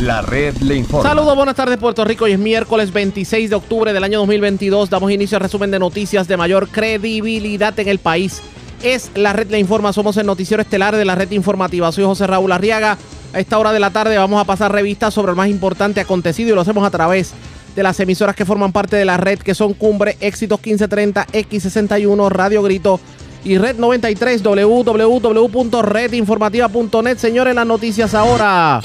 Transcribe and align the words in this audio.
La 0.00 0.22
red 0.22 0.56
le 0.62 0.76
informa. 0.76 1.10
Saludos, 1.10 1.36
buenas 1.36 1.54
tardes 1.54 1.76
Puerto 1.76 2.02
Rico. 2.06 2.24
Hoy 2.24 2.32
es 2.32 2.38
miércoles 2.38 2.90
26 2.90 3.50
de 3.50 3.56
octubre 3.56 3.92
del 3.92 4.02
año 4.02 4.20
2022. 4.20 4.88
Damos 4.88 5.12
inicio 5.12 5.36
al 5.36 5.42
resumen 5.42 5.70
de 5.70 5.78
noticias 5.78 6.26
de 6.26 6.38
mayor 6.38 6.68
credibilidad 6.68 7.78
en 7.78 7.86
el 7.86 7.98
país. 7.98 8.40
Es 8.82 9.10
la 9.14 9.34
red 9.34 9.50
le 9.50 9.58
informa. 9.58 9.92
Somos 9.92 10.16
el 10.16 10.24
noticiero 10.24 10.62
estelar 10.62 10.96
de 10.96 11.04
la 11.04 11.16
red 11.16 11.30
informativa. 11.32 11.92
Soy 11.92 12.04
José 12.04 12.26
Raúl 12.26 12.50
Arriaga. 12.50 12.96
A 13.34 13.40
esta 13.40 13.58
hora 13.58 13.74
de 13.74 13.80
la 13.80 13.90
tarde 13.90 14.16
vamos 14.16 14.40
a 14.40 14.46
pasar 14.46 14.72
revistas 14.72 15.12
sobre 15.12 15.32
lo 15.32 15.36
más 15.36 15.48
importante 15.48 16.00
acontecido 16.00 16.50
y 16.50 16.54
lo 16.54 16.62
hacemos 16.62 16.82
a 16.82 16.90
través 16.90 17.34
de 17.76 17.82
las 17.82 18.00
emisoras 18.00 18.34
que 18.34 18.46
forman 18.46 18.72
parte 18.72 18.96
de 18.96 19.04
la 19.04 19.18
red, 19.18 19.38
que 19.38 19.54
son 19.54 19.74
Cumbre, 19.74 20.16
Éxitos 20.20 20.60
1530, 20.60 21.26
X61, 21.26 22.30
Radio 22.30 22.62
Grito 22.62 23.00
y 23.44 23.58
Red 23.58 23.76
93, 23.76 24.42
www.redinformativa.net. 24.42 27.18
Señores, 27.18 27.54
las 27.54 27.66
noticias 27.66 28.14
ahora. 28.14 28.80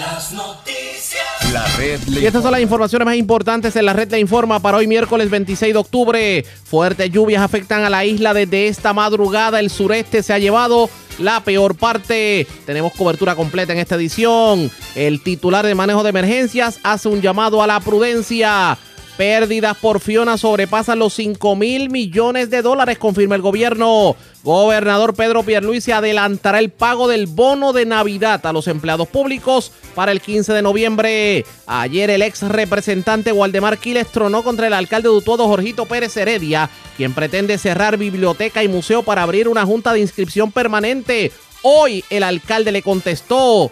Las 0.00 0.32
noticias. 0.32 1.52
La 1.52 1.66
red 1.76 2.00
le 2.04 2.22
Y 2.22 2.26
estas 2.26 2.42
son 2.42 2.52
las 2.52 2.62
informaciones 2.62 3.04
más 3.04 3.16
importantes 3.16 3.76
en 3.76 3.84
la 3.84 3.92
red 3.92 4.08
de 4.08 4.18
Informa 4.18 4.58
para 4.58 4.78
hoy 4.78 4.86
miércoles 4.86 5.28
26 5.28 5.74
de 5.74 5.78
octubre. 5.78 6.44
Fuertes 6.64 7.10
lluvias 7.10 7.42
afectan 7.42 7.84
a 7.84 7.90
la 7.90 8.06
isla 8.06 8.32
desde 8.32 8.68
esta 8.68 8.94
madrugada. 8.94 9.60
El 9.60 9.68
sureste 9.68 10.22
se 10.22 10.32
ha 10.32 10.38
llevado 10.38 10.88
la 11.18 11.40
peor 11.44 11.76
parte. 11.76 12.46
Tenemos 12.64 12.94
cobertura 12.94 13.34
completa 13.34 13.74
en 13.74 13.78
esta 13.78 13.96
edición. 13.96 14.70
El 14.94 15.22
titular 15.22 15.66
de 15.66 15.74
manejo 15.74 16.02
de 16.02 16.08
emergencias 16.08 16.78
hace 16.82 17.08
un 17.08 17.20
llamado 17.20 17.62
a 17.62 17.66
la 17.66 17.78
prudencia. 17.80 18.78
Pérdidas 19.20 19.76
por 19.76 20.00
Fiona 20.00 20.38
sobrepasan 20.38 20.98
los 20.98 21.12
5 21.12 21.54
mil 21.54 21.90
millones 21.90 22.48
de 22.48 22.62
dólares, 22.62 22.96
confirma 22.96 23.34
el 23.34 23.42
gobierno. 23.42 24.16
Gobernador 24.42 25.12
Pedro 25.12 25.42
Pierluisi 25.42 25.92
adelantará 25.92 26.58
el 26.58 26.70
pago 26.70 27.06
del 27.06 27.26
bono 27.26 27.74
de 27.74 27.84
Navidad 27.84 28.46
a 28.46 28.52
los 28.54 28.66
empleados 28.66 29.08
públicos 29.08 29.72
para 29.94 30.12
el 30.12 30.22
15 30.22 30.54
de 30.54 30.62
noviembre. 30.62 31.44
Ayer 31.66 32.08
el 32.08 32.22
ex 32.22 32.40
representante 32.48 33.30
Waldemar 33.30 33.76
Quiles 33.76 34.06
tronó 34.06 34.42
contra 34.42 34.68
el 34.68 34.72
alcalde 34.72 35.10
de 35.10 35.16
Utuado, 35.16 35.46
Jorgito 35.48 35.84
Pérez 35.84 36.16
Heredia, 36.16 36.70
quien 36.96 37.12
pretende 37.12 37.58
cerrar 37.58 37.98
biblioteca 37.98 38.64
y 38.64 38.68
museo 38.68 39.02
para 39.02 39.22
abrir 39.22 39.48
una 39.48 39.66
junta 39.66 39.92
de 39.92 40.00
inscripción 40.00 40.50
permanente. 40.50 41.30
Hoy 41.60 42.02
el 42.08 42.22
alcalde 42.22 42.72
le 42.72 42.80
contestó. 42.80 43.70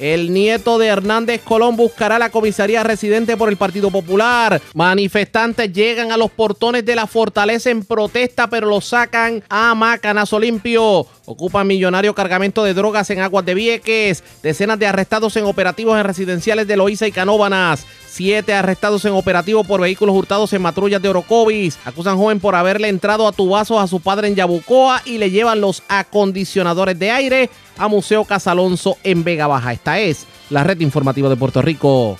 El 0.00 0.32
nieto 0.32 0.78
de 0.78 0.86
Hernández 0.86 1.42
Colón 1.44 1.76
buscará 1.76 2.18
la 2.18 2.30
comisaría 2.30 2.82
residente 2.82 3.36
por 3.36 3.50
el 3.50 3.58
Partido 3.58 3.90
Popular. 3.90 4.62
Manifestantes 4.72 5.70
llegan 5.74 6.10
a 6.10 6.16
los 6.16 6.30
portones 6.30 6.86
de 6.86 6.96
la 6.96 7.06
fortaleza 7.06 7.68
en 7.68 7.84
protesta, 7.84 8.48
pero 8.48 8.66
los 8.66 8.86
sacan 8.86 9.44
a 9.50 9.74
Macanazo 9.74 10.40
Limpio. 10.40 11.06
Ocupan 11.26 11.66
millonario 11.66 12.14
cargamento 12.14 12.64
de 12.64 12.72
drogas 12.72 13.10
en 13.10 13.20
aguas 13.20 13.44
de 13.44 13.52
Vieques. 13.52 14.24
Decenas 14.42 14.78
de 14.78 14.86
arrestados 14.86 15.36
en 15.36 15.44
operativos 15.44 15.98
en 15.98 16.04
residenciales 16.04 16.66
de 16.66 16.78
Loíza 16.78 17.06
y 17.06 17.12
Canóbanas. 17.12 17.84
Siete 18.08 18.54
arrestados 18.54 19.04
en 19.04 19.12
operativo 19.12 19.64
por 19.64 19.82
vehículos 19.82 20.16
hurtados 20.16 20.52
en 20.54 20.62
matrullas 20.62 21.02
de 21.02 21.10
Orocovis. 21.10 21.78
Acusan 21.84 22.16
joven 22.16 22.40
por 22.40 22.54
haberle 22.54 22.88
entrado 22.88 23.28
a 23.28 23.32
tubazos 23.32 23.78
a 23.78 23.86
su 23.86 24.00
padre 24.00 24.28
en 24.28 24.34
Yabucoa 24.34 25.02
y 25.04 25.18
le 25.18 25.30
llevan 25.30 25.60
los 25.60 25.82
acondicionadores 25.88 26.98
de 26.98 27.10
aire 27.10 27.50
a 27.80 27.88
Museo 27.88 28.26
Casalonso 28.26 28.98
en 29.04 29.24
Vega 29.24 29.46
Baja. 29.46 29.72
Esta 29.72 29.98
es 29.98 30.26
la 30.50 30.62
red 30.62 30.78
informativa 30.80 31.30
de 31.30 31.36
Puerto 31.36 31.62
Rico. 31.62 32.18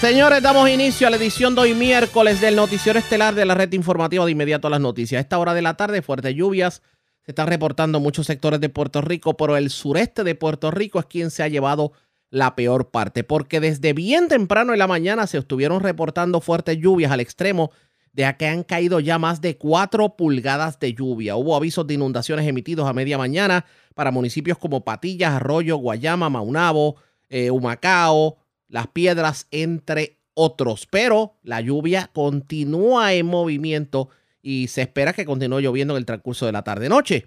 Señores, 0.00 0.42
damos 0.42 0.68
inicio 0.68 1.06
a 1.06 1.10
la 1.10 1.16
edición 1.16 1.54
de 1.54 1.60
hoy 1.60 1.74
miércoles 1.74 2.40
del 2.40 2.56
noticiero 2.56 2.98
estelar 2.98 3.36
de 3.36 3.46
la 3.46 3.54
red 3.54 3.72
informativa 3.72 4.24
de 4.24 4.32
inmediato 4.32 4.66
a 4.66 4.70
las 4.70 4.80
noticias. 4.80 5.20
A 5.20 5.22
esta 5.22 5.38
hora 5.38 5.54
de 5.54 5.62
la 5.62 5.76
tarde, 5.76 6.02
fuertes 6.02 6.34
lluvias 6.34 6.82
se 7.22 7.30
están 7.30 7.46
reportando 7.46 7.98
en 7.98 8.02
muchos 8.02 8.26
sectores 8.26 8.60
de 8.60 8.68
Puerto 8.68 9.00
Rico, 9.00 9.36
pero 9.36 9.56
el 9.56 9.70
sureste 9.70 10.24
de 10.24 10.34
Puerto 10.34 10.72
Rico 10.72 10.98
es 10.98 11.06
quien 11.06 11.30
se 11.30 11.44
ha 11.44 11.48
llevado 11.48 11.92
la 12.28 12.56
peor 12.56 12.90
parte, 12.90 13.22
porque 13.22 13.60
desde 13.60 13.92
bien 13.92 14.26
temprano 14.26 14.72
en 14.72 14.80
la 14.80 14.88
mañana 14.88 15.28
se 15.28 15.38
estuvieron 15.38 15.80
reportando 15.80 16.40
fuertes 16.40 16.78
lluvias 16.78 17.12
al 17.12 17.20
extremo 17.20 17.70
de 18.16 18.34
que 18.38 18.46
han 18.46 18.64
caído 18.64 18.98
ya 18.98 19.18
más 19.18 19.42
de 19.42 19.58
4 19.58 20.16
pulgadas 20.16 20.80
de 20.80 20.94
lluvia. 20.94 21.36
Hubo 21.36 21.54
avisos 21.54 21.86
de 21.86 21.94
inundaciones 21.94 22.46
emitidos 22.46 22.88
a 22.88 22.94
media 22.94 23.18
mañana 23.18 23.66
para 23.94 24.10
municipios 24.10 24.56
como 24.56 24.84
Patillas, 24.84 25.34
Arroyo, 25.34 25.76
Guayama, 25.76 26.30
Maunabo, 26.30 26.96
eh, 27.28 27.50
Humacao, 27.50 28.38
Las 28.68 28.86
Piedras, 28.86 29.46
entre 29.50 30.18
otros. 30.32 30.86
Pero 30.86 31.34
la 31.42 31.60
lluvia 31.60 32.10
continúa 32.14 33.12
en 33.12 33.26
movimiento 33.26 34.08
y 34.40 34.68
se 34.68 34.80
espera 34.80 35.12
que 35.12 35.26
continúe 35.26 35.60
lloviendo 35.60 35.92
en 35.92 35.98
el 35.98 36.06
transcurso 36.06 36.46
de 36.46 36.52
la 36.52 36.64
tarde-noche. 36.64 37.26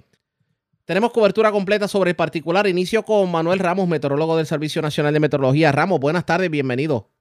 Tenemos 0.86 1.12
cobertura 1.12 1.52
completa 1.52 1.88
sobre 1.88 2.09
el 2.12 2.16
particular. 2.16 2.66
Inicio 2.66 3.03
con 3.03 3.30
Manuel 3.30 3.59
Ramos, 3.59 3.88
meteorólogo 3.88 4.38
del 4.38 4.47
Servicio 4.47 4.81
Nacional 4.81 5.13
de 5.13 5.19
Meteorología. 5.19 5.72
Ramos, 5.72 6.00
buenas 6.00 6.25
tardes, 6.25 6.50
bienvenido. 6.50 7.12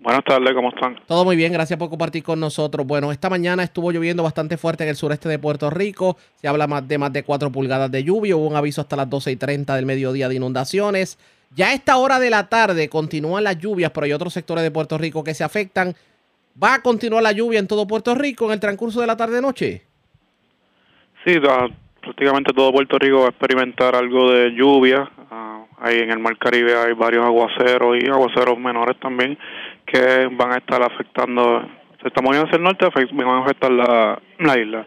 Buenas 0.00 0.24
tardes, 0.24 0.54
¿cómo 0.54 0.68
están? 0.68 0.96
Todo 1.06 1.24
muy 1.24 1.34
bien, 1.34 1.52
gracias 1.52 1.76
por 1.78 1.90
compartir 1.90 2.22
con 2.22 2.38
nosotros. 2.38 2.86
Bueno, 2.86 3.10
esta 3.10 3.28
mañana 3.28 3.64
estuvo 3.64 3.90
lloviendo 3.90 4.22
bastante 4.22 4.56
fuerte 4.56 4.84
en 4.84 4.90
el 4.90 4.96
sureste 4.96 5.28
de 5.28 5.40
Puerto 5.40 5.70
Rico. 5.70 6.16
Se 6.36 6.46
habla 6.46 6.68
más 6.68 6.86
de 6.86 6.98
más 6.98 7.12
de 7.12 7.24
4 7.24 7.50
pulgadas 7.50 7.90
de 7.90 8.04
lluvia. 8.04 8.36
Hubo 8.36 8.46
un 8.46 8.54
aviso 8.54 8.80
hasta 8.80 8.94
las 8.94 9.10
12 9.10 9.32
y 9.32 9.36
30 9.36 9.74
del 9.74 9.86
mediodía 9.86 10.28
de 10.28 10.36
inundaciones. 10.36 11.18
Ya 11.56 11.68
a 11.70 11.74
esta 11.74 11.96
hora 11.96 12.20
de 12.20 12.30
la 12.30 12.48
tarde 12.48 12.88
continúan 12.88 13.42
las 13.42 13.58
lluvias, 13.58 13.90
pero 13.90 14.04
hay 14.04 14.12
otros 14.12 14.32
sectores 14.32 14.62
de 14.62 14.70
Puerto 14.70 14.98
Rico 14.98 15.24
que 15.24 15.34
se 15.34 15.42
afectan. 15.42 15.94
¿Va 16.62 16.74
a 16.74 16.82
continuar 16.82 17.22
la 17.22 17.32
lluvia 17.32 17.58
en 17.58 17.66
todo 17.66 17.86
Puerto 17.86 18.14
Rico 18.14 18.46
en 18.46 18.52
el 18.52 18.60
transcurso 18.60 19.00
de 19.00 19.06
la 19.08 19.16
tarde-noche? 19.16 19.82
Sí, 21.24 21.40
da- 21.40 21.68
prácticamente 22.00 22.52
todo 22.52 22.72
Puerto 22.72 22.98
Rico 22.98 23.20
va 23.20 23.26
a 23.26 23.30
experimentar 23.30 23.96
algo 23.96 24.30
de 24.30 24.50
lluvia. 24.52 25.10
Ah, 25.30 25.64
ahí 25.80 25.98
en 25.98 26.10
el 26.10 26.18
Mar 26.18 26.36
Caribe 26.38 26.76
hay 26.76 26.92
varios 26.94 27.24
aguaceros 27.24 27.96
y 28.02 28.08
aguaceros 28.08 28.58
menores 28.58 28.98
también 29.00 29.38
que 29.90 30.28
van 30.32 30.52
a 30.52 30.58
estar 30.58 30.82
afectando, 30.82 31.62
se 32.00 32.08
está 32.08 32.20
moviendo 32.20 32.46
hacia 32.46 32.56
el 32.56 32.62
norte, 32.62 32.86
van 33.12 33.28
a 33.28 33.44
afectar 33.44 33.70
la, 33.70 34.20
la 34.38 34.58
isla. 34.58 34.86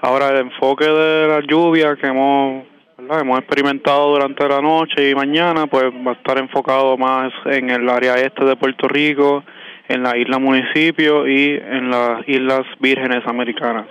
Ahora 0.00 0.28
el 0.28 0.38
enfoque 0.38 0.86
de 0.86 1.28
la 1.28 1.40
lluvia 1.40 1.96
que 1.96 2.06
hemos, 2.06 2.64
hemos 2.98 3.38
experimentado 3.38 4.12
durante 4.12 4.48
la 4.48 4.60
noche 4.60 5.10
y 5.10 5.14
mañana, 5.14 5.66
pues 5.66 5.84
va 5.84 6.12
a 6.12 6.14
estar 6.14 6.38
enfocado 6.38 6.96
más 6.96 7.32
en 7.46 7.70
el 7.70 7.88
área 7.88 8.14
este 8.14 8.44
de 8.44 8.56
Puerto 8.56 8.88
Rico, 8.88 9.44
en 9.88 10.02
la 10.02 10.16
isla 10.16 10.38
municipio 10.38 11.26
y 11.26 11.54
en 11.54 11.90
las 11.90 12.26
islas 12.28 12.62
vírgenes 12.78 13.26
americanas. 13.26 13.86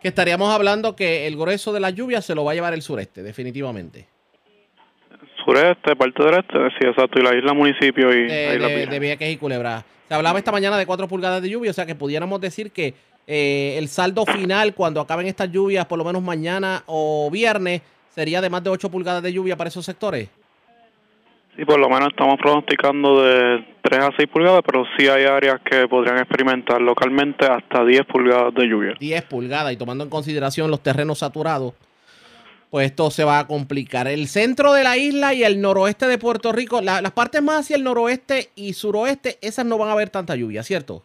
Que 0.00 0.08
estaríamos 0.08 0.54
hablando 0.54 0.94
que 0.94 1.26
el 1.26 1.36
grueso 1.36 1.72
de 1.72 1.80
la 1.80 1.90
lluvia 1.90 2.22
se 2.22 2.34
lo 2.34 2.44
va 2.44 2.52
a 2.52 2.54
llevar 2.54 2.74
el 2.74 2.82
sureste, 2.82 3.22
definitivamente. 3.22 4.15
Sureste, 5.46 5.94
parte 5.94 6.24
del 6.24 6.34
este, 6.34 6.58
sí, 6.78 6.86
exacto, 6.86 7.20
y 7.20 7.22
la 7.22 7.34
isla 7.34 7.54
municipio 7.54 8.12
y 8.12 8.26
de, 8.26 8.58
la 8.58 8.66
de, 8.66 8.74
Virgen. 8.74 8.90
de 8.90 8.98
Vieques 8.98 9.32
y 9.32 9.36
Culebra. 9.36 9.84
Se 10.08 10.14
hablaba 10.14 10.38
esta 10.38 10.52
mañana 10.52 10.76
de 10.76 10.86
4 10.86 11.08
pulgadas 11.08 11.40
de 11.40 11.48
lluvia, 11.48 11.70
o 11.70 11.74
sea 11.74 11.86
que 11.86 11.94
pudiéramos 11.94 12.40
decir 12.40 12.72
que 12.72 12.94
eh, 13.26 13.76
el 13.78 13.88
saldo 13.88 14.26
final 14.26 14.74
cuando 14.74 15.00
acaben 15.00 15.26
estas 15.26 15.50
lluvias, 15.50 15.86
por 15.86 15.98
lo 15.98 16.04
menos 16.04 16.22
mañana 16.22 16.82
o 16.86 17.30
viernes, 17.30 17.82
sería 18.08 18.40
de 18.40 18.50
más 18.50 18.62
de 18.62 18.70
8 18.70 18.90
pulgadas 18.90 19.22
de 19.22 19.32
lluvia 19.32 19.56
para 19.56 19.68
esos 19.68 19.84
sectores. 19.84 20.28
Sí, 21.56 21.64
por 21.64 21.78
lo 21.78 21.88
menos 21.88 22.08
estamos 22.10 22.36
pronosticando 22.38 23.22
de 23.22 23.64
3 23.82 24.00
a 24.00 24.10
6 24.16 24.28
pulgadas, 24.28 24.60
pero 24.64 24.84
sí 24.96 25.08
hay 25.08 25.24
áreas 25.24 25.60
que 25.64 25.88
podrían 25.88 26.18
experimentar 26.18 26.82
localmente 26.82 27.46
hasta 27.46 27.82
10 27.82 28.04
pulgadas 28.04 28.52
de 28.54 28.68
lluvia. 28.68 28.94
10 29.00 29.22
pulgadas 29.22 29.72
y 29.72 29.76
tomando 29.76 30.04
en 30.04 30.10
consideración 30.10 30.70
los 30.70 30.82
terrenos 30.82 31.20
saturados, 31.20 31.72
pues 32.70 32.86
esto 32.86 33.10
se 33.10 33.24
va 33.24 33.38
a 33.38 33.46
complicar. 33.46 34.08
El 34.08 34.26
centro 34.28 34.72
de 34.72 34.82
la 34.84 34.96
isla 34.96 35.32
y 35.34 35.44
el 35.44 35.60
noroeste 35.60 36.06
de 36.06 36.18
Puerto 36.18 36.52
Rico, 36.52 36.80
la- 36.80 37.00
las 37.00 37.12
partes 37.12 37.42
más 37.42 37.60
hacia 37.60 37.76
el 37.76 37.84
noroeste 37.84 38.50
y 38.54 38.72
suroeste, 38.74 39.38
esas 39.40 39.64
no 39.66 39.78
van 39.78 39.88
a 39.88 39.92
haber 39.92 40.10
tanta 40.10 40.34
lluvia, 40.36 40.62
¿cierto? 40.62 41.02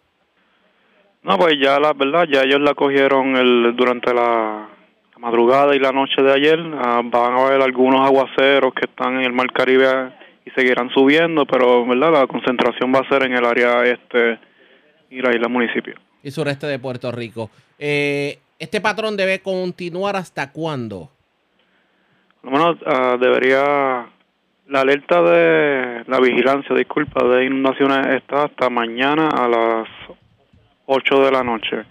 No, 1.23 1.37
pues 1.37 1.53
ya 1.61 1.79
la 1.79 1.93
verdad, 1.93 2.25
ya 2.31 2.41
ellos 2.41 2.61
la 2.61 2.73
cogieron 2.73 3.35
el, 3.37 3.75
durante 3.75 4.11
la, 4.13 4.67
la 5.13 5.19
madrugada 5.19 5.75
y 5.75 5.79
la 5.79 5.91
noche 5.91 6.21
de 6.21 6.33
ayer. 6.33 6.59
Ah, 6.83 7.01
van 7.03 7.33
a 7.33 7.45
haber 7.45 7.61
algunos 7.61 8.01
aguaceros 8.05 8.73
que 8.73 8.89
están 8.89 9.17
en 9.17 9.25
el 9.25 9.31
Mar 9.31 9.51
Caribe 9.53 10.13
y 10.45 10.49
seguirán 10.51 10.89
subiendo, 10.89 11.45
pero 11.45 11.85
verdad 11.85 12.11
la 12.11 12.27
concentración 12.27 12.91
va 12.93 12.99
a 13.01 13.07
ser 13.09 13.23
en 13.23 13.33
el 13.33 13.45
área 13.45 13.83
este 13.85 14.39
y 15.11 15.21
la 15.21 15.29
isla 15.35 15.47
municipio. 15.47 15.93
y 16.23 16.31
sureste 16.31 16.65
de 16.65 16.79
Puerto 16.79 17.11
Rico. 17.11 17.51
Eh, 17.77 18.39
¿Este 18.57 18.79
patrón 18.81 19.15
debe 19.17 19.39
continuar 19.41 20.15
hasta 20.15 20.51
cuándo? 20.51 21.09
Lo 22.43 22.51
menos 22.51 22.77
ah, 22.85 23.17
debería 23.19 24.07
la 24.67 24.81
alerta 24.81 25.21
de 25.21 26.03
la 26.07 26.19
vigilancia, 26.19 26.75
disculpa, 26.75 27.23
de 27.25 27.45
inundaciones 27.45 28.15
está 28.15 28.45
hasta 28.45 28.69
mañana 28.69 29.27
a 29.27 29.47
las 29.47 29.87
8 30.85 31.25
de 31.25 31.31
la 31.31 31.43
noche. 31.43 31.83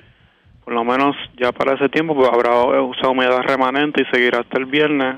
Por 0.64 0.74
lo 0.74 0.84
menos 0.84 1.16
ya 1.36 1.52
para 1.52 1.74
ese 1.74 1.88
tiempo 1.88 2.14
pues, 2.14 2.28
habrá 2.32 2.50
esa 2.96 3.08
humedad 3.08 3.42
remanente 3.42 4.02
y 4.02 4.06
seguirá 4.06 4.40
hasta 4.40 4.58
el 4.58 4.66
viernes. 4.66 5.16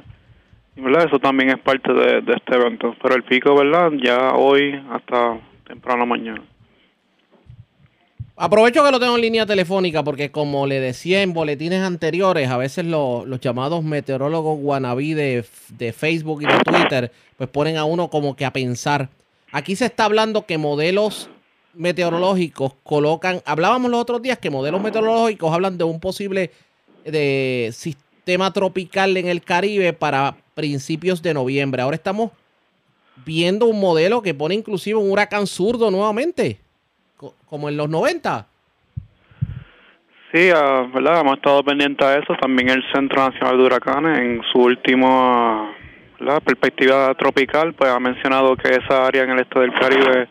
Y 0.75 0.81
verdad, 0.81 1.06
eso 1.06 1.19
también 1.19 1.50
es 1.50 1.58
parte 1.58 1.93
de 1.93 2.19
este 2.35 2.55
evento. 2.55 2.96
Pero 3.00 3.14
el 3.14 3.23
pico, 3.25 3.55
¿verdad? 3.55 3.90
Ya 4.02 4.32
hoy 4.32 4.81
hasta 4.90 5.38
temprano 5.67 6.06
mañana. 6.06 6.43
Aprovecho 8.44 8.82
que 8.82 8.90
lo 8.90 8.98
tengo 8.98 9.14
en 9.14 9.20
línea 9.22 9.46
telefónica 9.46 10.02
porque 10.02 10.32
como 10.32 10.66
le 10.66 10.80
decía 10.80 11.22
en 11.22 11.32
boletines 11.32 11.80
anteriores, 11.80 12.48
a 12.50 12.56
veces 12.56 12.84
lo- 12.84 13.24
los 13.24 13.38
llamados 13.38 13.84
meteorólogos 13.84 14.58
guanabí 14.58 15.14
de, 15.14 15.44
de 15.68 15.92
Facebook 15.92 16.42
y 16.42 16.46
de 16.46 16.58
Twitter, 16.58 17.12
pues 17.36 17.48
ponen 17.48 17.76
a 17.76 17.84
uno 17.84 18.10
como 18.10 18.34
que 18.34 18.44
a 18.44 18.52
pensar. 18.52 19.10
Aquí 19.52 19.76
se 19.76 19.84
está 19.84 20.06
hablando 20.06 20.44
que 20.44 20.58
modelos 20.58 21.30
meteorológicos 21.74 22.72
colocan, 22.82 23.42
hablábamos 23.44 23.92
los 23.92 24.00
otros 24.00 24.20
días 24.20 24.38
que 24.38 24.50
modelos 24.50 24.82
meteorológicos 24.82 25.54
hablan 25.54 25.78
de 25.78 25.84
un 25.84 26.00
posible 26.00 26.50
de 27.04 27.70
sistema 27.72 28.52
tropical 28.52 29.16
en 29.18 29.28
el 29.28 29.44
Caribe 29.44 29.92
para 29.92 30.36
principios 30.54 31.22
de 31.22 31.32
noviembre. 31.32 31.80
Ahora 31.80 31.94
estamos 31.94 32.32
viendo 33.24 33.66
un 33.66 33.78
modelo 33.78 34.20
que 34.20 34.34
pone 34.34 34.56
inclusive 34.56 34.98
un 34.98 35.12
huracán 35.12 35.46
zurdo 35.46 35.92
nuevamente, 35.92 36.58
como 37.46 37.69
en 37.69 37.76
los 37.76 37.88
90. 37.88 38.46
Sí, 40.32 40.48
ah, 40.54 40.88
¿verdad? 40.92 41.20
Hemos 41.20 41.36
estado 41.36 41.62
pendientes 41.62 42.06
a 42.06 42.16
eso. 42.19 42.34
También 42.40 42.70
el 42.70 42.82
Centro 42.92 43.28
Nacional 43.28 43.58
de 43.58 43.64
Huracanes, 43.64 44.19
en 44.19 44.42
su 44.50 44.60
última 44.60 45.70
¿verdad? 46.19 46.42
perspectiva 46.42 47.14
tropical, 47.14 47.74
pues 47.74 47.90
ha 47.90 48.00
mencionado 48.00 48.56
que 48.56 48.70
esa 48.70 49.06
área 49.06 49.24
en 49.24 49.30
el 49.30 49.40
este 49.40 49.60
del 49.60 49.74
Caribe 49.74 50.28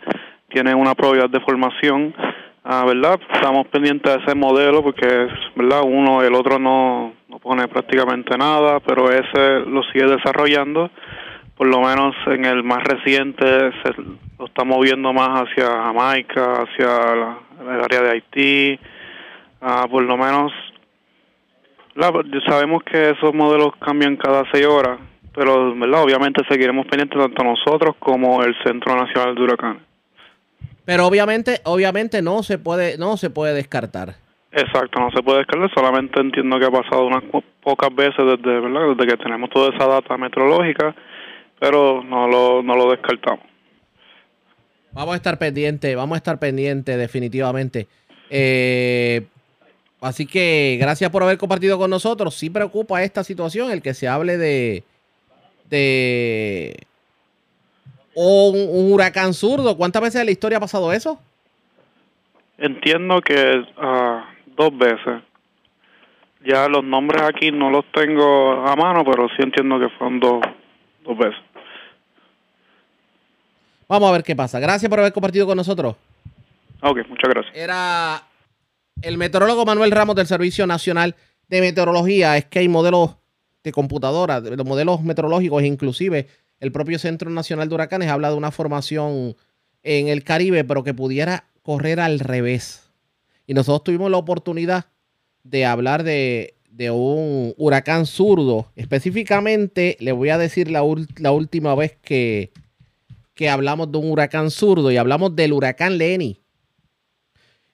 tiene 0.50 0.74
una 0.74 0.96
probabilidad 0.96 1.30
de 1.30 1.40
formación. 1.42 2.16
Ah, 2.64 2.84
¿verdad? 2.86 3.20
Estamos 3.34 3.68
pendientes 3.68 4.12
de 4.12 4.24
ese 4.24 4.36
modelo 4.36 4.82
porque, 4.82 5.06
es, 5.06 5.32
¿verdad? 5.56 5.82
Uno, 5.84 6.24
el 6.24 6.34
otro 6.34 6.58
no, 6.58 7.14
no 7.28 7.40
pone 7.40 7.68
prácticamente 7.68 8.38
nada, 8.38 8.80
pero 8.80 9.12
ese 9.12 9.60
lo 9.68 9.84
sigue 9.92 10.06
desarrollando. 10.06 10.90
Por 11.56 11.68
lo 11.68 11.80
menos 11.82 12.16
en 12.26 12.46
el 12.46 12.64
más 12.64 12.84
reciente 12.84 13.46
se 13.84 13.94
lo 14.42 14.48
está 14.48 14.64
moviendo 14.64 15.14
más 15.14 15.44
hacia 15.44 15.68
Jamaica, 15.68 16.64
hacia 16.64 16.88
la- 17.16 17.38
el 17.62 17.82
área 17.84 18.02
de 18.02 18.10
Haití. 18.10 18.80
Ah, 19.62 19.86
por 19.90 20.02
lo 20.04 20.18
menos 20.18 20.52
la- 21.94 22.12
sabemos 22.48 22.82
que 22.84 23.12
esos 23.12 23.34
modelos 23.36 23.76
cambian 23.80 24.16
cada 24.18 24.44
seis 24.52 24.66
horas, 24.66 24.98
pero 25.36 25.76
¿verdad? 25.76 26.02
obviamente 26.04 26.42
seguiremos 26.50 26.88
pendientes 26.88 27.20
tanto 27.20 27.44
nosotros 27.44 27.96
como 28.00 28.42
el 28.44 28.56
Centro 28.64 28.96
Nacional 28.96 29.36
de 29.36 29.44
Huracanes. 29.44 29.84
Pero 30.86 31.06
obviamente, 31.06 31.60
obviamente 31.66 32.24
no 32.24 32.42
se 32.42 32.58
puede, 32.58 32.98
no 32.98 33.18
se 33.18 33.30
puede 33.30 33.54
descartar. 33.54 34.16
Exacto, 34.52 35.00
no 35.00 35.12
se 35.12 35.22
puede 35.22 35.38
descartar, 35.40 35.70
solamente 35.76 36.20
entiendo 36.20 36.58
que 36.60 36.66
ha 36.66 36.72
pasado 36.72 37.06
unas 37.06 37.24
po- 37.26 37.44
pocas 37.62 37.94
veces 37.94 38.18
desde, 38.26 38.60
¿verdad? 38.60 38.96
desde 38.96 39.12
que 39.12 39.24
tenemos 39.24 39.52
toda 39.52 39.70
esa 39.76 39.86
data 39.88 40.18
meteorológica, 40.18 40.96
pero 41.60 42.02
no 42.04 42.28
lo, 42.28 42.64
no 42.64 42.76
lo 42.76 42.90
descartamos. 42.90 43.51
Vamos 44.94 45.14
a 45.14 45.16
estar 45.16 45.38
pendientes, 45.38 45.96
vamos 45.96 46.16
a 46.16 46.18
estar 46.18 46.38
pendientes 46.40 46.98
definitivamente. 46.98 47.88
Eh, 48.30 49.26
así 50.02 50.26
que 50.26 50.78
gracias 50.80 51.10
por 51.12 51.24
haber 51.24 51.38
compartido 51.38 51.78
con 51.78 51.90
nosotros. 51.90 52.36
Sí 52.36 52.50
preocupa 52.50 53.04
esta 53.04 53.24
situación, 53.24 53.72
el 53.72 53.82
que 53.82 53.94
se 53.94 54.08
hable 54.08 54.38
de, 54.38 54.84
de 55.70 56.78
un, 58.16 58.56
un 58.70 58.92
huracán 58.94 59.34
zurdo. 59.34 59.78
¿Cuántas 59.78 60.02
veces 60.02 60.22
en 60.22 60.26
la 60.26 60.32
historia 60.32 60.58
ha 60.58 60.62
pasado 60.62 60.92
eso? 60.92 61.20
Entiendo 62.58 63.22
que 63.22 63.66
ah, 63.78 64.26
dos 64.56 64.78
veces. 64.78 65.24
Ya 66.46 66.68
los 66.68 66.84
nombres 66.84 67.22
aquí 67.22 67.52
no 67.52 67.70
los 67.70 67.86
tengo 67.92 68.68
a 68.68 68.76
mano, 68.76 69.04
pero 69.06 69.28
sí 69.30 69.38
entiendo 69.40 69.80
que 69.80 69.90
fueron 69.90 70.20
dos, 70.20 70.42
dos 71.04 71.18
veces. 71.18 71.40
Vamos 73.92 74.08
a 74.08 74.14
ver 74.14 74.24
qué 74.24 74.38
pasa. 74.38 74.58
Gracias 74.58 74.90
por 74.90 75.02
haber 75.02 75.12
compartido 75.12 75.46
con 75.46 75.58
nosotros. 75.58 75.98
Ok, 76.82 77.00
muchas 77.10 77.30
gracias. 77.30 77.54
Era 77.54 78.24
el 79.02 79.18
meteorólogo 79.18 79.66
Manuel 79.66 79.92
Ramos 79.92 80.16
del 80.16 80.28
Servicio 80.28 80.66
Nacional 80.66 81.14
de 81.50 81.60
Meteorología. 81.60 82.38
Es 82.38 82.46
que 82.46 82.60
hay 82.60 82.70
modelos 82.70 83.18
de 83.66 83.74
computadora, 83.74 84.40
los 84.40 84.66
modelos 84.66 85.02
meteorológicos, 85.04 85.64
inclusive 85.64 86.30
el 86.62 86.72
propio 86.72 87.00
Centro 87.00 87.30
Nacional 87.32 87.68
de 87.68 87.76
Huracanes 87.76 88.08
habla 88.08 88.30
de 88.30 88.38
una 88.38 88.52
formación 88.52 89.36
en 89.84 90.08
el 90.08 90.24
Caribe, 90.24 90.64
pero 90.64 90.86
que 90.86 90.94
pudiera 90.94 91.44
correr 91.62 92.00
al 92.00 92.22
revés. 92.22 92.90
Y 93.46 93.54
nosotros 93.54 93.84
tuvimos 93.84 94.10
la 94.10 94.18
oportunidad 94.20 94.86
de 95.44 95.66
hablar 95.66 96.04
de, 96.04 96.56
de 96.70 96.92
un 96.92 97.54
huracán 97.58 98.06
zurdo. 98.06 98.72
Específicamente, 98.78 99.98
le 100.00 100.14
voy 100.14 100.30
a 100.30 100.38
decir 100.38 100.72
la 100.72 100.82
última 100.82 101.76
vez 101.76 101.98
que, 102.02 102.54
que 103.42 103.50
hablamos 103.50 103.92
de 103.92 103.98
un 103.98 104.12
huracán 104.12 104.52
zurdo 104.52 104.92
y 104.92 104.98
hablamos 104.98 105.36
del 105.36 105.52
huracán 105.52 105.98
Lenny. 105.98 106.40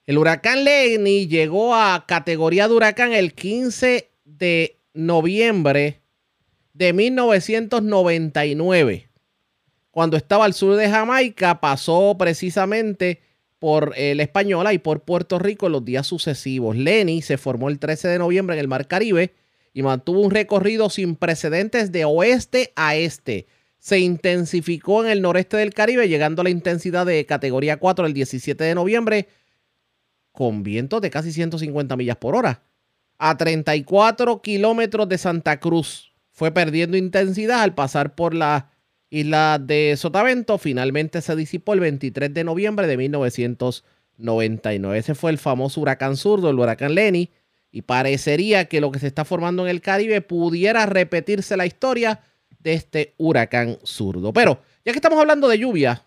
El 0.06 0.18
huracán 0.18 0.64
Lenny 0.64 1.28
llegó 1.28 1.76
a 1.76 2.06
categoría 2.08 2.70
de 2.70 2.74
huracán 2.74 3.12
el 3.12 3.34
15 3.34 4.10
de 4.24 4.80
noviembre 4.94 6.00
de 6.72 6.94
1999. 6.94 9.10
Cuando 9.92 10.16
estaba 10.16 10.46
al 10.46 10.54
sur 10.54 10.78
de 10.78 10.90
Jamaica, 10.90 11.60
pasó 11.60 12.16
precisamente 12.18 13.20
por 13.60 13.94
eh, 13.98 14.16
la 14.16 14.24
Española 14.24 14.72
y 14.72 14.78
por 14.78 15.02
Puerto 15.02 15.38
Rico 15.38 15.66
en 15.66 15.74
los 15.74 15.84
días 15.84 16.08
sucesivos. 16.08 16.78
Lenny 16.78 17.22
se 17.22 17.38
formó 17.38 17.68
el 17.68 17.78
13 17.78 18.08
de 18.08 18.20
noviembre 18.20 18.56
en 18.56 18.62
el 18.62 18.70
Mar 18.70 18.88
Caribe 18.88 19.34
y 19.74 19.84
mantuvo 19.84 20.22
un 20.22 20.32
recorrido 20.32 20.90
sin 20.90 21.18
precedentes 21.18 21.92
de 21.92 22.06
oeste 22.06 22.72
a 22.78 22.96
este. 22.96 23.48
Se 23.88 24.00
intensificó 24.00 25.06
en 25.06 25.10
el 25.10 25.22
noreste 25.22 25.56
del 25.56 25.74
Caribe, 25.74 26.10
llegando 26.10 26.42
a 26.42 26.44
la 26.44 26.50
intensidad 26.50 27.06
de 27.06 27.26
categoría 27.26 27.78
4 27.78 28.06
el 28.06 28.12
17 28.12 28.62
de 28.62 28.76
noviembre 28.76 29.30
con 30.34 30.62
vientos 30.62 31.00
de 31.00 31.10
casi 31.10 31.32
150 31.32 31.96
millas 31.96 32.18
por 32.18 32.36
hora. 32.36 32.64
A 33.18 33.38
34 33.38 34.42
kilómetros 34.42 35.08
de 35.08 35.18
Santa 35.18 35.62
Cruz. 35.62 36.12
Fue 36.34 36.52
perdiendo 36.52 36.98
intensidad 36.98 37.62
al 37.62 37.76
pasar 37.76 38.14
por 38.14 38.34
la 38.34 38.72
isla 39.10 39.58
de 39.58 39.96
Sotavento. 39.96 40.58
Finalmente 40.58 41.22
se 41.22 41.38
disipó 41.38 41.74
el 41.74 41.80
23 41.80 42.34
de 42.34 42.44
noviembre 42.44 42.88
de 42.88 42.98
1999. 42.98 44.98
Ese 44.98 45.16
fue 45.16 45.32
el 45.32 45.38
famoso 45.38 45.80
huracán 45.80 46.18
zurdo, 46.18 46.50
el 46.50 46.60
huracán 46.60 46.94
Lenny. 46.94 47.32
Y 47.72 47.84
parecería 47.84 48.66
que 48.66 48.82
lo 48.82 48.92
que 48.92 49.00
se 49.00 49.08
está 49.08 49.24
formando 49.24 49.64
en 49.64 49.70
el 49.70 49.80
Caribe 49.80 50.20
pudiera 50.20 50.86
repetirse 50.88 51.56
la 51.56 51.66
historia 51.66 52.20
de 52.68 52.74
este 52.74 53.14
huracán 53.18 53.78
zurdo. 53.84 54.34
Pero 54.34 54.60
ya 54.84 54.92
que 54.92 54.98
estamos 54.98 55.18
hablando 55.18 55.48
de 55.48 55.58
lluvia, 55.58 56.04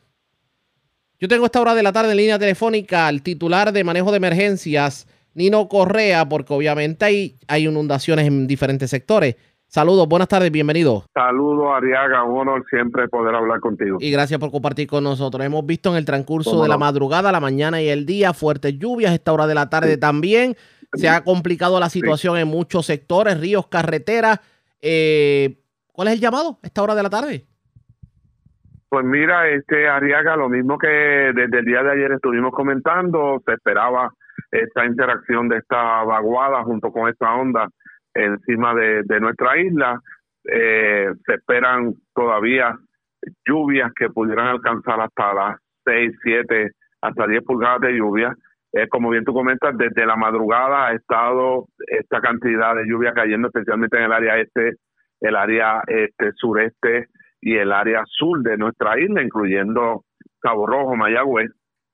yo 1.18 1.26
tengo 1.26 1.46
esta 1.46 1.58
hora 1.58 1.74
de 1.74 1.82
la 1.82 1.90
tarde 1.90 2.10
en 2.10 2.18
línea 2.18 2.38
telefónica 2.38 3.06
al 3.06 3.22
titular 3.22 3.72
de 3.72 3.82
manejo 3.82 4.10
de 4.10 4.18
emergencias, 4.18 5.08
Nino 5.32 5.68
Correa, 5.68 6.28
porque 6.28 6.52
obviamente 6.52 7.06
hay, 7.06 7.36
hay 7.48 7.66
inundaciones 7.66 8.26
en 8.26 8.46
diferentes 8.46 8.90
sectores. 8.90 9.36
Saludos, 9.68 10.06
buenas 10.06 10.28
tardes, 10.28 10.50
bienvenido. 10.50 11.06
Saludos, 11.14 11.68
Ariaga, 11.74 12.24
un 12.24 12.40
honor 12.40 12.62
siempre 12.68 13.08
poder 13.08 13.34
hablar 13.34 13.60
contigo. 13.60 13.96
Y 13.98 14.10
gracias 14.10 14.38
por 14.38 14.50
compartir 14.50 14.86
con 14.86 15.02
nosotros. 15.04 15.42
Hemos 15.42 15.64
visto 15.64 15.90
en 15.90 15.96
el 15.96 16.04
transcurso 16.04 16.60
de 16.62 16.68
la 16.68 16.74
no. 16.74 16.80
madrugada, 16.80 17.32
la 17.32 17.40
mañana 17.40 17.80
y 17.80 17.88
el 17.88 18.04
día 18.04 18.34
fuertes 18.34 18.78
lluvias. 18.78 19.14
Esta 19.14 19.32
hora 19.32 19.46
de 19.46 19.54
la 19.54 19.70
tarde 19.70 19.96
también. 19.96 20.56
Se 20.92 21.08
ha 21.08 21.22
complicado 21.22 21.78
la 21.78 21.88
situación 21.88 22.36
en 22.36 22.48
muchos 22.48 22.84
sectores, 22.84 23.40
ríos, 23.40 23.68
carreteras. 23.68 24.40
Eh, 24.82 25.59
¿Cuál 26.00 26.08
es 26.08 26.14
el 26.14 26.20
llamado 26.20 26.58
a 26.62 26.66
esta 26.66 26.82
hora 26.82 26.94
de 26.94 27.02
la 27.02 27.10
tarde? 27.10 27.44
Pues 28.88 29.04
mira, 29.04 29.50
este 29.50 29.86
Ariaga, 29.86 30.34
lo 30.34 30.48
mismo 30.48 30.78
que 30.78 30.88
desde 30.88 31.58
el 31.58 31.64
día 31.66 31.82
de 31.82 31.92
ayer 31.92 32.12
estuvimos 32.12 32.52
comentando, 32.52 33.42
se 33.44 33.52
esperaba 33.52 34.10
esta 34.50 34.86
interacción 34.86 35.50
de 35.50 35.58
esta 35.58 36.02
vaguada 36.04 36.64
junto 36.64 36.90
con 36.90 37.10
esta 37.10 37.34
onda 37.34 37.68
encima 38.14 38.74
de, 38.74 39.02
de 39.02 39.20
nuestra 39.20 39.58
isla. 39.58 40.00
Eh, 40.50 41.12
se 41.26 41.34
esperan 41.34 41.92
todavía 42.14 42.74
lluvias 43.46 43.92
que 43.92 44.08
pudieran 44.08 44.46
alcanzar 44.46 45.02
hasta 45.02 45.34
las 45.34 45.58
6, 45.84 46.12
7, 46.22 46.70
hasta 47.02 47.26
10 47.26 47.44
pulgadas 47.44 47.82
de 47.82 47.92
lluvia. 47.92 48.34
Eh, 48.72 48.88
como 48.88 49.10
bien 49.10 49.24
tú 49.26 49.34
comentas, 49.34 49.76
desde 49.76 50.06
la 50.06 50.16
madrugada 50.16 50.86
ha 50.86 50.94
estado 50.94 51.66
esta 51.88 52.22
cantidad 52.22 52.74
de 52.74 52.86
lluvia 52.86 53.12
cayendo, 53.12 53.48
especialmente 53.48 53.98
en 53.98 54.04
el 54.04 54.12
área 54.14 54.38
este, 54.38 54.76
el 55.20 55.36
área 55.36 55.82
este 55.86 56.32
sureste 56.34 57.06
y 57.40 57.56
el 57.56 57.72
área 57.72 58.02
sur 58.06 58.42
de 58.42 58.56
nuestra 58.56 58.98
isla, 59.00 59.22
incluyendo 59.22 60.04
Cabo 60.40 60.66
Rojo, 60.66 60.96
Mayagüez. 60.96 61.50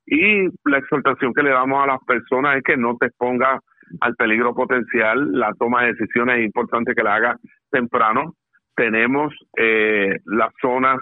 Y 0.07 0.49
la 0.65 0.79
exhortación 0.79 1.35
que 1.35 1.43
le 1.43 1.51
damos 1.51 1.83
a 1.83 1.87
las 1.87 2.05
personas 2.05 2.57
es 2.57 2.63
que 2.63 2.77
no 2.77 2.97
te 2.97 3.07
exponga 3.07 3.61
al 4.01 4.15
peligro 4.15 4.55
potencial. 4.55 5.33
La 5.33 5.53
toma 5.59 5.83
de 5.83 5.95
decisiones 5.95 6.39
es 6.39 6.47
importante 6.47 6.95
que 6.95 7.03
la 7.03 7.17
haga 7.17 7.37
temprano. 7.71 8.35
Tenemos 8.77 9.33
eh, 9.57 10.19
las 10.25 10.53
zonas 10.61 10.99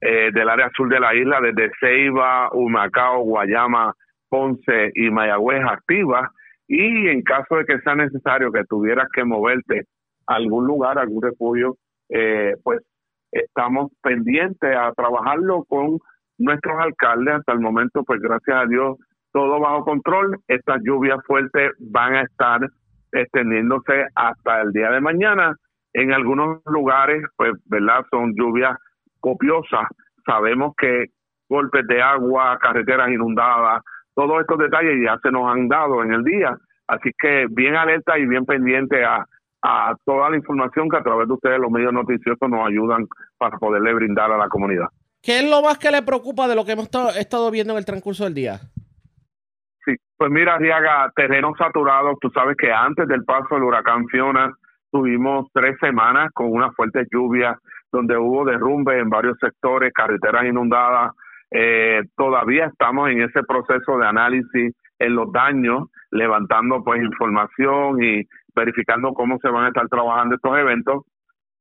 eh, 0.00 0.30
del 0.32 0.48
área 0.48 0.70
sur 0.74 0.88
de 0.88 1.00
la 1.00 1.14
isla, 1.14 1.40
desde 1.40 1.70
Ceiba, 1.80 2.50
Humacao, 2.52 3.22
Guayama, 3.22 3.94
Ponce 4.28 4.90
y 4.94 5.10
Mayagüez 5.10 5.62
activas. 5.64 6.28
Y 6.68 7.08
en 7.08 7.22
caso 7.22 7.56
de 7.56 7.64
que 7.64 7.80
sea 7.80 7.94
necesario 7.94 8.50
que 8.50 8.64
tuvieras 8.64 9.08
que 9.14 9.24
moverte 9.24 9.84
algún 10.26 10.66
lugar, 10.66 10.98
algún 10.98 11.22
refugio, 11.22 11.76
eh, 12.08 12.54
pues 12.62 12.80
estamos 13.30 13.90
pendientes 14.02 14.76
a 14.76 14.92
trabajarlo 14.92 15.64
con 15.64 15.98
nuestros 16.38 16.78
alcaldes. 16.78 17.34
Hasta 17.34 17.52
el 17.52 17.60
momento, 17.60 18.04
pues 18.04 18.20
gracias 18.20 18.56
a 18.56 18.66
Dios, 18.66 18.98
todo 19.32 19.58
bajo 19.60 19.84
control. 19.84 20.38
Estas 20.48 20.80
lluvias 20.84 21.18
fuertes 21.26 21.72
van 21.78 22.14
a 22.14 22.22
estar 22.22 22.60
extendiéndose 23.12 24.06
hasta 24.14 24.62
el 24.62 24.72
día 24.72 24.90
de 24.90 25.00
mañana. 25.00 25.56
En 25.94 26.12
algunos 26.12 26.62
lugares, 26.66 27.22
pues, 27.36 27.52
¿verdad? 27.66 28.04
Son 28.10 28.34
lluvias 28.34 28.76
copiosas. 29.20 29.86
Sabemos 30.24 30.74
que 30.76 31.06
golpes 31.48 31.86
de 31.86 32.00
agua, 32.00 32.58
carreteras 32.60 33.10
inundadas, 33.10 33.82
todos 34.14 34.40
estos 34.40 34.58
detalles 34.58 35.02
ya 35.04 35.18
se 35.22 35.30
nos 35.30 35.50
han 35.52 35.68
dado 35.68 36.02
en 36.02 36.12
el 36.12 36.24
día. 36.24 36.56
Así 36.86 37.10
que 37.18 37.46
bien 37.50 37.76
alerta 37.76 38.18
y 38.18 38.26
bien 38.26 38.44
pendiente 38.44 39.04
a, 39.04 39.24
a 39.62 39.94
toda 40.04 40.30
la 40.30 40.36
información 40.36 40.88
que 40.88 40.96
a 40.96 41.02
través 41.02 41.28
de 41.28 41.34
ustedes 41.34 41.58
los 41.58 41.70
medios 41.70 41.92
noticiosos 41.92 42.48
nos 42.48 42.66
ayudan 42.66 43.06
para 43.38 43.56
poderle 43.58 43.94
brindar 43.94 44.30
a 44.32 44.36
la 44.36 44.48
comunidad. 44.48 44.86
¿Qué 45.22 45.38
es 45.38 45.48
lo 45.48 45.62
más 45.62 45.78
que 45.78 45.92
le 45.92 46.02
preocupa 46.02 46.48
de 46.48 46.56
lo 46.56 46.64
que 46.64 46.72
hemos 46.72 46.88
estado 47.16 47.50
viendo 47.50 47.72
en 47.72 47.78
el 47.78 47.84
transcurso 47.84 48.24
del 48.24 48.34
día? 48.34 48.58
Sí, 49.84 49.94
pues 50.16 50.30
mira, 50.30 50.58
Riaga, 50.58 51.12
terreno 51.14 51.54
saturado. 51.56 52.16
Tú 52.20 52.28
sabes 52.30 52.56
que 52.56 52.72
antes 52.72 53.06
del 53.06 53.24
paso 53.24 53.54
del 53.54 53.62
huracán 53.62 54.06
Fiona 54.08 54.52
tuvimos 54.90 55.46
tres 55.52 55.76
semanas 55.80 56.30
con 56.34 56.50
una 56.52 56.72
fuerte 56.72 57.04
lluvia 57.12 57.56
donde 57.92 58.16
hubo 58.16 58.44
derrumbe 58.44 58.98
en 58.98 59.10
varios 59.10 59.36
sectores, 59.38 59.92
carreteras 59.92 60.44
inundadas. 60.44 61.12
Eh, 61.50 62.02
todavía 62.16 62.66
estamos 62.66 63.10
en 63.10 63.22
ese 63.22 63.42
proceso 63.44 63.98
de 63.98 64.06
análisis 64.06 64.74
en 64.98 65.14
los 65.14 65.30
daños, 65.30 65.88
levantando 66.10 66.82
pues 66.82 67.02
información 67.02 68.02
y 68.02 68.22
verificando 68.54 69.12
cómo 69.12 69.38
se 69.38 69.48
van 69.48 69.64
a 69.64 69.68
estar 69.68 69.88
trabajando 69.88 70.34
estos 70.34 70.58
eventos. 70.58 71.04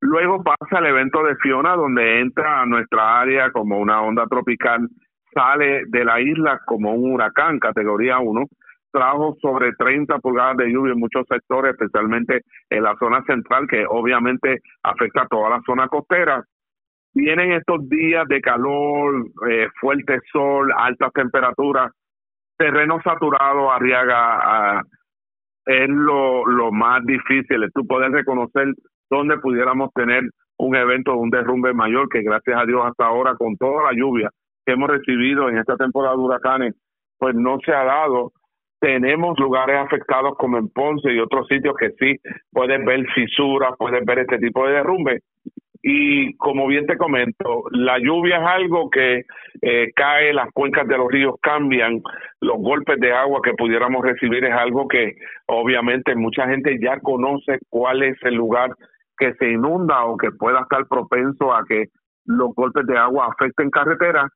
Luego 0.02 0.44
pasa 0.44 0.80
el 0.80 0.88
evento 0.88 1.24
de 1.24 1.36
Fiona, 1.38 1.76
donde 1.76 2.22
entra 2.22 2.62
a 2.62 2.66
nuestra 2.66 3.22
área 3.22 3.52
como 3.52 3.78
una 3.78 4.02
onda 4.02 4.26
tropical, 4.26 4.88
sale 5.34 5.84
de 5.88 6.04
la 6.06 6.20
isla 6.20 6.60
como 6.66 6.94
un 6.94 7.14
huracán 7.14 7.60
categoría 7.60 8.20
1, 8.20 8.46
trajo 8.92 9.36
sobre 9.42 9.74
30 9.74 10.20
pulgadas 10.20 10.58
de 10.58 10.72
lluvia 10.72 10.94
en 10.94 11.00
muchos 11.00 11.26
sectores, 11.28 11.74
especialmente 11.74 12.42
en 12.70 12.84
la 12.84 12.96
zona 12.98 13.24
central, 13.24 13.68
que 13.68 13.86
obviamente 13.88 14.60
afecta 14.84 15.22
a 15.22 15.28
toda 15.28 15.50
la 15.50 15.62
zona 15.66 15.88
costera. 15.88 16.44
Vienen 17.14 17.52
estos 17.54 17.88
días 17.90 18.28
de 18.28 18.42
calor, 18.42 19.28
eh, 19.50 19.68
fuerte 19.80 20.20
sol, 20.32 20.72
altas 20.76 21.12
temperaturas, 21.14 21.92
terreno 22.58 23.02
saturado, 23.04 23.72
Arriaga, 23.72 24.82
es 25.66 25.90
lo, 25.90 26.46
lo 26.46 26.72
más 26.72 27.06
difícil, 27.06 27.64
es 27.64 27.74
tú 27.74 27.86
poder 27.86 28.12
reconocer 28.12 28.74
dónde 29.10 29.38
pudiéramos 29.38 29.92
tener 29.94 30.24
un 30.58 30.76
evento, 30.76 31.16
un 31.16 31.30
derrumbe 31.30 31.74
mayor, 31.74 32.08
que 32.10 32.22
gracias 32.22 32.60
a 32.60 32.66
Dios 32.66 32.82
hasta 32.86 33.06
ahora, 33.06 33.36
con 33.36 33.58
toda 33.58 33.92
la 33.92 33.98
lluvia 33.98 34.30
que 34.66 34.74
hemos 34.74 34.90
recibido 34.90 35.50
en 35.50 35.58
esta 35.58 35.76
temporada 35.76 36.16
de 36.16 36.22
huracanes, 36.22 36.76
pues 37.18 37.36
no 37.36 37.58
se 37.66 37.72
ha 37.74 37.84
dado. 37.84 38.32
Tenemos 38.80 39.38
lugares 39.40 39.78
afectados 39.78 40.36
como 40.38 40.58
en 40.58 40.70
Ponce 40.70 41.12
y 41.14 41.20
otros 41.20 41.48
sitios 41.48 41.76
que 41.78 41.92
sí 42.00 42.20
pueden 42.52 42.86
ver 42.86 43.06
fisuras, 43.14 43.74
pueden 43.78 44.06
ver 44.06 44.20
este 44.20 44.40
tipo 44.40 44.66
de 44.66 44.74
derrumbe, 44.74 45.20
y 45.84 46.36
como 46.38 46.68
bien 46.68 46.86
te 46.86 46.98
comento, 46.98 47.64
la 47.72 47.98
lluvia 47.98 48.38
es 48.38 48.44
algo 48.46 48.90
que 48.90 49.26
eh, 49.62 49.92
cae, 49.96 50.34
las 50.34 50.52
cuencas 50.54 50.88
de 50.88 50.98
los 50.98 51.10
ríos 51.10 51.36
cambian, 51.42 52.02
los 52.40 52.58
golpes 52.58 53.00
de 53.00 53.12
agua 53.12 53.42
que 53.44 53.54
pudiéramos 53.54 54.04
recibir 54.04 54.46
es 54.46 54.54
algo 54.54 54.88
que 54.88 55.16
obviamente 55.48 56.16
mucha 56.16 56.48
gente 56.48 56.78
ya 56.80 57.00
conoce 57.00 57.60
cuál 57.70 58.04
es 58.04 58.18
el 58.24 58.36
lugar 58.36 58.72
que 59.18 59.34
se 59.36 59.50
inunda 59.50 60.06
o 60.06 60.18
que 60.18 60.32
pueda 60.32 60.62
estar 60.62 60.86
propenso 60.88 61.54
a 61.54 61.66
que 61.66 61.86
los 62.26 62.54
golpes 62.54 62.86
de 62.86 62.98
agua 62.98 63.30
afecten 63.32 63.72
carreteras, 63.72 64.30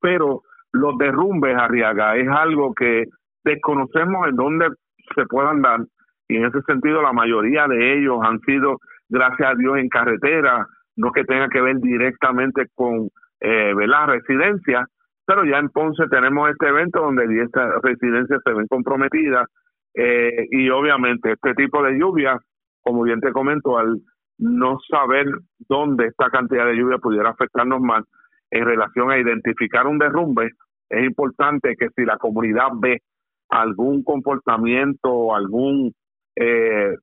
pero 0.00 0.42
los 0.72 0.96
derrumbes, 0.98 1.56
Arriaga, 1.56 2.16
es 2.16 2.28
algo 2.28 2.74
que 2.74 3.06
desconocemos 3.44 4.28
en 4.28 4.36
dónde 4.36 4.68
se 5.16 5.26
puedan 5.26 5.62
dar 5.62 5.80
y 6.28 6.36
en 6.36 6.44
ese 6.44 6.62
sentido 6.62 7.02
la 7.02 7.12
mayoría 7.12 7.66
de 7.66 7.98
ellos 7.98 8.18
han 8.22 8.38
sido 8.40 8.78
gracias 9.10 9.50
a 9.50 9.54
Dios, 9.54 9.78
en 9.78 9.88
carretera, 9.88 10.66
no 10.96 11.12
que 11.12 11.24
tenga 11.24 11.48
que 11.48 11.60
ver 11.60 11.76
directamente 11.78 12.66
con 12.74 13.08
eh, 13.40 13.74
la 13.86 14.06
residencia, 14.06 14.86
pero 15.26 15.44
ya 15.44 15.58
en 15.58 15.68
Ponce 15.68 16.06
tenemos 16.08 16.50
este 16.50 16.68
evento 16.68 17.00
donde 17.00 17.28
10 17.28 17.48
residencias 17.82 18.40
se 18.44 18.52
ven 18.52 18.66
comprometidas 18.66 19.46
eh, 19.94 20.46
y 20.50 20.68
obviamente 20.70 21.32
este 21.32 21.54
tipo 21.54 21.82
de 21.82 21.98
lluvia, 21.98 22.38
como 22.80 23.02
bien 23.02 23.20
te 23.20 23.32
comento, 23.32 23.78
al 23.78 24.00
no 24.38 24.78
saber 24.88 25.26
dónde 25.68 26.06
esta 26.06 26.30
cantidad 26.30 26.66
de 26.66 26.76
lluvia 26.76 26.98
pudiera 26.98 27.30
afectarnos 27.30 27.80
más 27.80 28.04
en 28.50 28.64
relación 28.64 29.10
a 29.10 29.18
identificar 29.18 29.86
un 29.86 29.98
derrumbe, 29.98 30.50
es 30.88 31.04
importante 31.04 31.76
que 31.78 31.88
si 31.94 32.04
la 32.04 32.16
comunidad 32.16 32.68
ve 32.80 33.00
algún 33.48 34.02
comportamiento 34.02 35.34
algún 35.34 35.92
eh, 36.36 36.94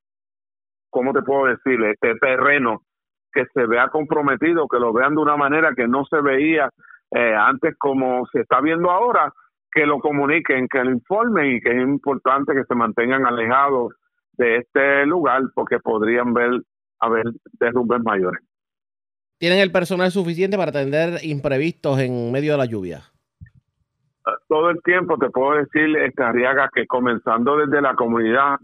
¿cómo 0.90 1.14
te 1.14 1.22
puedo 1.22 1.46
decir? 1.46 1.82
Este 1.84 2.16
terreno 2.16 2.82
que 3.32 3.46
se 3.54 3.66
vea 3.66 3.90
comprometido, 3.90 4.68
que 4.68 4.80
lo 4.80 4.94
vean 4.94 5.16
de 5.16 5.22
una 5.22 5.38
manera 5.38 5.74
que 5.76 5.88
no 5.88 6.06
se 6.06 6.22
veía 6.22 6.70
eh, 7.12 7.36
antes 7.36 7.76
como 7.78 8.26
se 8.32 8.42
está 8.42 8.62
viendo 8.62 8.90
ahora, 8.90 9.32
que 9.72 9.86
lo 9.86 10.00
comuniquen, 10.00 10.68
que 10.68 10.84
lo 10.84 10.92
informen 10.92 11.56
y 11.56 11.62
que 11.62 11.70
es 11.70 11.82
importante 11.82 12.54
que 12.54 12.64
se 12.64 12.76
mantengan 12.76 13.26
alejados 13.26 13.94
de 14.34 14.58
este 14.58 15.06
lugar 15.06 15.44
porque 15.54 15.80
podrían 15.80 16.34
ver 16.34 16.62
haber 17.00 17.26
derrumbes 17.60 18.02
mayores. 18.04 18.44
¿Tienen 19.38 19.60
el 19.60 19.72
personal 19.72 20.10
suficiente 20.12 20.58
para 20.58 20.72
atender 20.72 21.20
imprevistos 21.24 22.00
en 22.00 22.32
medio 22.32 22.54
de 22.54 22.58
la 22.58 22.66
lluvia? 22.66 23.02
Todo 24.48 24.72
el 24.72 24.82
tiempo 24.82 25.18
te 25.18 25.30
puedo 25.30 25.60
decir, 25.60 25.96
Arriaga, 26.18 26.70
que 26.74 26.88
comenzando 26.88 27.56
desde 27.58 27.82
la 27.82 27.94
comunidad 27.94 28.58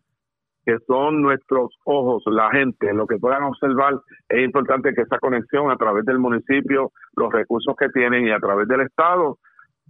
que 0.65 0.77
son 0.87 1.21
nuestros 1.21 1.75
ojos, 1.83 2.23
la 2.27 2.49
gente, 2.51 2.93
lo 2.93 3.05
que 3.05 3.17
puedan 3.17 3.43
observar, 3.43 3.99
es 4.29 4.43
importante 4.43 4.93
que 4.93 5.01
esa 5.01 5.19
conexión 5.19 5.71
a 5.71 5.77
través 5.77 6.05
del 6.05 6.19
municipio, 6.19 6.91
los 7.15 7.31
recursos 7.31 7.75
que 7.77 7.89
tienen 7.89 8.27
y 8.27 8.31
a 8.31 8.39
través 8.39 8.67
del 8.67 8.81
Estado, 8.81 9.37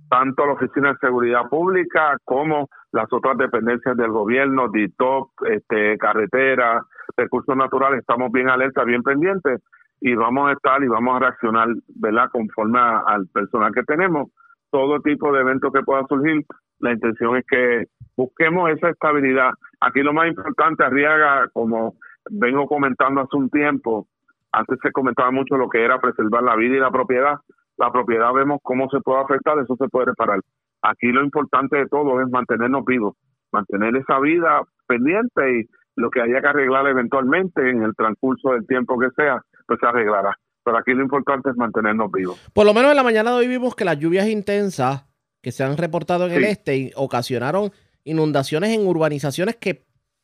tanto 0.09 0.45
la 0.45 0.53
Oficina 0.53 0.89
de 0.93 0.97
Seguridad 0.99 1.47
Pública 1.49 2.17
como 2.23 2.69
las 2.91 3.11
otras 3.11 3.37
dependencias 3.37 3.95
del 3.97 4.11
gobierno, 4.11 4.69
DITOP, 4.69 5.29
este, 5.49 5.97
carretera, 5.97 6.83
recursos 7.17 7.55
naturales, 7.55 7.99
estamos 7.99 8.31
bien 8.31 8.49
alerta, 8.49 8.83
bien 8.83 9.03
pendientes 9.03 9.61
y 10.01 10.15
vamos 10.15 10.49
a 10.49 10.53
estar 10.53 10.83
y 10.83 10.87
vamos 10.87 11.15
a 11.15 11.19
reaccionar, 11.19 11.67
¿verdad?, 11.95 12.29
conforme 12.31 12.79
al 12.79 13.27
personal 13.27 13.73
que 13.73 13.83
tenemos. 13.83 14.29
Todo 14.69 14.99
tipo 14.99 15.31
de 15.31 15.41
eventos 15.41 15.71
que 15.71 15.81
pueda 15.81 16.05
surgir, 16.07 16.45
la 16.79 16.91
intención 16.91 17.37
es 17.37 17.45
que 17.49 17.85
busquemos 18.15 18.69
esa 18.71 18.89
estabilidad. 18.89 19.51
Aquí 19.79 20.01
lo 20.01 20.13
más 20.13 20.27
importante, 20.27 20.83
Arriaga, 20.83 21.47
como 21.53 21.95
vengo 22.29 22.67
comentando 22.67 23.21
hace 23.21 23.37
un 23.37 23.49
tiempo, 23.49 24.07
antes 24.51 24.77
se 24.81 24.91
comentaba 24.91 25.31
mucho 25.31 25.57
lo 25.57 25.69
que 25.69 25.83
era 25.83 25.99
preservar 25.99 26.43
la 26.43 26.55
vida 26.55 26.75
y 26.75 26.79
la 26.79 26.91
propiedad. 26.91 27.35
La 27.77 27.91
propiedad 27.91 28.31
vemos 28.33 28.59
cómo 28.61 28.87
se 28.89 28.99
puede 28.99 29.21
afectar, 29.21 29.57
eso 29.59 29.75
se 29.75 29.87
puede 29.89 30.07
reparar. 30.07 30.39
Aquí 30.83 31.07
lo 31.07 31.23
importante 31.23 31.77
de 31.77 31.87
todo 31.87 32.21
es 32.21 32.29
mantenernos 32.29 32.85
vivos, 32.85 33.15
mantener 33.51 33.95
esa 33.95 34.19
vida 34.19 34.61
pendiente 34.85 35.59
y 35.59 35.65
lo 35.95 36.09
que 36.09 36.21
haya 36.21 36.41
que 36.41 36.47
arreglar 36.47 36.87
eventualmente 36.87 37.69
en 37.69 37.83
el 37.83 37.95
transcurso 37.95 38.51
del 38.51 38.67
tiempo 38.67 38.99
que 38.99 39.09
sea, 39.15 39.41
pues 39.65 39.79
se 39.79 39.87
arreglará. 39.87 40.35
Pero 40.63 40.77
aquí 40.77 40.93
lo 40.93 41.01
importante 41.01 41.49
es 41.49 41.57
mantenernos 41.57 42.11
vivos. 42.11 42.39
Por 42.53 42.65
lo 42.65 42.73
menos 42.73 42.91
en 42.91 42.97
la 42.97 43.03
mañana 43.03 43.31
de 43.31 43.37
hoy 43.37 43.47
vimos 43.47 43.75
que 43.75 43.85
las 43.85 43.97
lluvias 43.97 44.27
intensas 44.27 45.12
que 45.43 45.51
se 45.51 45.63
han 45.63 45.77
reportado 45.77 46.25
en 46.25 46.31
el 46.31 46.45
este 46.45 46.93
ocasionaron 46.95 47.71
inundaciones 48.05 48.71
en 48.71 48.87
urbanizaciones 48.87 49.57
que 49.57 49.83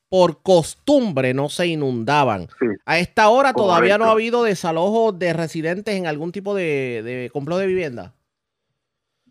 por 0.10 0.42
costumbre 0.42 1.36
no 1.36 1.50
se 1.50 1.68
inundaban. 1.68 2.48
A 2.86 2.98
esta 2.98 3.30
hora 3.30 3.54
todavía 3.54 4.00
no 4.00 4.06
ha 4.06 4.12
habido 4.12 4.44
desalojo 4.44 5.12
de 5.12 5.34
residentes 5.34 5.94
en 5.94 6.08
algún 6.08 6.32
tipo 6.32 6.56
de, 6.56 7.04
de 7.04 7.32
de 7.32 7.68
vivienda. 7.68 8.14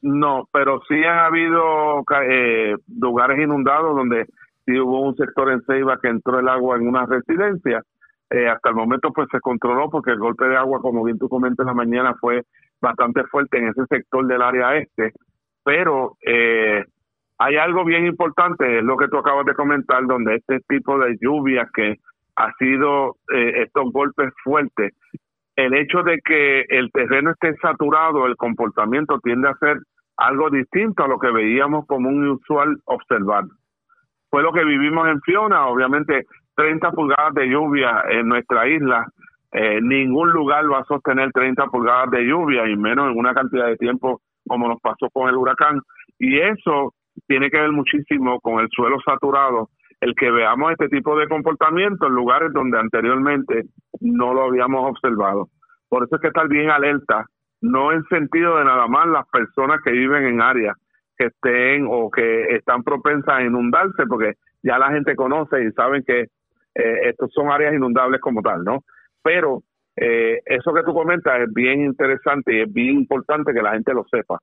No, 0.03 0.49
pero 0.53 0.81
sí 0.87 0.95
han 0.95 1.19
habido 1.19 2.05
eh, 2.31 2.77
lugares 3.01 3.39
inundados 3.43 3.97
donde 3.97 4.27
sí 4.65 4.79
hubo 4.79 5.01
un 5.01 5.17
sector 5.17 5.51
en 5.51 5.63
Ceiba 5.63 5.99
que 6.01 6.09
entró 6.09 6.39
el 6.39 6.49
agua 6.49 6.77
en 6.77 6.87
una 6.87 7.07
residencia. 7.07 7.83
Eh, 8.31 8.47
hasta 8.47 8.69
el 8.69 8.77
momento 8.77 9.11
pues 9.13 9.27
se 9.33 9.41
controló 9.41 9.91
porque 9.91 10.13
el 10.13 10.19
golpe 10.19 10.45
de 10.45 10.57
agua, 10.57 10.81
como 10.81 11.03
bien 11.03 11.19
tú 11.19 11.29
comentas 11.29 11.65
en 11.65 11.69
la 11.69 11.75
mañana, 11.75 12.15
fue 12.21 12.43
bastante 12.81 13.25
fuerte 13.25 13.59
en 13.59 13.69
ese 13.69 13.85
sector 13.89 14.25
del 14.27 14.43
área 14.43 14.77
este. 14.77 15.13
Pero 15.69 16.17
eh, 16.27 16.83
hay 17.37 17.57
algo 17.57 17.85
bien 17.85 18.07
importante, 18.07 18.79
es 18.79 18.83
lo 18.83 18.97
que 18.97 19.07
tú 19.09 19.19
acabas 19.19 19.45
de 19.45 19.53
comentar, 19.53 20.07
donde 20.07 20.37
este 20.37 20.61
tipo 20.61 20.99
de 20.99 21.19
lluvia 21.21 21.69
que 21.75 21.97
ha 22.37 22.55
sido 22.55 23.17
eh, 23.35 23.65
estos 23.65 23.93
golpes 23.93 24.33
fuertes, 24.43 24.95
el 25.57 25.75
hecho 25.75 26.03
de 26.03 26.21
que 26.25 26.65
el 26.71 26.91
terreno 26.91 27.33
esté 27.33 27.55
saturado, 27.57 28.25
el 28.25 28.37
comportamiento 28.37 29.21
tiende 29.21 29.51
a 29.51 29.59
ser 29.59 29.77
algo 30.17 30.49
distinto 30.49 31.05
a 31.05 31.09
lo 31.09 31.19
que 31.19 31.33
veíamos 31.33 31.85
como 31.87 32.09
un 32.09 32.27
usual 32.29 32.79
observar. 32.87 33.45
Fue 34.31 34.43
lo 34.43 34.55
que 34.55 34.65
vivimos 34.65 35.07
en 35.07 35.21
Fiona, 35.21 35.67
obviamente 35.67 36.25
30 36.57 36.93
pulgadas 36.93 37.35
de 37.35 37.47
lluvia 37.47 38.05
en 38.09 38.27
nuestra 38.27 38.67
isla, 38.67 39.07
eh, 39.53 39.81
ningún 39.83 40.31
lugar 40.31 40.65
va 40.73 40.79
a 40.79 40.85
sostener 40.85 41.31
30 41.31 41.67
pulgadas 41.67 42.11
de 42.11 42.25
lluvia 42.25 42.67
y 42.67 42.75
menos 42.75 43.13
en 43.13 43.19
una 43.19 43.35
cantidad 43.35 43.67
de 43.67 43.77
tiempo 43.77 44.23
como 44.49 44.69
nos 44.69 44.81
pasó 44.81 45.09
con 45.11 45.29
el 45.29 45.37
huracán. 45.37 45.81
Y 46.19 46.39
eso 46.39 46.95
tiene 47.27 47.51
que 47.51 47.61
ver 47.61 47.73
muchísimo 47.73 48.41
con 48.41 48.61
el 48.61 48.69
suelo 48.71 48.97
saturado, 49.05 49.71
el 50.01 50.15
que 50.15 50.31
veamos 50.31 50.73
este 50.73 50.89
tipo 50.89 51.17
de 51.19 51.29
comportamiento 51.29 52.07
en 52.07 52.15
lugares 52.15 52.53
donde 52.53 52.79
anteriormente 52.79 53.65
no 54.01 54.35
lo 54.35 54.45
habíamos 54.45 54.91
observado. 54.91 55.49
Por 55.89 56.05
eso 56.05 56.17
es 56.17 56.23
que 56.23 56.29
estar 56.29 56.49
bien 56.49 56.71
alerta, 56.71 57.27
no 57.61 57.93
en 57.93 58.05
sentido 58.05 58.59
de 58.59 58.65
nada 58.65 58.87
más 58.87 59.07
las 59.09 59.27
personas 59.29 59.81
que 59.85 59.91
viven 59.91 60.25
en 60.25 60.41
áreas 60.41 60.77
que 61.17 61.27
estén 61.27 61.87
o 61.91 62.11
que 62.11 62.55
están 62.55 62.85
propensas 62.85 63.35
a 63.35 63.43
inundarse, 63.43 64.07
porque 64.09 64.35
ya 64.63 64.79
la 64.79 64.93
gente 64.93 65.17
conoce 65.17 65.65
y 65.65 65.73
saben 65.73 66.05
que 66.07 66.21
eh, 66.75 67.09
estos 67.09 67.33
son 67.33 67.51
áreas 67.51 67.75
inundables 67.75 68.21
como 68.21 68.41
tal, 68.41 68.63
¿no? 68.63 68.85
Pero 69.23 69.63
eh, 70.01 70.41
eso 70.47 70.73
que 70.73 70.83
tú 70.83 70.95
comentas 70.95 71.41
es 71.41 71.53
bien 71.53 71.81
interesante 71.81 72.55
y 72.55 72.61
es 72.63 72.73
bien 72.73 72.99
importante 72.99 73.53
que 73.53 73.63
la 73.63 73.73
gente 73.73 73.93
lo 73.93 74.05
sepa. 74.11 74.39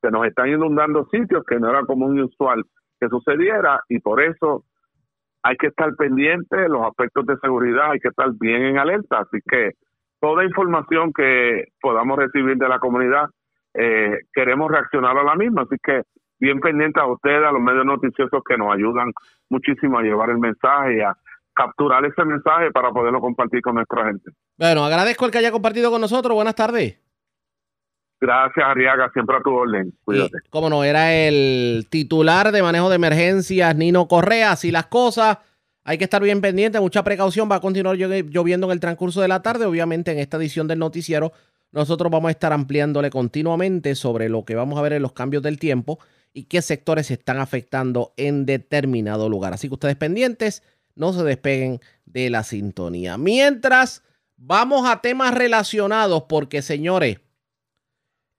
Se 0.00 0.10
nos 0.10 0.26
están 0.26 0.48
inundando 0.48 1.06
sitios 1.10 1.44
que 1.44 1.58
no 1.58 1.70
era 1.70 1.82
común 1.82 2.16
y 2.16 2.22
usual 2.22 2.64
que 3.00 3.08
sucediera 3.08 3.80
y 3.88 3.98
por 4.00 4.22
eso 4.22 4.64
hay 5.42 5.56
que 5.56 5.66
estar 5.66 5.94
pendiente 5.96 6.56
de 6.56 6.68
los 6.70 6.82
aspectos 6.86 7.26
de 7.26 7.36
seguridad, 7.36 7.90
hay 7.90 8.00
que 8.00 8.08
estar 8.08 8.30
bien 8.40 8.62
en 8.62 8.78
alerta. 8.78 9.18
Así 9.18 9.38
que 9.46 9.72
toda 10.20 10.44
información 10.44 11.12
que 11.12 11.66
podamos 11.82 12.18
recibir 12.18 12.56
de 12.56 12.68
la 12.68 12.78
comunidad, 12.78 13.26
eh, 13.74 14.20
queremos 14.32 14.70
reaccionar 14.70 15.18
a 15.18 15.22
la 15.22 15.34
misma. 15.34 15.62
Así 15.62 15.76
que 15.82 16.02
bien 16.40 16.60
pendiente 16.60 16.98
a 16.98 17.06
ustedes, 17.06 17.46
a 17.46 17.52
los 17.52 17.60
medios 17.60 17.84
noticiosos 17.84 18.42
que 18.42 18.56
nos 18.56 18.74
ayudan 18.74 19.12
muchísimo 19.50 19.98
a 19.98 20.02
llevar 20.02 20.30
el 20.30 20.38
mensaje 20.38 20.96
y 20.96 21.00
a 21.00 21.14
capturar 21.54 22.04
ese 22.04 22.24
mensaje 22.24 22.70
para 22.72 22.90
poderlo 22.90 23.20
compartir 23.20 23.60
con 23.60 23.76
nuestra 23.76 24.06
gente. 24.06 24.30
Bueno, 24.58 24.84
agradezco 24.84 25.24
el 25.26 25.30
que 25.30 25.38
haya 25.38 25.52
compartido 25.52 25.90
con 25.90 26.00
nosotros. 26.00 26.34
Buenas 26.34 26.54
tardes. 26.54 26.98
Gracias, 28.20 28.64
Arriaga, 28.64 29.10
siempre 29.12 29.36
a 29.36 29.40
tu 29.40 29.50
orden. 29.50 29.92
Cuídate. 30.04 30.38
Y, 30.44 30.48
cómo 30.48 30.70
no, 30.70 30.82
era 30.82 31.12
el 31.12 31.86
titular 31.90 32.52
de 32.52 32.62
manejo 32.62 32.88
de 32.88 32.96
emergencias, 32.96 33.76
Nino 33.76 34.08
Correa. 34.08 34.52
Así 34.52 34.70
las 34.70 34.86
cosas, 34.86 35.38
hay 35.84 35.98
que 35.98 36.04
estar 36.04 36.22
bien 36.22 36.40
pendiente, 36.40 36.80
mucha 36.80 37.04
precaución. 37.04 37.50
Va 37.50 37.56
a 37.56 37.60
continuar 37.60 37.96
lloviendo 37.96 38.66
en 38.66 38.72
el 38.72 38.80
transcurso 38.80 39.20
de 39.20 39.28
la 39.28 39.42
tarde. 39.42 39.66
Obviamente, 39.66 40.12
en 40.12 40.18
esta 40.18 40.38
edición 40.38 40.66
del 40.66 40.78
noticiero, 40.78 41.32
nosotros 41.72 42.10
vamos 42.10 42.28
a 42.28 42.30
estar 42.30 42.52
ampliándole 42.52 43.10
continuamente 43.10 43.94
sobre 43.94 44.28
lo 44.28 44.44
que 44.44 44.54
vamos 44.54 44.78
a 44.78 44.82
ver 44.82 44.94
en 44.94 45.02
los 45.02 45.12
cambios 45.12 45.42
del 45.42 45.58
tiempo 45.58 45.98
y 46.32 46.44
qué 46.44 46.62
sectores 46.62 47.08
se 47.08 47.14
están 47.14 47.38
afectando 47.38 48.12
en 48.16 48.46
determinado 48.46 49.28
lugar. 49.28 49.52
Así 49.52 49.68
que 49.68 49.74
ustedes 49.74 49.96
pendientes, 49.96 50.62
no 50.94 51.12
se 51.12 51.22
despeguen 51.22 51.80
de 52.06 52.30
la 52.30 52.44
sintonía. 52.44 53.18
Mientras, 53.18 54.02
vamos 54.36 54.88
a 54.88 55.00
temas 55.00 55.34
relacionados, 55.34 56.24
porque 56.28 56.62
señores, 56.62 57.18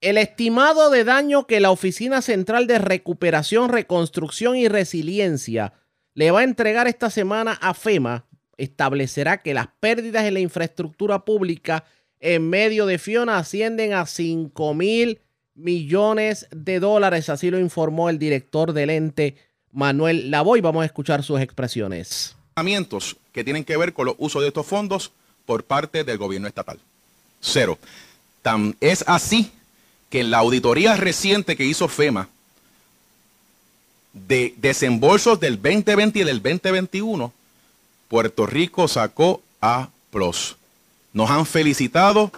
el 0.01 0.17
estimado 0.17 0.89
de 0.89 1.03
daño 1.03 1.47
que 1.47 1.59
la 1.59 1.71
Oficina 1.71 2.21
Central 2.21 2.67
de 2.67 2.79
Recuperación, 2.79 3.69
Reconstrucción 3.69 4.55
y 4.55 4.67
Resiliencia 4.67 5.73
le 6.13 6.31
va 6.31 6.41
a 6.41 6.43
entregar 6.43 6.87
esta 6.87 7.09
semana 7.09 7.53
a 7.61 7.73
FEMA 7.73 8.25
establecerá 8.57 9.41
que 9.41 9.53
las 9.53 9.67
pérdidas 9.79 10.23
en 10.25 10.35
la 10.35 10.39
infraestructura 10.39 11.25
pública 11.25 11.85
en 12.19 12.49
medio 12.49 12.85
de 12.85 12.97
Fiona 12.97 13.37
ascienden 13.37 13.93
a 13.93 14.05
5 14.05 14.73
mil 14.73 15.19
millones 15.53 16.47
de 16.51 16.79
dólares, 16.79 17.29
así 17.29 17.49
lo 17.49 17.59
informó 17.59 18.09
el 18.09 18.19
director 18.19 18.73
del 18.73 18.89
ente 18.89 19.35
Manuel 19.71 20.31
Lavoy. 20.31 20.61
Vamos 20.61 20.83
a 20.83 20.85
escuchar 20.85 21.23
sus 21.23 21.39
expresiones. 21.39 22.34
Que 23.33 23.43
tienen 23.43 23.65
que 23.65 23.75
ver 23.75 23.91
con 23.91 24.05
los 24.05 24.15
usos 24.17 24.41
de 24.41 24.47
estos 24.47 24.65
fondos 24.65 25.11
por 25.45 25.65
parte 25.65 26.05
del 26.05 26.17
gobierno 26.17 26.47
estatal. 26.47 26.79
Cero. 27.41 27.77
Tan, 28.41 28.77
es 28.79 29.03
así 29.07 29.51
que 30.09 30.21
en 30.21 30.31
la 30.31 30.37
auditoría 30.37 30.95
reciente 30.95 31.57
que 31.57 31.65
hizo 31.65 31.89
FEMA 31.89 32.29
de 34.13 34.53
desembolsos 34.55 35.37
del 35.37 35.61
2020 35.61 36.19
y 36.19 36.23
del 36.23 36.41
2021, 36.41 37.33
Puerto 38.07 38.45
Rico 38.45 38.87
sacó 38.87 39.41
A. 39.61 39.89
Nos 41.11 41.29
han 41.29 41.45
felicitado 41.45 42.31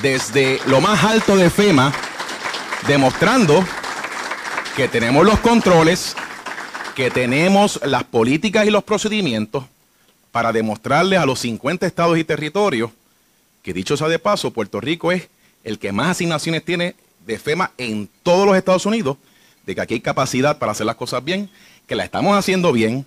desde 0.00 0.60
lo 0.64 0.80
más 0.80 1.04
alto 1.04 1.36
de 1.36 1.50
FEMA, 1.50 1.92
demostrando 2.86 3.62
que 4.74 4.88
tenemos 4.88 5.26
los 5.26 5.38
controles, 5.40 6.16
que 6.98 7.12
tenemos 7.12 7.78
las 7.84 8.02
políticas 8.02 8.66
y 8.66 8.70
los 8.70 8.82
procedimientos 8.82 9.62
para 10.32 10.52
demostrarles 10.52 11.20
a 11.20 11.26
los 11.26 11.38
50 11.38 11.86
estados 11.86 12.18
y 12.18 12.24
territorios 12.24 12.90
que 13.62 13.72
dicho 13.72 13.96
sea 13.96 14.08
de 14.08 14.18
paso, 14.18 14.50
Puerto 14.50 14.80
Rico 14.80 15.12
es 15.12 15.28
el 15.62 15.78
que 15.78 15.92
más 15.92 16.08
asignaciones 16.08 16.64
tiene 16.64 16.96
de 17.24 17.38
FEMA 17.38 17.70
en 17.78 18.08
todos 18.24 18.46
los 18.46 18.56
Estados 18.56 18.84
Unidos, 18.84 19.16
de 19.64 19.76
que 19.76 19.80
aquí 19.80 19.94
hay 19.94 20.00
capacidad 20.00 20.58
para 20.58 20.72
hacer 20.72 20.86
las 20.86 20.96
cosas 20.96 21.22
bien, 21.22 21.48
que 21.86 21.94
la 21.94 22.02
estamos 22.02 22.36
haciendo 22.36 22.72
bien 22.72 23.06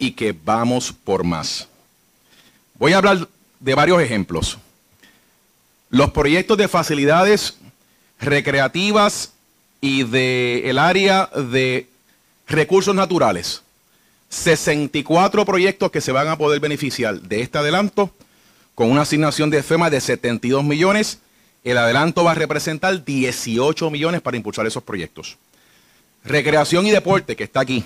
y 0.00 0.10
que 0.10 0.34
vamos 0.44 0.92
por 0.92 1.22
más. 1.22 1.68
Voy 2.74 2.92
a 2.92 2.98
hablar 2.98 3.28
de 3.60 3.74
varios 3.76 4.02
ejemplos. 4.02 4.58
Los 5.90 6.10
proyectos 6.10 6.58
de 6.58 6.66
facilidades 6.66 7.56
recreativas 8.18 9.32
y 9.80 10.02
del 10.02 10.64
el 10.64 10.78
área 10.80 11.26
de 11.26 11.91
recursos 12.46 12.94
naturales. 12.94 13.62
64 14.28 15.44
proyectos 15.44 15.90
que 15.90 16.00
se 16.00 16.12
van 16.12 16.28
a 16.28 16.38
poder 16.38 16.60
beneficiar 16.60 17.20
de 17.20 17.42
este 17.42 17.58
adelanto 17.58 18.10
con 18.74 18.90
una 18.90 19.02
asignación 19.02 19.50
de 19.50 19.62
FEMA 19.62 19.90
de 19.90 20.00
72 20.00 20.64
millones 20.64 21.18
el 21.64 21.78
adelanto 21.78 22.24
va 22.24 22.32
a 22.32 22.34
representar 22.34 23.04
18 23.04 23.90
millones 23.90 24.20
para 24.20 24.36
impulsar 24.36 24.66
esos 24.66 24.82
proyectos. 24.82 25.36
Recreación 26.24 26.86
y 26.86 26.90
deporte, 26.90 27.36
que 27.36 27.44
está 27.44 27.60
aquí. 27.60 27.84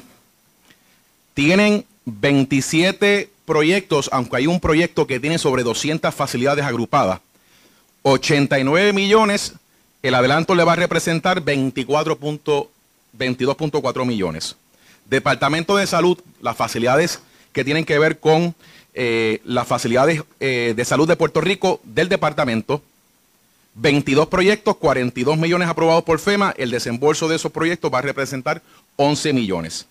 Tienen 1.35 1.85
27 2.07 3.31
proyectos, 3.45 4.09
aunque 4.13 4.39
hay 4.39 4.47
un 4.47 4.61
proyecto 4.61 5.07
que 5.07 5.21
tiene 5.21 5.39
sobre 5.39 5.63
200 5.63 6.15
facilidades 6.15 6.65
agrupadas. 6.65 7.21
89 8.03 8.93
millones, 8.93 9.55
el 10.03 10.15
adelanto 10.15 10.55
le 10.55 10.65
va 10.65 10.73
a 10.73 10.77
representar 10.77 11.43
22.4 13.19 14.05
millones. 14.05 14.57
Departamento 15.09 15.77
de 15.77 15.87
Salud, 15.87 16.19
las 16.41 16.57
facilidades 16.57 17.21
que 17.53 17.65
tienen 17.65 17.85
que 17.85 17.99
ver 17.99 18.19
con 18.19 18.55
eh, 18.95 19.41
las 19.45 19.67
facilidades 19.67 20.23
eh, 20.41 20.75
de 20.77 20.85
salud 20.85 21.07
de 21.07 21.17
Puerto 21.17 21.41
Rico 21.41 21.81
del 21.85 22.09
departamento, 22.09 22.83
22 23.75 24.29
proyectos, 24.29 24.77
42 24.77 25.37
millones 25.37 25.69
aprobados 25.69 26.03
por 26.03 26.19
FEMA. 26.19 26.55
El 26.57 26.71
desembolso 26.71 27.29
de 27.29 27.37
esos 27.37 27.53
proyectos 27.53 27.93
va 27.93 27.99
a 27.99 28.03
representar 28.03 28.63
11 28.97 29.33
millones. 29.33 29.87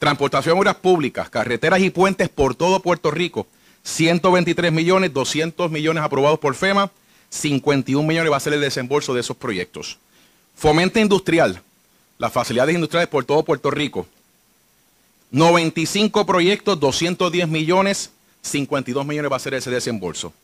Transportación 0.00 0.58
obras 0.58 0.76
públicas, 0.76 1.30
carreteras 1.30 1.80
y 1.80 1.90
puentes 1.90 2.28
por 2.28 2.54
todo 2.54 2.80
Puerto 2.80 3.10
Rico. 3.10 3.46
123 3.82 4.72
millones, 4.72 5.12
200 5.12 5.70
millones 5.70 6.02
aprobados 6.02 6.38
por 6.38 6.54
FEMA. 6.54 6.90
51 7.28 8.06
millones 8.06 8.32
va 8.32 8.36
a 8.36 8.40
ser 8.40 8.54
el 8.54 8.60
desembolso 8.60 9.14
de 9.14 9.20
esos 9.20 9.36
proyectos. 9.36 9.98
Fomento 10.56 10.98
industrial, 10.98 11.62
las 12.20 12.34
facilidades 12.34 12.74
industriales 12.74 13.08
por 13.08 13.24
todo 13.24 13.42
Puerto 13.42 13.70
Rico. 13.70 14.06
95 15.30 16.26
proyectos, 16.26 16.78
210 16.78 17.48
millones, 17.48 18.10
52 18.42 19.06
millones 19.06 19.32
va 19.32 19.36
a 19.36 19.40
ser 19.40 19.54
ese 19.54 19.70
desembolso. 19.70 20.34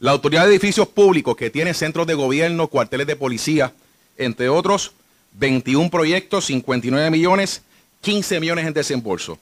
La 0.00 0.12
Autoridad 0.12 0.44
de 0.46 0.52
Edificios 0.52 0.88
Públicos, 0.88 1.36
que 1.36 1.50
tiene 1.50 1.74
centros 1.74 2.06
de 2.06 2.14
gobierno, 2.14 2.68
cuarteles 2.68 3.06
de 3.06 3.14
policía, 3.14 3.74
entre 4.16 4.48
otros, 4.48 4.92
21 5.34 5.90
proyectos, 5.90 6.46
59 6.46 7.10
millones, 7.10 7.60
15 8.00 8.40
millones 8.40 8.66
en 8.66 8.72
desembolso. 8.72 9.38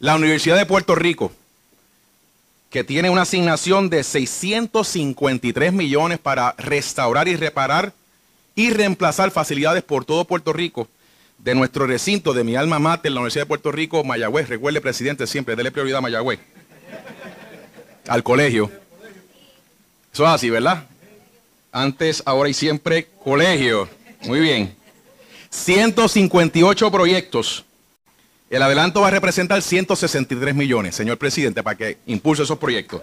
La 0.00 0.16
Universidad 0.16 0.58
de 0.58 0.66
Puerto 0.66 0.94
Rico, 0.94 1.32
que 2.68 2.84
tiene 2.84 3.08
una 3.08 3.22
asignación 3.22 3.88
de 3.88 4.04
653 4.04 5.72
millones 5.72 6.18
para 6.18 6.54
restaurar 6.58 7.26
y 7.26 7.36
reparar 7.36 7.94
y 8.54 8.68
reemplazar 8.68 9.30
facilidades 9.30 9.82
por 9.82 10.04
todo 10.04 10.26
Puerto 10.26 10.52
Rico, 10.52 10.88
de 11.42 11.56
nuestro 11.56 11.86
recinto, 11.86 12.32
de 12.32 12.44
mi 12.44 12.54
alma 12.54 12.78
mater, 12.78 13.10
la 13.10 13.20
Universidad 13.20 13.42
de 13.42 13.48
Puerto 13.48 13.72
Rico, 13.72 14.04
Mayagüez. 14.04 14.48
Recuerde, 14.48 14.80
presidente, 14.80 15.26
siempre, 15.26 15.56
déle 15.56 15.72
prioridad 15.72 15.98
a 15.98 16.00
Mayagüez. 16.00 16.38
Al 18.06 18.22
colegio. 18.22 18.70
Eso 20.12 20.24
es 20.24 20.30
así, 20.30 20.50
¿verdad? 20.50 20.86
Antes, 21.72 22.22
ahora 22.26 22.48
y 22.48 22.54
siempre, 22.54 23.08
colegio. 23.24 23.88
Muy 24.22 24.38
bien. 24.38 24.74
158 25.50 26.90
proyectos. 26.92 27.64
El 28.48 28.62
adelanto 28.62 29.00
va 29.00 29.08
a 29.08 29.10
representar 29.10 29.62
163 29.62 30.54
millones, 30.54 30.94
señor 30.94 31.18
presidente, 31.18 31.62
para 31.62 31.76
que 31.76 31.98
impulse 32.06 32.44
esos 32.44 32.58
proyectos. 32.58 33.02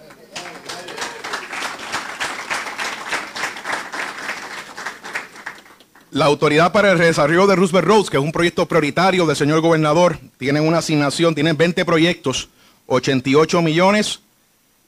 La 6.12 6.24
Autoridad 6.24 6.72
para 6.72 6.90
el 6.90 6.98
Desarrollo 6.98 7.46
de 7.46 7.54
Roosevelt 7.54 7.86
Roads, 7.86 8.10
que 8.10 8.16
es 8.16 8.22
un 8.22 8.32
proyecto 8.32 8.66
prioritario 8.66 9.26
del 9.26 9.36
señor 9.36 9.60
gobernador, 9.60 10.18
tienen 10.38 10.66
una 10.66 10.78
asignación, 10.78 11.36
tienen 11.36 11.56
20 11.56 11.84
proyectos, 11.84 12.48
88 12.86 13.62
millones 13.62 14.18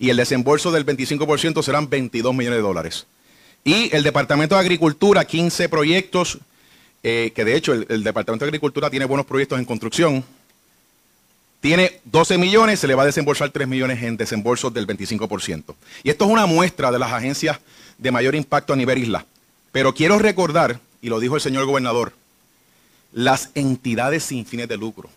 y 0.01 0.11
el 0.11 0.17
desembolso 0.17 0.73
del 0.73 0.85
25% 0.85 1.63
serán 1.63 1.89
22 1.89 2.35
millones 2.35 2.59
de 2.59 2.63
dólares. 2.63 3.07
Y 3.63 3.95
el 3.95 4.03
Departamento 4.03 4.57
de 4.57 4.63
Agricultura, 4.63 5.25
15 5.25 5.69
proyectos, 5.69 6.39
eh, 7.05 7.31
que 7.33 7.45
de 7.45 7.55
hecho 7.55 7.73
el, 7.73 7.87
el 7.89 8.03
Departamento 8.03 8.45
de 8.45 8.49
Agricultura 8.49 8.91
tiene 8.91 9.05
buenos 9.05 9.27
proyectos 9.27 9.61
en 9.61 9.65
construcción, 9.65 10.25
tiene 11.61 12.01
12 12.07 12.37
millones, 12.37 12.81
se 12.81 12.89
le 12.89 12.97
va 12.97 13.05
a 13.05 13.07
desembolsar 13.07 13.51
3 13.51 13.69
millones 13.69 14.03
en 14.03 14.17
desembolsos 14.17 14.75
del 14.75 14.89
25%. 14.89 15.77
Y 16.03 16.11
esto 16.11 16.25
es 16.25 16.31
una 16.33 16.47
muestra 16.47 16.91
de 16.91 16.99
las 16.99 17.13
agencias 17.13 17.61
de 17.97 18.11
mayor 18.11 18.35
impacto 18.35 18.73
a 18.73 18.77
nivel 18.77 18.99
isla. 18.99 19.25
Pero 19.71 19.95
quiero 19.95 20.19
recordar, 20.19 20.81
y 21.03 21.09
lo 21.09 21.21
dijo 21.21 21.35
el 21.35 21.43
señor 21.43 21.67
gobernador, 21.67 22.15
las 23.13 23.51
entidades 23.55 24.23
sin 24.23 24.47
fines 24.47 24.69
de 24.69 24.79
lucro, 24.79 25.11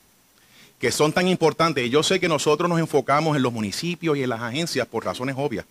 que 0.80 0.91
son 0.91 1.13
tan 1.13 1.28
importantes. 1.30 1.89
Yo 1.89 2.04
sé 2.04 2.19
que 2.19 2.28
nosotros 2.28 2.67
nos 2.69 2.80
enfocamos 2.80 3.38
en 3.38 3.43
los 3.43 3.54
municipios 3.54 4.17
y 4.17 4.24
en 4.24 4.30
las 4.30 4.41
agencias 4.41 4.88
por 4.88 5.06
razones 5.06 5.36
obvias, 5.38 5.65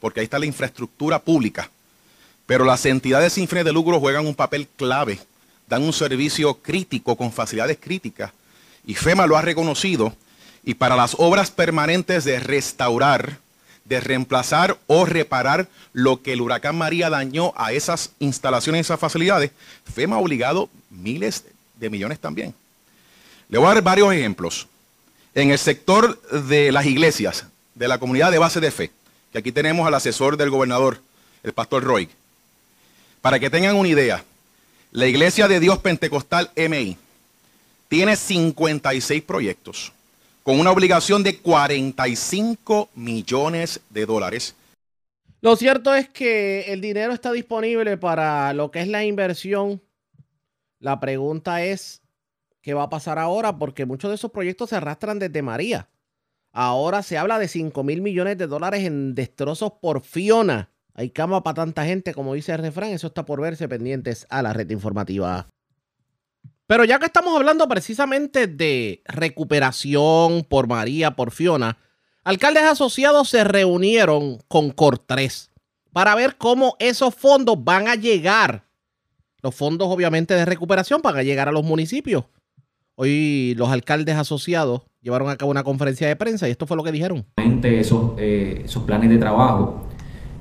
porque 0.00 0.20
ahí 0.20 0.24
está 0.24 0.38
la 0.38 0.46
infraestructura 0.46 1.20
pública. 1.20 1.70
Pero 2.46 2.64
las 2.64 2.84
entidades 2.86 3.34
sin 3.34 3.46
fines 3.46 3.64
de 3.64 3.72
lucro 3.72 4.00
juegan 4.00 4.26
un 4.26 4.34
papel 4.34 4.66
clave, 4.76 5.20
dan 5.68 5.82
un 5.82 5.92
servicio 5.92 6.54
crítico 6.54 7.16
con 7.16 7.32
facilidades 7.32 7.78
críticas 7.80 8.32
y 8.86 8.94
FEMA 8.94 9.26
lo 9.26 9.36
ha 9.36 9.42
reconocido, 9.42 10.14
y 10.64 10.74
para 10.74 10.96
las 10.96 11.16
obras 11.18 11.50
permanentes 11.50 12.24
de 12.24 12.40
restaurar, 12.40 13.38
de 13.88 14.00
reemplazar 14.00 14.78
o 14.86 15.04
reparar 15.04 15.68
lo 15.92 16.22
que 16.22 16.32
el 16.32 16.40
huracán 16.40 16.76
María 16.76 17.08
dañó 17.10 17.52
a 17.56 17.72
esas 17.72 18.10
instalaciones, 18.18 18.86
esas 18.86 19.00
facilidades, 19.00 19.52
FEMA 19.92 20.16
ha 20.16 20.20
obligado 20.20 20.68
miles 20.90 21.44
de 21.76 21.90
millones 21.90 22.18
también. 22.18 22.54
Le 23.48 23.58
voy 23.58 23.68
a 23.68 23.74
dar 23.74 23.82
varios 23.82 24.12
ejemplos. 24.12 24.66
En 25.34 25.50
el 25.50 25.58
sector 25.58 26.20
de 26.30 26.72
las 26.72 26.86
iglesias, 26.86 27.46
de 27.74 27.88
la 27.88 27.98
comunidad 27.98 28.32
de 28.32 28.38
base 28.38 28.58
de 28.58 28.70
fe, 28.70 28.90
que 29.32 29.38
aquí 29.38 29.52
tenemos 29.52 29.86
al 29.86 29.94
asesor 29.94 30.36
del 30.36 30.50
gobernador, 30.50 31.00
el 31.42 31.52
pastor 31.52 31.84
Roy. 31.84 32.08
Para 33.20 33.38
que 33.38 33.50
tengan 33.50 33.76
una 33.76 33.88
idea, 33.88 34.24
la 34.90 35.06
Iglesia 35.06 35.46
de 35.46 35.60
Dios 35.60 35.78
Pentecostal 35.78 36.50
MI 36.56 36.96
tiene 37.88 38.16
56 38.16 39.22
proyectos 39.22 39.92
con 40.46 40.60
una 40.60 40.70
obligación 40.70 41.24
de 41.24 41.40
45 41.40 42.90
millones 42.94 43.80
de 43.90 44.06
dólares. 44.06 44.54
Lo 45.40 45.56
cierto 45.56 45.92
es 45.92 46.08
que 46.08 46.72
el 46.72 46.80
dinero 46.80 47.12
está 47.12 47.32
disponible 47.32 47.96
para 47.96 48.52
lo 48.52 48.70
que 48.70 48.80
es 48.80 48.86
la 48.86 49.04
inversión. 49.04 49.82
La 50.78 51.00
pregunta 51.00 51.64
es, 51.64 52.00
¿qué 52.62 52.74
va 52.74 52.84
a 52.84 52.88
pasar 52.88 53.18
ahora? 53.18 53.58
Porque 53.58 53.86
muchos 53.86 54.08
de 54.08 54.14
esos 54.14 54.30
proyectos 54.30 54.70
se 54.70 54.76
arrastran 54.76 55.18
desde 55.18 55.42
María. 55.42 55.88
Ahora 56.52 57.02
se 57.02 57.18
habla 57.18 57.40
de 57.40 57.48
5 57.48 57.82
mil 57.82 58.00
millones 58.00 58.38
de 58.38 58.46
dólares 58.46 58.84
en 58.84 59.16
destrozos 59.16 59.72
por 59.82 60.00
Fiona. 60.00 60.70
Hay 60.94 61.10
cama 61.10 61.42
para 61.42 61.54
tanta 61.54 61.84
gente, 61.84 62.14
como 62.14 62.34
dice 62.34 62.52
el 62.52 62.58
refrán. 62.58 62.90
Eso 62.90 63.08
está 63.08 63.26
por 63.26 63.40
verse 63.40 63.68
pendientes 63.68 64.28
a 64.30 64.42
la 64.42 64.52
red 64.52 64.70
informativa. 64.70 65.48
Pero 66.66 66.84
ya 66.84 66.98
que 66.98 67.06
estamos 67.06 67.36
hablando 67.36 67.68
precisamente 67.68 68.48
de 68.48 69.02
recuperación 69.06 70.44
por 70.48 70.66
María, 70.66 71.12
por 71.12 71.30
Fiona, 71.30 71.78
alcaldes 72.24 72.64
asociados 72.64 73.28
se 73.28 73.44
reunieron 73.44 74.38
con 74.48 74.70
Cortés 74.70 75.50
para 75.92 76.14
ver 76.16 76.36
cómo 76.36 76.76
esos 76.80 77.14
fondos 77.14 77.62
van 77.62 77.86
a 77.86 77.94
llegar. 77.94 78.64
Los 79.42 79.54
fondos 79.54 79.88
obviamente 79.88 80.34
de 80.34 80.44
recuperación 80.44 81.00
van 81.02 81.16
a 81.16 81.22
llegar 81.22 81.48
a 81.48 81.52
los 81.52 81.62
municipios. 81.62 82.24
Hoy 82.96 83.54
los 83.56 83.68
alcaldes 83.70 84.16
asociados 84.16 84.82
llevaron 85.02 85.28
a 85.28 85.36
cabo 85.36 85.52
una 85.52 85.62
conferencia 85.62 86.08
de 86.08 86.16
prensa 86.16 86.48
y 86.48 86.50
esto 86.50 86.66
fue 86.66 86.76
lo 86.76 86.82
que 86.82 86.90
dijeron. 86.90 87.26
Esos, 87.62 88.12
eh, 88.18 88.62
esos 88.64 88.82
planes 88.82 89.08
de 89.10 89.18
trabajo 89.18 89.86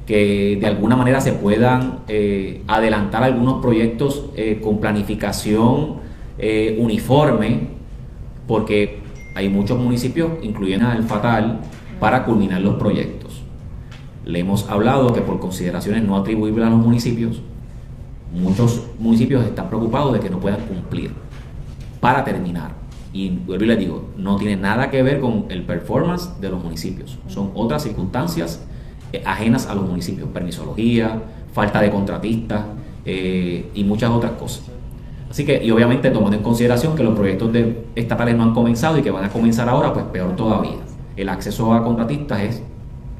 que 0.07 0.57
de 0.59 0.65
alguna 0.65 0.95
manera 0.95 1.21
se 1.21 1.33
puedan 1.33 1.99
eh, 2.07 2.63
adelantar 2.67 3.23
algunos 3.23 3.61
proyectos 3.61 4.25
eh, 4.35 4.59
con 4.63 4.79
planificación 4.79 6.04
eh, 6.37 6.77
uniforme, 6.79 7.69
porque 8.47 8.99
hay 9.35 9.49
muchos 9.49 9.79
municipios, 9.79 10.31
incluyendo 10.41 10.91
el 10.91 11.03
Fatal, 11.03 11.59
para 11.99 12.23
culminar 12.25 12.61
los 12.61 12.75
proyectos. 12.75 13.41
Le 14.25 14.39
hemos 14.39 14.69
hablado 14.69 15.13
que 15.13 15.21
por 15.21 15.39
consideraciones 15.39 16.03
no 16.03 16.17
atribuibles 16.17 16.65
a 16.65 16.69
los 16.69 16.79
municipios, 16.79 17.41
muchos 18.33 18.87
municipios 18.99 19.45
están 19.45 19.69
preocupados 19.69 20.13
de 20.13 20.19
que 20.19 20.29
no 20.29 20.39
puedan 20.39 20.61
cumplir 20.61 21.11
para 21.99 22.23
terminar. 22.23 22.73
Y 23.13 23.29
vuelvo 23.29 23.63
y 23.63 23.67
les 23.67 23.79
digo, 23.79 24.09
no 24.17 24.35
tiene 24.35 24.57
nada 24.57 24.89
que 24.89 25.01
ver 25.01 25.21
con 25.21 25.45
el 25.49 25.63
performance 25.63 26.29
de 26.41 26.49
los 26.49 26.61
municipios. 26.61 27.17
Son 27.27 27.51
otras 27.55 27.83
circunstancias 27.83 28.65
eh, 29.13 29.23
ajenas 29.25 29.67
a 29.67 29.75
los 29.75 29.87
municipios, 29.87 30.27
permisología, 30.29 31.21
falta 31.53 31.79
de 31.81 31.89
contratistas 31.89 32.65
eh, 33.05 33.69
y 33.73 33.83
muchas 33.85 34.09
otras 34.09 34.33
cosas. 34.33 34.65
Así 35.35 35.43
que, 35.43 35.61
y 35.61 35.69
obviamente 35.69 36.11
tomando 36.11 36.37
en 36.37 36.41
consideración 36.41 36.95
que 36.95 37.03
los 37.03 37.13
proyectos 37.13 37.51
de 37.51 37.87
estatales 37.93 38.37
no 38.37 38.43
han 38.43 38.53
comenzado 38.53 38.97
y 38.97 39.01
que 39.01 39.11
van 39.11 39.25
a 39.25 39.29
comenzar 39.29 39.67
ahora, 39.67 39.91
pues 39.91 40.05
peor 40.05 40.33
todavía. 40.37 40.77
El 41.17 41.27
acceso 41.27 41.73
a 41.73 41.83
contratistas 41.83 42.39
es 42.39 42.63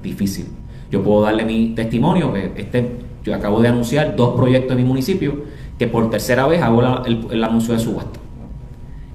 difícil. 0.02 0.46
Yo 0.90 1.04
puedo 1.04 1.24
darle 1.24 1.44
mi 1.44 1.74
testimonio, 1.76 2.32
que 2.32 2.54
este, 2.56 2.90
yo 3.22 3.36
acabo 3.36 3.60
de 3.60 3.68
anunciar 3.68 4.16
dos 4.16 4.34
proyectos 4.34 4.72
en 4.72 4.78
mi 4.78 4.88
municipio 4.88 5.44
que 5.78 5.88
por 5.88 6.10
tercera 6.10 6.48
vez 6.48 6.62
hago 6.62 6.82
el, 7.06 7.44
anuncio 7.44 7.74
de 7.74 7.82
subasta. 7.82 8.18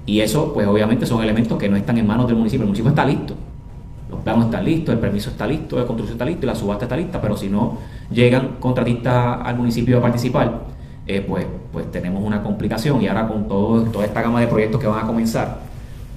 Y 0.05 0.19
eso, 0.19 0.53
pues 0.53 0.67
obviamente 0.67 1.07
son 1.07 1.23
elementos 1.23 1.57
que 1.57 1.69
no 1.69 1.77
están 1.77 1.97
en 1.97 2.05
manos 2.05 2.27
del 2.27 2.35
municipio. 2.35 2.65
El 2.65 2.67
municipio 2.67 2.89
está 2.91 3.03
listo. 3.03 3.33
Los 4.11 4.19
planos 4.19 4.45
están 4.45 4.63
listos, 4.63 4.93
el 4.93 4.99
permiso 4.99 5.31
está 5.31 5.47
listo, 5.47 5.75
la 5.75 5.87
construcción 5.87 6.17
está 6.17 6.25
listo 6.25 6.45
y 6.45 6.47
la 6.47 6.53
subasta 6.53 6.85
está 6.85 6.97
lista, 6.97 7.19
pero 7.19 7.35
si 7.35 7.49
no 7.49 7.79
llegan 8.11 8.57
contratistas 8.59 9.39
al 9.43 9.57
municipio 9.57 9.97
a 9.97 10.01
participar, 10.01 10.70
eh, 11.17 11.21
pues, 11.27 11.45
pues 11.73 11.91
tenemos 11.91 12.23
una 12.23 12.41
complicación 12.43 13.01
y 13.01 13.07
ahora 13.07 13.27
con 13.27 13.47
todo, 13.47 13.83
toda 13.83 14.05
esta 14.05 14.21
gama 14.21 14.39
de 14.39 14.47
proyectos 14.47 14.79
que 14.79 14.87
van 14.87 15.03
a 15.03 15.07
comenzar, 15.07 15.57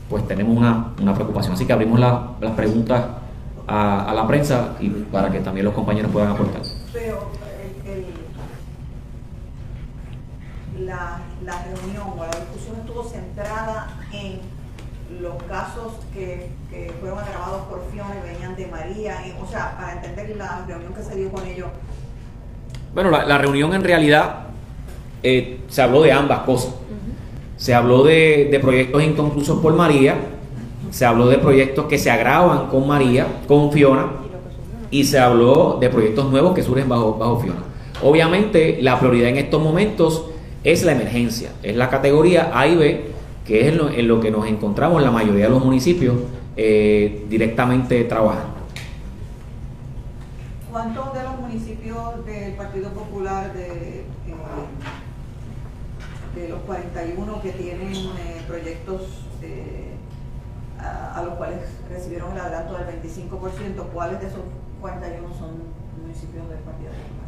pues 0.09 0.27
tenemos 0.29 0.57
una, 0.57 0.93
una 1.01 1.15
preocupación. 1.15 1.55
Así 1.55 1.67
que 1.67 1.73
abrimos 1.73 1.99
la- 1.99 2.33
las 2.41 2.53
preguntas 2.53 3.03
a, 3.67 4.05
a 4.11 4.15
la 4.15 4.27
prensa 4.27 4.75
y 4.81 4.89
para 4.91 5.31
que 5.31 5.41
también 5.41 5.65
los 5.65 5.75
compañeros 5.75 6.11
puedan 6.13 6.31
aportar. 6.31 6.63
Pero 6.93 7.31
el- 7.87 7.91
el- 10.79 10.87
la, 10.87 11.21
la 11.45 11.65
reunión 11.65 12.03
o 12.17 12.23
la 12.25 12.31
discusión 12.31 12.77
estuvo 12.81 13.05
centrada 13.05 13.89
en 14.13 14.41
los 15.21 15.43
casos 15.45 15.93
que, 16.13 16.51
que 16.71 16.93
fueron 17.01 17.19
agravados 17.19 17.63
por 17.67 17.83
Fiona 17.93 18.15
y 18.23 18.33
venían 18.33 18.57
de 18.57 18.67
María, 18.67 19.27
y, 19.27 19.35
o 19.43 19.47
sea, 19.47 19.77
para 19.77 19.93
entender 19.95 20.37
la 20.37 20.65
reunión 20.67 20.93
que 20.95 21.03
se 21.03 21.15
dio 21.15 21.31
con 21.31 21.45
ellos. 21.47 21.69
Bueno, 22.95 23.11
la, 23.11 23.25
la 23.25 23.39
reunión 23.39 23.75
en 23.75 23.83
realidad 23.85 24.39
eh, 25.25 25.59
se 25.69 25.83
habló 25.83 26.03
de 26.03 26.13
ambas 26.13 26.41
cosas. 26.41 26.75
Se 27.57 27.75
habló 27.75 28.05
de, 28.05 28.49
de 28.51 28.61
proyectos 28.61 29.03
inconclusos 29.03 29.61
por 29.61 29.75
María, 29.75 30.17
se 30.91 31.05
habló 31.05 31.27
de 31.27 31.39
proyectos 31.39 31.87
que 31.87 31.99
se 31.99 32.11
agravan 32.11 32.69
con 32.69 32.87
María, 32.87 33.27
con 33.49 33.73
Fiona, 33.73 34.07
y 34.91 35.05
se 35.05 35.19
habló 35.19 35.79
de 35.81 35.89
proyectos 35.89 36.31
nuevos 36.31 36.55
que 36.55 36.63
surgen 36.63 36.89
bajo, 36.89 37.15
bajo 37.15 37.41
Fiona. 37.41 37.63
Obviamente, 38.03 38.79
la 38.81 38.99
prioridad 38.99 39.31
en 39.31 39.39
estos 39.39 39.63
momentos 39.63 40.27
es 40.63 40.85
la 40.85 40.93
emergencia, 40.93 41.51
es 41.63 41.75
la 41.75 41.89
categoría 41.89 42.51
A 42.55 42.69
y 42.69 42.77
B, 42.77 43.05
que 43.47 43.63
es 43.63 43.67
en 43.69 43.79
lo, 43.79 43.91
en 43.91 44.07
lo 44.07 44.21
que 44.21 44.31
nos 44.31 44.47
encontramos 44.47 45.03
la 45.03 45.11
mayoría 45.11 45.45
de 45.45 45.51
los 45.51 45.65
municipios 45.65 46.15
eh, 46.57 47.25
directamente 47.29 48.05
trabajando. 48.05 48.55
¿Cuántos 50.71 51.15
de 51.15 51.23
los 51.23 51.41
municipios 51.41 52.27
del 52.27 52.53
Partido 52.55 52.91
Popular 52.91 53.53
de, 53.53 53.84
de 56.45 56.51
los 56.51 56.61
41 56.61 57.43
que 57.43 57.51
tienen 57.53 57.93
eh, 57.95 58.43
proyectos 58.47 59.01
eh, 59.43 59.93
a, 60.79 61.19
a 61.19 61.23
los 61.25 61.35
cuales 61.35 61.59
recibieron 61.91 62.33
el 62.33 62.39
adelanto 62.41 62.75
del 62.75 63.01
25%, 63.01 63.31
cuáles 63.93 64.21
de 64.21 64.27
esos 64.27 64.41
41 64.81 65.29
son 65.39 65.51
municipios 66.03 66.49
del 66.49 66.59
Partido 66.59 66.91
Popular? 66.91 67.25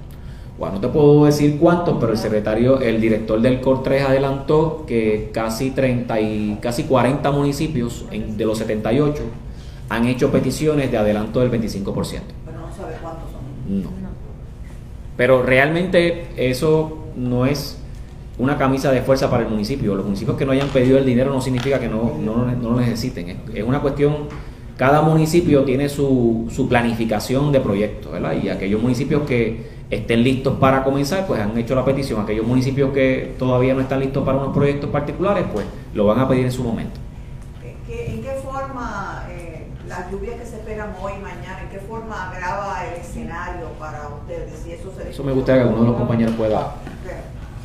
Bueno, 0.59 0.75
no 0.75 0.81
te 0.81 0.89
puedo 0.89 1.25
decir 1.25 1.59
cuántos, 1.59 1.97
pero 1.99 2.13
el 2.13 2.19
secretario, 2.19 2.81
el 2.81 3.01
director 3.01 3.41
del 3.41 3.61
COR 3.61 3.83
3 3.83 4.03
adelantó 4.05 4.85
que 4.87 5.31
casi 5.33 5.71
30 5.71 6.21
y 6.21 6.59
casi 6.61 6.85
40 6.85 7.31
municipios 7.31 8.05
en- 8.11 8.37
de 8.37 8.45
los 8.45 8.59
78 8.59 9.23
han 9.89 10.07
hecho 10.07 10.31
peticiones 10.31 10.91
de 10.91 10.99
adelanto 10.99 11.41
del 11.41 11.51
25%. 11.51 12.21
Pero 12.45 12.59
no 12.61 12.75
sabe 12.75 12.97
cuántos 13.03 13.31
son. 13.33 13.83
No. 13.83 13.89
Pero 15.17 15.43
realmente 15.43 16.27
eso 16.37 16.99
no 17.17 17.47
es 17.47 17.79
una 18.39 18.59
camisa 18.59 18.91
de 18.91 19.03
fuerza 19.03 19.31
para 19.31 19.45
el 19.45 19.49
municipio. 19.49 19.95
Los 19.95 20.05
municipios 20.05 20.37
que 20.37 20.45
no 20.45 20.53
hayan 20.53 20.69
pedido 20.69 20.99
el 20.99 21.07
dinero 21.07 21.33
no 21.33 21.41
significa 21.41 21.79
que 21.79 21.89
no, 21.89 22.17
no, 22.21 22.47
no 22.47 22.71
lo 22.71 22.81
necesiten. 22.81 23.29
Es, 23.29 23.37
es 23.55 23.65
una 23.65 23.81
cuestión, 23.81 24.29
cada 24.77 25.01
municipio 25.03 25.65
tiene 25.65 25.89
su, 25.89 26.47
su 26.51 26.69
planificación 26.69 27.51
de 27.53 27.61
proyectos, 27.61 28.13
¿verdad? 28.13 28.35
Y 28.43 28.49
aquellos 28.49 28.83
municipios 28.83 29.23
que 29.23 29.77
estén 29.91 30.23
listos 30.23 30.59
para 30.59 30.83
comenzar, 30.85 31.27
pues 31.27 31.41
han 31.41 31.57
hecho 31.57 31.75
la 31.75 31.85
petición. 31.85 32.21
Aquellos 32.21 32.47
municipios 32.47 32.93
que 32.93 33.35
todavía 33.39 33.75
no 33.75 33.81
están 33.81 34.01
listos 34.01 34.25
para 34.25 34.39
unos 34.39 34.55
proyectos 34.55 34.91
particulares, 34.91 35.45
pues 35.53 35.65
lo 35.95 36.07
van 36.07 36.19
a 36.19 36.29
pedir 36.29 36.45
en 36.45 36.53
su 36.53 36.63
momento. 36.63 37.01
¿En 37.65 37.77
qué, 37.87 38.15
en 38.15 38.23
qué 38.23 38.33
forma 38.43 39.27
eh, 39.31 39.67
las 39.89 40.11
lluvias 40.11 40.35
que 40.41 40.47
se 40.47 40.57
esperan 40.57 40.91
hoy 41.01 41.13
y 41.19 41.23
mañana, 41.23 41.63
en 41.63 41.69
qué 41.71 41.79
forma 41.79 42.31
agrava 42.31 42.85
el 42.85 43.01
escenario 43.01 43.69
para 43.79 44.09
ustedes? 44.09 44.61
Si 44.63 44.73
eso, 44.73 44.93
se 44.95 45.09
Eso 45.09 45.25
me 45.25 45.33
gustaría 45.33 45.63
que 45.63 45.69
alguno 45.69 45.85
de 45.85 45.91
los 45.91 45.99
compañeros 45.99 46.35
pueda. 46.35 46.75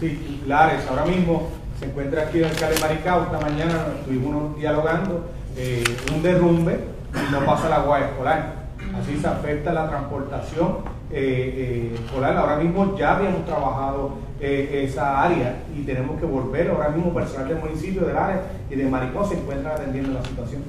Sí, 0.02 0.42
Lares, 0.48 0.84
ahora 0.90 1.06
mismo 1.06 1.50
se 1.78 1.86
encuentra 1.86 2.24
aquí 2.24 2.40
el 2.40 2.46
alcalde 2.46 2.80
Maricao, 2.82 3.22
esta 3.22 3.40
mañana 3.40 3.86
estuvimos 4.00 4.58
dialogando, 4.58 5.30
eh, 5.56 5.84
un 6.12 6.24
derrumbe 6.24 6.80
y 7.14 7.32
no 7.32 7.46
pasa 7.46 7.68
el 7.68 7.74
agua 7.74 8.00
escolar. 8.00 8.62
Así 9.00 9.20
se 9.20 9.28
afecta 9.28 9.72
la 9.72 9.88
transportación 9.88 10.78
eh, 11.12 11.92
eh, 11.94 12.00
escolar. 12.04 12.36
Ahora 12.36 12.56
mismo 12.56 12.98
ya 12.98 13.16
habíamos 13.16 13.46
trabajado 13.46 14.14
esa 14.40 15.22
área 15.22 15.62
y 15.78 15.84
tenemos 15.84 16.20
que 16.20 16.26
volver. 16.26 16.72
Ahora 16.72 16.90
mismo 16.90 17.14
personal 17.14 17.50
del 17.50 17.60
municipio 17.60 18.02
de 18.08 18.14
Lares 18.14 18.40
y 18.72 18.76
de 18.76 18.86
Maricao 18.86 19.24
se 19.24 19.36
encuentra 19.36 19.76
atendiendo 19.76 20.14
la 20.14 20.26
situación. 20.26 20.64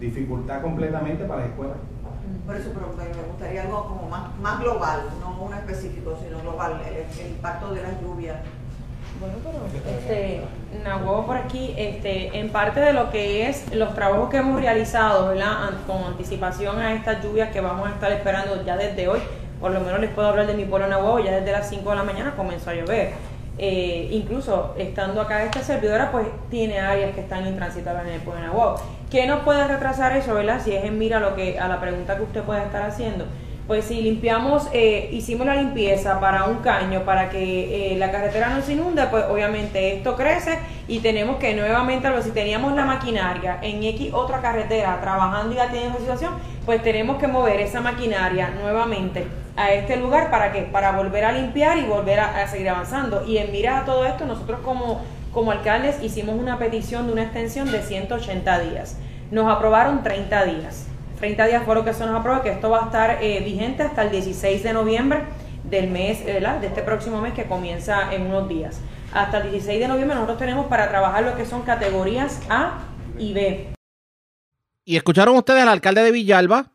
Dificultad 0.00 0.62
completamente 0.62 1.24
para 1.24 1.42
las 1.42 1.50
escuelas. 1.50 1.76
Por 2.46 2.56
eso, 2.56 2.70
pero 2.74 2.94
me 2.96 3.22
gustaría 3.22 3.62
algo 3.62 3.86
como 3.86 4.08
más, 4.08 4.36
más 4.38 4.60
global, 4.60 5.02
no 5.20 5.36
uno 5.40 5.56
específico, 5.56 6.16
sino 6.22 6.40
global, 6.40 6.80
el, 6.86 7.26
impacto 7.30 7.74
de 7.74 7.82
las 7.82 8.00
lluvias. 8.00 8.36
Bueno, 9.18 9.36
pero 9.42 9.64
este, 9.96 10.42
por 11.26 11.36
aquí, 11.36 11.74
este, 11.76 12.38
en 12.38 12.50
parte 12.50 12.80
de 12.80 12.92
lo 12.92 13.10
que 13.10 13.48
es 13.48 13.74
los 13.74 13.94
trabajos 13.94 14.28
que 14.28 14.38
hemos 14.38 14.60
realizado, 14.60 15.28
¿verdad? 15.28 15.70
Con 15.86 16.04
anticipación 16.04 16.78
a 16.78 16.92
estas 16.92 17.22
lluvias 17.22 17.50
que 17.50 17.60
vamos 17.60 17.88
a 17.88 17.92
estar 17.92 18.12
esperando 18.12 18.62
ya 18.64 18.76
desde 18.76 19.08
hoy, 19.08 19.20
por 19.60 19.70
lo 19.70 19.80
menos 19.80 20.00
les 20.00 20.10
puedo 20.10 20.28
hablar 20.28 20.46
de 20.46 20.54
mi 20.54 20.64
pueblo 20.64 20.86
Nahuatl, 20.86 21.24
ya 21.24 21.36
desde 21.36 21.52
las 21.52 21.68
5 21.68 21.88
de 21.88 21.96
la 21.96 22.04
mañana 22.04 22.34
comenzó 22.36 22.70
a 22.70 22.74
llover. 22.74 23.35
Eh, 23.58 24.08
incluso 24.10 24.74
estando 24.76 25.20
acá 25.20 25.42
esta 25.44 25.62
servidora, 25.62 26.12
pues 26.12 26.26
tiene 26.50 26.78
áreas 26.78 27.14
que 27.14 27.22
están 27.22 27.46
intransitables 27.46 28.06
en 28.06 28.14
el 28.14 28.20
pueblo 28.20 28.42
Nahuatl. 28.42 28.82
¿Qué 29.10 29.26
nos 29.26 29.40
puede 29.40 29.66
retrasar 29.66 30.16
eso, 30.16 30.34
verdad? 30.34 30.60
Si 30.62 30.72
es 30.72 30.84
en 30.84 30.98
mira 30.98 31.20
lo 31.20 31.34
que, 31.34 31.58
a 31.58 31.68
la 31.68 31.80
pregunta 31.80 32.16
que 32.16 32.22
usted 32.24 32.42
puede 32.42 32.62
estar 32.62 32.82
haciendo. 32.82 33.24
Pues 33.66 33.86
si 33.86 34.00
limpiamos, 34.00 34.68
eh, 34.72 35.08
hicimos 35.10 35.46
la 35.46 35.56
limpieza 35.56 36.20
para 36.20 36.44
un 36.44 36.58
caño, 36.58 37.04
para 37.04 37.30
que 37.30 37.94
eh, 37.94 37.98
la 37.98 38.12
carretera 38.12 38.50
no 38.50 38.62
se 38.62 38.74
inunde, 38.74 39.04
pues 39.10 39.24
obviamente 39.28 39.96
esto 39.96 40.14
crece 40.14 40.60
y 40.86 41.00
tenemos 41.00 41.38
que 41.38 41.52
nuevamente, 41.54 42.08
si 42.22 42.30
teníamos 42.30 42.74
la 42.74 42.84
maquinaria 42.84 43.58
en 43.62 43.82
X 43.82 44.12
otra 44.12 44.40
carretera 44.40 45.00
trabajando 45.00 45.52
y 45.52 45.70
tiene 45.72 45.88
esa 45.88 45.98
situación, 45.98 46.34
pues 46.64 46.80
tenemos 46.80 47.16
que 47.16 47.26
mover 47.26 47.58
esa 47.58 47.80
maquinaria 47.80 48.50
nuevamente 48.50 49.26
a 49.56 49.72
este 49.72 49.96
lugar 49.96 50.30
para 50.30 50.52
que 50.52 50.62
para 50.62 50.92
volver 50.92 51.24
a 51.24 51.32
limpiar 51.32 51.78
y 51.78 51.84
volver 51.84 52.20
a, 52.20 52.46
seguir 52.46 52.68
avanzando. 52.68 53.24
Y 53.26 53.38
en 53.38 53.50
mira 53.50 53.78
a 53.78 53.84
todo 53.84 54.04
esto, 54.04 54.26
nosotros 54.26 54.60
como, 54.62 55.02
como 55.32 55.50
alcaldes 55.50 56.02
hicimos 56.02 56.38
una 56.38 56.58
petición 56.58 57.06
de 57.06 57.12
una 57.12 57.22
extensión 57.22 57.70
de 57.72 57.82
180 57.82 58.58
días. 58.60 58.98
Nos 59.30 59.50
aprobaron 59.50 60.02
30 60.02 60.44
días. 60.44 60.86
30 61.18 61.46
días 61.46 61.62
fue 61.64 61.74
lo 61.74 61.84
que 61.84 61.94
se 61.94 62.04
nos 62.04 62.20
aprobó, 62.20 62.42
que 62.42 62.50
esto 62.50 62.68
va 62.68 62.82
a 62.82 62.84
estar 62.86 63.18
eh, 63.22 63.40
vigente 63.40 63.82
hasta 63.82 64.02
el 64.02 64.10
16 64.10 64.62
de 64.62 64.72
noviembre 64.74 65.22
del 65.64 65.88
mes, 65.88 66.20
eh, 66.26 66.40
de 66.60 66.66
este 66.66 66.82
próximo 66.82 67.22
mes 67.22 67.32
que 67.32 67.44
comienza 67.44 68.12
en 68.12 68.26
unos 68.26 68.48
días. 68.48 68.80
Hasta 69.14 69.38
el 69.38 69.50
16 69.50 69.80
de 69.80 69.88
noviembre 69.88 70.14
nosotros 70.14 70.38
tenemos 70.38 70.66
para 70.66 70.90
trabajar 70.90 71.24
lo 71.24 71.34
que 71.34 71.46
son 71.46 71.62
categorías 71.62 72.40
A 72.50 72.80
y 73.18 73.32
B. 73.32 73.72
Y 74.84 74.96
escucharon 74.96 75.34
ustedes 75.36 75.62
al 75.62 75.70
alcalde 75.70 76.02
de 76.02 76.12
Villalba, 76.12 76.72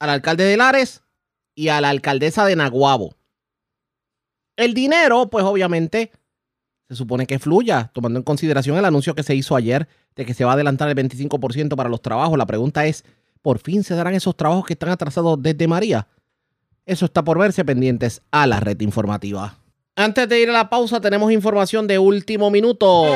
al 0.00 0.10
alcalde 0.10 0.44
de 0.44 0.56
Lares 0.56 1.05
y 1.56 1.68
a 1.68 1.80
la 1.80 1.88
alcaldesa 1.88 2.44
de 2.44 2.54
Naguabo. 2.54 3.16
El 4.56 4.74
dinero, 4.74 5.28
pues 5.28 5.44
obviamente, 5.44 6.12
se 6.88 6.94
supone 6.94 7.26
que 7.26 7.40
fluya, 7.40 7.90
tomando 7.92 8.18
en 8.20 8.22
consideración 8.22 8.76
el 8.76 8.84
anuncio 8.84 9.14
que 9.14 9.24
se 9.24 9.34
hizo 9.34 9.56
ayer 9.56 9.88
de 10.14 10.24
que 10.24 10.34
se 10.34 10.44
va 10.44 10.52
a 10.52 10.54
adelantar 10.54 10.88
el 10.88 10.94
25% 10.94 11.74
para 11.74 11.88
los 11.88 12.00
trabajos. 12.00 12.38
La 12.38 12.46
pregunta 12.46 12.86
es, 12.86 13.04
¿por 13.42 13.58
fin 13.58 13.82
se 13.82 13.94
darán 13.94 14.14
esos 14.14 14.36
trabajos 14.36 14.66
que 14.66 14.74
están 14.74 14.90
atrasados 14.90 15.42
desde 15.42 15.66
María? 15.66 16.06
Eso 16.84 17.06
está 17.06 17.24
por 17.24 17.38
verse 17.38 17.64
pendientes 17.64 18.22
a 18.30 18.46
la 18.46 18.60
red 18.60 18.80
informativa. 18.80 19.58
Antes 19.96 20.28
de 20.28 20.40
ir 20.40 20.50
a 20.50 20.52
la 20.52 20.70
pausa, 20.70 21.00
tenemos 21.00 21.32
información 21.32 21.86
de 21.86 21.98
último 21.98 22.50
minuto. 22.50 23.14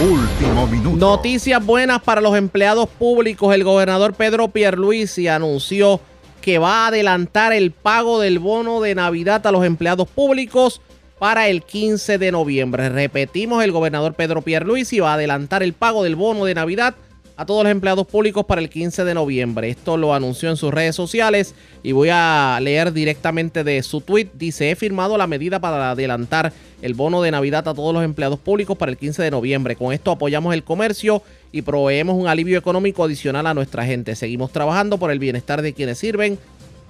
Último 0.00 0.66
minuto. 0.66 0.96
Noticias 0.96 1.64
buenas 1.64 2.02
para 2.02 2.20
los 2.20 2.36
empleados 2.36 2.88
públicos. 2.88 3.54
El 3.54 3.64
gobernador 3.64 4.14
Pedro 4.14 4.48
Pierluisi 4.48 5.28
anunció 5.28 6.00
que 6.44 6.58
va 6.58 6.84
a 6.84 6.88
adelantar 6.88 7.54
el 7.54 7.70
pago 7.70 8.20
del 8.20 8.38
bono 8.38 8.82
de 8.82 8.94
Navidad 8.94 9.46
a 9.46 9.50
los 9.50 9.64
empleados 9.64 10.06
públicos 10.06 10.82
para 11.18 11.48
el 11.48 11.62
15 11.62 12.18
de 12.18 12.32
noviembre. 12.32 12.90
Repetimos, 12.90 13.64
el 13.64 13.72
gobernador 13.72 14.12
Pedro 14.12 14.42
Pierluisi 14.42 15.00
va 15.00 15.12
a 15.12 15.14
adelantar 15.14 15.62
el 15.62 15.72
pago 15.72 16.04
del 16.04 16.16
bono 16.16 16.44
de 16.44 16.52
Navidad 16.52 16.96
a 17.36 17.46
todos 17.46 17.64
los 17.64 17.72
empleados 17.72 18.06
públicos 18.06 18.44
para 18.44 18.60
el 18.60 18.70
15 18.70 19.04
de 19.04 19.14
noviembre. 19.14 19.68
Esto 19.68 19.96
lo 19.96 20.14
anunció 20.14 20.50
en 20.50 20.56
sus 20.56 20.72
redes 20.72 20.94
sociales 20.94 21.54
y 21.82 21.92
voy 21.92 22.10
a 22.12 22.58
leer 22.62 22.92
directamente 22.92 23.64
de 23.64 23.82
su 23.82 24.00
tweet. 24.00 24.28
Dice, 24.34 24.70
he 24.70 24.76
firmado 24.76 25.18
la 25.18 25.26
medida 25.26 25.60
para 25.60 25.90
adelantar 25.90 26.52
el 26.80 26.94
bono 26.94 27.22
de 27.22 27.30
Navidad 27.30 27.66
a 27.66 27.74
todos 27.74 27.92
los 27.92 28.04
empleados 28.04 28.38
públicos 28.38 28.76
para 28.76 28.92
el 28.92 28.98
15 28.98 29.22
de 29.22 29.30
noviembre. 29.30 29.76
Con 29.76 29.92
esto 29.92 30.12
apoyamos 30.12 30.54
el 30.54 30.64
comercio 30.64 31.22
y 31.50 31.62
proveemos 31.62 32.16
un 32.16 32.28
alivio 32.28 32.58
económico 32.58 33.04
adicional 33.04 33.46
a 33.46 33.54
nuestra 33.54 33.84
gente. 33.84 34.14
Seguimos 34.14 34.52
trabajando 34.52 34.98
por 34.98 35.10
el 35.10 35.18
bienestar 35.18 35.62
de 35.62 35.72
quienes 35.72 35.98
sirven 35.98 36.38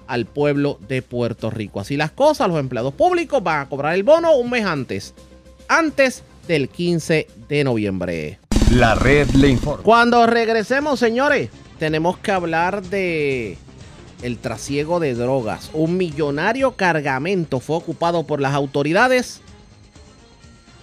al 0.07 0.27
pueblo 0.27 0.79
de 0.89 1.01
Puerto 1.01 1.51
Rico. 1.51 1.81
Así 1.81 1.97
las 1.97 2.11
cosas, 2.11 2.49
los 2.49 2.59
empleados 2.59 2.93
públicos 2.93 3.43
van 3.43 3.61
a 3.61 3.69
cobrar 3.69 3.95
el 3.95 4.03
bono 4.03 4.37
un 4.37 4.51
mes 4.51 4.65
antes, 4.67 5.15
antes 5.69 6.23
del 6.47 6.69
15 6.69 7.27
de 7.49 7.65
noviembre. 7.65 8.39
La 8.71 8.95
red 8.95 9.29
le 9.31 9.49
informa. 9.49 9.83
Cuando 9.83 10.27
regresemos, 10.27 10.99
señores, 10.99 11.51
tenemos 11.79 12.19
que 12.19 12.33
hablar 12.33 12.83
de 12.83 13.59
el 14.23 14.39
trasiego 14.39 15.01
de 15.01 15.15
drogas. 15.15 15.71
Un 15.75 15.97
millonario 15.97 16.73
cargamento 16.73 17.61
fue 17.61 17.77
ocupado 17.77 18.27
por 18.27 18.41
las 18.41 18.55
autoridades 18.55 19.43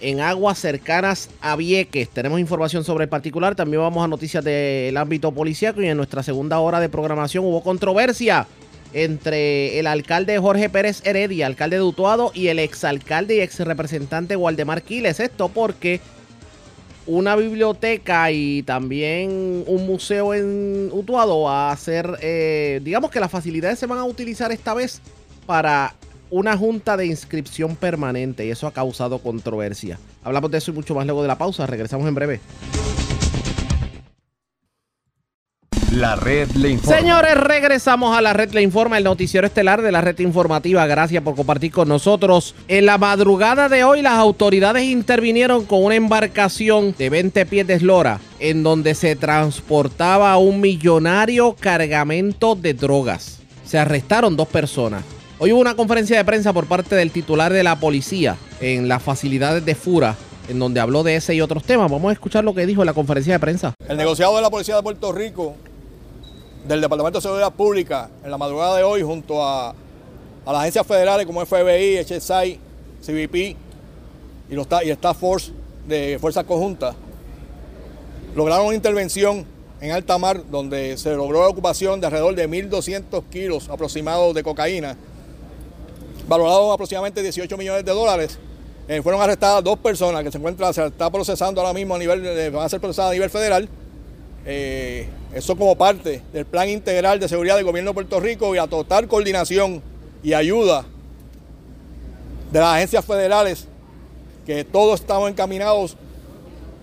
en 0.00 0.20
aguas 0.20 0.58
cercanas 0.58 1.28
a 1.40 1.56
Vieques. 1.56 2.08
Tenemos 2.08 2.40
información 2.40 2.84
sobre 2.84 3.04
el 3.04 3.10
particular. 3.10 3.54
También 3.54 3.82
vamos 3.82 4.04
a 4.04 4.08
noticias 4.08 4.44
del 4.44 4.96
ámbito 4.96 5.32
policíaco 5.32 5.82
y 5.82 5.88
en 5.88 5.96
nuestra 5.96 6.22
segunda 6.22 6.60
hora 6.60 6.80
de 6.80 6.88
programación 6.88 7.44
hubo 7.44 7.62
controversia 7.62 8.46
entre 8.92 9.78
el 9.78 9.86
alcalde 9.86 10.38
Jorge 10.38 10.68
Pérez 10.68 11.00
Heredia, 11.04 11.46
alcalde 11.46 11.76
de 11.76 11.82
Utuado, 11.82 12.30
y 12.34 12.48
el 12.48 12.58
exalcalde 12.58 13.36
y 13.36 13.40
ex 13.40 13.58
representante 13.60 14.36
Waldemar 14.36 14.82
Quiles. 14.82 15.18
Esto 15.18 15.48
porque 15.48 16.00
una 17.06 17.36
biblioteca 17.36 18.30
y 18.30 18.62
también 18.62 19.64
un 19.66 19.86
museo 19.86 20.34
en 20.34 20.90
Utuado 20.92 21.48
a 21.50 21.76
ser, 21.76 22.18
eh, 22.20 22.80
digamos 22.82 23.10
que 23.10 23.20
las 23.20 23.30
facilidades 23.30 23.78
se 23.78 23.86
van 23.86 23.98
a 23.98 24.04
utilizar 24.04 24.52
esta 24.52 24.74
vez 24.74 25.00
para 25.46 25.94
una 26.30 26.56
junta 26.56 26.96
de 26.96 27.06
inscripción 27.06 27.76
permanente 27.76 28.46
y 28.46 28.50
eso 28.50 28.66
ha 28.66 28.72
causado 28.72 29.18
controversia. 29.18 29.98
Hablamos 30.24 30.50
de 30.50 30.58
eso 30.58 30.70
y 30.70 30.74
mucho 30.74 30.94
más 30.94 31.04
luego 31.04 31.22
de 31.22 31.28
la 31.28 31.36
pausa. 31.36 31.66
Regresamos 31.66 32.08
en 32.08 32.14
breve. 32.14 32.40
La 35.92 36.16
red 36.16 36.48
le 36.52 36.70
informa. 36.70 36.98
Señores, 36.98 37.34
regresamos 37.36 38.16
a 38.16 38.22
la 38.22 38.32
red 38.32 38.52
Le 38.52 38.62
Informa, 38.62 38.96
el 38.96 39.04
noticiero 39.04 39.46
estelar 39.46 39.82
de 39.82 39.92
la 39.92 40.00
red 40.00 40.18
informativa. 40.20 40.86
Gracias 40.86 41.22
por 41.22 41.34
compartir 41.34 41.70
con 41.70 41.86
nosotros. 41.86 42.54
En 42.66 42.86
la 42.86 42.96
madrugada 42.96 43.68
de 43.68 43.84
hoy, 43.84 44.00
las 44.00 44.14
autoridades 44.14 44.84
intervinieron 44.84 45.66
con 45.66 45.84
una 45.84 45.94
embarcación 45.94 46.94
de 46.96 47.10
20 47.10 47.44
pies 47.44 47.66
de 47.66 47.74
eslora, 47.74 48.20
en 48.38 48.62
donde 48.62 48.94
se 48.94 49.16
transportaba 49.16 50.34
un 50.38 50.62
millonario 50.62 51.54
cargamento 51.60 52.54
de 52.54 52.72
drogas. 52.72 53.40
Se 53.66 53.78
arrestaron 53.78 54.34
dos 54.34 54.48
personas. 54.48 55.04
Hoy 55.38 55.52
hubo 55.52 55.60
una 55.60 55.74
conferencia 55.74 56.16
de 56.16 56.24
prensa 56.24 56.54
por 56.54 56.64
parte 56.64 56.96
del 56.96 57.10
titular 57.10 57.52
de 57.52 57.64
la 57.64 57.78
policía 57.78 58.38
en 58.62 58.88
las 58.88 59.02
facilidades 59.02 59.62
de 59.66 59.74
Fura, 59.74 60.16
en 60.48 60.58
donde 60.58 60.80
habló 60.80 61.02
de 61.02 61.16
ese 61.16 61.34
y 61.34 61.42
otros 61.42 61.64
temas. 61.64 61.90
Vamos 61.90 62.08
a 62.08 62.12
escuchar 62.14 62.44
lo 62.44 62.54
que 62.54 62.64
dijo 62.64 62.80
en 62.80 62.86
la 62.86 62.94
conferencia 62.94 63.34
de 63.34 63.40
prensa. 63.40 63.74
El 63.86 63.98
negociado 63.98 64.34
de 64.36 64.40
la 64.40 64.48
Policía 64.48 64.76
de 64.76 64.82
Puerto 64.82 65.12
Rico, 65.12 65.54
del 66.66 66.80
Departamento 66.80 67.18
de 67.18 67.22
Seguridad 67.22 67.52
Pública, 67.52 68.08
en 68.24 68.30
la 68.30 68.38
madrugada 68.38 68.76
de 68.76 68.82
hoy, 68.84 69.02
junto 69.02 69.44
a, 69.44 69.70
a 69.70 70.52
las 70.52 70.60
agencias 70.60 70.86
federales 70.86 71.26
como 71.26 71.44
FBI, 71.44 71.98
HSI, 71.98 72.58
CBP 73.04 73.34
y, 74.50 74.54
los, 74.54 74.66
y 74.84 74.94
Task 74.96 75.20
Force 75.20 75.52
de 75.86 76.18
Fuerzas 76.20 76.44
Conjuntas, 76.44 76.94
lograron 78.34 78.66
una 78.66 78.76
intervención 78.76 79.44
en 79.80 79.90
alta 79.90 80.16
mar 80.18 80.42
donde 80.48 80.96
se 80.96 81.14
logró 81.16 81.42
la 81.42 81.48
ocupación 81.48 82.00
de 82.00 82.06
alrededor 82.06 82.36
de 82.36 82.48
1.200 82.48 83.24
kilos 83.30 83.68
aproximados 83.68 84.32
de 84.34 84.44
cocaína, 84.44 84.96
valorado 86.28 86.68
en 86.68 86.74
aproximadamente 86.74 87.22
18 87.22 87.56
millones 87.56 87.84
de 87.84 87.92
dólares. 87.92 88.38
Eh, 88.86 89.02
fueron 89.02 89.20
arrestadas 89.20 89.62
dos 89.64 89.78
personas 89.78 90.22
que 90.22 90.30
se 90.30 90.38
encuentran, 90.38 90.72
se 90.72 90.86
está 90.86 91.10
procesando 91.10 91.60
ahora 91.60 91.72
mismo 91.72 91.96
a 91.96 91.98
nivel, 91.98 92.50
van 92.52 92.64
a 92.64 92.68
ser 92.68 92.80
procesadas 92.80 93.10
a 93.10 93.14
nivel 93.14 93.30
federal. 93.30 93.68
Eh, 94.44 95.08
eso 95.34 95.56
como 95.56 95.76
parte 95.76 96.22
del 96.32 96.44
plan 96.44 96.68
integral 96.68 97.20
de 97.20 97.28
seguridad 97.28 97.56
del 97.56 97.64
gobierno 97.64 97.90
de 97.90 97.94
Puerto 97.94 98.20
Rico 98.20 98.54
y 98.54 98.58
a 98.58 98.66
total 98.66 99.08
coordinación 99.08 99.82
y 100.22 100.32
ayuda 100.32 100.84
de 102.50 102.60
las 102.60 102.76
agencias 102.76 103.04
federales, 103.04 103.66
que 104.44 104.64
todos 104.64 105.00
estamos 105.00 105.30
encaminados 105.30 105.96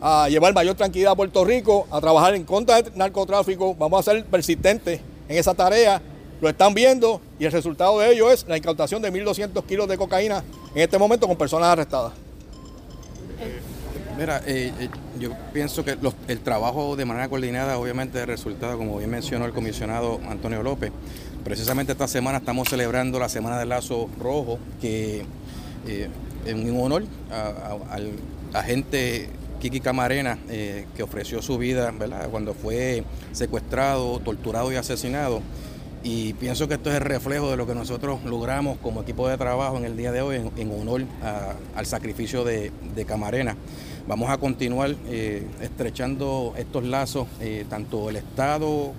a 0.01 0.29
llevar 0.29 0.53
mayor 0.53 0.75
tranquilidad 0.75 1.11
a 1.11 1.15
Puerto 1.15 1.43
Rico, 1.43 1.87
a 1.91 1.99
trabajar 1.99 2.33
en 2.33 2.43
contra 2.43 2.81
del 2.81 2.97
narcotráfico. 2.97 3.75
Vamos 3.75 3.99
a 4.07 4.11
ser 4.11 4.25
persistentes 4.25 5.01
en 5.27 5.37
esa 5.37 5.53
tarea 5.53 6.01
lo 6.41 6.49
están 6.49 6.73
viendo 6.73 7.21
y 7.37 7.45
el 7.45 7.51
resultado 7.51 7.99
de 7.99 8.13
ello 8.13 8.31
es 8.31 8.45
la 8.47 8.57
incautación 8.57 9.01
de 9.01 9.11
1.200 9.11 9.63
kilos 9.65 9.87
de 9.87 9.97
cocaína 9.97 10.43
en 10.73 10.81
este 10.81 10.97
momento 10.97 11.27
con 11.27 11.37
personas 11.37 11.69
arrestadas. 11.69 12.13
Mira, 14.19 14.41
eh, 14.45 14.73
eh, 14.77 14.89
yo 15.17 15.31
pienso 15.53 15.85
que 15.85 15.97
el 16.27 16.39
trabajo 16.41 16.97
de 16.97 17.05
manera 17.05 17.29
coordinada 17.29 17.77
obviamente 17.77 18.19
es 18.19 18.27
resultado, 18.27 18.77
como 18.77 18.97
bien 18.97 19.09
mencionó 19.09 19.45
el 19.45 19.53
comisionado 19.53 20.19
Antonio 20.27 20.61
López. 20.61 20.91
Precisamente 21.45 21.93
esta 21.93 22.05
semana 22.05 22.39
estamos 22.39 22.67
celebrando 22.67 23.17
la 23.17 23.29
Semana 23.29 23.57
del 23.57 23.69
Lazo 23.69 24.09
Rojo, 24.19 24.59
que 24.81 25.23
eh, 25.87 26.09
en 26.45 26.77
honor 26.77 27.05
al 27.31 28.11
agente 28.51 29.29
Kiki 29.61 29.79
Camarena, 29.79 30.37
eh, 30.49 30.85
que 30.97 31.03
ofreció 31.03 31.41
su 31.41 31.57
vida 31.57 31.89
¿verdad? 31.97 32.27
cuando 32.29 32.53
fue 32.53 33.05
secuestrado, 33.31 34.19
torturado 34.19 34.69
y 34.73 34.75
asesinado. 34.75 35.41
Y 36.03 36.33
pienso 36.33 36.67
que 36.67 36.73
esto 36.73 36.89
es 36.89 36.97
el 36.97 37.03
reflejo 37.03 37.51
de 37.51 37.55
lo 37.55 37.65
que 37.65 37.73
nosotros 37.73 38.21
logramos 38.25 38.79
como 38.79 39.01
equipo 39.01 39.29
de 39.29 39.37
trabajo 39.37 39.77
en 39.77 39.85
el 39.85 39.95
día 39.95 40.11
de 40.11 40.21
hoy 40.21 40.51
en, 40.57 40.71
honor 40.71 41.03
al 41.73 41.85
sacrificio 41.85 42.43
de 42.43 43.05
Camarena. 43.07 43.55
Vamos 44.07 44.29
a 44.29 44.37
continuar 44.37 44.95
eh, 45.07 45.45
estrechando 45.61 46.53
estos 46.57 46.83
lazos, 46.83 47.27
eh, 47.41 47.65
tanto 47.69 48.09
el 48.09 48.15
Estado 48.15 48.93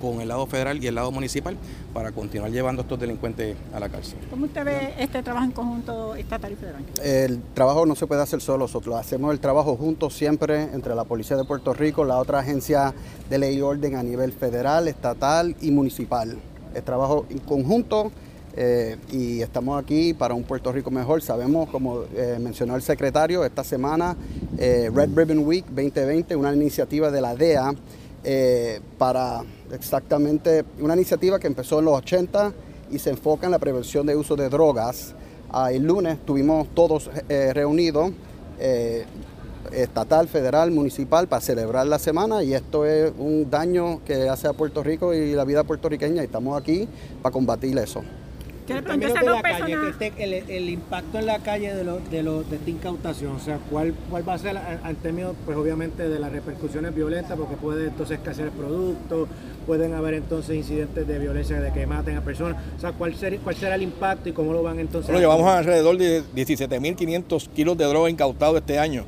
con 0.00 0.20
el 0.20 0.28
lado 0.28 0.46
federal 0.46 0.82
y 0.82 0.86
el 0.86 0.94
lado 0.94 1.10
municipal, 1.10 1.56
para 1.94 2.12
continuar 2.12 2.50
llevando 2.50 2.82
a 2.82 2.84
estos 2.84 3.00
delincuentes 3.00 3.56
a 3.72 3.80
la 3.80 3.88
cárcel. 3.88 4.18
¿Cómo 4.28 4.46
usted 4.46 4.64
ve 4.64 4.94
este 4.98 5.22
trabajo 5.22 5.46
en 5.46 5.52
conjunto 5.52 6.14
estatal 6.14 6.52
y 6.52 6.56
federal? 6.56 6.84
El 7.02 7.40
trabajo 7.54 7.86
no 7.86 7.94
se 7.94 8.06
puede 8.06 8.22
hacer 8.22 8.40
solo, 8.40 8.64
nosotros 8.64 8.94
hacemos 8.96 9.32
el 9.32 9.40
trabajo 9.40 9.76
juntos 9.76 10.14
siempre 10.14 10.64
entre 10.64 10.94
la 10.94 11.04
Policía 11.04 11.36
de 11.36 11.44
Puerto 11.44 11.72
Rico, 11.72 12.04
la 12.04 12.18
otra 12.18 12.40
agencia 12.40 12.92
de 13.30 13.38
ley 13.38 13.56
y 13.56 13.62
orden 13.62 13.96
a 13.96 14.02
nivel 14.02 14.32
federal, 14.32 14.88
estatal 14.88 15.56
y 15.60 15.70
municipal. 15.70 16.36
El 16.74 16.82
trabajo 16.82 17.24
en 17.30 17.38
conjunto 17.38 18.12
eh, 18.58 18.96
y 19.12 19.42
estamos 19.42 19.78
aquí 19.82 20.14
para 20.14 20.32
un 20.32 20.42
Puerto 20.42 20.72
Rico 20.72 20.90
mejor. 20.90 21.20
Sabemos, 21.20 21.68
como 21.68 22.04
eh, 22.14 22.38
mencionó 22.40 22.74
el 22.74 22.80
secretario, 22.80 23.44
esta 23.44 23.62
semana 23.62 24.16
eh, 24.56 24.90
Red 24.92 25.10
Ribbon 25.14 25.40
Week 25.40 25.66
2020, 25.66 26.34
una 26.36 26.54
iniciativa 26.54 27.10
de 27.10 27.20
la 27.20 27.36
DEA 27.36 27.74
para 28.98 29.44
exactamente 29.72 30.64
una 30.80 30.94
iniciativa 30.94 31.38
que 31.38 31.46
empezó 31.46 31.78
en 31.78 31.84
los 31.84 31.98
80 31.98 32.52
y 32.90 32.98
se 32.98 33.10
enfoca 33.10 33.46
en 33.46 33.52
la 33.52 33.60
prevención 33.60 34.04
de 34.04 34.16
uso 34.16 34.34
de 34.34 34.48
drogas. 34.48 35.14
Ah, 35.48 35.70
el 35.70 35.84
lunes 35.84 36.14
estuvimos 36.14 36.66
todos 36.74 37.08
reunidos, 37.28 38.10
estatal, 39.70 40.26
federal, 40.26 40.72
municipal, 40.72 41.28
para 41.28 41.40
celebrar 41.40 41.86
la 41.86 42.00
semana 42.00 42.42
y 42.42 42.54
esto 42.54 42.84
es 42.84 43.12
un 43.16 43.48
daño 43.48 44.00
que 44.04 44.28
hace 44.28 44.48
a 44.48 44.54
Puerto 44.54 44.82
Rico 44.82 45.14
y 45.14 45.32
la 45.34 45.44
vida 45.44 45.62
puertorriqueña 45.62 46.22
y 46.22 46.24
estamos 46.24 46.60
aquí 46.60 46.88
para 47.22 47.32
combatir 47.32 47.78
eso. 47.78 48.02
¿Qué 48.66 48.74
le 48.74 48.78
En 48.80 48.84
preguntó 48.84 49.18
a 49.18 49.22
dos 49.32 49.42
calle, 49.42 49.76
esté- 49.90 50.12
el, 50.18 50.32
el 50.34 50.68
impacto 50.70 51.18
en 51.18 51.26
la 51.26 51.38
calle 51.38 51.74
de, 51.74 51.84
lo, 51.84 51.98
de, 52.00 52.22
lo, 52.22 52.42
de 52.42 52.56
esta 52.56 52.70
incautación, 52.70 53.32
o 53.36 53.38
sea, 53.40 53.58
¿cuál, 53.70 53.94
cuál 54.10 54.28
va 54.28 54.34
a 54.34 54.38
ser 54.38 54.56
a- 54.56 54.80
en 54.90 54.96
términos, 54.96 55.34
pues 55.44 55.56
obviamente, 55.56 56.08
de 56.08 56.18
las 56.18 56.32
repercusiones 56.32 56.94
violentas, 56.94 57.38
porque 57.38 57.54
puede 57.56 57.86
entonces 57.88 58.18
escasear 58.18 58.48
el 58.48 58.52
producto, 58.54 59.28
pueden 59.66 59.94
haber 59.94 60.14
entonces 60.14 60.56
incidentes 60.56 61.06
de 61.06 61.18
violencia 61.18 61.60
de 61.60 61.72
que 61.72 61.86
maten 61.86 62.16
a 62.16 62.22
personas, 62.22 62.56
o 62.76 62.80
sea, 62.80 62.92
¿cuál, 62.92 63.14
ser- 63.14 63.38
cuál 63.38 63.54
será 63.56 63.74
el 63.76 63.82
impacto 63.82 64.28
y 64.28 64.32
cómo 64.32 64.52
lo 64.52 64.62
van 64.62 64.78
entonces 64.80 65.10
Nosotros 65.10 65.20
llevamos 65.20 65.48
alrededor 65.48 65.96
de 65.98 66.22
17.500 66.34 67.48
kilos 67.54 67.76
de 67.78 67.84
droga 67.84 68.10
incautados 68.10 68.56
este 68.56 68.78
año 68.78 69.04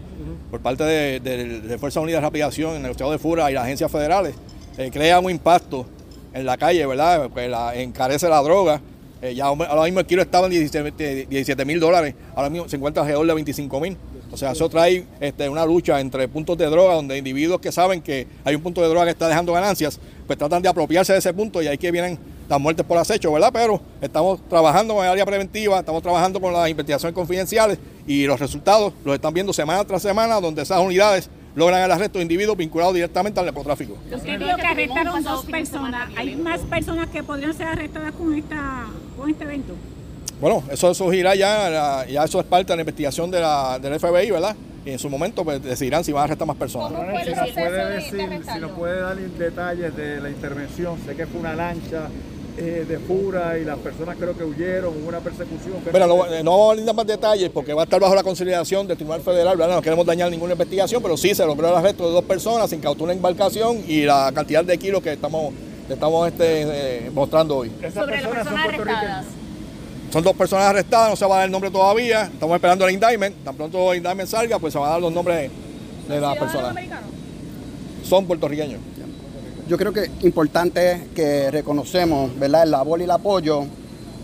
por 0.50 0.60
parte 0.60 0.82
de, 0.84 1.20
de, 1.20 1.60
de 1.60 1.78
Fuerza 1.78 2.00
Unida 2.00 2.16
de 2.16 2.22
Rapidación, 2.22 2.76
en 2.76 2.84
el 2.84 2.92
estado 2.92 3.10
de 3.12 3.18
Fura 3.18 3.50
y 3.50 3.54
las 3.54 3.64
agencias 3.64 3.90
federales. 3.92 4.34
Eh, 4.78 4.90
crea 4.92 5.20
un 5.20 5.30
impacto 5.30 5.84
en 6.32 6.46
la 6.46 6.56
calle, 6.56 6.86
¿verdad? 6.86 7.28
Que 7.30 7.48
la, 7.48 7.74
encarece 7.74 8.28
la 8.28 8.40
droga. 8.42 8.80
Eh, 9.20 9.34
ya 9.34 9.46
ahora 9.46 9.82
mismo 9.82 10.00
el 10.00 10.06
kilo 10.06 10.22
estaba 10.22 10.46
en 10.46 10.52
17 10.52 11.64
mil 11.64 11.80
dólares, 11.80 12.14
ahora 12.36 12.50
mismo 12.50 12.68
se 12.68 12.76
encuentra 12.76 13.02
alrededor 13.02 13.26
de 13.26 13.34
25 13.34 13.80
mil. 13.80 13.96
O 14.30 14.36
sea, 14.36 14.52
eso 14.52 14.68
trae 14.68 15.04
este, 15.20 15.48
una 15.48 15.64
lucha 15.64 16.00
entre 16.00 16.28
puntos 16.28 16.56
de 16.58 16.66
droga, 16.66 16.94
donde 16.94 17.16
individuos 17.16 17.60
que 17.60 17.72
saben 17.72 18.02
que 18.02 18.26
hay 18.44 18.54
un 18.54 18.62
punto 18.62 18.82
de 18.82 18.88
droga 18.88 19.06
que 19.06 19.12
está 19.12 19.26
dejando 19.26 19.52
ganancias, 19.52 19.98
pues 20.26 20.38
tratan 20.38 20.62
de 20.62 20.68
apropiarse 20.68 21.12
de 21.14 21.18
ese 21.18 21.32
punto 21.32 21.62
y 21.62 21.66
ahí 21.66 21.78
que 21.78 21.90
vienen 21.90 22.18
las 22.48 22.60
muertes 22.60 22.84
por 22.84 22.98
acecho, 22.98 23.32
¿verdad? 23.32 23.50
Pero 23.52 23.80
estamos 24.00 24.40
trabajando 24.48 24.94
con 24.94 25.04
el 25.04 25.10
área 25.10 25.26
preventiva, 25.26 25.80
estamos 25.80 26.02
trabajando 26.02 26.40
con 26.40 26.52
las 26.52 26.68
investigaciones 26.68 27.14
confidenciales 27.14 27.78
y 28.06 28.24
los 28.26 28.38
resultados 28.38 28.92
los 29.04 29.14
están 29.14 29.34
viendo 29.34 29.52
semana 29.52 29.84
tras 29.84 30.02
semana, 30.02 30.40
donde 30.40 30.62
esas 30.62 30.80
unidades 30.80 31.28
logran 31.58 31.82
el 31.82 31.90
arresto 31.90 32.18
de 32.18 32.22
individuos 32.22 32.56
vinculados 32.56 32.94
directamente 32.94 33.40
al 33.40 33.46
narcotráfico. 33.46 33.98
Usted 34.10 34.38
dijo 34.38 34.56
que 34.56 34.66
arrestaron 34.66 35.22
dos 35.24 35.44
personas. 35.44 36.08
¿Hay 36.16 36.36
más 36.36 36.60
personas 36.60 37.08
que 37.08 37.22
podrían 37.22 37.52
ser 37.52 37.66
arrestadas 37.66 38.12
con, 38.12 38.32
esta, 38.32 38.86
con 39.16 39.28
este 39.28 39.44
evento? 39.44 39.74
Bueno, 40.40 40.62
eso 40.70 40.94
surgirá 40.94 41.34
ya, 41.34 42.06
ya 42.06 42.22
eso 42.22 42.38
es 42.38 42.46
parte 42.46 42.72
de 42.72 42.76
la 42.76 42.82
investigación 42.82 43.28
de 43.30 43.40
la, 43.40 43.78
del 43.80 43.98
FBI, 43.98 44.30
¿verdad? 44.30 44.54
Y 44.86 44.90
en 44.90 44.98
su 45.00 45.10
momento 45.10 45.44
pues, 45.44 45.60
decidirán 45.60 46.04
si 46.04 46.12
van 46.12 46.22
a 46.22 46.24
arrestar 46.24 46.46
más 46.46 46.56
personas. 46.56 46.92
Si 47.24 47.34
nos 47.34 47.50
puede 47.50 47.94
decir, 47.96 48.40
si 48.52 48.60
nos 48.60 48.70
puede 48.70 49.00
dar 49.00 49.16
detalles 49.16 49.96
de 49.96 50.20
la 50.20 50.30
intervención, 50.30 50.96
sé 51.04 51.16
que 51.16 51.26
fue 51.26 51.40
una 51.40 51.54
lancha 51.54 52.08
eh, 52.60 52.84
de 52.88 52.98
Fura 52.98 53.56
y 53.56 53.64
las 53.64 53.78
personas 53.78 54.16
creo 54.16 54.36
que 54.36 54.42
huyeron, 54.42 54.92
hubo 54.96 55.08
una 55.08 55.20
persecución. 55.20 55.76
Pero 55.90 56.06
no, 56.06 56.26
eh, 56.26 56.42
no 56.42 56.50
vamos 56.50 56.78
a 56.78 56.84
dar 56.84 56.94
más 56.94 57.06
detalles 57.06 57.50
porque 57.50 57.72
va 57.72 57.82
a 57.82 57.84
estar 57.84 58.00
bajo 58.00 58.14
la 58.14 58.24
consideración 58.24 58.86
del 58.86 58.96
Tribunal 58.96 59.20
Federal, 59.20 59.56
¿verdad? 59.56 59.76
No 59.76 59.82
queremos 59.82 60.04
dañar 60.04 60.30
ninguna 60.30 60.52
investigación, 60.52 61.00
pero 61.00 61.16
sí 61.16 61.34
se 61.34 61.46
logró 61.46 61.68
el 61.68 61.76
arresto 61.76 62.06
de 62.06 62.12
dos 62.14 62.24
personas, 62.24 62.68
se 62.68 62.76
incautó 62.76 63.04
una 63.04 63.12
embarcación 63.12 63.84
y 63.86 64.02
la 64.02 64.32
cantidad 64.34 64.64
de 64.64 64.76
kilos 64.76 65.02
que 65.02 65.12
estamos, 65.12 65.52
que 65.86 65.94
estamos 65.94 66.26
este, 66.26 66.62
eh, 67.06 67.10
mostrando 67.12 67.58
hoy. 67.58 67.70
Sobre 67.94 68.20
las 68.20 68.26
personas 68.26 68.64
arrestadas. 68.64 69.26
Son 70.12 70.24
dos 70.24 70.34
personas 70.34 70.66
arrestadas, 70.66 71.10
no 71.10 71.16
se 71.16 71.26
va 71.26 71.34
a 71.34 71.38
dar 71.38 71.46
el 71.46 71.52
nombre 71.52 71.70
todavía. 71.70 72.24
Estamos 72.24 72.56
esperando 72.56 72.86
el 72.88 72.94
indictment. 72.94 73.44
Tan 73.44 73.54
pronto 73.54 73.92
el 73.92 73.98
indictment 73.98 74.28
salga, 74.28 74.58
pues 74.58 74.72
se 74.72 74.78
van 74.78 74.88
a 74.88 74.92
dar 74.92 75.00
los 75.00 75.12
nombres 75.12 75.50
de 76.08 76.20
las 76.20 76.36
personas. 76.36 76.74
Son 78.02 78.26
puertorriqueños. 78.26 78.80
Yo 79.68 79.76
creo 79.76 79.92
que 79.92 80.04
es 80.04 80.24
importante 80.24 81.08
que 81.14 81.50
reconocemos 81.50 82.30
¿verdad? 82.38 82.62
el 82.62 82.70
labor 82.70 83.00
y 83.00 83.04
el 83.04 83.10
apoyo 83.10 83.66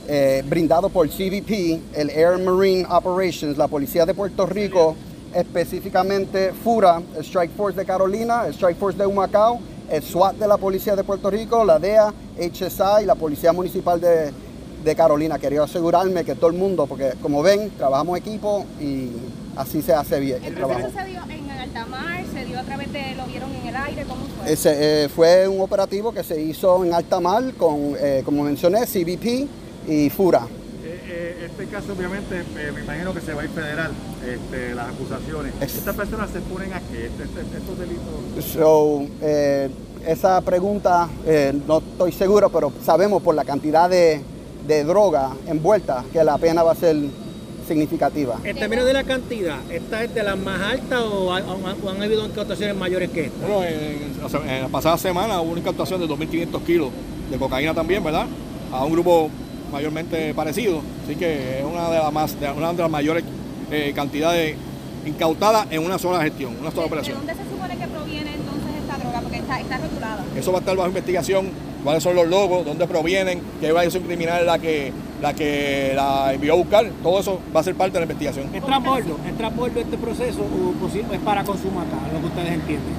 eh, 0.09 0.43
brindado 0.49 0.89
por 0.89 1.07
CBP, 1.07 1.81
el 1.93 2.09
Air 2.09 2.39
Marine 2.39 2.87
Operations, 2.89 3.59
la 3.59 3.69
Policía 3.69 4.07
de 4.07 4.15
Puerto 4.15 4.47
Rico, 4.47 4.97
específicamente 5.35 6.55
FURA, 6.55 7.03
el 7.15 7.23
Strike 7.23 7.53
Force 7.55 7.79
de 7.79 7.85
Carolina, 7.85 8.47
el 8.47 8.55
Strike 8.55 8.79
Force 8.79 8.97
de 8.97 9.05
Humacao, 9.05 9.61
el 9.91 10.03
SWAT 10.03 10.37
de 10.37 10.49
la 10.49 10.57
Policía 10.57 10.97
de 10.97 11.05
Puerto 11.05 11.29
Rico, 11.29 11.63
la 11.63 11.79
DEA, 11.79 12.15
HSI 12.39 13.03
y 13.03 13.05
la 13.05 13.15
Policía 13.15 13.53
Municipal 13.53 14.01
de, 14.01 14.33
de 14.83 14.97
Carolina. 14.97 15.39
Quería 15.39 15.63
asegurarme 15.63 16.25
que 16.25 16.37
todo 16.37 16.49
el 16.49 16.57
mundo, 16.57 16.87
porque 16.87 17.13
como 17.21 17.43
ven, 17.43 17.71
trabajamos 17.77 18.17
equipo 18.19 18.65
y 18.81 19.11
así 19.57 19.83
se 19.83 19.93
hace 19.93 20.21
bien 20.21 20.39
el 20.39 20.53
¿El 20.53 20.55
trabajo. 20.55 20.81
en 20.81 21.44
¿Se 22.33 22.45
dio 22.45 22.59
a 22.61 22.63
través 22.63 22.93
de, 22.93 23.15
lo 23.17 23.27
vieron 23.27 23.51
en 23.53 23.67
el 23.67 23.75
aire? 23.77 24.05
¿Cómo 24.05 24.25
fue? 24.27 24.53
Ese, 24.53 25.05
eh, 25.05 25.09
fue 25.09 25.49
un 25.49 25.61
operativo 25.61 26.13
que 26.13 26.23
se 26.23 26.41
hizo 26.41 26.85
en 26.85 26.95
alta 26.95 27.19
mar 27.19 27.43
con, 27.59 27.95
eh, 27.99 28.23
como 28.25 28.45
mencioné, 28.45 28.87
CBP 28.87 29.49
y 29.89 30.09
FURA. 30.11 30.47
Eh, 30.85 31.47
este 31.51 31.67
caso 31.67 31.93
obviamente 31.97 32.39
eh, 32.57 32.73
me 32.73 32.83
imagino 32.83 33.13
que 33.13 33.21
se 33.21 33.35
va 33.35 33.43
a 33.43 33.45
ir 33.45 33.51
federal, 33.51 33.91
este, 34.25 34.73
las 34.75 34.89
acusaciones. 34.89 35.53
Es- 35.61 35.75
Estas 35.79 35.97
personas 35.97 36.31
se 36.31 36.41
ponen 36.41 36.73
a 36.75 36.81
qué, 36.81 37.07
Este- 37.07 37.25
este- 37.25 37.59
estos 37.59 37.79
delitos. 37.79 38.45
So, 38.53 39.05
eh, 39.21 39.69
esa 40.07 40.41
pregunta 40.43 41.09
eh, 41.27 41.53
no 41.67 41.79
estoy 41.79 42.13
seguro, 42.13 42.51
pero 42.51 42.73
sabemos 42.85 43.21
por 43.21 43.35
la 43.35 43.45
cantidad 43.45 43.91
de, 43.91 44.21
de 44.67 44.85
droga 44.85 45.31
envuelta 45.49 46.05
que 46.13 46.23
la 46.23 46.39
pena 46.39 46.63
va 46.63 46.73
a 46.73 46.77
ser 46.77 46.97
significativa. 47.67 48.39
En 48.45 48.57
términos 48.57 48.85
de 48.87 48.93
la 48.93 49.05
cantidad, 49.05 49.59
¿esta 49.71 50.05
es 50.05 50.15
de 50.15 50.23
las 50.23 50.39
más 50.39 50.61
altas 50.61 51.01
o, 51.01 51.33
ha- 51.33 51.41
o 51.43 51.67
han, 51.67 51.77
o 51.85 51.91
han 51.91 52.03
habido 52.03 52.25
incautaciones 52.27 52.77
mayores 52.77 53.11
que 53.11 53.25
esta? 53.27 53.47
Bueno, 53.47 53.65
en, 53.65 54.63
la 54.63 54.69
pasada 54.69 54.97
semana 54.99 55.41
hubo 55.41 55.53
una 55.53 55.61
incautación 55.61 56.01
de 56.01 56.07
2.500 56.07 56.63
kilos 56.65 56.91
de 57.31 57.37
cocaína 57.39 57.75
también, 57.75 58.03
¿verdad? 58.05 58.27
A 58.73 58.85
un 58.85 58.93
grupo 58.93 59.31
mayormente 59.73 60.33
parecido. 60.35 60.81
Así 61.05 61.17
que 61.17 61.59
es 61.61 61.65
una 61.65 61.91
de 61.91 61.99
las, 61.99 62.13
más, 62.13 62.39
de, 62.41 62.51
una 62.51 62.73
de 62.73 62.83
las 62.83 62.91
mayores 62.91 63.25
eh, 63.71 63.93
cantidades 63.95 64.57
incautadas 65.07 65.67
en 65.71 65.85
una 65.85 65.99
sola 65.99 66.23
gestión, 66.23 66.53
una 66.61 66.71
sola 66.71 66.83
¿De 66.83 66.87
operación. 66.89 67.17
dónde 67.19 67.35
se 67.35 67.43
supone 67.51 67.77
que 67.77 67.87
proviene 67.89 68.35
entonces 68.35 68.71
esta 68.81 68.97
droga? 68.99 69.21
Porque 69.21 69.34
está, 69.45 69.61
está 69.61 69.77
rotulada. 69.79 70.25
Eso 70.37 70.51
va 70.53 70.59
a 70.59 70.61
estar 70.61 70.77
bajo 70.77 70.89
investigación, 70.89 71.51
cuáles 71.85 72.03
son 72.03 72.17
los 72.17 72.27
logos, 72.29 72.65
dónde 72.65 72.87
provienen, 72.87 73.41
qué 73.61 73.69
organización 73.71 74.05
criminal 74.05 74.41
es 74.41 74.47
la 74.47 74.59
que, 74.59 74.93
la 75.23 75.35
que 75.35 75.93
la 75.95 76.33
envió 76.35 76.55
a 76.55 76.57
buscar. 76.57 76.87
Todo 77.03 77.21
eso 77.21 77.41
va 77.55 77.61
a 77.61 77.63
ser 77.63 77.75
parte 77.75 77.93
de 77.95 78.01
la 78.01 78.13
investigación. 78.13 78.55
¿Es 78.55 78.65
transbordo? 78.65 79.17
¿Es 79.29 79.37
transbordo 79.37 79.81
este 79.81 79.97
proceso 79.99 80.41
o 80.41 81.15
es 81.15 81.21
para 81.21 81.45
consumo 81.45 81.81
acá, 81.81 81.97
lo 82.13 82.21
que 82.21 82.27
ustedes 82.27 82.53
entienden? 82.53 82.93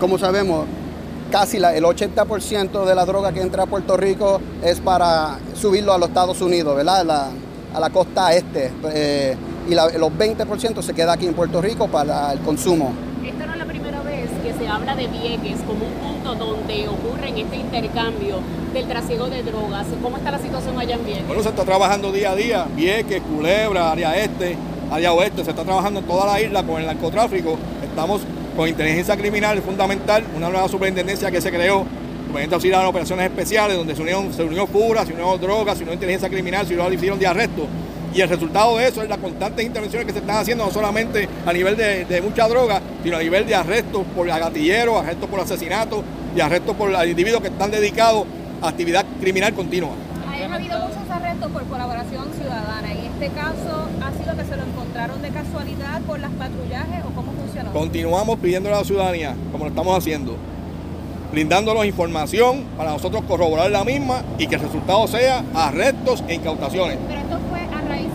Como 0.00 0.18
sabemos, 0.18 0.66
casi 1.30 1.58
la- 1.58 1.74
el 1.74 1.84
80% 1.84 2.84
de 2.84 2.94
la 2.94 3.04
droga 3.04 3.32
que 3.32 3.40
entra 3.40 3.64
a 3.64 3.66
Puerto 3.66 3.96
Rico 3.96 4.40
es 4.62 4.80
para 4.80 5.38
subirlo 5.54 5.92
a 5.92 5.98
los 5.98 6.08
Estados 6.08 6.40
Unidos, 6.40 6.76
¿verdad? 6.76 7.00
A 7.00 7.04
la, 7.04 7.28
a 7.74 7.80
la 7.80 7.90
costa 7.90 8.32
este. 8.34 8.70
Eh, 8.92 9.36
y 9.68 9.74
la- 9.74 9.88
los 9.98 10.12
20% 10.16 10.82
se 10.82 10.92
queda 10.94 11.14
aquí 11.14 11.26
en 11.26 11.34
Puerto 11.34 11.60
Rico 11.62 11.88
para 11.88 12.32
el 12.32 12.38
consumo. 12.40 12.92
Esta 13.24 13.46
no 13.46 13.52
es 13.54 13.58
la 13.58 13.64
primera 13.64 14.00
vez 14.02 14.28
que 14.42 14.45
se 14.58 14.68
habla 14.68 14.94
de 14.94 15.06
Vieques 15.08 15.58
como 15.66 15.86
un 15.86 15.92
punto 15.92 16.34
donde 16.34 16.88
ocurre 16.88 17.28
en 17.28 17.38
este 17.38 17.56
intercambio 17.56 18.40
del 18.72 18.86
trasiego 18.86 19.28
de 19.28 19.42
drogas. 19.42 19.86
¿Cómo 20.02 20.16
está 20.16 20.30
la 20.30 20.38
situación 20.38 20.78
allá 20.78 20.94
en 20.94 21.04
Vieques? 21.04 21.26
Bueno, 21.26 21.42
se 21.42 21.48
está 21.50 21.64
trabajando 21.64 22.12
día 22.12 22.32
a 22.32 22.36
día, 22.36 22.66
Vieques, 22.74 23.22
Culebra, 23.22 23.92
área 23.92 24.16
este, 24.16 24.56
área 24.90 25.12
oeste, 25.12 25.44
se 25.44 25.50
está 25.50 25.64
trabajando 25.64 26.00
en 26.00 26.06
toda 26.06 26.26
la 26.26 26.40
isla 26.40 26.62
con 26.62 26.80
el 26.80 26.86
narcotráfico. 26.86 27.58
Estamos 27.82 28.22
con 28.56 28.68
inteligencia 28.68 29.16
criminal, 29.16 29.60
fundamental, 29.60 30.24
una 30.34 30.48
nueva 30.48 30.68
superintendencia 30.68 31.30
que 31.30 31.40
se 31.40 31.50
creó, 31.50 31.80
superintendencia 31.80 32.54
auxiliar 32.56 32.82
de 32.82 32.88
operaciones 32.88 33.26
especiales, 33.26 33.76
donde 33.76 33.94
se 33.94 34.02
unió, 34.02 34.24
se 34.32 34.42
unió 34.42 34.66
FURA, 34.66 35.04
se 35.04 35.12
unió 35.12 35.36
drogas, 35.38 35.76
se 35.76 35.82
unió 35.82 35.94
inteligencia 35.94 36.28
criminal, 36.28 36.66
se 36.66 36.74
unió 36.74 36.92
hicieron 36.92 37.18
de 37.18 37.26
arresto. 37.26 37.66
Y 38.16 38.22
el 38.22 38.30
resultado 38.30 38.78
de 38.78 38.88
eso 38.88 39.02
es 39.02 39.10
las 39.10 39.18
constantes 39.18 39.66
intervenciones 39.66 40.06
que 40.06 40.14
se 40.14 40.20
están 40.20 40.38
haciendo, 40.38 40.64
no 40.64 40.70
solamente 40.70 41.28
a 41.44 41.52
nivel 41.52 41.76
de, 41.76 42.06
de 42.06 42.22
mucha 42.22 42.48
droga, 42.48 42.80
sino 43.02 43.18
a 43.18 43.20
nivel 43.20 43.46
de 43.46 43.54
arrestos 43.54 44.04
por 44.16 44.26
gatilleros, 44.26 45.02
arrestos 45.02 45.28
por 45.28 45.38
asesinatos 45.38 46.02
y 46.34 46.40
arrestos 46.40 46.74
por 46.76 46.90
individuos 47.06 47.42
que 47.42 47.48
están 47.48 47.70
dedicados 47.70 48.24
a 48.62 48.68
actividad 48.68 49.04
criminal 49.20 49.52
continua. 49.52 49.90
Ha 50.26 50.54
habido 50.54 50.78
muchos 50.78 51.10
arrestos 51.10 51.50
por 51.50 51.64
colaboración 51.64 52.24
ciudadana. 52.40 52.90
En 52.90 53.04
este 53.04 53.28
caso, 53.28 53.86
¿ha 54.02 54.10
sido 54.22 54.34
que 54.34 54.44
se 54.48 54.56
lo 54.56 54.62
encontraron 54.62 55.20
de 55.20 55.28
casualidad 55.28 56.00
por 56.00 56.18
las 56.18 56.30
patrullajes 56.30 57.04
o 57.04 57.14
cómo 57.14 57.32
funcionó? 57.32 57.70
Continuamos 57.74 58.38
pidiéndole 58.38 58.76
a 58.76 58.78
la 58.78 58.84
ciudadanía, 58.86 59.34
como 59.52 59.64
lo 59.64 59.68
estamos 59.68 59.98
haciendo, 59.98 60.36
brindándonos 61.32 61.84
información 61.84 62.64
para 62.78 62.92
nosotros 62.92 63.24
corroborar 63.28 63.70
la 63.70 63.84
misma 63.84 64.22
y 64.38 64.46
que 64.46 64.54
el 64.54 64.62
resultado 64.62 65.06
sea 65.06 65.44
arrestos 65.54 66.24
e 66.28 66.34
incautaciones. 66.36 66.96
¿Pero 67.06 67.20
esto 67.20 67.35
fue 67.35 67.35
a 67.35 67.35
raíz 67.35 67.35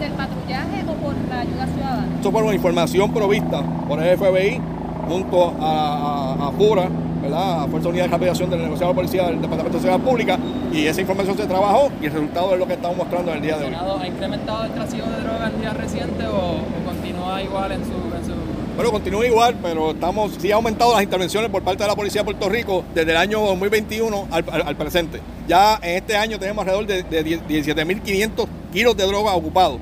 del 0.02 0.12
patrullaje 0.14 0.84
o 0.88 0.94
por 0.96 1.14
la 1.30 1.40
ayuda 1.40 1.68
ciudadana? 1.68 2.08
Esto 2.16 2.32
fue 2.32 2.44
una 2.44 2.54
información 2.56 3.14
provista 3.14 3.64
por 3.88 4.02
el 4.02 4.18
FBI 4.18 4.60
junto 5.08 5.54
a, 5.60 6.36
a, 6.40 6.48
a 6.48 6.52
FURA, 6.52 6.90
¿verdad? 7.22 7.64
a 7.64 7.68
Fuerza 7.68 7.90
Unida 7.90 8.04
de 8.04 8.10
Capacitación 8.10 8.50
del 8.50 8.62
Negociado 8.64 8.92
de 8.92 8.96
Policía 8.96 9.26
del 9.26 9.42
Departamento 9.42 9.78
de 9.78 9.84
Seguridad 9.84 10.10
Pública, 10.10 10.40
y 10.74 10.86
esa 10.86 11.02
información 11.02 11.38
se 11.38 11.46
trabajó 11.46 11.92
y 12.02 12.06
el 12.06 12.12
resultado 12.14 12.54
es 12.54 12.60
lo 12.60 12.68
que 12.68 12.74
estamos 12.74 12.98
mostrando 12.98 13.32
en 13.32 13.38
el 13.38 13.44
día 13.44 13.58
de 13.58 13.66
hoy. 13.68 13.74
¿Ha 14.02 14.08
incrementado 14.08 14.64
el 14.66 14.72
trasiego 14.72 15.08
de 15.08 15.22
drogas 15.22 15.54
en 15.54 15.62
días 15.62 15.78
recientes 15.78 16.28
o, 16.28 16.38
o 16.38 16.86
continúa 16.86 17.42
igual 17.42 17.72
en 17.72 17.82
su, 17.86 17.92
en 17.92 18.26
su 18.26 18.32
bueno, 18.74 18.92
continúa 18.92 19.28
igual, 19.28 19.56
pero 19.62 19.92
estamos 19.92 20.32
sí 20.40 20.50
ha 20.52 20.56
aumentado 20.56 20.94
las 20.94 21.04
intervenciones 21.04 21.50
por 21.52 21.62
parte 21.62 21.84
de 21.84 21.90
la 21.90 21.96
Policía 21.96 22.22
de 22.22 22.26
Puerto 22.26 22.48
Rico 22.48 22.86
desde 22.96 23.12
el 23.12 23.18
año 23.18 23.42
2021 23.42 24.28
al, 24.32 24.46
al, 24.50 24.62
al 24.66 24.76
presente. 24.78 25.20
Ya 25.46 25.78
en 25.84 25.98
este 25.98 26.16
año 26.16 26.40
tenemos 26.40 26.62
alrededor 26.66 26.88
de, 26.88 27.04
de 27.04 27.26
17.500 27.26 28.48
kilos 28.72 28.96
de 28.96 29.06
droga 29.06 29.34
ocupados. 29.34 29.80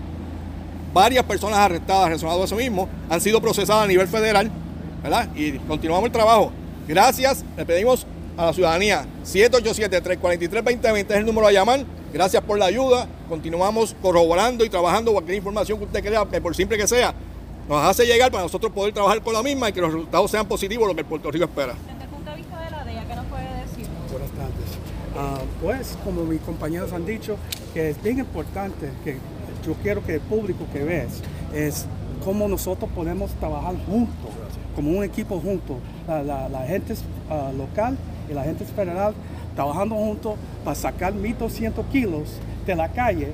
Varias 0.94 1.24
personas 1.24 1.60
arrestadas 1.60 2.06
relacionadas 2.06 2.42
a 2.42 2.46
eso 2.46 2.56
mismo 2.56 2.90
han 3.10 3.22
sido 3.22 3.40
procesadas 3.42 3.84
a 3.84 3.88
nivel 3.88 4.08
federal, 4.08 4.50
¿verdad? 5.04 5.30
Y 5.36 5.54
continuamos 5.60 6.08
el 6.08 6.12
trabajo. 6.12 6.52
Gracias, 6.88 7.46
le 7.56 7.66
pedimos 7.66 8.08
a 8.36 8.46
la 8.46 8.54
ciudadanía 8.54 9.06
787-343-2020 9.26 11.06
es 11.10 11.18
el 11.18 11.26
número 11.26 11.48
a 11.48 11.52
llamar. 11.52 11.86
Gracias 12.14 12.42
por 12.42 12.58
la 12.58 12.66
ayuda. 12.66 13.08
Continuamos 13.28 13.96
corroborando 14.02 14.64
y 14.66 14.70
trabajando 14.70 15.12
cualquier 15.12 15.38
información 15.38 15.78
que 15.78 15.86
usted 15.86 16.04
crea, 16.04 16.26
que 16.26 16.42
por 16.42 16.56
simple 16.56 16.78
que 16.78 16.88
sea, 16.88 17.14
nos 17.68 17.86
hace 17.86 18.06
llegar 18.06 18.32
para 18.32 18.44
nosotros 18.44 18.72
poder 18.72 18.94
trabajar 18.94 19.22
con 19.22 19.34
la 19.34 19.44
misma 19.44 19.70
y 19.70 19.74
que 19.74 19.82
los 19.82 19.94
resultados 19.94 20.32
sean 20.32 20.48
positivos, 20.48 20.88
lo 20.88 20.96
que 20.96 21.02
el 21.02 21.06
Puerto 21.06 21.30
Rico 21.30 21.46
espera. 21.46 21.74
Desde 21.74 22.04
el 22.04 22.10
punto 22.10 22.32
de 22.32 22.38
vista 22.38 22.64
de 22.64 22.72
la 22.72 22.84
DEA, 22.86 23.06
¿qué 23.06 23.16
nos 23.16 23.26
puede 23.26 23.44
decir? 23.44 23.86
Buenas 24.12 24.32
tardes. 24.32 24.80
Ah, 25.18 25.42
pues, 25.62 25.98
como 26.04 26.24
mis 26.24 26.42
compañeros 26.42 26.94
han 26.94 27.06
dicho, 27.06 27.36
que 27.74 27.92
es 27.92 28.02
bien 28.02 28.20
importante, 28.20 28.90
que 29.04 29.18
yo 29.66 29.74
quiero 29.82 30.03
que 30.03 30.16
el 30.16 30.22
público 30.22 30.66
que 30.72 30.84
ves, 30.84 31.22
es 31.53 31.86
cómo 32.24 32.47
nosotros 32.47 32.89
podemos 32.93 33.32
trabajar 33.32 33.76
juntos, 33.86 34.32
como 34.76 34.91
un 34.91 35.03
equipo 35.03 35.39
juntos, 35.39 35.78
la, 36.07 36.49
la, 36.49 36.62
gente 36.68 36.93
uh, 36.93 37.55
local 37.57 37.97
y 38.30 38.34
la 38.34 38.43
gente 38.43 38.66
federal, 38.66 39.14
trabajando 39.55 39.95
juntos 39.95 40.36
para 40.64 40.76
sacar 40.76 41.14
1.200 41.14 41.86
kilos 41.91 42.39
de 42.66 42.76
la 42.76 42.89
calle 42.89 43.34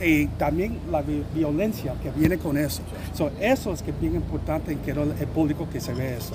y 0.00 0.26
también 0.26 0.78
la 0.90 1.02
vi 1.02 1.24
violencia 1.34 1.94
que 2.02 2.10
viene 2.10 2.38
con 2.38 2.56
eso. 2.56 2.82
So, 3.14 3.30
eso 3.40 3.72
es 3.72 3.82
que 3.82 3.90
es 3.90 4.00
bien 4.00 4.14
importante 4.14 4.72
y 4.72 4.76
quiero 4.76 5.02
el 5.02 5.26
público 5.28 5.68
que 5.70 5.80
se 5.80 5.92
ve 5.92 6.16
eso. 6.16 6.34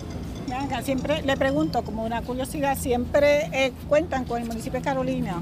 Siempre 0.83 1.21
le 1.21 1.37
pregunto, 1.37 1.83
como 1.83 2.03
una 2.03 2.21
curiosidad, 2.21 2.77
siempre 2.77 3.49
eh, 3.53 3.71
cuentan 3.87 4.25
con 4.25 4.41
el 4.41 4.47
municipio 4.47 4.79
de 4.79 4.85
Carolina, 4.85 5.41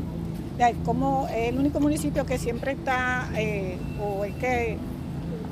como 0.85 1.27
el 1.33 1.57
único 1.57 1.79
municipio 1.79 2.25
que 2.25 2.37
siempre 2.37 2.71
está, 2.73 3.29
eh, 3.35 3.77
o 4.01 4.23
el 4.25 4.33
que 4.35 4.77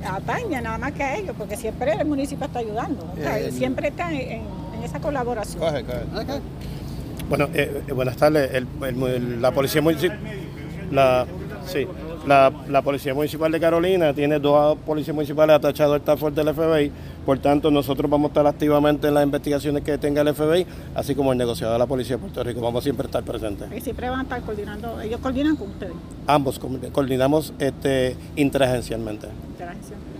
atañe 0.06 0.62
nada 0.62 0.78
más 0.78 0.92
que 0.94 1.04
a 1.04 1.18
ellos, 1.18 1.36
porque 1.38 1.58
siempre 1.58 1.94
el 1.94 2.06
municipio 2.08 2.46
está 2.46 2.60
ayudando, 2.60 3.12
o 3.14 3.16
sea, 3.22 3.40
Eh, 3.40 3.52
siempre 3.52 3.90
está 3.90 4.12
en, 4.12 4.42
en 4.76 4.84
esa 4.84 5.00
colaboración. 5.00 5.60
Coge, 5.60 5.84
coge. 5.84 6.40
Bueno, 7.28 7.48
eh, 7.54 7.84
eh, 7.88 7.92
buenas 7.92 8.16
tardes. 8.18 8.52
El- 8.54 8.68
el- 8.84 9.04
el- 9.04 9.42
la 9.42 9.52
policía 9.52 9.82
municipal, 9.82 10.18
la, 10.92 11.26
sí, 11.68 11.86
la, 12.26 12.52
la 12.68 12.82
policía 12.82 13.14
municipal 13.14 13.52
de 13.52 13.60
Carolina 13.60 14.14
tiene 14.14 14.40
dos 14.40 14.78
policías 14.86 15.14
municipales 15.14 15.56
atachados 15.56 16.02
al 16.08 16.18
Force 16.18 16.36
del 16.44 16.54
FBI. 16.56 16.92
Por 17.30 17.38
tanto, 17.38 17.70
nosotros 17.70 18.10
vamos 18.10 18.30
a 18.30 18.32
estar 18.32 18.48
activamente 18.48 19.08
en 19.08 19.14
las 19.14 19.24
investigaciones 19.24 19.84
que 19.84 20.00
tenga 20.00 20.24
el 20.24 20.34
FBI, 20.34 20.66
así 20.96 21.14
como 21.14 21.32
el 21.32 21.38
negociado 21.38 21.74
de 21.74 21.78
la 21.78 21.86
policía 21.86 22.16
de 22.16 22.22
Puerto 22.24 22.44
Rico. 22.44 22.60
Vamos 22.60 22.82
a 22.82 22.84
siempre 22.86 23.06
estar 23.06 23.22
presentes. 23.24 23.70
Y 23.72 23.82
siempre 23.82 24.10
van 24.10 24.22
a 24.22 24.24
estar 24.24 24.42
coordinando, 24.42 25.00
ellos 25.00 25.20
coordinan 25.22 25.56
con 25.56 25.70
ustedes. 25.70 25.94
Ambos 26.26 26.58
co- 26.58 26.72
coordinamos 26.92 27.54
este, 27.60 28.18
interagencialmente. 28.36 29.28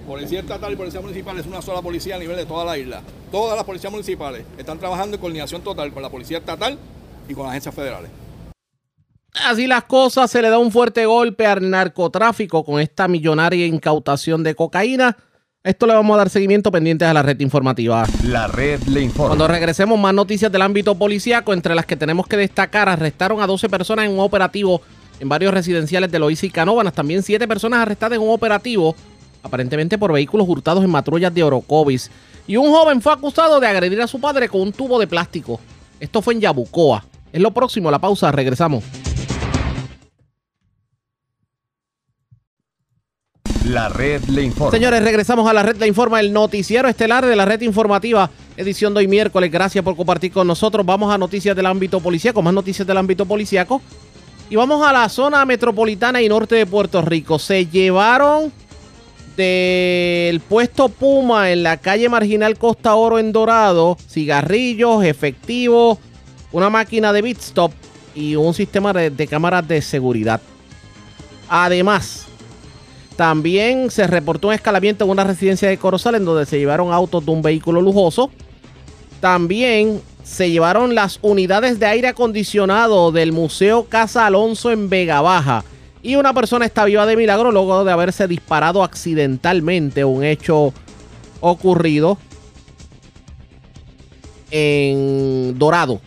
Policía 0.08 0.42
estatal 0.42 0.72
y 0.72 0.76
policía 0.76 1.02
municipal 1.02 1.36
es 1.40 1.48
una 1.48 1.64
sola 1.64 1.82
policía 1.82 2.16
a 2.16 2.20
nivel 2.20 2.38
de 2.38 2.46
toda 2.46 2.64
la 2.64 2.78
isla. 2.78 3.02
Todas 3.32 3.56
las 3.56 3.66
policías 3.66 3.92
municipales 3.92 4.44
están 4.60 4.78
trabajando 4.78 5.16
en 5.16 5.22
coordinación 5.22 5.64
total 5.64 5.92
con 5.92 6.04
la 6.04 6.12
policía 6.12 6.38
estatal 6.38 6.78
y 7.28 7.34
con 7.34 7.42
las 7.46 7.50
agencias 7.54 7.74
federales. 7.74 8.12
Así 9.48 9.66
las 9.66 9.86
cosas, 9.86 10.30
se 10.30 10.44
le 10.44 10.50
da 10.52 10.60
un 10.60 10.72
fuerte 10.72 11.08
golpe 11.08 11.48
al 11.48 11.72
narcotráfico 11.72 12.64
con 12.64 12.80
esta 12.80 13.08
millonaria 13.08 13.66
incautación 13.66 14.44
de 14.44 14.54
cocaína. 14.54 15.18
Esto 15.62 15.88
le 15.88 15.94
vamos 15.94 16.16
a 16.16 16.20
dar 16.20 16.30
seguimiento 16.30 16.72
pendientes 16.72 17.06
a 17.06 17.14
la 17.14 17.22
red 17.22 17.38
informativa. 17.42 18.06
La 18.24 18.48
red 18.48 18.82
le 18.84 19.02
informa. 19.02 19.32
Cuando 19.32 19.46
regresemos, 19.50 20.00
más 20.00 20.14
noticias 20.14 20.50
del 20.50 20.62
ámbito 20.62 20.96
policíaco, 20.96 21.52
entre 21.52 21.76
las 21.76 21.86
que 21.86 21.98
tenemos 21.98 22.28
que 22.28 22.38
destacar, 22.38 22.88
arrestaron 22.88 23.42
a 23.42 23.46
12 23.46 23.68
personas 23.68 24.06
en 24.06 24.12
un 24.12 24.22
operativo 24.22 24.82
en 25.20 25.28
varios 25.28 25.54
residenciales 25.54 26.10
de 26.10 26.18
Loíza 26.18 26.46
y 26.46 26.50
Canóvanas. 26.50 26.94
También 26.94 27.24
7 27.24 27.46
personas 27.46 27.82
arrestadas 27.82 28.16
en 28.16 28.24
un 28.24 28.30
operativo, 28.30 28.96
aparentemente 29.44 29.98
por 29.98 30.14
vehículos 30.14 30.48
hurtados 30.48 30.82
en 30.82 30.94
patrullas 30.94 31.34
de 31.34 31.44
Orocovis. 31.44 32.10
Y 32.48 32.56
un 32.56 32.72
joven 32.72 33.02
fue 33.02 33.12
acusado 33.12 33.60
de 33.60 33.68
agredir 33.68 34.02
a 34.02 34.08
su 34.08 34.22
padre 34.22 34.48
con 34.48 34.62
un 34.62 34.72
tubo 34.72 34.98
de 34.98 35.08
plástico. 35.08 35.60
Esto 36.00 36.22
fue 36.22 36.36
en 36.36 36.40
Yabucoa. 36.40 37.04
Es 37.34 37.42
lo 37.42 37.52
próximo, 37.52 37.92
la 37.92 38.00
pausa, 38.00 38.32
regresamos. 38.32 38.86
La 43.70 43.88
red 43.88 44.24
le 44.24 44.42
informa. 44.42 44.72
Señores, 44.72 45.04
regresamos 45.04 45.48
a 45.48 45.54
la 45.54 45.62
red 45.62 45.78
La 45.78 45.86
Informa, 45.86 46.20
el 46.20 46.34
noticiero 46.34 46.90
estelar 46.90 47.24
de 47.24 47.36
la 47.36 47.46
red 47.46 47.62
informativa, 47.62 48.32
edición 48.58 48.96
de 48.96 49.02
hoy 49.02 49.08
miércoles. 49.08 49.52
Gracias 49.52 49.84
por 49.84 49.96
compartir 49.96 50.32
con 50.32 50.48
nosotros. 50.48 50.84
Vamos 50.84 51.14
a 51.14 51.20
noticias 51.20 51.56
del 51.56 51.68
ámbito 51.68 52.00
policíaco, 52.00 52.42
más 52.42 52.52
noticias 52.52 52.88
del 52.88 52.98
ámbito 52.98 53.28
policíaco. 53.28 53.80
Y 54.50 54.56
vamos 54.56 54.84
a 54.88 54.92
la 54.92 55.08
zona 55.08 55.46
metropolitana 55.46 56.20
y 56.20 56.28
norte 56.28 56.56
de 56.56 56.66
Puerto 56.66 57.04
Rico. 57.04 57.38
Se 57.38 57.68
llevaron 57.68 58.52
del 59.38 60.40
puesto 60.40 60.90
Puma 60.90 61.52
en 61.52 61.62
la 61.62 61.78
calle 61.78 62.10
Marginal 62.10 62.58
Costa 62.58 62.96
Oro 62.96 63.20
en 63.20 63.32
Dorado 63.32 64.00
cigarrillos, 64.10 65.04
efectivo, 65.04 66.00
una 66.52 66.72
máquina 66.72 67.14
de 67.14 67.22
Bitstop 67.22 67.72
y 68.16 68.36
un 68.36 68.56
sistema 68.56 68.94
de 68.94 69.28
cámaras 69.28 69.68
de 69.68 69.84
seguridad. 69.84 70.42
Además, 71.48 72.29
también 73.20 73.92
se 73.92 74.08
reportó 74.08 74.48
un 74.48 74.54
escalamiento 74.54 75.04
en 75.04 75.12
una 75.12 75.26
residencia 75.26 75.68
de 75.68 75.78
Corozal 75.78 76.16
en 76.16 76.24
donde 76.24 76.46
se 76.46 76.58
llevaron 76.58 76.94
autos 76.94 77.26
de 77.26 77.32
un 77.32 77.42
vehículo 77.42 77.82
lujoso. 77.82 78.32
También 79.20 80.02
se 80.24 80.50
llevaron 80.50 80.96
las 80.96 81.20
unidades 81.22 81.82
de 81.82 81.86
aire 81.86 82.08
acondicionado 82.08 83.12
del 83.12 83.34
Museo 83.34 83.88
Casa 83.90 84.26
Alonso 84.26 84.72
en 84.72 84.90
Vega 84.90 85.20
Baja. 85.20 85.66
Y 86.02 86.16
una 86.16 86.34
persona 86.34 86.64
está 86.64 86.86
viva 86.86 87.06
de 87.06 87.18
milagro 87.18 87.52
luego 87.52 87.84
de 87.84 87.92
haberse 87.92 88.26
disparado 88.26 88.86
accidentalmente. 88.86 90.06
Un 90.06 90.24
hecho 90.24 90.74
ocurrido 91.42 92.18
en 94.50 95.60
Dorado. 95.60 96.00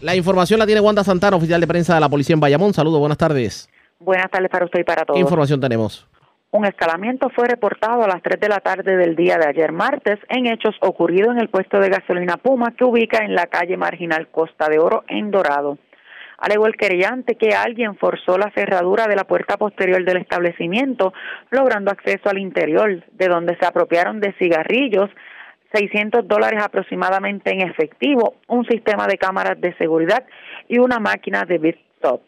La 0.00 0.16
información 0.16 0.58
la 0.60 0.64
tiene 0.64 0.80
Wanda 0.80 1.04
Santana, 1.04 1.36
oficial 1.36 1.60
de 1.60 1.66
prensa 1.66 1.92
de 1.92 2.00
la 2.00 2.08
policía 2.08 2.32
en 2.32 2.40
Bayamón. 2.40 2.72
Saludos, 2.72 3.00
buenas 3.00 3.18
tardes. 3.18 3.68
Buenas 3.98 4.30
tardes 4.30 4.48
para 4.50 4.64
usted 4.64 4.80
y 4.80 4.84
para 4.84 5.04
todos. 5.04 5.18
¿Qué 5.18 5.20
información 5.20 5.60
tenemos? 5.60 6.06
Un 6.54 6.64
escalamiento 6.66 7.30
fue 7.30 7.48
reportado 7.48 8.04
a 8.04 8.06
las 8.06 8.22
3 8.22 8.38
de 8.38 8.48
la 8.48 8.60
tarde 8.60 8.96
del 8.96 9.16
día 9.16 9.38
de 9.38 9.48
ayer 9.48 9.72
martes 9.72 10.20
en 10.28 10.46
hechos 10.46 10.76
ocurridos 10.82 11.34
en 11.34 11.40
el 11.40 11.48
puesto 11.48 11.80
de 11.80 11.88
gasolina 11.88 12.36
Puma 12.36 12.76
que 12.76 12.84
ubica 12.84 13.24
en 13.24 13.34
la 13.34 13.48
calle 13.48 13.76
marginal 13.76 14.28
Costa 14.28 14.68
de 14.68 14.78
Oro 14.78 15.02
en 15.08 15.32
Dorado. 15.32 15.78
Alegó 16.38 16.68
el 16.68 16.76
querellante 16.76 17.34
que 17.34 17.56
alguien 17.56 17.96
forzó 17.96 18.38
la 18.38 18.52
cerradura 18.52 19.08
de 19.08 19.16
la 19.16 19.24
puerta 19.24 19.56
posterior 19.56 20.04
del 20.04 20.18
establecimiento, 20.18 21.12
logrando 21.50 21.90
acceso 21.90 22.28
al 22.28 22.38
interior, 22.38 23.02
de 23.10 23.26
donde 23.26 23.56
se 23.56 23.66
apropiaron 23.66 24.20
de 24.20 24.32
cigarrillos, 24.34 25.10
600 25.72 26.28
dólares 26.28 26.62
aproximadamente 26.62 27.50
en 27.50 27.62
efectivo, 27.68 28.36
un 28.46 28.64
sistema 28.66 29.08
de 29.08 29.18
cámaras 29.18 29.60
de 29.60 29.74
seguridad 29.74 30.24
y 30.68 30.78
una 30.78 31.00
máquina 31.00 31.42
de 31.46 31.58
BitStop. 31.58 32.22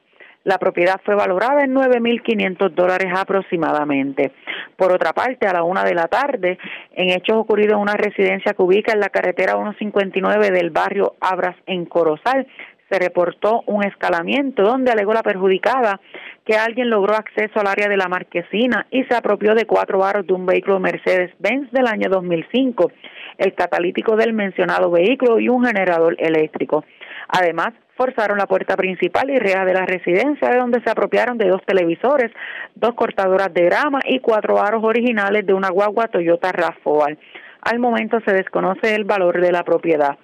La 0.47 0.59
propiedad 0.59 1.01
fue 1.05 1.17
valorada 1.17 1.65
en 1.65 1.75
9.500 1.75 2.71
dólares 2.71 3.13
aproximadamente. 3.13 4.31
Por 4.77 4.93
otra 4.93 5.13
parte, 5.13 5.49
a 5.49 5.53
la 5.53 5.65
una 5.65 5.83
de 5.83 5.93
la 5.93 6.07
tarde, 6.07 6.57
en 6.95 7.11
hechos 7.11 7.37
ocurridos 7.37 7.73
en 7.73 7.81
una 7.81 7.95
residencia 7.95 8.55
que 8.55 8.63
ubica 8.63 8.93
en 8.93 9.01
la 9.01 9.09
carretera 9.09 9.55
159 9.55 10.53
del 10.53 10.71
barrio 10.71 11.17
Abras 11.21 11.57
en 11.67 11.85
Corozal, 11.85 12.47
se 12.89 12.97
reportó 13.01 13.65
un 13.67 13.85
escalamiento 13.85 14.63
donde 14.63 14.93
alegó 14.93 15.13
la 15.13 15.25
perjudicada 15.25 16.01
que 16.45 16.55
alguien 16.57 16.91
logró 16.91 17.17
acceso 17.17 17.59
al 17.59 17.67
área 17.67 17.89
de 17.89 17.97
la 17.97 18.07
marquesina 18.07 18.87
y 18.93 19.03
se 19.03 19.17
apropió 19.17 19.57
de 19.57 19.67
cuatro 19.67 20.05
aros 20.05 20.29
de 20.29 20.33
un 20.33 20.47
vehículo 20.47 20.79
Mercedes-Benz 20.79 21.73
del 21.73 21.89
año 21.89 22.09
2005, 22.09 22.93
el 23.39 23.53
catalítico 23.55 24.15
del 24.15 24.33
mencionado 24.33 24.93
vehículo 24.93 25.41
y 25.41 25.49
un 25.49 25.65
generador 25.65 26.15
eléctrico. 26.21 26.85
Además, 27.27 27.75
forzaron 27.97 28.39
la 28.39 28.47
puerta 28.47 28.77
principal 28.77 29.31
y 29.31 29.39
reja 29.39 29.65
de 29.65 29.75
la 29.75 29.87
residencia, 29.87 30.51
de 30.51 30.59
donde 30.59 30.81
se 30.83 30.91
apropiaron 30.91 31.39
de 31.39 31.49
dos 31.49 31.63
televisores, 31.67 32.31
dos 32.75 32.95
cortadoras 32.95 33.53
de 33.53 33.63
grama 33.65 34.01
y 34.05 34.21
cuatro 34.21 34.61
aros 34.61 34.85
originales 34.85 35.47
de 35.47 35.55
una 35.55 35.71
guagua 35.71 36.09
Toyota 36.09 36.53
RAV4. 36.53 37.19
Al 37.63 37.79
momento 37.79 38.19
se 38.25 38.33
desconoce 38.33 38.95
el 38.95 39.05
valor 39.05 39.41
de 39.41 39.51
la 39.51 39.65
propiedad. 39.65 40.19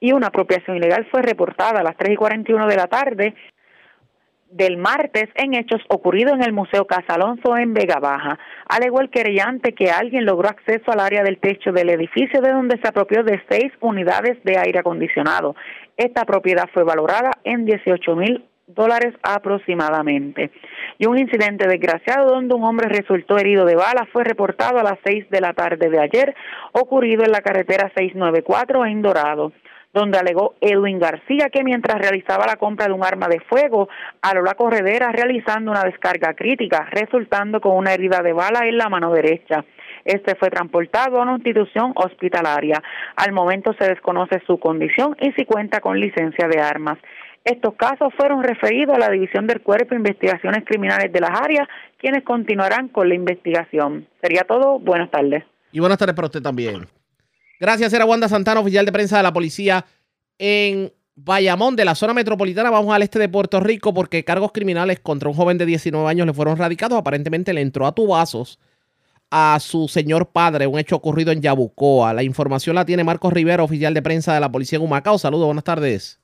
Y 0.00 0.12
una 0.12 0.28
apropiación 0.28 0.76
ilegal 0.78 1.06
fue 1.10 1.22
reportada 1.22 1.80
a 1.80 1.84
las 1.84 1.96
3 1.96 2.14
y 2.14 2.16
41 2.16 2.66
de 2.66 2.76
la 2.76 2.88
tarde 2.88 3.34
del 4.52 4.76
martes 4.76 5.28
en 5.34 5.54
hechos 5.54 5.80
ocurridos 5.88 6.34
en 6.34 6.42
el 6.42 6.52
Museo 6.52 6.86
Casa 6.86 7.14
Alonso 7.14 7.56
en 7.56 7.74
Vega 7.74 7.98
Baja. 7.98 8.38
Alegó 8.68 9.00
el 9.00 9.10
querellante 9.10 9.72
que 9.72 9.90
alguien 9.90 10.26
logró 10.26 10.48
acceso 10.48 10.92
al 10.92 11.00
área 11.00 11.22
del 11.22 11.38
techo 11.38 11.72
del 11.72 11.90
edificio 11.90 12.40
de 12.40 12.52
donde 12.52 12.78
se 12.80 12.88
apropió 12.88 13.22
de 13.24 13.42
seis 13.48 13.72
unidades 13.80 14.42
de 14.44 14.58
aire 14.58 14.80
acondicionado. 14.80 15.56
Esta 15.96 16.24
propiedad 16.24 16.68
fue 16.72 16.84
valorada 16.84 17.32
en 17.44 17.64
18 17.64 18.16
mil 18.16 18.44
dólares 18.66 19.14
aproximadamente. 19.22 20.50
Y 20.98 21.06
un 21.06 21.18
incidente 21.18 21.66
desgraciado 21.66 22.34
donde 22.34 22.54
un 22.54 22.64
hombre 22.64 22.88
resultó 22.88 23.38
herido 23.38 23.64
de 23.64 23.74
bala 23.74 24.06
fue 24.12 24.24
reportado 24.24 24.78
a 24.78 24.82
las 24.82 24.98
6 25.04 25.30
de 25.30 25.40
la 25.40 25.52
tarde 25.52 25.90
de 25.90 25.98
ayer, 25.98 26.34
ocurrido 26.72 27.24
en 27.24 27.32
la 27.32 27.40
carretera 27.40 27.90
694 27.94 28.86
en 28.86 29.02
Dorado 29.02 29.52
donde 29.92 30.18
alegó 30.18 30.54
Edwin 30.60 30.98
García 30.98 31.50
que 31.52 31.62
mientras 31.64 32.00
realizaba 32.00 32.46
la 32.46 32.56
compra 32.56 32.86
de 32.86 32.92
un 32.92 33.04
arma 33.04 33.28
de 33.28 33.40
fuego, 33.40 33.88
aló 34.22 34.42
la 34.42 34.54
corredera 34.54 35.12
realizando 35.12 35.70
una 35.70 35.84
descarga 35.84 36.34
crítica, 36.34 36.88
resultando 36.90 37.60
con 37.60 37.76
una 37.76 37.92
herida 37.92 38.22
de 38.22 38.32
bala 38.32 38.66
en 38.66 38.78
la 38.78 38.88
mano 38.88 39.12
derecha. 39.12 39.64
Este 40.04 40.34
fue 40.34 40.50
transportado 40.50 41.18
a 41.18 41.22
una 41.22 41.34
institución 41.34 41.92
hospitalaria. 41.94 42.82
Al 43.16 43.32
momento 43.32 43.72
se 43.78 43.88
desconoce 43.88 44.42
su 44.46 44.58
condición 44.58 45.16
y 45.20 45.32
si 45.32 45.44
cuenta 45.44 45.80
con 45.80 46.00
licencia 46.00 46.48
de 46.48 46.60
armas. 46.60 46.98
Estos 47.44 47.74
casos 47.74 48.12
fueron 48.16 48.42
referidos 48.42 48.94
a 48.94 49.00
la 49.00 49.10
División 49.10 49.46
del 49.46 49.62
Cuerpo 49.62 49.90
de 49.90 49.96
Investigaciones 49.96 50.64
Criminales 50.64 51.12
de 51.12 51.20
las 51.20 51.40
áreas, 51.40 51.68
quienes 51.98 52.22
continuarán 52.22 52.88
con 52.88 53.08
la 53.08 53.16
investigación. 53.16 54.06
Sería 54.20 54.42
todo. 54.42 54.78
Buenas 54.78 55.10
tardes. 55.10 55.44
Y 55.72 55.80
buenas 55.80 55.98
tardes 55.98 56.14
para 56.14 56.26
usted 56.26 56.42
también. 56.42 56.86
Gracias, 57.60 57.92
era 57.92 58.04
Wanda 58.04 58.28
Santana, 58.28 58.60
oficial 58.60 58.84
de 58.84 58.92
prensa 58.92 59.16
de 59.16 59.22
la 59.22 59.32
policía 59.32 59.84
en 60.38 60.92
Bayamón, 61.14 61.76
de 61.76 61.84
la 61.84 61.94
zona 61.94 62.14
metropolitana. 62.14 62.70
Vamos 62.70 62.94
al 62.94 63.02
este 63.02 63.18
de 63.18 63.28
Puerto 63.28 63.60
Rico 63.60 63.92
porque 63.94 64.24
cargos 64.24 64.52
criminales 64.52 65.00
contra 65.00 65.28
un 65.28 65.34
joven 65.34 65.58
de 65.58 65.66
19 65.66 66.08
años 66.08 66.26
le 66.26 66.32
fueron 66.32 66.56
radicados. 66.56 66.98
Aparentemente 66.98 67.52
le 67.52 67.60
entró 67.60 67.86
a 67.86 67.94
tubazos 67.94 68.58
a 69.30 69.58
su 69.60 69.88
señor 69.88 70.30
padre, 70.30 70.66
un 70.66 70.78
hecho 70.78 70.96
ocurrido 70.96 71.32
en 71.32 71.40
Yabucoa. 71.40 72.12
La 72.12 72.22
información 72.22 72.74
la 72.74 72.84
tiene 72.84 73.04
Marcos 73.04 73.32
Rivera, 73.32 73.62
oficial 73.62 73.94
de 73.94 74.02
prensa 74.02 74.34
de 74.34 74.40
la 74.40 74.50
policía 74.50 74.78
en 74.78 74.84
Humacao. 74.84 75.16
Saludos, 75.16 75.46
buenas 75.46 75.64
tardes. 75.64 76.20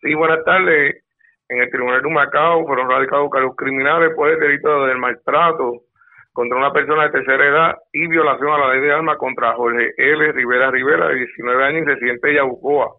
Sí, 0.00 0.14
buenas 0.14 0.44
tardes. 0.44 1.02
En 1.48 1.60
el 1.60 1.70
Tribunal 1.70 2.00
de 2.02 2.08
Humacao 2.08 2.66
fueron 2.66 2.88
radicados 2.88 3.30
cargos 3.30 3.56
criminales 3.56 4.14
por 4.14 4.30
el 4.30 4.38
delito 4.38 4.86
del 4.86 4.98
maltrato 4.98 5.84
contra 6.32 6.58
una 6.58 6.72
persona 6.72 7.04
de 7.04 7.10
tercera 7.10 7.46
edad 7.46 7.76
y 7.92 8.06
violación 8.06 8.52
a 8.52 8.58
la 8.58 8.72
ley 8.72 8.80
de 8.82 8.92
armas 8.92 9.16
contra 9.18 9.54
Jorge 9.54 9.92
L. 9.96 10.32
Rivera 10.32 10.70
Rivera, 10.70 11.08
de 11.08 11.16
19 11.16 11.64
años 11.64 11.82
y 11.82 11.84
residente 11.84 12.28
de 12.28 12.34
Yabucoa. 12.34 12.94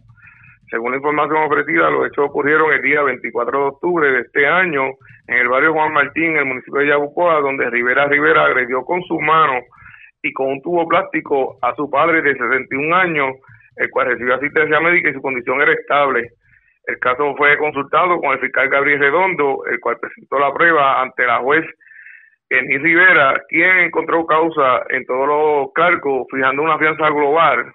Según 0.70 0.92
la 0.92 0.98
información 0.98 1.44
ofrecida, 1.44 1.90
los 1.90 2.08
hechos 2.08 2.26
ocurrieron 2.30 2.72
el 2.72 2.82
día 2.82 3.02
24 3.02 3.60
de 3.60 3.66
octubre 3.66 4.12
de 4.12 4.20
este 4.22 4.46
año 4.46 4.84
en 5.28 5.38
el 5.38 5.48
barrio 5.48 5.74
Juan 5.74 5.94
Martín, 5.94 6.32
en 6.32 6.38
el 6.38 6.46
municipio 6.46 6.82
de 6.82 6.88
Yabucoa, 6.88 7.42
donde 7.42 7.70
Rivera 7.70 8.06
Rivera 8.06 8.46
agredió 8.46 8.84
con 8.84 9.02
sus 9.04 9.20
manos 9.20 9.64
y 10.22 10.32
con 10.34 10.48
un 10.48 10.62
tubo 10.62 10.88
plástico 10.88 11.58
a 11.62 11.74
su 11.76 11.90
padre 11.90 12.22
de 12.22 12.34
61 12.34 12.96
años, 12.96 13.36
el 13.78 13.90
cual 13.90 14.08
recibió 14.08 14.36
asistencia 14.36 14.80
médica 14.80 15.10
y 15.10 15.14
su 15.14 15.22
condición 15.22 15.62
era 15.62 15.74
estable. 15.74 16.30
El 16.86 17.00
caso 17.00 17.36
fue 17.36 17.58
consultado 17.58 18.20
con 18.20 18.34
el 18.34 18.40
fiscal 18.40 18.70
Gabriel 18.70 19.00
Redondo, 19.00 19.64
el 19.72 19.80
cual 19.80 19.98
presentó 20.00 20.38
la 20.40 20.54
prueba 20.54 21.02
ante 21.02 21.26
la 21.26 21.40
juez 21.40 21.66
Eni 22.50 22.78
Rivera, 22.80 23.44
quien 23.48 23.78
encontró 23.80 24.26
causa 24.26 24.84
en 24.90 25.06
todos 25.06 25.28
los 25.28 25.74
cargos, 25.74 26.26
fijando 26.32 26.64
una 26.64 26.80
fianza 26.80 27.10
global 27.10 27.72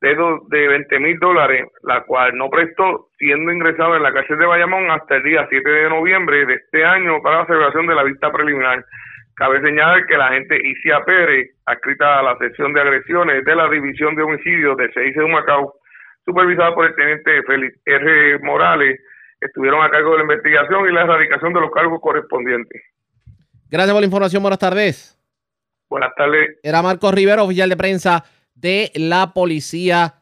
de, 0.00 0.16
de 0.48 0.68
20 0.68 0.98
mil 1.00 1.18
dólares, 1.18 1.66
la 1.82 2.02
cual 2.04 2.36
no 2.36 2.48
prestó, 2.48 3.08
siendo 3.18 3.52
ingresado 3.52 3.96
en 3.96 4.02
la 4.02 4.12
cárcel 4.12 4.38
de 4.38 4.46
Bayamón 4.46 4.90
hasta 4.90 5.16
el 5.16 5.22
día 5.22 5.46
7 5.50 5.68
de 5.68 5.90
noviembre 5.90 6.46
de 6.46 6.54
este 6.54 6.84
año 6.84 7.20
para 7.22 7.40
la 7.40 7.46
celebración 7.46 7.86
de 7.86 7.94
la 7.94 8.04
vista 8.04 8.32
preliminar. 8.32 8.84
Cabe 9.34 9.60
señalar 9.60 10.06
que 10.06 10.16
la 10.16 10.28
agente 10.28 10.58
Isia 10.62 11.00
Pérez, 11.04 11.50
adscrita 11.66 12.18
a 12.18 12.22
la 12.22 12.38
sección 12.38 12.72
de 12.72 12.80
agresiones 12.80 13.44
de 13.44 13.54
la 13.54 13.68
División 13.68 14.14
de 14.14 14.22
Homicidios 14.22 14.76
de 14.78 14.92
CIC 14.92 15.16
de 15.16 15.28
Macao, 15.28 15.74
supervisada 16.24 16.74
por 16.74 16.86
el 16.86 16.94
teniente 16.94 17.42
Félix 17.42 17.78
R. 17.84 18.38
Morales, 18.40 19.00
estuvieron 19.40 19.82
a 19.82 19.90
cargo 19.90 20.12
de 20.12 20.18
la 20.18 20.22
investigación 20.24 20.88
y 20.88 20.92
la 20.92 21.02
erradicación 21.02 21.52
de 21.52 21.60
los 21.60 21.70
cargos 21.70 22.00
correspondientes. 22.00 22.82
Gracias 23.70 23.92
por 23.92 24.02
la 24.02 24.06
información. 24.06 24.42
Buenas 24.42 24.58
tardes. 24.58 25.16
Buenas 25.88 26.10
tardes. 26.16 26.58
Era 26.62 26.82
Marcos 26.82 27.14
Rivera, 27.14 27.44
oficial 27.44 27.68
de 27.68 27.76
prensa 27.76 28.24
de 28.54 28.90
la 28.96 29.32
policía 29.32 30.16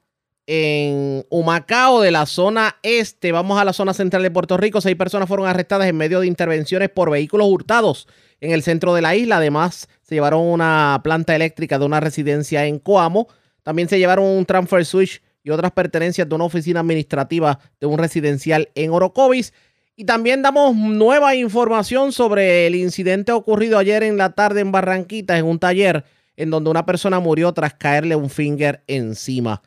en 0.46 1.24
Humacao, 1.30 2.02
de 2.02 2.10
la 2.10 2.26
zona 2.26 2.76
este. 2.82 3.32
Vamos 3.32 3.58
a 3.58 3.64
la 3.64 3.72
zona 3.72 3.94
central 3.94 4.22
de 4.22 4.30
Puerto 4.30 4.58
Rico. 4.58 4.82
Seis 4.82 4.96
personas 4.96 5.28
fueron 5.28 5.46
arrestadas 5.46 5.88
en 5.88 5.96
medio 5.96 6.20
de 6.20 6.26
intervenciones 6.26 6.90
por 6.90 7.10
vehículos 7.10 7.46
hurtados 7.48 8.06
en 8.40 8.52
el 8.52 8.62
centro 8.62 8.92
de 8.92 9.00
la 9.00 9.16
isla. 9.16 9.38
Además, 9.38 9.88
se 10.02 10.14
llevaron 10.14 10.42
una 10.42 11.00
planta 11.02 11.34
eléctrica 11.34 11.78
de 11.78 11.86
una 11.86 12.00
residencia 12.00 12.66
en 12.66 12.78
Coamo. 12.78 13.28
También 13.62 13.88
se 13.88 13.98
llevaron 13.98 14.26
un 14.26 14.44
transfer 14.44 14.84
switch 14.84 15.22
y 15.42 15.50
otras 15.50 15.72
pertenencias 15.72 16.28
de 16.28 16.34
una 16.34 16.44
oficina 16.44 16.80
administrativa 16.80 17.60
de 17.80 17.86
un 17.86 17.96
residencial 17.96 18.68
en 18.74 18.90
Orocovis. 18.90 19.54
Y 20.00 20.04
también 20.04 20.42
damos 20.42 20.76
nueva 20.76 21.34
información 21.34 22.12
sobre 22.12 22.68
el 22.68 22.76
incidente 22.76 23.32
ocurrido 23.32 23.78
ayer 23.78 24.04
en 24.04 24.16
la 24.16 24.30
tarde 24.30 24.60
en 24.60 24.70
Barranquita, 24.70 25.36
en 25.36 25.44
un 25.44 25.58
taller 25.58 26.04
en 26.36 26.50
donde 26.50 26.70
una 26.70 26.86
persona 26.86 27.18
murió 27.18 27.52
tras 27.52 27.74
caerle 27.74 28.14
un 28.14 28.30
finger 28.30 28.80
encima. 28.86 29.60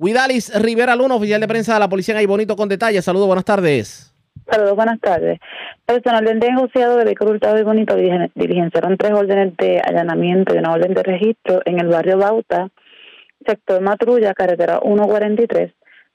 Widalis 0.00 0.52
Rivera 0.60 0.96
Luna, 0.96 1.14
oficial 1.14 1.40
de 1.40 1.46
prensa 1.46 1.74
de 1.74 1.78
la 1.78 1.88
policía 1.88 2.20
en 2.20 2.26
Bonito 2.26 2.56
con 2.56 2.68
detalles. 2.68 3.04
Saludos, 3.04 3.28
buenas 3.28 3.44
tardes. 3.44 4.12
Saludos, 4.50 4.74
buenas 4.74 4.98
tardes. 4.98 5.38
Personal 5.86 6.24
del 6.24 6.40
negociado 6.40 6.96
de 6.96 7.04
vehículo 7.04 7.30
hurtado 7.30 7.56
y 7.56 7.62
bonito 7.62 7.94
diligenciaron 7.94 8.96
tres 8.96 9.12
órdenes 9.12 9.56
de 9.56 9.80
allanamiento 9.86 10.52
y 10.52 10.58
una 10.58 10.72
orden 10.72 10.94
de 10.94 11.02
registro 11.04 11.62
en 11.64 11.78
el 11.78 11.86
barrio 11.86 12.18
Bauta, 12.18 12.70
sector 13.46 13.80
Matrulla, 13.80 14.34
carretera 14.34 14.80
143, 14.82 15.72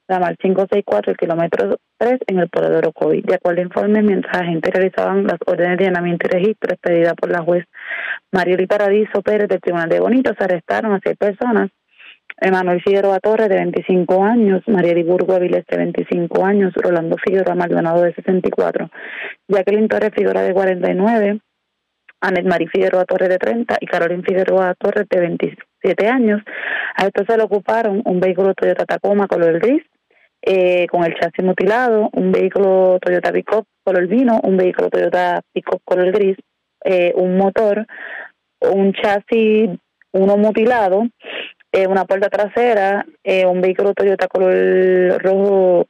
ramal 0.08 0.36
564, 0.38 1.12
el 1.12 1.18
kilómetro 1.18 1.78
3 1.98 2.20
en 2.26 2.38
el 2.38 2.48
pueblo 2.48 2.70
de 2.70 2.78
Orocovi. 2.78 3.22
De 3.22 3.34
acuerdo 3.34 3.60
a 3.60 3.64
informes, 3.64 4.04
mientras 4.04 4.36
la 4.36 4.44
gente 4.46 4.70
realizaban 4.70 5.26
las 5.26 5.38
órdenes 5.46 5.78
de 5.78 5.84
llenamiento 5.84 6.26
y 6.26 6.30
registro 6.30 6.72
expedidas 6.72 7.14
por 7.14 7.30
la 7.30 7.42
juez 7.42 7.64
Marieli 8.32 8.66
Paradiso 8.66 9.22
Pérez 9.22 9.48
del 9.48 9.60
Tribunal 9.60 9.88
de 9.88 10.00
Bonito, 10.00 10.32
se 10.36 10.44
arrestaron 10.44 10.92
a 10.92 11.00
seis 11.02 11.16
personas. 11.16 11.70
Emanuel 12.38 12.82
Figueroa 12.82 13.18
Torres, 13.20 13.48
de 13.48 13.56
25 13.56 14.24
años, 14.24 14.62
Marieli 14.66 15.02
Burgo 15.04 15.34
Avilés, 15.34 15.64
de 15.66 15.76
25 15.76 16.44
años, 16.44 16.72
Rolando 16.74 17.16
Figueroa 17.24 17.54
Maldonado, 17.54 18.02
de 18.02 18.12
64, 18.14 18.90
Jacqueline 19.48 19.88
Torres 19.88 20.10
Figueroa, 20.14 20.42
de 20.42 20.52
49, 20.52 21.40
Anet 22.20 22.44
Marie 22.44 22.68
Figueroa 22.68 23.04
Torres, 23.04 23.28
de 23.28 23.38
30 23.38 23.76
y 23.80 23.86
Carolina 23.86 24.22
Figueroa 24.26 24.74
Torres, 24.74 25.06
de 25.08 25.20
27 25.20 26.08
años. 26.08 26.42
A 26.96 27.06
esto 27.06 27.24
se 27.26 27.36
le 27.36 27.44
ocuparon 27.44 28.02
un 28.04 28.20
vehículo 28.20 28.52
Toyota 28.54 28.84
Tacoma 28.84 29.28
color 29.28 29.58
gris, 29.60 29.82
eh, 30.48 30.86
con 30.88 31.02
el 31.02 31.12
chasis 31.18 31.44
mutilado, 31.44 32.08
un 32.12 32.30
vehículo 32.30 33.00
Toyota 33.00 33.32
Pickup 33.32 33.66
color 33.82 34.06
vino, 34.06 34.38
un 34.44 34.56
vehículo 34.56 34.88
Toyota 34.90 35.40
Pickup 35.52 35.80
color 35.84 36.12
gris, 36.12 36.36
eh, 36.84 37.12
un 37.16 37.36
motor, 37.36 37.84
un 38.60 38.92
chasis, 38.92 39.70
uno 40.12 40.36
mutilado, 40.36 41.08
eh, 41.72 41.88
una 41.88 42.04
puerta 42.04 42.28
trasera, 42.28 43.04
un 43.48 43.60
vehículo 43.60 43.92
Toyota 43.92 44.28
color 44.28 45.20
rojo 45.20 45.88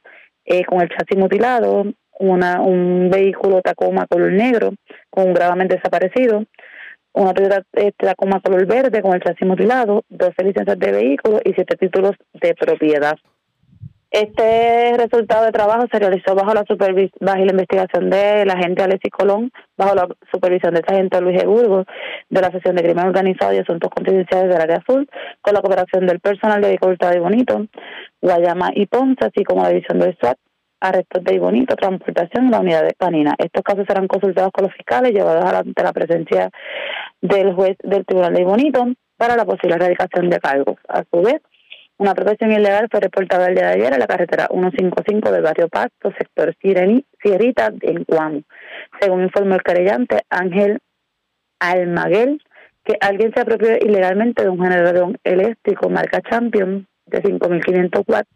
con 0.65 0.81
el 0.81 0.89
chasis 0.89 1.17
mutilado, 1.17 1.85
una, 2.19 2.59
un 2.61 3.11
vehículo 3.11 3.61
Tacoma 3.61 4.07
color 4.07 4.31
negro 4.31 4.73
con 5.11 5.27
un 5.27 5.33
gravamente 5.35 5.75
desaparecido, 5.75 6.45
una 7.13 7.31
Toyota 7.35 7.61
Tacoma 7.95 8.41
color 8.41 8.65
verde 8.65 9.03
con 9.03 9.13
el 9.13 9.21
chasis 9.21 9.47
mutilado, 9.47 10.01
12 10.09 10.43
licencias 10.43 10.79
de 10.79 10.91
vehículo 10.91 11.41
y 11.45 11.53
7 11.53 11.77
títulos 11.77 12.15
de 12.33 12.55
propiedad. 12.55 13.17
Este 14.09 14.93
resultado 14.97 15.45
de 15.45 15.51
trabajo 15.51 15.85
se 15.91 15.99
realizó 15.99 16.33
bajo 16.33 16.53
la 16.53 16.63
supervis 16.65 17.11
bajo 17.19 17.43
la 17.43 17.51
investigación 17.51 18.09
del 18.09 18.49
agente 18.49 18.83
Alexis 18.83 19.11
Colón, 19.11 19.51
bajo 19.77 19.95
la 19.95 20.07
supervisión 20.31 20.73
del 20.73 20.85
sargento 20.87 21.19
Luis 21.19 21.41
E. 21.41 21.45
Burgos, 21.45 21.85
de 22.29 22.41
la 22.41 22.49
sección 22.51 22.77
de 22.77 22.83
crimen 22.83 23.07
organizado 23.07 23.53
y 23.53 23.57
asuntos 23.57 23.89
confidenciales 23.89 24.49
del 24.49 24.61
área 24.61 24.77
azul, 24.77 25.09
con 25.41 25.53
la 25.53 25.61
cooperación 25.61 26.07
del 26.07 26.21
personal 26.21 26.61
de 26.61 26.69
Vehículo 26.69 26.95
y 27.13 27.19
Bonito, 27.19 27.65
Guayama 28.21 28.69
y 28.73 28.85
Ponce, 28.85 29.25
así 29.25 29.43
como 29.43 29.63
la 29.63 29.69
división 29.69 29.99
del 29.99 30.15
SWAT, 30.17 30.37
arrestos 30.79 31.23
de 31.23 31.35
Ibonito, 31.35 31.75
transportación 31.75 32.45
en 32.45 32.51
la 32.51 32.59
unidad 32.59 32.83
de 32.83 32.93
Panina. 32.93 33.35
Estos 33.37 33.63
casos 33.63 33.85
serán 33.87 34.07
consultados 34.07 34.51
con 34.53 34.65
los 34.65 34.73
fiscales, 34.73 35.11
llevados 35.11 35.43
ante 35.43 35.83
la 35.83 35.91
presencia 35.91 36.49
del 37.21 37.53
juez 37.53 37.75
del 37.83 38.05
Tribunal 38.05 38.33
de 38.33 38.41
Ibonito 38.41 38.85
para 39.17 39.35
la 39.35 39.45
posible 39.45 39.75
erradicación 39.75 40.29
de 40.29 40.39
cargos. 40.39 40.77
A 40.87 41.03
su 41.11 41.21
vez, 41.21 41.41
una 41.97 42.13
protección 42.13 42.51
ilegal 42.51 42.87
fue 42.91 42.99
reportada 42.99 43.47
el 43.47 43.55
día 43.55 43.67
de 43.67 43.73
ayer 43.73 43.93
en 43.93 43.99
la 43.99 44.07
carretera 44.07 44.47
155 44.51 45.31
del 45.31 45.41
barrio 45.41 45.67
Pasto, 45.67 46.11
sector 46.17 46.55
Sierrita, 46.61 47.73
en 47.81 48.03
Guam. 48.07 48.43
Según 49.01 49.23
informó 49.23 49.55
el 49.55 49.63
querellante 49.63 50.21
Ángel 50.29 50.79
Almaguel, 51.59 52.41
que 52.83 52.97
alguien 53.01 53.33
se 53.33 53.41
apropió 53.41 53.75
ilegalmente 53.77 54.43
de 54.43 54.49
un 54.49 54.61
generador 54.61 55.19
eléctrico 55.23 55.89
marca 55.89 56.21
Champion 56.21 56.87
de 57.07 57.23
5.500 57.23 58.03
watts, 58.05 58.29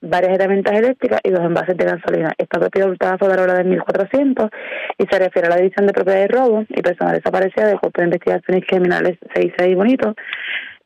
varias 0.00 0.38
herramientas 0.38 0.78
eléctricas 0.78 1.20
y 1.24 1.30
dos 1.30 1.44
envases 1.44 1.76
de 1.76 1.84
gasolina. 1.84 2.32
Esta 2.38 2.60
propiedad 2.60 2.88
hurtada 2.88 3.18
fue 3.18 3.28
valorada 3.28 3.62
de 3.62 3.70
1.400 3.78 4.50
y 4.98 5.06
se 5.10 5.18
refiere 5.18 5.48
a 5.48 5.50
la 5.50 5.56
división 5.56 5.86
de 5.86 5.92
propiedad 5.92 6.20
de 6.20 6.28
robo 6.28 6.64
y 6.68 6.82
personal 6.82 7.16
desaparecida 7.16 7.66
del 7.66 7.80
Cuerpo 7.80 8.00
de 8.00 8.06
Investigaciones 8.06 8.64
Criminales 8.66 9.18
66 9.34 9.76
Bonito, 9.76 10.14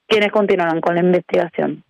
quienes 0.07 0.31
continuarán 0.31 0.81
con 0.81 0.95
la 0.95 1.03
investigación. 1.03 1.85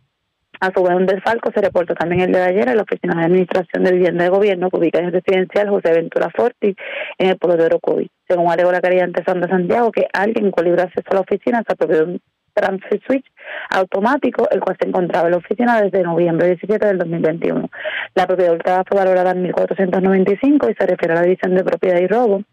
A 0.62 0.70
su 0.72 0.80
vez, 0.80 0.94
un 0.94 1.06
desfalco 1.06 1.50
se 1.52 1.60
reportó 1.60 1.92
también 1.96 2.20
el 2.20 2.30
de 2.30 2.40
ayer 2.40 2.68
en 2.68 2.76
la 2.76 2.84
Oficina 2.84 3.18
de 3.18 3.24
Administración 3.24 3.82
de 3.82 3.90
Vivienda 3.90 4.22
de 4.22 4.30
Gobierno, 4.30 4.70
que 4.70 4.76
ubica 4.76 5.00
en 5.00 5.06
el 5.06 5.12
residencial 5.12 5.68
José 5.68 5.90
Ventura 5.92 6.30
Forti, 6.30 6.76
en 7.18 7.30
el 7.30 7.36
pueblo 7.36 7.56
de 7.56 7.66
Orocovi. 7.66 8.08
Según 8.28 8.48
alegó 8.48 8.70
la 8.70 8.80
querellante 8.80 9.24
Sandra 9.24 9.48
Santiago, 9.48 9.90
que 9.90 10.06
alguien 10.12 10.52
con 10.52 10.64
libre 10.64 10.82
acceso 10.82 11.08
a 11.10 11.14
la 11.14 11.20
oficina 11.22 11.64
se 11.66 11.72
apropió 11.72 11.96
de 11.96 12.04
un 12.04 12.20
transfer 12.54 13.00
switch 13.04 13.26
automático, 13.70 14.48
el 14.52 14.60
cual 14.60 14.76
se 14.80 14.88
encontraba 14.88 15.26
en 15.26 15.32
la 15.32 15.38
oficina 15.38 15.82
desde 15.82 16.04
noviembre 16.04 16.46
17 16.46 16.86
del 16.86 16.98
2021. 16.98 17.68
La 18.14 18.28
propiedad 18.28 18.54
hurtada 18.54 18.84
fue 18.88 18.98
valorada 18.98 19.32
en 19.32 19.42
1.495 19.42 20.70
y 20.70 20.74
se 20.74 20.86
refiere 20.86 21.14
a 21.14 21.16
la 21.16 21.22
división 21.22 21.56
de 21.56 21.64
propiedad 21.64 21.98
y 21.98 22.06
robo 22.06 22.44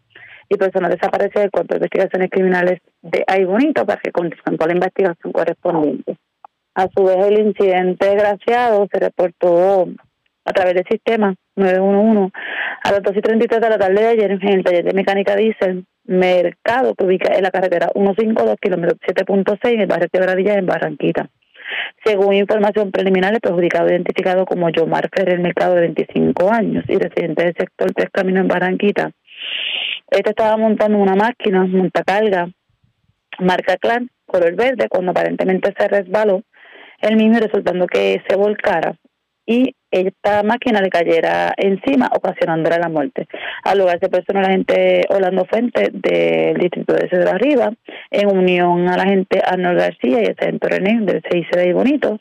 y 0.48 0.56
personas 0.56 0.90
desaparece 0.90 1.38
del 1.38 1.52
Cuerpo 1.52 1.74
de 1.74 1.78
Investigaciones 1.78 2.28
Criminales 2.28 2.80
de 3.02 3.22
Ay 3.28 3.44
Bonito 3.44 3.86
para 3.86 4.00
que 4.00 4.10
continúen 4.10 4.56
con 4.56 4.66
la 4.66 4.74
investigación 4.74 5.32
correspondiente. 5.32 6.16
A 6.74 6.88
su 6.94 7.04
vez, 7.04 7.16
el 7.26 7.40
incidente 7.46 8.06
desgraciado 8.06 8.86
se 8.92 8.98
reportó 9.00 9.88
a 10.44 10.52
través 10.52 10.74
del 10.74 10.84
sistema 10.88 11.34
911 11.56 12.32
a 12.82 12.92
las 12.92 13.02
2 13.02 13.16
y 13.16 13.20
33 13.20 13.60
de 13.60 13.68
la 13.68 13.78
tarde 13.78 14.00
de 14.00 14.08
ayer 14.08 14.30
en 14.30 14.48
el 14.48 14.64
taller 14.64 14.84
de 14.84 14.92
mecánica 14.92 15.36
diésel 15.36 15.84
Mercado, 16.04 16.94
que 16.94 17.04
ubica 17.04 17.34
en 17.34 17.42
la 17.42 17.50
carretera 17.50 17.88
152, 17.94 18.56
kilómetro 18.60 18.96
7.6, 18.96 19.74
en 19.74 19.80
el 19.80 19.86
barrio 19.86 20.08
Quebradilla, 20.12 20.54
en 20.54 20.66
Barranquita. 20.66 21.28
Según 22.04 22.34
información 22.34 22.90
preliminar, 22.90 23.32
el 23.32 23.40
perjudicado 23.40 23.88
identificado 23.88 24.44
como 24.44 24.70
Yomar 24.70 25.08
Ferrer 25.14 25.38
Mercado, 25.38 25.74
de 25.74 25.82
25 25.82 26.50
años 26.50 26.84
y 26.88 26.96
residente 26.96 27.44
del 27.44 27.54
sector 27.54 27.92
Tres 27.94 28.10
Caminos 28.10 28.40
en 28.42 28.48
Barranquita. 28.48 29.12
Este 30.10 30.30
estaba 30.30 30.56
montando 30.56 30.98
una 30.98 31.14
máquina, 31.14 31.64
montacarga, 31.64 32.48
marca 33.38 33.76
Clan, 33.76 34.10
color 34.26 34.56
verde, 34.56 34.88
cuando 34.88 35.12
aparentemente 35.12 35.72
se 35.76 35.88
resbaló 35.88 36.42
el 37.00 37.16
mismo 37.16 37.38
resultando 37.38 37.86
que 37.86 38.22
se 38.28 38.36
volcara 38.36 38.96
y 39.46 39.74
esta 39.90 40.44
máquina 40.44 40.80
le 40.80 40.90
cayera 40.90 41.52
encima, 41.56 42.08
ocasionándole 42.14 42.78
la 42.78 42.88
muerte. 42.88 43.26
Al 43.64 43.78
lugar 43.78 43.98
se 44.00 44.08
personó 44.08 44.40
la 44.40 44.50
gente 44.50 45.04
Orlando 45.08 45.44
Fuente 45.44 45.90
del 45.92 46.56
distrito 46.56 46.94
de 46.94 47.08
Cedro 47.08 47.30
Arriba, 47.30 47.72
en 48.12 48.28
unión 48.28 48.88
a 48.88 48.96
la 48.96 49.04
gente 49.04 49.42
Arnold 49.44 49.80
García 49.80 50.22
y 50.22 50.26
el 50.26 50.36
centro 50.38 50.68
René 50.70 51.00
del 51.00 51.22
CIC 51.28 51.50
de 51.56 51.72
Bonito. 51.72 52.20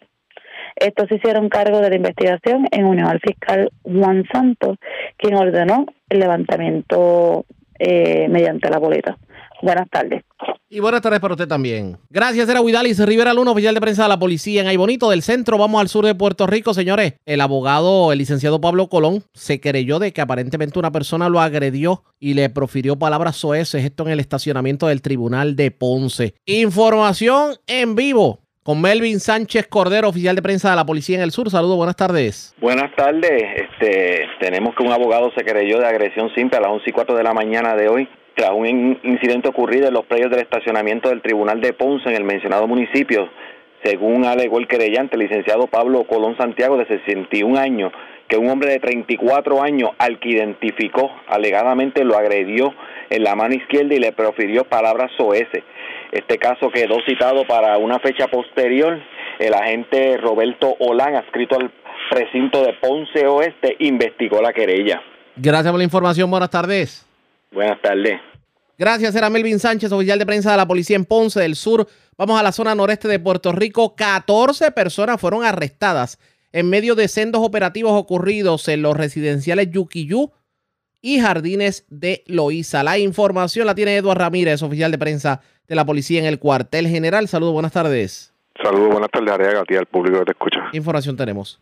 Estos 0.75 1.07
se 1.09 1.15
hicieron 1.15 1.49
cargo 1.49 1.81
de 1.81 1.89
la 1.89 1.95
investigación 1.97 2.67
en 2.71 2.85
unión 2.85 3.07
al 3.07 3.19
fiscal 3.19 3.69
Juan 3.83 4.23
Santos, 4.31 4.77
quien 5.17 5.35
ordenó 5.35 5.85
el 6.09 6.19
levantamiento 6.19 7.45
eh, 7.77 8.27
mediante 8.29 8.69
la 8.69 8.79
boleta. 8.79 9.17
Buenas 9.61 9.89
tardes. 9.89 10.23
Y 10.71 10.79
buenas 10.79 11.01
tardes 11.01 11.19
para 11.19 11.33
usted 11.33 11.47
también. 11.47 11.97
Gracias, 12.11 12.47
era 12.47 12.61
Huidalis 12.61 13.03
Rivera 13.03 13.33
Luna, 13.33 13.51
oficial 13.51 13.73
de 13.73 13.81
prensa 13.81 14.03
de 14.03 14.09
la 14.09 14.19
policía 14.19 14.61
en 14.61 14.67
Aybonito 14.67 15.09
del 15.09 15.23
centro. 15.23 15.57
Vamos 15.57 15.81
al 15.81 15.89
sur 15.89 16.05
de 16.05 16.13
Puerto 16.13 16.45
Rico, 16.45 16.75
señores. 16.75 17.15
El 17.25 17.41
abogado, 17.41 18.11
el 18.11 18.19
licenciado 18.19 18.61
Pablo 18.61 18.87
Colón, 18.87 19.23
se 19.33 19.59
creyó 19.59 19.97
de 19.97 20.13
que 20.13 20.21
aparentemente 20.21 20.77
una 20.77 20.91
persona 20.91 21.27
lo 21.27 21.41
agredió 21.41 22.03
y 22.19 22.35
le 22.35 22.51
profirió 22.51 22.97
palabras 22.97 23.35
soeces, 23.37 23.83
esto 23.83 24.05
en 24.05 24.11
el 24.11 24.19
estacionamiento 24.19 24.85
del 24.87 25.01
tribunal 25.01 25.55
de 25.55 25.71
Ponce. 25.71 26.35
Información 26.45 27.55
en 27.65 27.95
vivo 27.95 28.41
con 28.61 28.79
Melvin 28.79 29.19
Sánchez 29.19 29.65
Cordero, 29.67 30.09
oficial 30.09 30.35
de 30.35 30.43
prensa 30.43 30.69
de 30.69 30.75
la 30.75 30.85
Policía 30.85 31.17
en 31.17 31.23
el 31.23 31.31
Sur. 31.31 31.49
Saludos, 31.49 31.77
buenas 31.77 31.95
tardes. 31.95 32.53
Buenas 32.61 32.95
tardes. 32.95 33.43
Este, 33.55 34.27
tenemos 34.39 34.75
que 34.75 34.83
un 34.83 34.91
abogado 34.91 35.31
se 35.35 35.43
creyó 35.43 35.79
de 35.79 35.87
agresión 35.87 36.29
simple 36.35 36.59
a 36.59 36.61
las 36.61 36.69
11 36.73 36.89
y 36.91 36.93
4 36.93 37.15
de 37.15 37.23
la 37.23 37.33
mañana 37.33 37.75
de 37.75 37.89
hoy 37.89 38.07
tras 38.39 38.51
un 38.51 38.97
incidente 39.03 39.49
ocurrido 39.49 39.89
en 39.89 39.93
los 39.93 40.05
predios 40.05 40.31
del 40.31 40.39
estacionamiento 40.39 41.09
del 41.09 41.21
Tribunal 41.21 41.59
de 41.59 41.73
Ponce 41.73 42.07
en 42.07 42.15
el 42.15 42.23
mencionado 42.23 42.67
municipio, 42.67 43.27
según 43.83 44.23
alegó 44.23 44.59
el 44.59 44.67
querellante, 44.69 45.17
el 45.17 45.23
licenciado 45.23 45.67
Pablo 45.67 46.05
Colón 46.05 46.37
Santiago, 46.37 46.77
de 46.77 46.87
61 46.87 47.59
años, 47.59 47.91
que 48.29 48.37
un 48.37 48.49
hombre 48.49 48.71
de 48.71 48.79
34 48.79 49.61
años, 49.61 49.89
al 49.97 50.21
que 50.21 50.29
identificó, 50.29 51.11
alegadamente 51.27 52.05
lo 52.05 52.17
agredió 52.17 52.73
en 53.09 53.25
la 53.25 53.35
mano 53.35 53.55
izquierda 53.55 53.93
y 53.93 53.99
le 53.99 54.13
profirió 54.13 54.63
palabras 54.63 55.11
soeces. 55.17 55.65
Este 56.13 56.37
caso 56.37 56.69
quedó 56.69 56.95
citado 57.05 57.45
para 57.45 57.77
una 57.77 57.99
fecha 57.99 58.27
posterior. 58.27 59.01
El 59.37 59.53
agente 59.53 60.15
Roberto 60.15 60.77
Olán, 60.79 61.15
adscrito 61.15 61.57
al 61.57 61.71
precinto 62.09 62.63
de 62.63 62.71
Ponce 62.79 63.27
Oeste, 63.27 63.75
investigó 63.79 64.41
la 64.41 64.53
querella. 64.53 65.01
Gracias 65.35 65.71
por 65.73 65.77
la 65.77 65.83
información. 65.83 66.31
Buenas 66.31 66.49
tardes. 66.49 67.05
Buenas 67.51 67.81
tardes. 67.81 68.28
Gracias, 68.79 69.13
era 69.13 69.29
Melvin 69.29 69.59
Sánchez, 69.59 69.91
oficial 69.91 70.17
de 70.17 70.25
prensa 70.25 70.51
de 70.51 70.57
la 70.57 70.65
policía 70.65 70.95
en 70.95 71.03
Ponce 71.03 71.41
del 71.41 71.57
Sur. 71.57 71.85
Vamos 72.17 72.39
a 72.39 72.43
la 72.43 72.53
zona 72.53 72.73
noreste 72.73 73.09
de 73.09 73.19
Puerto 73.19 73.51
Rico. 73.51 73.93
14 73.93 74.71
personas 74.71 75.19
fueron 75.19 75.43
arrestadas 75.43 76.17
en 76.53 76.69
medio 76.69 76.95
de 76.95 77.09
sendos 77.09 77.41
operativos 77.43 77.91
ocurridos 77.91 78.69
en 78.69 78.81
los 78.81 78.95
residenciales 78.95 79.69
Yuquiyú 79.69 80.31
y 81.01 81.19
Jardines 81.19 81.87
de 81.89 82.23
Loíza. 82.27 82.81
La 82.83 82.97
información 82.97 83.67
la 83.67 83.75
tiene 83.75 83.97
Eduardo 83.97 84.21
Ramírez, 84.21 84.63
oficial 84.63 84.91
de 84.91 84.97
prensa 84.97 85.41
de 85.67 85.75
la 85.75 85.85
policía 85.85 86.21
en 86.21 86.25
el 86.25 86.39
cuartel 86.39 86.87
general. 86.87 87.27
Saludos, 87.27 87.51
buenas 87.51 87.73
tardes. 87.73 88.33
Saludos, 88.63 88.91
buenas 88.91 89.09
tardes, 89.11 89.29
Ariaga, 89.29 89.65
al 89.77 89.85
público 89.87 90.19
que 90.19 90.25
te 90.25 90.31
escucha. 90.31 90.69
¿Qué 90.71 90.77
información 90.77 91.17
tenemos? 91.17 91.59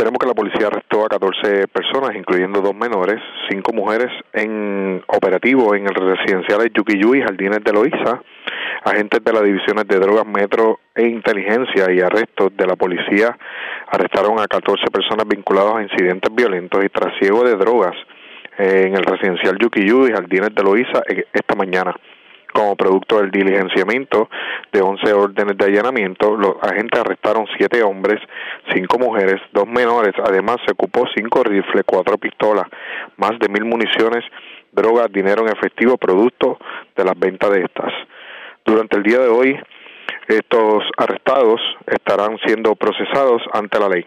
Tenemos 0.00 0.18
que 0.18 0.26
la 0.26 0.32
policía 0.32 0.68
arrestó 0.68 1.04
a 1.04 1.10
14 1.10 1.68
personas, 1.68 2.16
incluyendo 2.16 2.62
dos 2.62 2.74
menores, 2.74 3.20
cinco 3.50 3.74
mujeres 3.74 4.08
en 4.32 5.04
operativo 5.06 5.74
en 5.74 5.84
el 5.84 5.94
residencial 5.94 6.60
de 6.60 6.72
y 6.72 7.20
Jardines 7.20 7.62
de 7.62 7.70
Loíza, 7.70 8.22
agentes 8.82 9.22
de 9.22 9.30
las 9.30 9.42
divisiones 9.42 9.86
de 9.86 9.98
drogas, 9.98 10.24
metro 10.24 10.80
e 10.94 11.06
inteligencia 11.06 11.92
y 11.92 12.00
arrestos 12.00 12.48
de 12.56 12.66
la 12.66 12.76
policía 12.76 13.36
arrestaron 13.88 14.40
a 14.40 14.46
14 14.46 14.84
personas 14.90 15.28
vinculadas 15.28 15.74
a 15.76 15.82
incidentes 15.82 16.34
violentos 16.34 16.82
y 16.82 16.88
trasiego 16.88 17.44
de 17.44 17.56
drogas 17.56 17.94
en 18.56 18.96
el 18.96 19.04
residencial 19.04 19.58
Yuquiyú 19.60 20.06
y 20.06 20.12
Jardines 20.12 20.54
de 20.54 20.62
Loíza 20.62 21.02
eh, 21.10 21.26
esta 21.30 21.54
mañana 21.54 21.94
como 22.52 22.76
producto 22.76 23.20
del 23.20 23.30
diligenciamiento 23.30 24.28
de 24.72 24.80
11 24.80 25.12
órdenes 25.12 25.56
de 25.56 25.64
allanamiento, 25.64 26.36
los 26.36 26.54
agentes 26.62 27.00
arrestaron 27.00 27.46
siete 27.56 27.82
hombres, 27.82 28.20
cinco 28.74 28.98
mujeres, 28.98 29.40
dos 29.52 29.66
menores. 29.66 30.12
Además, 30.24 30.56
se 30.66 30.72
ocupó 30.72 31.06
cinco 31.14 31.42
rifles, 31.42 31.84
cuatro 31.86 32.18
pistolas, 32.18 32.66
más 33.16 33.38
de 33.38 33.48
mil 33.48 33.64
municiones, 33.64 34.24
drogas, 34.72 35.08
dinero 35.12 35.46
en 35.46 35.56
efectivo, 35.56 35.96
producto 35.96 36.58
de 36.96 37.04
las 37.04 37.18
ventas 37.18 37.50
de 37.50 37.62
estas. 37.62 37.92
Durante 38.64 38.96
el 38.96 39.02
día 39.02 39.18
de 39.18 39.28
hoy, 39.28 39.58
estos 40.28 40.84
arrestados 40.96 41.60
estarán 41.86 42.38
siendo 42.44 42.74
procesados 42.76 43.42
ante 43.52 43.78
la 43.78 43.88
ley. 43.88 44.06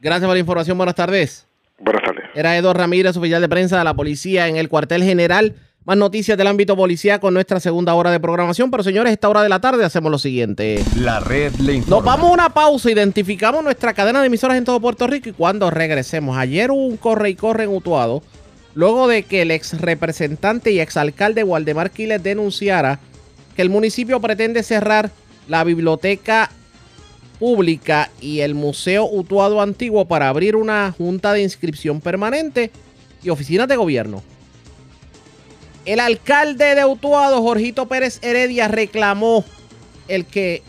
Gracias 0.00 0.26
por 0.26 0.34
la 0.34 0.40
información. 0.40 0.76
Buenas 0.76 0.94
tardes. 0.94 1.48
Buenas 1.78 2.02
tardes. 2.02 2.24
Era 2.34 2.56
Eduardo 2.56 2.80
Ramírez, 2.80 3.16
oficial 3.16 3.42
de 3.42 3.48
prensa 3.48 3.78
de 3.78 3.84
la 3.84 3.94
policía 3.94 4.48
en 4.48 4.56
el 4.56 4.68
cuartel 4.68 5.02
general. 5.02 5.56
Más 5.86 5.96
noticias 5.96 6.36
del 6.36 6.48
ámbito 6.48 6.74
policía 6.74 7.20
con 7.20 7.32
nuestra 7.32 7.60
segunda 7.60 7.94
hora 7.94 8.10
de 8.10 8.18
programación. 8.18 8.72
Pero 8.72 8.82
señores, 8.82 9.12
esta 9.12 9.28
hora 9.28 9.44
de 9.44 9.48
la 9.48 9.60
tarde 9.60 9.84
hacemos 9.84 10.10
lo 10.10 10.18
siguiente. 10.18 10.84
La 10.96 11.20
red 11.20 11.54
le 11.60 11.74
informa. 11.74 11.96
Nos 11.96 12.04
vamos 12.04 12.30
a 12.30 12.32
una 12.32 12.48
pausa, 12.48 12.90
identificamos 12.90 13.62
nuestra 13.62 13.94
cadena 13.94 14.20
de 14.20 14.26
emisoras 14.26 14.58
en 14.58 14.64
todo 14.64 14.80
Puerto 14.80 15.06
Rico 15.06 15.28
y 15.28 15.32
cuando 15.32 15.70
regresemos. 15.70 16.36
Ayer 16.36 16.72
hubo 16.72 16.84
un 16.84 16.96
corre 16.96 17.30
y 17.30 17.36
corre 17.36 17.64
en 17.64 17.70
Utuado 17.70 18.24
luego 18.74 19.06
de 19.06 19.22
que 19.22 19.42
el 19.42 19.52
ex 19.52 19.80
representante 19.80 20.72
y 20.72 20.80
exalcalde 20.80 21.44
Waldemar 21.44 21.92
Quiles 21.92 22.20
denunciara 22.20 22.98
que 23.54 23.62
el 23.62 23.70
municipio 23.70 24.20
pretende 24.20 24.64
cerrar 24.64 25.12
la 25.46 25.62
biblioteca 25.62 26.50
pública 27.38 28.10
y 28.20 28.40
el 28.40 28.56
Museo 28.56 29.08
Utuado 29.08 29.62
Antiguo 29.62 30.04
para 30.06 30.28
abrir 30.28 30.56
una 30.56 30.92
junta 30.98 31.32
de 31.32 31.42
inscripción 31.42 32.00
permanente 32.00 32.72
y 33.22 33.30
oficinas 33.30 33.68
de 33.68 33.76
gobierno. 33.76 34.24
El 35.86 36.00
alcalde 36.00 36.74
de 36.74 36.84
Utuado, 36.84 37.40
Jorgito 37.42 37.86
Pérez 37.86 38.18
Heredia, 38.20 38.66
reclamó 38.66 39.44
el 40.08 40.26
que 40.26 40.64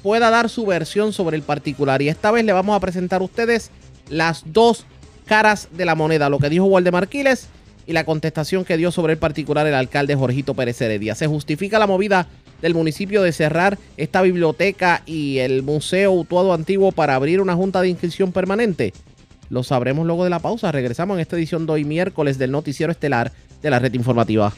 pueda 0.00 0.30
dar 0.30 0.48
su 0.48 0.64
versión 0.64 1.12
sobre 1.12 1.36
el 1.36 1.42
particular. 1.42 2.00
Y 2.02 2.08
esta 2.08 2.30
vez 2.30 2.44
le 2.44 2.52
vamos 2.52 2.76
a 2.76 2.80
presentar 2.80 3.20
a 3.20 3.24
ustedes 3.24 3.72
las 4.08 4.44
dos 4.46 4.86
caras 5.26 5.68
de 5.72 5.84
la 5.84 5.96
moneda, 5.96 6.28
lo 6.28 6.38
que 6.38 6.48
dijo 6.48 6.66
Waldemar 6.66 7.08
Quiles 7.08 7.48
y 7.84 7.92
la 7.92 8.04
contestación 8.04 8.64
que 8.64 8.76
dio 8.76 8.92
sobre 8.92 9.14
el 9.14 9.18
particular 9.18 9.66
el 9.66 9.74
alcalde 9.74 10.14
Jorgito 10.14 10.54
Pérez 10.54 10.80
Heredia. 10.80 11.16
Se 11.16 11.26
justifica 11.26 11.80
la 11.80 11.88
movida 11.88 12.28
del 12.62 12.74
municipio 12.74 13.22
de 13.22 13.32
cerrar 13.32 13.76
esta 13.96 14.22
biblioteca 14.22 15.02
y 15.04 15.38
el 15.38 15.64
Museo 15.64 16.12
Utuado 16.12 16.52
Antiguo 16.52 16.92
para 16.92 17.16
abrir 17.16 17.40
una 17.40 17.56
junta 17.56 17.80
de 17.80 17.88
inscripción 17.88 18.30
permanente. 18.30 18.92
Lo 19.50 19.64
sabremos 19.64 20.06
luego 20.06 20.24
de 20.24 20.30
la 20.30 20.38
pausa. 20.38 20.72
Regresamos 20.72 21.16
en 21.16 21.20
esta 21.20 21.36
edición 21.36 21.66
de 21.66 21.72
hoy 21.72 21.84
miércoles 21.84 22.38
del 22.38 22.52
noticiero 22.52 22.92
estelar 22.92 23.32
de 23.60 23.70
la 23.70 23.80
red 23.80 23.92
informativa. 23.94 24.52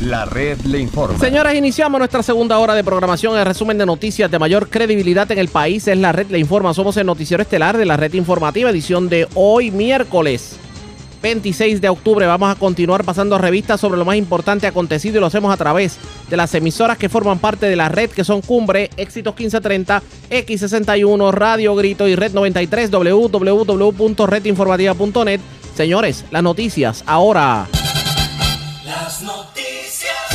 La 0.00 0.24
red 0.24 0.58
le 0.62 0.78
informa. 0.78 1.18
Señoras, 1.18 1.54
iniciamos 1.54 1.98
nuestra 1.98 2.22
segunda 2.22 2.58
hora 2.58 2.74
de 2.74 2.82
programación. 2.84 3.36
El 3.36 3.44
resumen 3.44 3.78
de 3.78 3.86
noticias 3.86 4.30
de 4.30 4.38
mayor 4.38 4.68
credibilidad 4.68 5.30
en 5.30 5.38
el 5.38 5.48
país 5.48 5.86
es 5.88 5.96
la 5.98 6.12
red 6.12 6.28
le 6.28 6.38
informa. 6.38 6.74
Somos 6.74 6.96
el 6.96 7.06
noticiero 7.06 7.42
estelar 7.42 7.76
de 7.76 7.84
la 7.84 7.96
red 7.96 8.14
informativa, 8.14 8.70
edición 8.70 9.08
de 9.08 9.28
hoy 9.34 9.70
miércoles 9.72 10.58
26 11.22 11.80
de 11.80 11.88
octubre. 11.88 12.26
Vamos 12.26 12.50
a 12.50 12.56
continuar 12.58 13.04
pasando 13.04 13.38
revistas 13.38 13.80
sobre 13.80 13.96
lo 13.98 14.04
más 14.04 14.16
importante 14.16 14.66
acontecido 14.66 15.16
y 15.16 15.20
lo 15.20 15.26
hacemos 15.26 15.54
a 15.54 15.56
través 15.56 15.96
de 16.28 16.36
las 16.36 16.54
emisoras 16.54 16.98
que 16.98 17.08
forman 17.08 17.38
parte 17.38 17.64
de 17.66 17.76
la 17.76 17.88
red, 17.88 18.10
que 18.10 18.24
son 18.24 18.42
Cumbre, 18.42 18.90
Éxitos 18.96 19.34
1530, 19.34 20.02
X61, 20.30 21.32
Radio 21.32 21.74
Grito 21.74 22.06
y 22.08 22.16
Red 22.16 22.32
93, 22.32 22.90
www.redinformativa.net. 22.90 25.40
Señores, 25.74 26.26
las 26.30 26.42
noticias 26.42 27.02
ahora. 27.06 27.66
Las 28.84 29.22
noticias. 29.22 29.62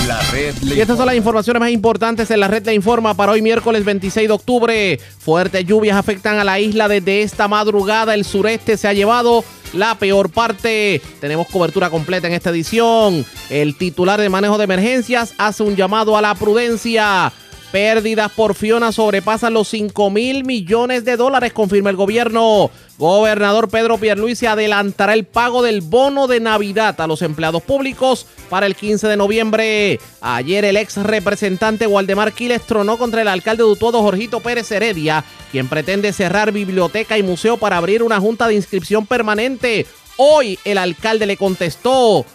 La 0.07 0.19
red 0.31 0.55
le 0.63 0.75
Y 0.75 0.81
estas 0.81 0.97
son 0.97 1.05
las 1.05 1.15
informaciones 1.15 1.59
más 1.59 1.69
importantes 1.69 2.31
en 2.31 2.39
la 2.39 2.47
red 2.47 2.65
Le 2.65 2.73
Informa 2.73 3.13
para 3.13 3.33
hoy 3.33 3.41
miércoles 3.41 3.83
26 3.83 4.29
de 4.29 4.33
octubre. 4.33 4.97
Fuertes 5.19 5.65
lluvias 5.65 5.97
afectan 5.97 6.39
a 6.39 6.45
la 6.45 6.59
isla 6.59 6.87
desde 6.87 7.23
esta 7.23 7.49
madrugada. 7.49 8.13
El 8.13 8.23
sureste 8.23 8.77
se 8.77 8.87
ha 8.87 8.93
llevado 8.93 9.43
la 9.73 9.95
peor 9.95 10.29
parte. 10.29 11.01
Tenemos 11.19 11.47
cobertura 11.47 11.89
completa 11.89 12.27
en 12.27 12.33
esta 12.33 12.49
edición. 12.49 13.25
El 13.49 13.75
titular 13.75 14.19
de 14.19 14.29
manejo 14.29 14.57
de 14.57 14.65
emergencias 14.65 15.33
hace 15.37 15.63
un 15.63 15.75
llamado 15.75 16.17
a 16.17 16.21
la 16.21 16.35
prudencia. 16.35 17.31
Pérdidas 17.71 18.31
por 18.31 18.55
Fiona 18.55 18.93
sobrepasan 18.93 19.53
los 19.53 19.67
5 19.67 20.09
mil 20.09 20.45
millones 20.45 21.03
de 21.03 21.17
dólares, 21.17 21.51
confirma 21.51 21.89
el 21.89 21.97
gobierno. 21.97 22.71
Gobernador 22.97 23.69
Pedro 23.69 23.97
Pierluisi 23.97 24.45
adelantará 24.45 25.13
el 25.13 25.25
pago 25.25 25.61
del 25.61 25.81
bono 25.81 26.27
de 26.27 26.39
Navidad 26.39 26.99
a 26.99 27.07
los 27.07 27.21
empleados 27.21 27.61
públicos 27.61 28.25
para 28.49 28.65
el 28.65 28.75
15 28.75 29.07
de 29.07 29.17
noviembre. 29.17 29.99
Ayer 30.21 30.63
el 30.63 30.77
ex 30.77 30.95
representante 30.95 31.87
Waldemar 31.87 32.31
Quiles 32.31 32.61
tronó 32.61 32.97
contra 32.97 33.21
el 33.21 33.27
alcalde 33.27 33.63
de 33.63 33.69
Utuado, 33.69 34.01
Jorgito 34.01 34.39
Pérez 34.39 34.71
Heredia, 34.71 35.25
quien 35.51 35.67
pretende 35.67 36.13
cerrar 36.13 36.53
biblioteca 36.53 37.17
y 37.17 37.23
museo 37.23 37.57
para 37.57 37.77
abrir 37.77 38.01
una 38.01 38.19
junta 38.19 38.47
de 38.47 38.55
inscripción 38.55 39.05
permanente. 39.05 39.85
Hoy 40.15 40.57
el 40.63 40.77
alcalde 40.77 41.25
le 41.25 41.37
contestó. 41.37 42.25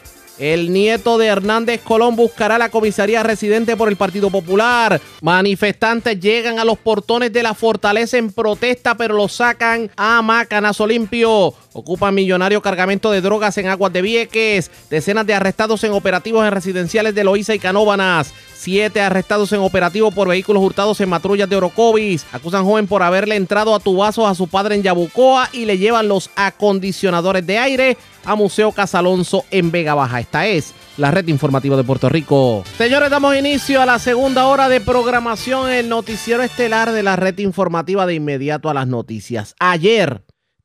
El 0.42 0.72
nieto 0.72 1.18
de 1.18 1.28
Hernández 1.28 1.82
Colón 1.84 2.16
buscará 2.16 2.58
la 2.58 2.68
comisaría 2.68 3.22
residente 3.22 3.76
por 3.76 3.88
el 3.88 3.94
Partido 3.94 4.28
Popular. 4.28 5.00
Manifestantes 5.20 6.18
llegan 6.18 6.58
a 6.58 6.64
los 6.64 6.78
portones 6.78 7.32
de 7.32 7.44
la 7.44 7.54
fortaleza 7.54 8.18
en 8.18 8.32
protesta, 8.32 8.96
pero 8.96 9.14
lo 9.14 9.28
sacan 9.28 9.88
a 9.96 10.20
macanazo 10.20 10.84
limpio. 10.84 11.54
Ocupan 11.74 12.14
millonario 12.14 12.60
cargamento 12.60 13.10
de 13.10 13.20
drogas 13.20 13.56
en 13.58 13.68
aguas 13.68 13.92
de 13.92 14.02
Vieques. 14.02 14.70
Decenas 14.90 15.26
de 15.26 15.34
arrestados 15.34 15.82
en 15.84 15.92
operativos 15.92 16.44
en 16.44 16.52
residenciales 16.52 17.14
de 17.14 17.24
Loíza 17.24 17.54
y 17.54 17.58
Canóbanas. 17.58 18.34
Siete 18.54 19.00
arrestados 19.00 19.52
en 19.52 19.60
operativo 19.60 20.10
por 20.12 20.28
vehículos 20.28 20.62
hurtados 20.62 21.00
en 21.00 21.10
patrullas 21.10 21.48
de 21.48 21.56
Orocovis. 21.56 22.26
Acusan 22.32 22.64
joven 22.64 22.86
por 22.86 23.02
haberle 23.02 23.36
entrado 23.36 23.74
a 23.74 23.80
tubazos 23.80 24.28
a 24.28 24.34
su 24.34 24.48
padre 24.48 24.76
en 24.76 24.82
Yabucoa 24.82 25.48
y 25.52 25.64
le 25.64 25.78
llevan 25.78 26.08
los 26.08 26.30
acondicionadores 26.36 27.46
de 27.46 27.58
aire 27.58 27.96
a 28.24 28.36
Museo 28.36 28.70
Casalonso 28.70 29.44
en 29.50 29.72
Vega 29.72 29.94
Baja. 29.94 30.20
Esta 30.20 30.46
es 30.46 30.74
la 30.96 31.10
red 31.10 31.26
informativa 31.28 31.76
de 31.76 31.84
Puerto 31.84 32.08
Rico. 32.08 32.62
Señores, 32.78 33.10
damos 33.10 33.36
inicio 33.36 33.80
a 33.80 33.86
la 33.86 33.98
segunda 33.98 34.46
hora 34.46 34.68
de 34.68 34.80
programación 34.80 35.70
el 35.70 35.88
noticiero 35.88 36.42
estelar 36.42 36.92
de 36.92 37.02
la 37.02 37.16
red 37.16 37.38
informativa 37.38 38.06
de 38.06 38.14
inmediato 38.14 38.70
a 38.70 38.74
las 38.74 38.86
noticias. 38.86 39.54
Ayer 39.58 40.22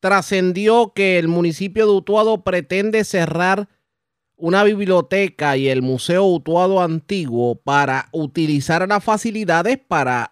trascendió 0.07 0.93
que 0.95 1.19
el 1.19 1.27
municipio 1.27 1.85
de 1.85 1.91
Utuado 1.91 2.41
pretende 2.41 3.03
cerrar 3.03 3.67
una 4.37 4.63
biblioteca 4.63 5.57
y 5.57 5.67
el 5.67 5.81
Museo 5.81 6.23
Utuado 6.23 6.81
Antiguo 6.81 7.55
para 7.55 8.07
utilizar 8.13 8.87
las 8.87 9.03
facilidades 9.03 9.77
para, 9.85 10.31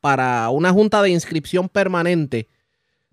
para 0.00 0.48
una 0.48 0.72
junta 0.72 1.02
de 1.02 1.10
inscripción 1.10 1.68
permanente 1.68 2.48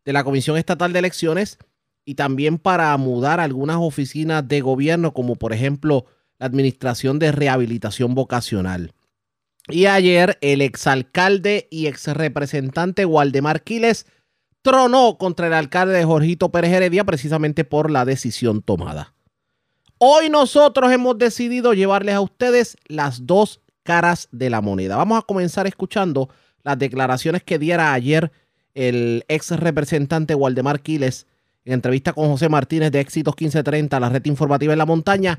de 0.06 0.14
la 0.14 0.24
Comisión 0.24 0.56
Estatal 0.56 0.94
de 0.94 1.00
Elecciones 1.00 1.58
y 2.06 2.16
también 2.16 2.60
para 2.60 2.96
mudar 2.96 3.42
algunas 3.42 3.76
oficinas 3.78 4.48
de 4.48 4.62
gobierno, 4.62 5.14
como 5.14 5.36
por 5.36 5.52
ejemplo 5.52 6.06
la 6.40 6.46
Administración 6.46 7.20
de 7.20 7.34
Rehabilitación 7.34 8.16
Vocacional. 8.16 8.94
Y 9.68 9.88
ayer 9.88 10.38
el 10.40 10.62
exalcalde 10.62 11.68
y 11.70 11.88
exrepresentante 11.88 13.06
Waldemar 13.06 13.64
Quiles 13.64 14.06
tronó 14.64 15.18
contra 15.20 15.48
el 15.48 15.54
alcalde 15.54 15.94
de 15.94 16.06
Jorgito 16.06 16.50
Pérez 16.50 16.72
Heredia 16.72 17.04
precisamente 17.04 17.64
por 17.66 17.92
la 17.92 18.06
decisión 18.06 18.64
tomada. 18.64 19.14
Hoy 20.00 20.30
nosotros 20.30 20.92
hemos 20.92 21.18
decidido 21.18 21.74
llevarles 21.74 22.16
a 22.16 22.22
ustedes 22.22 22.78
las 22.88 23.28
dos 23.28 23.62
caras 23.84 24.28
de 24.32 24.50
la 24.50 24.62
moneda. 24.62 24.96
Vamos 24.96 25.20
a 25.20 25.22
comenzar 25.22 25.68
escuchando 25.68 26.30
las 26.64 26.80
declaraciones 26.80 27.44
que 27.44 27.60
diera 27.60 27.94
ayer 27.94 28.32
el 28.74 29.24
ex 29.28 29.52
representante 29.52 30.34
Waldemar 30.34 30.82
Quiles 30.82 31.28
en 31.66 31.74
entrevista 31.74 32.14
con 32.14 32.30
José 32.30 32.50
Martínez 32.50 32.92
de 32.92 33.02
Éxitos 33.02 33.36
1530, 33.36 34.00
la 34.00 34.10
red 34.10 34.26
informativa 34.26 34.74
en 34.74 34.80
la 34.80 34.86
montaña. 34.86 35.38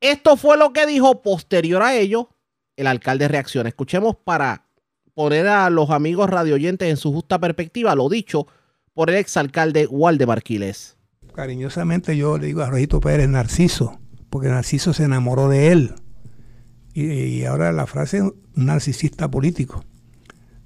Esto 0.00 0.36
fue 0.36 0.56
lo 0.56 0.72
que 0.72 0.86
dijo 0.86 1.22
posterior 1.22 1.82
a 1.82 1.94
ello 1.94 2.28
el 2.76 2.86
alcalde 2.86 3.28
reacciona. 3.28 3.68
Escuchemos 3.68 4.16
para 4.16 4.66
poner 5.14 5.46
a 5.46 5.70
los 5.70 5.90
amigos 5.90 6.28
radioyentes 6.30 6.88
en 6.88 6.96
su 6.96 7.12
justa 7.12 7.38
perspectiva 7.38 7.94
lo 7.94 8.08
dicho 8.08 8.46
por 8.92 9.10
el 9.10 9.16
exalcalde 9.16 9.86
Waldemar 9.86 10.42
Quiles. 10.42 10.96
Cariñosamente 11.34 12.16
yo 12.16 12.38
le 12.38 12.46
digo 12.46 12.62
a 12.62 12.70
Rojito 12.70 13.00
Pérez 13.00 13.28
Narciso, 13.28 13.98
porque 14.30 14.48
Narciso 14.48 14.92
se 14.92 15.04
enamoró 15.04 15.48
de 15.48 15.72
él. 15.72 15.94
Y, 16.92 17.06
y 17.06 17.44
ahora 17.44 17.72
la 17.72 17.86
frase 17.86 18.22
narcisista 18.54 19.28
político. 19.28 19.84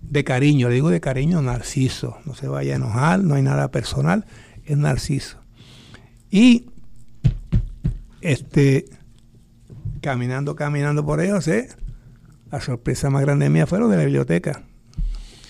De 0.02 0.24
cariño, 0.24 0.68
le 0.68 0.74
digo 0.74 0.90
de 0.90 1.00
cariño 1.00 1.40
Narciso. 1.40 2.18
No 2.26 2.34
se 2.34 2.48
vaya 2.48 2.74
a 2.74 2.76
enojar, 2.76 3.20
no 3.20 3.34
hay 3.34 3.42
nada 3.42 3.70
personal, 3.70 4.26
es 4.64 4.76
Narciso. 4.76 5.38
Y 6.30 6.66
este 8.20 8.84
caminando, 10.00 10.54
caminando 10.54 11.04
por 11.04 11.20
ellos, 11.20 11.48
¿eh? 11.48 11.68
La 12.50 12.60
sorpresa 12.60 13.10
más 13.10 13.22
grande 13.22 13.48
mía 13.50 13.66
fue 13.66 13.78
lo 13.78 13.88
de 13.88 13.96
la 13.96 14.04
biblioteca. 14.04 14.64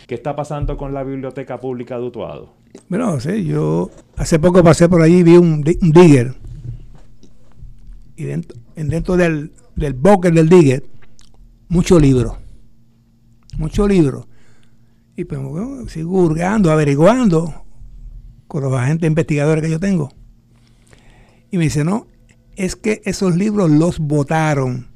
¿Qué 0.07 0.15
está 0.15 0.35
pasando 0.35 0.77
con 0.77 0.95
la 0.95 1.05
biblioteca 1.05 1.61
pública 1.61 1.99
de 1.99 2.05
Utuado? 2.05 2.55
Bueno, 2.89 3.13
no 3.13 3.21
sé, 3.21 3.45
yo 3.45 3.91
hace 4.17 4.39
poco 4.39 4.63
pasé 4.63 4.89
por 4.89 5.03
allí 5.03 5.19
y 5.19 5.23
vi 5.23 5.37
un, 5.37 5.65
un 5.83 5.93
digger. 5.93 6.35
Y 8.17 8.25
dentro, 8.25 8.59
en 8.75 8.89
dentro 8.89 9.17
del, 9.17 9.53
del 9.77 9.95
boker 9.95 10.33
del 10.33 10.49
digger, 10.49 10.85
muchos 11.69 12.01
libros. 12.01 12.37
Muchos 13.59 13.89
libros. 13.89 14.27
Y 15.17 15.25
pues 15.25 15.41
bueno, 15.41 15.89
sigo 15.89 16.23
hurgando, 16.23 16.71
averiguando 16.71 17.65
con 18.47 18.63
los 18.63 18.73
agentes 18.73 19.09
investigadores 19.09 19.63
que 19.63 19.71
yo 19.71 19.81
tengo. 19.81 20.11
Y 21.51 21.59
me 21.59 21.65
dice, 21.65 21.85
no, 21.85 22.07
es 22.57 22.77
que 22.77 23.03
esos 23.05 23.37
libros 23.37 23.71
los 23.71 23.99
votaron. 23.99 24.89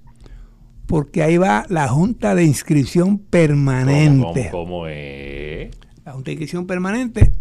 Porque 0.87 1.23
ahí 1.23 1.39
va 1.39 1.65
la 1.69 1.89
Junta 1.89 2.35
de 2.35 2.45
Inscripción 2.45 3.19
Permanente. 3.19 4.49
¿Cómo, 4.51 4.65
cómo 4.65 4.87
es? 4.87 5.71
La 6.05 6.13
Junta 6.13 6.27
de 6.27 6.33
Inscripción 6.33 6.67
Permanente. 6.67 7.33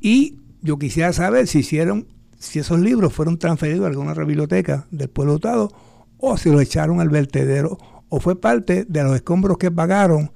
Y 0.00 0.38
yo 0.62 0.78
quisiera 0.78 1.12
saber 1.12 1.46
si 1.46 1.60
hicieron, 1.60 2.06
si 2.38 2.58
esos 2.58 2.80
libros 2.80 3.12
fueron 3.12 3.38
transferidos 3.38 3.84
a 3.84 3.88
alguna 3.88 4.14
biblioteca 4.14 4.86
del 4.90 5.08
pueblo 5.08 5.34
dotado 5.34 5.72
o 6.18 6.36
si 6.36 6.50
los 6.50 6.62
echaron 6.62 7.00
al 7.00 7.08
vertedero 7.08 7.78
o 8.08 8.20
fue 8.20 8.40
parte 8.40 8.84
de 8.84 9.02
los 9.02 9.14
escombros 9.14 9.58
que 9.58 9.70
pagaron 9.70 10.32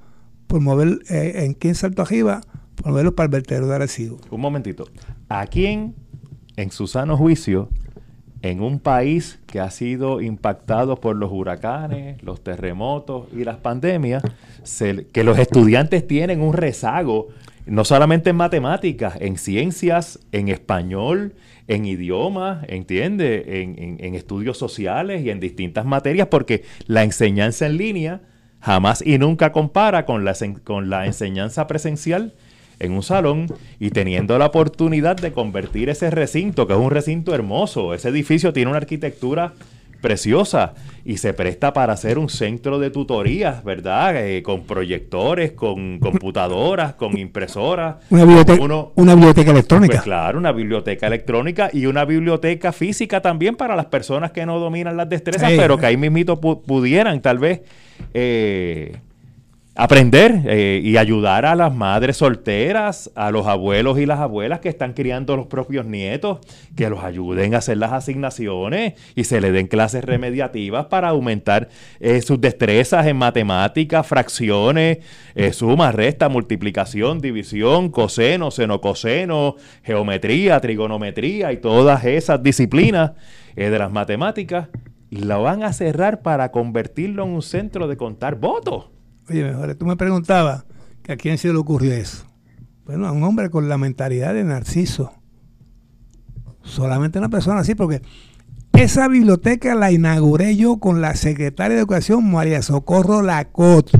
por 0.46 0.60
mover 0.60 1.00
eh, 1.08 1.44
en 1.44 1.52
aquí 1.52 1.68
en 1.68 1.74
Salto 1.74 2.02
Arriba 2.02 2.42
por 2.74 2.88
moverlos 2.88 3.14
para 3.14 3.26
el 3.26 3.30
vertedero 3.30 3.66
de 3.66 3.74
Arecibo. 3.74 4.18
Un 4.30 4.40
momentito. 4.40 4.86
¿A 5.28 5.46
quién, 5.46 5.94
en 6.56 6.70
su 6.70 6.86
sano 6.86 7.16
juicio, 7.16 7.68
en 8.42 8.60
un 8.60 8.80
país 8.80 9.38
que 9.46 9.60
ha 9.60 9.70
sido 9.70 10.20
impactado 10.20 10.96
por 10.96 11.14
los 11.16 11.30
huracanes, 11.32 12.22
los 12.22 12.42
terremotos 12.42 13.26
y 13.32 13.44
las 13.44 13.56
pandemias, 13.56 14.22
que 15.12 15.22
los 15.24 15.38
estudiantes 15.38 16.06
tienen 16.06 16.40
un 16.42 16.52
rezago, 16.52 17.28
no 17.66 17.84
solamente 17.84 18.30
en 18.30 18.36
matemáticas, 18.36 19.14
en 19.20 19.36
ciencias, 19.38 20.18
en 20.32 20.48
español, 20.48 21.34
en 21.68 21.84
idiomas, 21.84 22.64
¿entiende? 22.68 23.62
En, 23.62 23.98
en- 24.00 24.14
estudios 24.16 24.58
sociales 24.58 25.24
y 25.24 25.30
en 25.30 25.38
distintas 25.38 25.84
materias, 25.86 26.26
porque 26.28 26.64
la 26.88 27.04
enseñanza 27.04 27.66
en 27.66 27.76
línea 27.76 28.20
jamás 28.60 29.00
y 29.06 29.18
nunca 29.18 29.52
compara 29.52 30.04
con 30.04 30.24
la, 30.24 30.34
con 30.64 30.90
la 30.90 31.06
enseñanza 31.06 31.66
presencial 31.68 32.32
en 32.82 32.92
un 32.92 33.02
salón 33.02 33.46
y 33.80 33.90
teniendo 33.90 34.38
la 34.38 34.46
oportunidad 34.46 35.16
de 35.16 35.32
convertir 35.32 35.88
ese 35.88 36.10
recinto, 36.10 36.66
que 36.66 36.72
es 36.74 36.78
un 36.78 36.90
recinto 36.90 37.34
hermoso, 37.34 37.94
ese 37.94 38.08
edificio 38.10 38.52
tiene 38.52 38.70
una 38.70 38.78
arquitectura 38.78 39.52
preciosa 40.00 40.74
y 41.04 41.18
se 41.18 41.32
presta 41.32 41.72
para 41.72 41.92
hacer 41.92 42.18
un 42.18 42.28
centro 42.28 42.80
de 42.80 42.90
tutorías, 42.90 43.62
¿verdad? 43.62 44.16
Eh, 44.26 44.42
con 44.42 44.64
proyectores, 44.64 45.52
con 45.52 46.00
computadoras, 46.00 46.94
con 46.94 47.16
impresoras. 47.16 47.96
Una 48.10 48.24
biblioteca, 48.24 48.60
Uno- 48.64 48.90
una 48.96 49.14
biblioteca 49.14 49.52
electrónica. 49.52 49.92
pues 49.92 50.02
claro, 50.02 50.38
una 50.38 50.50
biblioteca 50.50 51.06
electrónica 51.06 51.70
y 51.72 51.86
una 51.86 52.04
biblioteca 52.04 52.72
física 52.72 53.20
también 53.20 53.54
para 53.54 53.76
las 53.76 53.86
personas 53.86 54.32
que 54.32 54.44
no 54.44 54.58
dominan 54.58 54.96
las 54.96 55.08
destrezas, 55.08 55.50
Sí. 55.52 55.56
pero 55.56 55.78
que 55.78 55.86
ahí 55.86 55.96
mismito 55.96 56.40
pu- 56.40 56.60
pudieran 56.62 57.20
tal 57.22 57.38
vez 57.38 57.60
eh, 58.12 58.96
aprender 59.82 60.42
eh, 60.46 60.80
y 60.80 60.96
ayudar 60.96 61.44
a 61.44 61.56
las 61.56 61.74
madres 61.74 62.18
solteras, 62.18 63.10
a 63.16 63.32
los 63.32 63.48
abuelos 63.48 63.98
y 63.98 64.06
las 64.06 64.20
abuelas 64.20 64.60
que 64.60 64.68
están 64.68 64.92
criando 64.92 65.36
los 65.36 65.48
propios 65.48 65.86
nietos, 65.86 66.38
que 66.76 66.88
los 66.88 67.02
ayuden 67.02 67.56
a 67.56 67.58
hacer 67.58 67.78
las 67.78 67.90
asignaciones 67.90 68.94
y 69.16 69.24
se 69.24 69.40
le 69.40 69.50
den 69.50 69.66
clases 69.66 70.04
remediativas 70.04 70.86
para 70.86 71.08
aumentar 71.08 71.68
eh, 71.98 72.22
sus 72.22 72.40
destrezas 72.40 73.08
en 73.08 73.16
matemáticas, 73.16 74.06
fracciones, 74.06 74.98
eh, 75.34 75.52
suma, 75.52 75.90
resta, 75.90 76.28
multiplicación, 76.28 77.18
división, 77.18 77.90
coseno, 77.90 78.52
senocoseno, 78.52 79.56
geometría, 79.82 80.60
trigonometría 80.60 81.52
y 81.52 81.56
todas 81.56 82.04
esas 82.04 82.40
disciplinas 82.40 83.14
eh, 83.56 83.68
de 83.68 83.78
las 83.80 83.90
matemáticas. 83.90 84.68
La 85.10 85.38
van 85.38 85.64
a 85.64 85.72
cerrar 85.72 86.22
para 86.22 86.52
convertirlo 86.52 87.24
en 87.24 87.30
un 87.30 87.42
centro 87.42 87.88
de 87.88 87.96
contar 87.96 88.36
votos. 88.36 88.92
Oye, 89.32 89.44
mejor, 89.44 89.74
tú 89.76 89.86
me 89.86 89.96
preguntabas 89.96 90.66
que 91.02 91.12
a 91.12 91.16
quién 91.16 91.38
se 91.38 91.48
le 91.48 91.56
ocurrió 91.56 91.94
eso. 91.94 92.26
Bueno, 92.84 93.06
a 93.06 93.12
un 93.12 93.22
hombre 93.22 93.48
con 93.48 93.66
la 93.66 93.78
mentalidad 93.78 94.34
de 94.34 94.44
Narciso. 94.44 95.10
Solamente 96.62 97.18
una 97.18 97.30
persona 97.30 97.60
así, 97.60 97.74
porque 97.74 98.02
esa 98.74 99.08
biblioteca 99.08 99.74
la 99.74 99.90
inauguré 99.90 100.54
yo 100.54 100.76
con 100.76 101.00
la 101.00 101.16
secretaria 101.16 101.76
de 101.76 101.80
Educación, 101.80 102.30
María 102.30 102.60
Socorro 102.60 103.22
Lacot, 103.22 103.90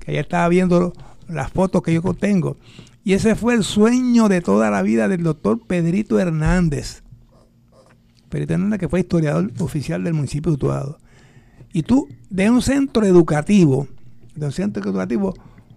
que 0.00 0.12
ella 0.12 0.20
estaba 0.20 0.46
viendo 0.48 0.92
las 1.28 1.50
fotos 1.50 1.80
que 1.80 1.94
yo 1.94 2.02
tengo. 2.12 2.58
Y 3.02 3.14
ese 3.14 3.36
fue 3.36 3.54
el 3.54 3.64
sueño 3.64 4.28
de 4.28 4.42
toda 4.42 4.70
la 4.70 4.82
vida 4.82 5.08
del 5.08 5.22
doctor 5.22 5.66
Pedrito 5.66 6.20
Hernández. 6.20 7.02
Pedrito 8.28 8.52
Hernández, 8.52 8.80
que 8.80 8.88
fue 8.90 9.00
historiador 9.00 9.50
oficial 9.60 10.04
del 10.04 10.12
municipio 10.12 10.52
de 10.52 10.56
Utuado. 10.56 10.98
Y 11.72 11.84
tú, 11.84 12.06
de 12.28 12.50
un 12.50 12.60
centro 12.60 13.06
educativo, 13.06 13.88
de 14.38 14.46
un 14.46 14.52
centro 14.52 14.82
educativo, 14.82 15.34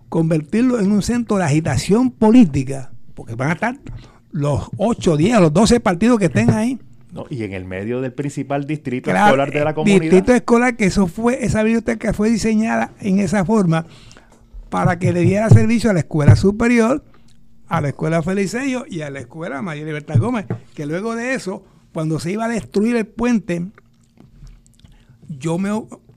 convertirlo 0.10 0.80
en 0.80 0.92
un 0.92 1.02
centro 1.02 1.38
de 1.38 1.44
agitación 1.44 2.12
política, 2.12 2.92
porque 3.14 3.36
van 3.36 3.50
a 3.50 3.54
estar 3.54 3.80
los 4.32 4.70
8, 4.78 5.18
10, 5.18 5.40
los 5.40 5.54
12 5.54 5.80
partidos 5.80 6.20
que 6.20 6.26
estén 6.26 6.50
ahí. 6.52 6.80
¿no? 7.12 7.26
Y 7.30 7.44
en 7.44 7.54
el 7.54 7.66
medio 7.66 8.02
del 8.02 8.14
principal 8.14 8.66
distrito 8.66 9.10
Claro, 9.10 9.28
escolar 9.28 9.52
de 9.52 9.64
la 9.64 9.74
comunidad. 9.74 10.02
Distrito 10.02 10.34
escolar, 10.34 10.78
que 10.78 10.86
eso 10.86 11.08
fue, 11.08 11.44
esa 11.44 11.64
biblioteca 11.64 12.14
fue 12.14 12.30
diseñada 12.30 12.94
en 13.00 13.20
esa 13.20 13.44
forma 13.46 13.86
para 14.70 14.98
que 15.00 15.12
le 15.12 15.22
diera 15.22 15.50
servicio 15.52 15.90
a 15.90 15.94
la 15.94 16.00
escuela 16.00 16.36
superior, 16.36 17.04
a 17.68 17.82
la 17.82 17.90
escuela 17.90 18.22
Felicello 18.22 18.86
y 18.90 19.02
a 19.02 19.10
la 19.10 19.20
escuela 19.20 19.62
María 19.62 19.86
Libertad 19.86 20.18
Gómez, 20.18 20.46
que 20.74 20.86
luego 20.86 21.16
de 21.16 21.34
eso, 21.34 21.64
cuando 21.94 22.20
se 22.20 22.32
iba 22.32 22.46
a 22.46 22.50
destruir 22.50 22.96
el 22.96 23.06
puente, 23.06 23.68
yo 25.28 25.58
me 25.58 25.72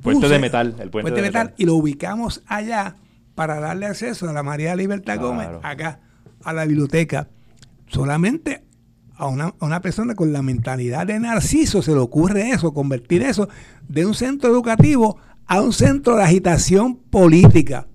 Puente 0.04 0.28
de 0.28 0.38
metal, 0.38 0.76
el 0.78 0.90
puente 0.90 1.12
de 1.12 1.22
metal. 1.22 1.54
y 1.56 1.64
lo 1.64 1.76
ubicamos 1.76 2.42
allá 2.46 2.96
para 3.34 3.58
darle 3.58 3.86
acceso 3.86 4.28
a 4.28 4.34
la 4.34 4.42
María 4.42 4.76
Libertad 4.76 5.18
Gómez, 5.18 5.48
acá, 5.62 6.00
a 6.42 6.52
la 6.52 6.66
biblioteca. 6.66 7.28
Solamente 7.86 8.64
a 9.16 9.26
una, 9.26 9.54
a 9.58 9.64
una 9.64 9.80
persona 9.80 10.14
con 10.14 10.30
la 10.32 10.42
mentalidad 10.42 11.06
de 11.06 11.18
Narciso 11.18 11.80
se 11.80 11.92
le 11.92 11.98
ocurre 11.98 12.50
eso, 12.50 12.74
convertir 12.74 13.22
eso 13.22 13.48
de 13.88 14.04
un 14.04 14.14
centro 14.14 14.50
educativo 14.50 15.16
a 15.46 15.62
un 15.62 15.72
centro 15.72 16.16
de 16.16 16.22
agitación 16.22 16.96
política. 16.96 17.86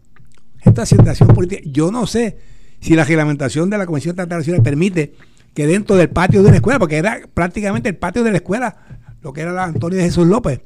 Esta 0.62 0.82
agitación 0.82 1.28
política, 1.30 1.62
yo 1.66 1.92
no 1.92 2.08
sé 2.08 2.40
si 2.80 2.96
la 2.96 3.04
reglamentación 3.04 3.70
de 3.70 3.78
la 3.78 3.86
Comisión 3.86 4.16
de 4.16 4.24
Internacional 4.24 4.64
permite 4.64 5.14
que 5.54 5.68
dentro 5.68 5.96
del 5.96 6.10
patio 6.10 6.42
de 6.42 6.48
una 6.48 6.58
escuela, 6.58 6.80
porque 6.80 6.98
era 6.98 7.20
prácticamente 7.34 7.90
el 7.90 7.98
patio 7.98 8.24
de 8.24 8.32
la 8.32 8.38
escuela, 8.38 8.78
lo 9.22 9.32
que 9.32 9.42
era 9.42 9.52
la 9.52 9.66
Antonio 9.66 9.98
de 9.98 10.06
Jesús 10.06 10.26
López, 10.26 10.62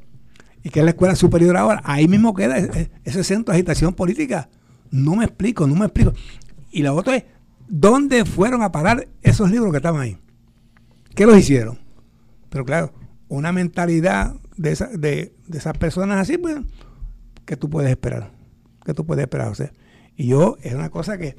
y 0.64 0.70
que 0.70 0.80
es 0.80 0.84
la 0.84 0.90
escuela 0.90 1.14
superior 1.14 1.56
ahora, 1.56 1.80
ahí 1.84 2.08
mismo 2.08 2.34
queda 2.34 2.58
ese, 2.58 2.90
ese 3.04 3.22
centro 3.22 3.52
de 3.52 3.58
agitación 3.58 3.94
política. 3.94 4.48
No 4.90 5.14
me 5.14 5.24
explico, 5.26 5.66
no 5.68 5.76
me 5.76 5.84
explico. 5.84 6.12
Y 6.72 6.82
la 6.82 6.92
otra 6.92 7.16
es, 7.16 7.24
¿dónde 7.68 8.24
fueron 8.24 8.62
a 8.62 8.72
parar 8.72 9.06
esos 9.22 9.50
libros 9.50 9.70
que 9.70 9.76
estaban 9.76 10.00
ahí? 10.00 10.18
¿Qué 11.14 11.26
los 11.26 11.38
hicieron? 11.38 11.78
Pero 12.48 12.64
claro, 12.64 12.92
una 13.28 13.52
mentalidad 13.52 14.34
de, 14.56 14.72
esa- 14.72 14.88
de, 14.88 15.34
de 15.46 15.58
esas 15.58 15.76
personas 15.78 16.18
así, 16.18 16.38
pues, 16.38 16.56
¿qué 17.44 17.56
tú 17.56 17.68
puedes 17.70 17.90
esperar? 17.90 18.32
¿Qué 18.84 18.94
tú 18.94 19.04
puedes 19.06 19.22
esperar? 19.22 19.52
Y 20.16 20.28
yo, 20.28 20.56
es 20.62 20.74
una 20.74 20.90
cosa 20.90 21.18
que, 21.18 21.36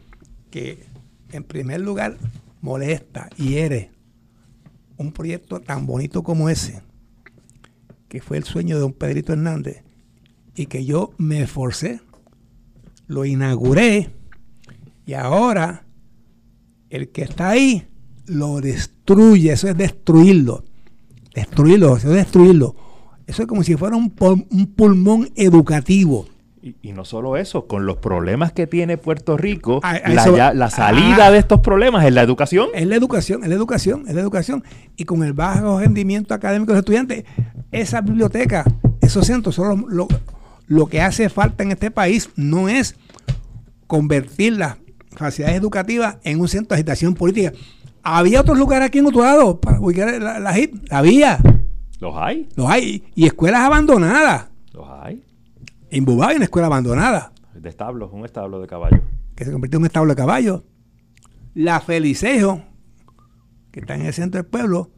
que 0.51 0.86
en 1.32 1.43
primer 1.43 1.82
lugar, 1.82 2.17
molesta, 2.61 3.30
hiere 3.38 3.91
un 4.97 5.11
proyecto 5.11 5.59
tan 5.61 5.86
bonito 5.86 6.23
como 6.23 6.49
ese, 6.49 6.82
que 8.08 8.22
fue 8.22 8.38
el 8.38 8.43
sueño 8.43 8.76
de 8.76 8.82
don 8.82 8.93
Pedrito 8.93 9.34
Hernández, 9.34 9.84
y 10.56 10.68
que 10.68 10.86
yo 10.86 11.14
me 11.18 11.41
esforcé, 11.41 12.01
lo 13.08 13.26
inauguré, 13.26 14.10
y 15.06 15.14
ahora 15.14 15.86
el 16.89 17.10
que 17.10 17.24
está 17.24 17.49
ahí 17.49 17.88
lo 18.26 18.62
destruye, 18.62 19.51
eso 19.51 19.68
es 19.68 19.78
destruirlo, 19.78 20.64
destruirlo, 21.34 21.97
eso 21.97 22.10
es 22.10 22.16
destruirlo. 22.16 22.76
Eso 23.28 23.41
es 23.41 23.47
como 23.47 23.64
si 23.64 23.76
fuera 23.76 23.95
un, 23.95 24.14
un 24.51 24.68
pulmón 24.68 25.30
educativo. 25.36 26.28
Y, 26.66 26.76
y 26.82 26.93
no 26.93 27.05
solo 27.05 27.38
eso, 27.38 27.68
con 27.68 27.86
los 27.86 27.97
problemas 27.97 28.51
que 28.51 28.66
tiene 28.66 28.97
Puerto 28.97 29.38
Rico, 29.38 29.82
la, 29.84 30.26
ya- 30.36 30.51
la 30.51 30.72
salida 30.72 31.28
ah. 31.28 31.32
de 31.32 31.38
estos 31.38 31.59
problemas 31.59 32.03
es 32.05 32.11
la 32.11 32.24
educación. 32.24 32.70
Es 32.74 32.88
la 32.88 32.95
educación, 32.95 33.43
es 33.43 33.49
la 33.49 33.55
educación, 33.55 34.05
es 34.07 34.16
la 34.16 34.22
educación. 34.22 34.63
Y 34.97 35.03
con 35.05 35.22
el 35.24 35.34
bajo 35.34 35.80
rendimiento 35.80 36.34
académico 36.34 36.72
de 36.72 36.78
los 36.78 36.82
estudiantes, 36.82 37.24
esa 37.72 38.01
biblioteca, 38.01 38.66
esos 38.99 39.28
centros, 39.28 39.53
son 39.53 39.86
lo, 39.89 40.07
lo- 40.07 40.07
lo 40.66 40.88
que 40.88 41.01
hace 41.01 41.30
falta 41.30 41.61
en 41.63 41.72
este 41.72 41.91
país 41.91 42.32
no 42.36 42.68
es 42.68 42.95
convertir 43.86 44.53
las 44.57 44.78
facilidades 45.11 45.59
educativas 45.59 46.18
en 46.24 46.39
un 46.39 46.47
centro 46.47 46.70
de 46.70 46.76
agitación 46.82 47.13
política. 47.13 47.51
Había 48.01 48.41
otros 48.41 48.57
lugares 48.57 48.88
aquí 48.88 48.97
en 48.97 49.05
Utuado 49.05 49.59
para 49.61 49.80
ubicar 49.80 50.20
la, 50.20 50.39
la 50.39 50.57
HIP, 50.57 50.91
había, 50.91 51.38
Los 51.99 52.16
hay, 52.18 52.49
los 52.55 52.68
hay, 52.68 53.03
y 53.13 53.28
escuelas 53.28 53.61
abandonadas. 53.61 54.47
los 54.74 54.88
hay. 55.03 55.22
En 55.96 56.04
Bubá 56.04 56.28
hay 56.28 56.36
una 56.36 56.43
escuela 56.43 56.68
abandonada 56.68 57.32
De 57.54 57.70
establos, 57.70 58.12
un 58.12 58.26
establo 58.26 58.60
de 58.60 58.68
caballo. 58.68 59.02
que 59.34 59.46
se 59.46 59.52
convirtió 59.54 59.78
en 59.78 59.84
un 59.84 59.86
establo 59.86 60.12
de 60.12 60.18
caballos. 60.18 60.64
La 61.54 61.80
Felicejo, 61.80 62.62
que 63.72 63.80
está 63.80 63.96
en 63.96 64.02
el 64.02 64.12
centro 64.12 64.41
del 64.41 64.50
pueblo, 64.50 64.91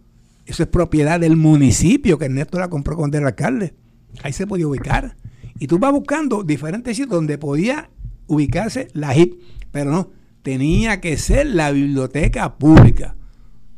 eso 0.48 0.64
es 0.64 0.70
propiedad 0.70 1.20
del 1.20 1.36
municipio, 1.36 2.18
que 2.18 2.26
Ernesto 2.26 2.58
la 2.58 2.72
compró 2.72 2.96
cuando 2.96 3.16
era 3.16 3.28
alcalde. 3.28 3.76
Ahí 4.24 4.34
se 4.34 4.48
podía 4.48 4.68
ubicar. 4.68 5.18
Y 5.60 5.68
tú 5.68 5.78
vas 5.78 5.92
buscando 5.92 6.42
diferentes 6.42 6.98
sitios 6.98 7.12
donde 7.12 7.38
podía 7.38 7.92
ubicarse 8.26 8.88
la 8.94 9.16
HIP, 9.16 9.40
pero 9.72 9.92
no, 9.92 10.10
tenía 10.42 11.00
que 11.00 11.18
ser 11.18 11.46
la 11.46 11.70
biblioteca 11.70 12.58
pública. 12.58 13.16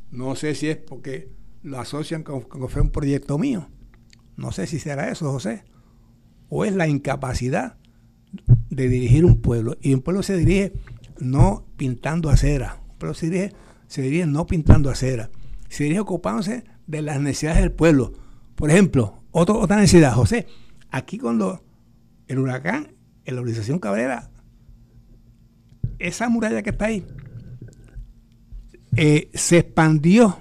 No 0.10 0.38
sé 0.38 0.56
si 0.56 0.70
es 0.70 0.78
porque 0.78 1.34
lo 1.64 1.82
asocian 1.82 2.24
con, 2.24 2.44
con 2.44 2.62
que 2.62 2.70
fue 2.70 2.82
un 2.82 2.92
proyecto 2.92 3.38
mío. 3.38 3.68
No 4.38 4.54
sé 4.54 4.68
si 4.68 4.80
será 4.80 5.10
eso, 5.10 5.30
José. 5.30 5.66
O 6.50 6.66
es 6.66 6.74
la 6.76 6.88
incapacidad 6.88 7.78
de 8.70 8.88
dirigir 8.90 9.26
un 9.26 9.42
pueblo. 9.42 9.78
Y 9.82 9.94
un 9.94 10.02
pueblo 10.02 10.24
se 10.24 10.36
dirige 10.38 10.74
no 11.20 11.66
pintando 11.78 12.30
acera. 12.30 12.82
Un 12.92 12.98
pueblo 12.98 13.14
se 13.14 13.30
dirige, 13.30 13.54
se 13.88 14.02
dirige 14.02 14.26
no 14.26 14.46
pintando 14.48 14.90
acera. 14.90 15.30
Se 15.70 15.84
dirige 15.84 16.00
ocupándose 16.02 16.64
de 16.88 17.02
las 17.02 17.20
necesidades 17.22 17.62
del 17.62 17.72
pueblo. 17.72 18.14
Por 18.56 18.70
ejemplo, 18.72 19.22
otro- 19.32 19.60
otra 19.60 19.78
necesidad, 19.78 20.14
José. 20.14 20.48
Aquí 20.90 21.18
cuando 21.20 21.64
el 22.28 22.40
huracán, 22.40 22.96
en 23.26 23.36
la 23.36 23.42
organización 23.42 23.80
Cabrera, 23.80 24.30
esa 26.00 26.30
muralla 26.30 26.62
que 26.64 26.72
está 26.72 26.86
ahí, 26.86 27.06
eh, 28.96 29.30
se 29.34 29.60
expandió, 29.60 30.38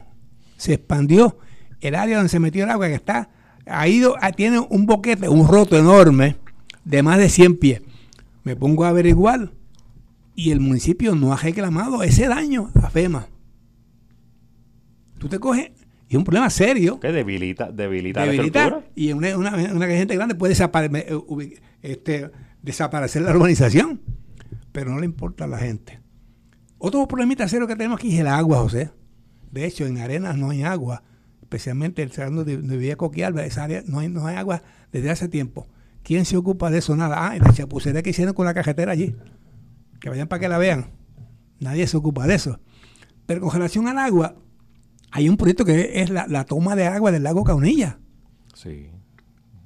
se 0.56 0.74
expandió 0.74 1.38
el 1.80 1.94
área 1.94 2.16
donde 2.16 2.30
se 2.30 2.40
metió 2.40 2.64
el 2.64 2.70
agua 2.70 2.88
que 2.88 2.94
está, 2.94 3.30
ha 3.70 3.88
ido, 3.88 4.14
tiene 4.36 4.58
un 4.60 4.86
boquete, 4.86 5.28
un 5.28 5.46
roto 5.46 5.76
enorme 5.78 6.36
de 6.84 7.02
más 7.02 7.18
de 7.18 7.28
100 7.28 7.56
pies. 7.58 7.82
Me 8.44 8.56
pongo 8.56 8.84
a 8.84 8.88
averiguar 8.88 9.50
y 10.34 10.50
el 10.52 10.60
municipio 10.60 11.14
no 11.14 11.32
ha 11.32 11.36
reclamado 11.36 12.02
ese 12.02 12.28
daño 12.28 12.70
a 12.80 12.90
FEMA. 12.90 13.26
Tú 15.18 15.28
te 15.28 15.38
coges, 15.38 15.70
y 16.08 16.14
es 16.14 16.16
un 16.16 16.24
problema 16.24 16.48
serio. 16.48 17.00
Que 17.00 17.10
debilita, 17.12 17.70
debilita, 17.72 18.24
debilita 18.24 18.66
la 18.66 18.72
estructura. 18.72 18.92
y 18.94 19.12
una, 19.12 19.36
una, 19.36 19.72
una 19.74 19.86
gente 19.88 20.14
grande 20.14 20.34
puede 20.34 20.54
desapare- 20.54 20.90
eh, 20.94 21.60
este, 21.82 22.30
desaparecer 22.62 23.22
la 23.22 23.32
urbanización, 23.32 24.00
pero 24.72 24.90
no 24.92 25.00
le 25.00 25.06
importa 25.06 25.44
a 25.44 25.48
la 25.48 25.58
gente. 25.58 26.00
Otro 26.78 27.06
problemita 27.08 27.48
serio 27.48 27.66
que 27.66 27.74
tenemos 27.74 27.98
aquí 27.98 28.14
es 28.14 28.20
el 28.20 28.28
agua, 28.28 28.58
José. 28.58 28.90
De 29.50 29.64
hecho, 29.66 29.86
en 29.86 29.98
Arenas 29.98 30.36
no 30.36 30.50
hay 30.50 30.62
agua, 30.62 31.02
especialmente 31.48 32.02
el 32.02 32.12
segundo 32.12 32.44
de, 32.44 32.58
de 32.58 32.76
Villa 32.76 32.96
Coquialba, 32.96 33.42
esa 33.44 33.64
área 33.64 33.82
no 33.86 34.00
hay, 34.00 34.08
no 34.08 34.26
hay 34.26 34.36
agua 34.36 34.62
desde 34.92 35.10
hace 35.10 35.28
tiempo. 35.28 35.66
¿Quién 36.02 36.26
se 36.26 36.36
ocupa 36.36 36.70
de 36.70 36.78
eso? 36.78 36.94
Nada. 36.94 37.28
Ah, 37.30 37.36
y 37.36 37.40
la 37.40 37.52
chapucería 37.52 38.02
que 38.02 38.10
hicieron 38.10 38.34
con 38.34 38.44
la 38.44 38.52
cajetera 38.54 38.92
allí. 38.92 39.16
Que 40.00 40.10
vayan 40.10 40.28
para 40.28 40.40
que 40.40 40.48
la 40.48 40.58
vean. 40.58 40.90
Nadie 41.58 41.86
se 41.86 41.96
ocupa 41.96 42.26
de 42.26 42.34
eso. 42.34 42.60
Pero 43.26 43.40
con 43.40 43.50
relación 43.50 43.88
al 43.88 43.98
agua, 43.98 44.36
hay 45.10 45.28
un 45.28 45.36
proyecto 45.38 45.64
que 45.64 46.02
es 46.02 46.10
la, 46.10 46.26
la 46.28 46.44
toma 46.44 46.76
de 46.76 46.86
agua 46.86 47.10
del 47.12 47.22
lago 47.22 47.44
Caunilla. 47.44 47.98
Sí. 48.54 48.90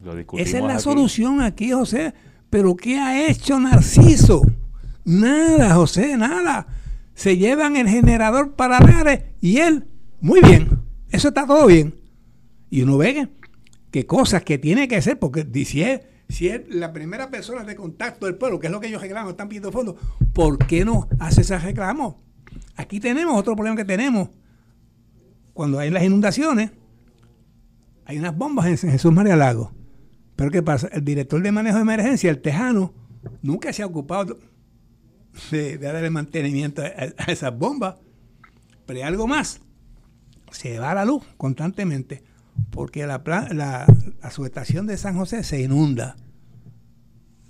Lo 0.03 0.14
discutimos 0.14 0.49
Esa 0.49 0.59
es 0.59 0.64
la 0.64 0.74
aquí. 0.74 0.83
solución 0.83 1.41
aquí, 1.43 1.72
José. 1.72 2.14
Pero 2.49 2.76
¿qué 2.76 2.99
ha 2.99 3.28
hecho 3.28 3.59
Narciso? 3.59 4.43
Nada, 5.05 5.74
José, 5.74 6.16
nada. 6.16 6.66
Se 7.14 7.37
llevan 7.37 7.76
el 7.76 7.89
generador 7.89 8.55
para 8.55 8.80
Lares 8.80 9.24
y 9.41 9.59
él, 9.59 9.87
muy 10.20 10.41
bien. 10.41 10.82
Eso 11.13 11.29
está 11.29 11.47
todo 11.47 11.67
bien. 11.67 11.95
Y 12.71 12.83
uno 12.83 12.97
ve 12.97 13.29
que, 13.91 14.07
cosas 14.07 14.43
que 14.43 14.57
tiene 14.57 14.89
que 14.89 14.97
hacer, 14.97 15.19
porque 15.19 15.47
si 15.67 15.83
es, 15.83 16.01
si 16.31 16.49
es 16.49 16.63
la 16.69 16.93
primera 16.95 17.31
persona 17.31 17.65
de 17.65 17.77
contacto 17.77 18.25
del 18.25 18.37
pueblo, 18.37 18.59
que 18.59 18.69
es 18.69 18.73
lo 18.73 18.81
que 18.81 18.89
ellos 18.89 19.03
reclaman, 19.03 19.31
están 19.31 19.49
pidiendo 19.49 19.71
fondos, 19.71 19.97
¿por 20.33 20.59
qué 20.67 20.85
no 20.87 21.09
hace 21.21 21.43
ese 21.43 21.59
reclamo? 21.59 22.19
Aquí 22.77 22.99
tenemos 22.99 23.39
otro 23.39 23.55
problema 23.55 23.77
que 23.77 23.85
tenemos. 23.85 24.31
Cuando 25.53 25.79
hay 25.79 25.91
las 25.91 26.03
inundaciones, 26.03 26.71
hay 28.07 28.19
unas 28.19 28.35
bombas 28.35 28.83
en 28.83 28.91
Jesús 28.91 29.13
María 29.13 29.37
Lago. 29.37 29.71
Pero 30.35 30.51
¿qué 30.51 30.63
pasa? 30.63 30.89
El 30.93 31.05
director 31.05 31.43
de 31.43 31.53
manejo 31.53 31.77
de 31.77 31.83
emergencia, 31.83 32.31
el 32.31 32.41
tejano, 32.41 32.95
nunca 33.43 33.71
se 33.75 33.83
ha 33.83 33.87
ocupado 33.87 34.39
de, 35.51 35.77
de 35.77 35.93
darle 35.93 36.09
mantenimiento 36.09 36.81
a, 36.81 36.87
a 36.87 37.31
esas 37.31 37.57
bombas. 37.57 37.97
Pero 38.87 39.01
hay 39.01 39.05
algo 39.05 39.27
más. 39.27 39.61
Se 40.53 40.78
va 40.78 40.94
la 40.94 41.05
luz 41.05 41.22
constantemente 41.36 42.22
porque 42.70 43.07
la, 43.07 43.22
la, 43.53 43.86
la 44.22 44.30
subestación 44.30 44.86
de 44.86 44.96
San 44.96 45.16
José 45.16 45.42
se 45.42 45.61
inunda. 45.62 46.16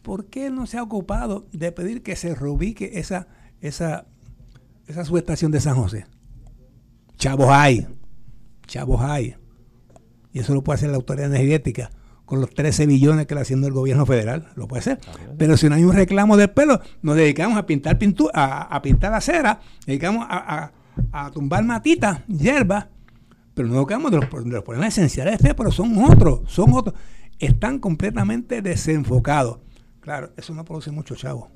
¿Por 0.03 0.27
qué 0.27 0.51
no 0.51 0.67
se 0.67 0.79
ha 0.79 0.83
ocupado 0.83 1.47
de 1.53 1.71
pedir 1.73 2.03
que 2.03 2.17
se 2.17 2.35
reubique 2.35 2.93
esa, 2.95 3.29
esa, 3.61 4.07
esa 4.87 5.05
subestación 5.05 5.53
de 5.53 5.61
San 5.61 5.77
José? 5.77 6.07
Chavos 7.17 7.49
hay, 7.51 7.87
chavos 8.67 9.01
hay. 9.01 9.37
Y 10.33 10.41
eso 10.41 10.55
lo 10.55 10.65
puede 10.65 10.77
hacer 10.77 10.91
la 10.91 10.97
autoridad 10.97 11.27
energética 11.33 11.91
con 12.25 12.41
los 12.41 12.51
13 12.55 12.87
billones 12.87 13.27
que 13.27 13.35
le 13.35 13.43
haciendo 13.43 13.67
el 13.69 13.73
gobierno 13.75 14.07
federal. 14.07 14.49
Lo 14.57 14.67
puede 14.67 14.81
hacer. 14.81 14.99
Pero 15.39 15.57
si 15.57 15.69
no 15.69 15.75
hay 15.77 15.85
un 15.85 15.93
reclamo 15.93 16.37
del 16.37 16.51
pelo, 16.51 16.81
nos 17.03 17.15
dedicamos 17.17 17.59
a 17.59 17.67
pintar 17.67 17.99
pintu 17.99 18.29
a, 18.35 18.63
a 18.75 18.83
pintar 18.83 19.13
acera, 19.15 19.61
dedicamos 19.87 20.27
a, 20.29 20.65
a- 20.65 20.73
a 21.11 21.31
tumbar 21.31 21.65
matitas, 21.65 22.27
hierbas, 22.27 22.87
pero 23.55 23.69
no 23.69 23.75
nos 23.75 23.87
dedicamos 23.87 24.11
de 24.11 24.19
los, 24.19 24.45
de 24.45 24.51
los 24.51 24.65
problemas 24.65 24.97
esenciales 24.97 25.39
de 25.39 25.55
pero 25.55 25.71
son 25.71 25.97
otros, 25.99 26.51
son 26.51 26.73
otros. 26.73 26.99
Están 27.39 27.79
completamente 27.79 28.63
desenfocados. 28.63 29.59
Claro, 30.01 30.33
eso 30.37 30.55
no 30.55 30.65
produce 30.65 30.91
mucho 30.91 31.15
chavo. 31.15 31.51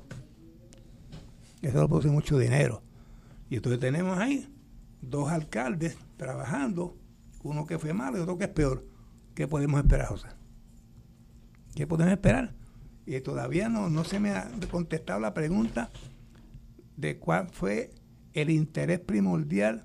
Eso 1.61 1.79
no 1.79 1.87
produce 1.87 2.09
mucho 2.09 2.37
dinero. 2.37 2.83
Y 3.49 3.55
entonces 3.55 3.79
tenemos 3.79 4.17
ahí 4.17 4.47
dos 5.01 5.31
alcaldes 5.31 5.97
trabajando, 6.17 6.97
uno 7.43 7.65
que 7.65 7.79
fue 7.79 7.93
malo 7.93 8.17
y 8.17 8.21
otro 8.21 8.37
que 8.37 8.45
es 8.45 8.49
peor. 8.49 8.85
¿Qué 9.33 9.47
podemos 9.47 9.79
esperar, 9.79 10.07
José? 10.07 10.27
¿Qué 11.75 11.87
podemos 11.87 12.11
esperar? 12.11 12.53
Y 13.05 13.19
todavía 13.21 13.69
no, 13.69 13.89
no 13.89 14.03
se 14.03 14.19
me 14.19 14.31
ha 14.31 14.49
contestado 14.69 15.19
la 15.19 15.33
pregunta 15.33 15.89
de 16.97 17.17
cuál 17.17 17.49
fue 17.51 17.91
el 18.41 18.49
interés 18.49 18.99
primordial 18.99 19.83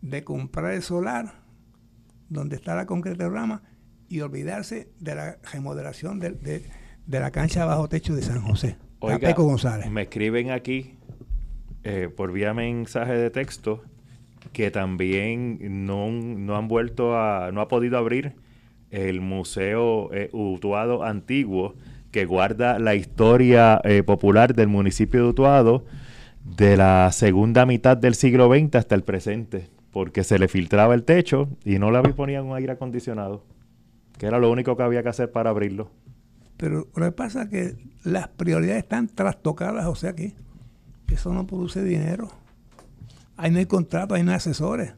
de 0.00 0.24
comprar 0.24 0.72
el 0.72 0.82
solar 0.82 1.34
donde 2.28 2.56
está 2.56 2.74
la 2.74 2.86
concretorama 2.86 3.62
y 4.08 4.20
olvidarse 4.20 4.88
de 5.00 5.14
la 5.14 5.36
remodelación 5.52 6.18
de, 6.18 6.30
de- 6.32 6.64
de 7.06 7.18
la 7.20 7.30
cancha 7.32 7.64
bajo 7.64 7.88
techo 7.88 8.14
de 8.14 8.22
San 8.22 8.40
José. 8.42 8.76
Oiga, 9.00 9.18
Peco 9.18 9.42
González. 9.42 9.90
me 9.90 10.02
escriben 10.02 10.50
aquí 10.52 10.94
eh, 11.82 12.08
por 12.16 12.30
vía 12.32 12.54
mensaje 12.54 13.14
de 13.14 13.30
texto 13.30 13.82
que 14.52 14.70
también 14.70 15.84
no, 15.86 16.10
no 16.10 16.56
han 16.56 16.68
vuelto 16.68 17.16
a, 17.16 17.50
no 17.52 17.60
ha 17.60 17.66
podido 17.68 17.98
abrir 17.98 18.34
el 18.90 19.20
museo 19.20 20.12
eh, 20.12 20.28
Utuado 20.32 21.02
antiguo 21.04 21.74
que 22.12 22.24
guarda 22.24 22.78
la 22.78 22.94
historia 22.94 23.80
eh, 23.84 24.02
popular 24.04 24.54
del 24.54 24.68
municipio 24.68 25.22
de 25.24 25.28
Utuado 25.30 25.84
de 26.44 26.76
la 26.76 27.10
segunda 27.12 27.66
mitad 27.66 27.96
del 27.96 28.14
siglo 28.14 28.48
XX 28.52 28.74
hasta 28.76 28.94
el 28.94 29.02
presente, 29.04 29.68
porque 29.92 30.24
se 30.24 30.38
le 30.38 30.48
filtraba 30.48 30.94
el 30.94 31.04
techo 31.04 31.48
y 31.64 31.78
no 31.78 31.90
le 31.90 32.02
ponían 32.14 32.44
un 32.46 32.56
aire 32.56 32.72
acondicionado, 32.72 33.44
que 34.18 34.26
era 34.26 34.38
lo 34.38 34.50
único 34.50 34.76
que 34.76 34.82
había 34.82 35.02
que 35.02 35.08
hacer 35.10 35.30
para 35.30 35.50
abrirlo. 35.50 35.90
Pero 36.56 36.88
lo 36.94 37.04
que 37.06 37.12
pasa 37.12 37.42
es 37.42 37.48
que 37.48 37.76
las 38.04 38.28
prioridades 38.28 38.82
están 38.82 39.08
trastocadas, 39.08 39.86
o 39.86 39.94
sea 39.94 40.14
que 40.14 40.32
eso 41.08 41.32
no 41.32 41.46
produce 41.46 41.82
dinero. 41.82 42.28
Ahí 43.36 43.50
no 43.50 43.58
hay 43.58 43.66
contrato, 43.66 44.14
ahí 44.14 44.22
no 44.22 44.30
hay 44.30 44.36
asesores. 44.36 44.92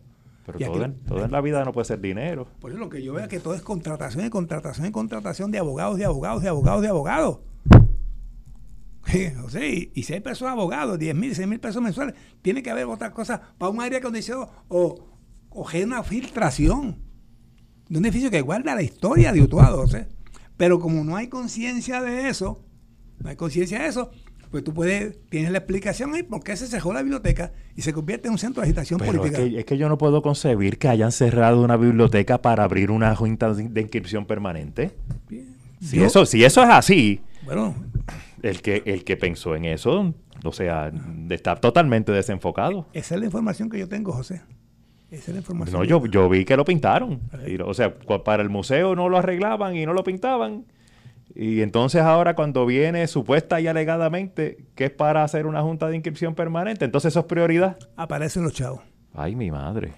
Pero 0.47 0.59
Y 0.61 0.65
aquí- 0.65 0.79
la 1.31 1.41
vida 1.41 1.65
no 1.65 1.73
puede 1.73 1.87
ser 1.87 2.01
dinero. 2.01 2.47
Por 2.61 2.71
eso 2.71 2.79
lo 2.79 2.91
que 2.91 3.03
yo 3.03 3.15
veo 3.15 3.23
es 3.25 3.29
que 3.29 3.41
todo 3.41 3.55
es 3.55 3.63
contratación 3.63 4.27
y 4.27 4.31
contratación 4.31 4.87
y 4.87 4.91
contratación 4.93 5.51
de 5.51 5.59
abogados, 5.59 5.97
de 5.99 6.05
abogados, 6.05 6.43
de 6.43 6.49
abogados, 6.51 6.83
de 6.83 6.89
abogados. 6.89 7.39
Sí, 9.15 9.27
o 9.45 9.49
sea, 9.49 9.67
y, 9.67 9.91
y 9.95 10.03
si 10.03 10.13
hay 10.13 10.21
pesos 10.21 10.49
abogados, 10.49 10.99
10 10.99 11.15
mil, 11.15 11.35
6 11.35 11.47
mil 11.49 11.61
pesos 11.61 11.83
mensuales, 11.83 12.15
tiene 12.43 12.63
que 12.63 12.71
haber 12.71 12.85
otras 12.87 13.11
cosas 13.13 13.41
para 13.59 13.71
un 13.71 13.81
aire 13.81 13.97
acondicionado 13.97 14.51
o 14.69 15.07
coger 15.49 15.87
una 15.87 16.03
filtración 16.03 16.99
de 17.89 17.99
un 17.99 18.05
edificio 18.05 18.31
que 18.31 18.41
guarda 18.41 18.75
la 18.75 18.83
historia 18.83 19.33
de 19.33 19.41
Utuado. 19.43 19.81
o 19.83 19.87
sea. 19.87 20.09
Pero 20.57 20.79
como 20.81 21.05
no 21.05 21.17
hay 21.17 21.29
conciencia 21.29 22.01
de 22.03 22.29
eso, 22.29 22.65
no 23.21 23.31
hay 23.31 23.37
conciencia 23.37 23.81
de 23.81 23.89
eso, 23.89 24.11
pues 24.51 24.63
tú 24.63 24.73
puedes, 24.73 25.17
tienes 25.31 25.51
la 25.51 25.59
explicación 25.59 26.15
ahí 26.15 26.23
por 26.23 26.43
qué 26.45 26.57
se 26.57 26.67
cerró 26.69 26.93
la 26.93 27.03
biblioteca 27.03 27.53
y 27.75 27.83
se 27.83 27.93
convierte 27.93 28.29
en 28.29 28.33
un 28.33 28.39
centro 28.39 28.63
de 28.63 28.69
agitación 28.69 29.01
Pero 29.01 29.13
es 29.13 29.19
política. 29.19 29.43
que, 29.45 29.59
es 29.59 29.65
que 29.65 29.77
yo 29.79 29.89
no 29.89 29.99
puedo 29.99 30.23
concebir 30.23 30.79
que 30.79 30.89
hayan 30.89 31.11
cerrado 31.13 31.61
una 31.63 31.77
biblioteca 31.77 32.41
para 32.41 32.63
abrir 32.65 32.91
una 32.93 33.15
junta 33.17 33.53
de 33.53 33.81
inscripción 33.81 34.27
permanente. 34.27 34.93
Si 35.81 35.97
Yo- 35.99 36.07
eso, 36.07 36.25
si 36.25 36.45
eso 36.45 36.63
es 36.63 36.71
así, 36.71 37.21
Bueno, 37.45 37.75
el 38.45 38.63
que, 38.63 38.83
el 38.87 39.05
que 39.05 39.17
pensó 39.17 39.57
en 39.57 39.65
eso, 39.65 40.15
o 40.45 40.53
sea, 40.53 40.93
está 41.31 41.57
totalmente 41.57 42.13
desenfocado. 42.13 42.87
esa 42.93 43.15
es 43.15 43.21
la 43.21 43.27
información 43.27 43.71
que 43.71 43.79
yo 43.79 43.89
tengo, 43.89 44.13
José. 44.13 44.43
Esa 45.11 45.31
es 45.31 45.35
la 45.35 45.39
información. 45.39 45.79
No, 45.79 45.85
yo, 45.85 46.05
yo 46.07 46.29
vi 46.29 46.45
que 46.45 46.57
lo 46.57 46.65
pintaron. 46.65 47.21
Y, 47.47 47.61
o 47.61 47.73
sea, 47.73 47.95
para 48.25 48.43
el 48.43 48.51
museo 48.51 48.95
no 48.97 49.09
lo 49.09 49.19
arreglaban 49.19 49.77
y 49.77 49.87
no 49.87 49.93
lo 49.93 50.03
pintaban. 50.03 50.65
Y 51.35 51.63
entonces 51.63 52.03
ahora 52.03 52.35
cuando 52.35 52.67
viene 52.67 53.07
supuesta 53.07 53.61
y 53.61 53.67
alegadamente 53.67 54.67
que 54.75 54.87
es 54.87 54.91
para 54.91 55.25
hacer 55.25 55.47
una 55.47 55.63
junta 55.63 55.89
de 55.89 55.97
inscripción 55.97 56.35
permanente, 56.35 56.85
entonces 56.85 57.13
eso 57.13 57.21
es 57.21 57.27
prioridad. 57.27 57.79
Aparecen 57.97 58.43
los 58.43 58.53
chavos. 58.53 58.81
Ay, 59.15 59.35
mi 59.35 59.51
madre. 59.51 59.93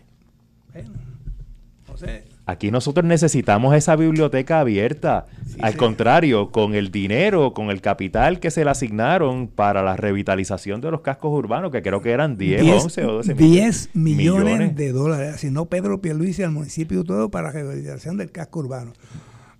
José, 1.87 2.25
Aquí 2.49 2.71
nosotros 2.71 3.05
necesitamos 3.05 3.75
esa 3.75 3.97
biblioteca 3.97 4.61
abierta. 4.61 5.27
Al 5.61 5.73
sí. 5.73 5.79
contrario, 5.79 6.53
con 6.53 6.77
el 6.77 6.93
dinero, 6.93 7.53
con 7.53 7.71
el 7.71 7.81
capital 7.81 8.39
que 8.39 8.53
se 8.53 8.65
le 8.65 8.71
asignaron 8.71 9.49
para 9.49 9.83
la 9.83 9.97
revitalización 9.97 10.81
de 10.81 10.93
los 10.93 11.01
cascos 11.01 11.33
urbanos, 11.33 11.73
que 11.73 11.83
creo 11.83 12.01
que 12.03 12.13
eran 12.13 12.37
10, 12.39 12.63
10, 12.63 12.85
11 12.85 13.05
o 13.05 13.13
12 13.15 13.35
10 13.35 13.91
millones, 13.95 14.77
de 14.77 14.93
dólares, 14.93 15.35
asignó 15.35 15.67
Pedro 15.67 16.01
Pierluisi 16.01 16.45
al 16.45 16.53
municipio 16.53 17.03
todo 17.03 17.33
para 17.33 17.49
la 17.49 17.53
rehabilitación 17.53 18.17
del 18.17 18.31
casco 18.31 18.61
urbano. 18.61 18.93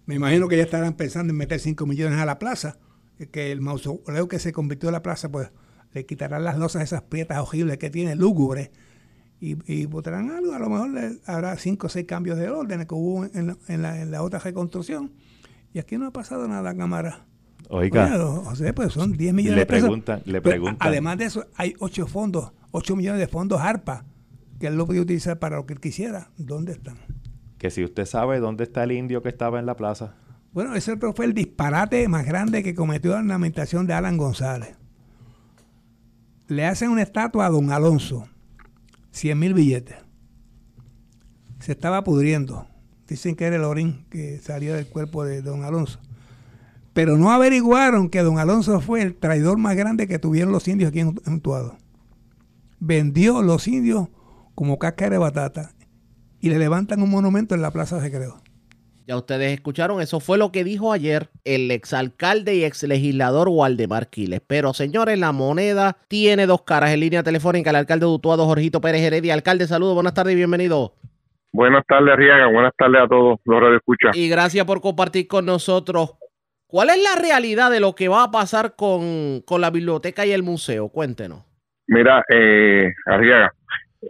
Me 0.07 0.15
imagino 0.15 0.47
que 0.47 0.57
ya 0.57 0.63
estarán 0.63 0.95
pensando 0.95 1.33
en 1.33 1.37
meter 1.39 1.59
5 1.59 1.87
millones 1.87 2.21
a 2.21 2.25
la 2.25 2.39
plaza, 2.39 2.79
que 3.33 3.51
el 3.51 3.61
mausoleo 3.61 4.29
que 4.29 4.39
se 4.39 4.53
convirtió 4.53 4.91
en 4.91 4.93
la 4.93 5.03
plaza, 5.03 5.29
pues 5.29 5.51
le 5.93 6.07
quitarán 6.07 6.45
las 6.45 6.57
losas 6.57 6.85
esas 6.85 7.03
prietas 7.03 7.39
horribles 7.39 7.79
que 7.79 7.91
tiene, 7.91 8.15
lúgubres, 8.15 8.71
y, 9.41 9.57
y 9.73 9.87
votarán 9.87 10.31
algo, 10.31 10.53
a 10.55 10.59
lo 10.59 10.69
mejor 10.71 10.91
le 10.91 11.19
habrá 11.27 11.57
5 11.57 11.87
o 11.87 11.91
6 11.91 12.07
cambios 12.07 12.39
de 12.39 12.49
orden 12.51 12.87
que 12.87 12.95
hubo 12.95 13.25
en 13.25 13.49
la, 13.49 13.57
en 13.69 13.83
la- 13.83 14.01
en 14.01 14.11
la 14.11 14.23
otra 14.23 14.39
reconstrucción. 14.39 15.13
Y 15.75 15.79
aquí 15.79 15.99
no 15.99 16.07
ha 16.07 16.11
pasado 16.13 16.49
nada, 16.49 16.75
cámara. 16.75 17.27
Oiga. 17.69 18.07
Oye, 18.07 18.17
o 18.49 18.55
sea, 18.55 18.75
pues 18.75 18.93
son 18.93 19.13
10 19.13 19.35
millones 19.35 19.59
de 19.61 19.67
pesos. 19.67 19.89
preguntan- 19.91 20.23
le 20.25 20.41
Pero, 20.41 20.51
preguntan. 20.53 20.89
Además 20.89 21.19
de 21.19 21.25
eso, 21.27 21.45
hay 21.57 21.75
8 21.81 22.07
fondos, 22.07 22.53
8 22.71 22.97
millones 22.97 23.21
de 23.21 23.29
fondos 23.29 23.61
ARPA 23.61 24.05
que 24.59 24.69
él 24.69 24.77
lo 24.77 24.87
podía 24.87 25.03
utilizar 25.03 25.39
para 25.39 25.57
lo 25.57 25.67
que 25.67 25.75
él 25.75 25.81
quisiera. 25.81 26.31
¿Dónde 26.39 26.73
están? 26.73 26.97
Que 27.59 27.71
si 27.71 27.85
usted 27.85 28.07
sabe 28.07 28.39
dónde 28.41 28.65
está 28.65 28.85
el 28.85 28.93
indio 28.93 29.23
que 29.23 29.29
estaba 29.29 29.59
en 29.59 29.67
la 29.67 29.77
plaza. 29.77 30.15
Bueno, 30.53 30.75
ese 30.75 30.97
fue 30.97 31.27
el 31.27 31.35
disparate 31.35 32.09
más 32.09 32.25
grande 32.25 32.63
que 32.63 32.75
cometió 32.75 33.21
la 33.21 33.35
administración 33.35 33.87
de 33.87 33.93
Alan 33.93 34.17
González. 34.17 34.77
Le 36.49 36.65
hacen 36.65 36.91
una 36.91 37.03
estatua 37.03 37.47
a 37.47 37.51
don 37.51 37.71
Alonso, 37.73 38.27
100 39.17 39.39
mil 39.39 39.55
billetes. 39.55 39.97
Se 41.59 41.73
estaba 41.73 42.05
pudriendo. 42.05 42.67
Dicen 43.09 43.35
que 43.35 43.47
era 43.47 43.57
el 43.57 43.65
orín 43.65 44.05
que 44.11 44.39
salía 44.41 44.75
del 44.75 44.89
cuerpo 44.89 45.25
de 45.25 45.41
don 45.41 45.65
Alonso. 45.65 46.01
Pero 46.93 47.17
no 47.17 47.31
averiguaron 47.31 48.11
que 48.11 48.21
don 48.21 48.39
Alonso 48.39 48.79
fue 48.81 49.01
el 49.01 49.15
traidor 49.15 49.57
más 49.57 49.75
grande 49.75 50.07
que 50.07 50.19
tuvieron 50.19 50.53
los 50.53 50.69
indios 50.69 50.91
aquí 50.91 51.01
en 51.01 51.17
Utuado. 51.33 51.79
Vendió 52.79 53.41
los 53.41 53.67
indios 53.69 54.09
como 54.55 54.79
cáscara 54.79 55.13
de 55.13 55.19
batata 55.19 55.73
y 56.41 56.51
le 56.51 56.59
levantan 56.59 57.01
un 57.01 57.09
monumento 57.09 57.55
en 57.55 57.63
la 57.63 57.71
Plaza 57.71 57.99
de 57.99 58.11
Creo. 58.11 58.43
Ya 59.07 59.17
ustedes 59.17 59.53
escucharon, 59.53 60.01
eso 60.01 60.19
fue 60.19 60.37
lo 60.37 60.51
que 60.51 60.65
dijo 60.65 60.93
ayer 60.93 61.29
el 61.45 61.71
exalcalde 61.71 62.57
y 62.57 62.65
exlegislador 62.65 63.47
Waldemar 63.49 64.11
Quiles. 64.11 64.41
Pero 64.45 64.75
señores, 64.75 65.17
la 65.17 65.31
moneda 65.31 65.97
tiene 66.09 66.47
dos 66.47 66.63
caras. 66.63 66.91
En 66.91 66.99
línea 66.99 67.23
telefónica, 67.23 67.71
el 67.71 67.77
alcalde 67.77 68.05
de 68.05 68.11
Utuado, 68.11 68.47
Jorgito 68.47 68.81
Pérez 68.81 69.03
Heredia. 69.03 69.35
Alcalde, 69.35 69.69
saludos, 69.69 69.95
buenas 69.95 70.13
tardes 70.13 70.33
y 70.33 70.37
bienvenido. 70.37 70.95
Buenas 71.53 71.87
tardes, 71.87 72.17
Riaga. 72.17 72.49
Buenas 72.49 72.73
tardes 72.77 73.01
a 73.01 73.07
todos 73.07 73.39
los 73.45 73.61
radioescuchas. 73.61 74.17
Y 74.17 74.29
gracias 74.29 74.67
por 74.67 74.81
compartir 74.81 75.29
con 75.29 75.47
nosotros. 75.47 76.17
¿Cuál 76.67 76.91
es 76.91 77.01
la 77.01 77.15
realidad 77.23 77.71
de 77.71 77.79
lo 77.79 77.95
que 77.95 78.09
va 78.09 78.25
a 78.25 78.33
pasar 78.33 78.75
con, 78.75 79.41
con 79.47 79.61
la 79.61 79.71
biblioteca 79.71 80.27
y 80.27 80.33
el 80.33 80.43
museo? 80.43 80.89
Cuéntenos. 80.89 81.45
Mira, 81.87 82.25
eh, 82.29 82.93
Arriaga, 83.07 83.53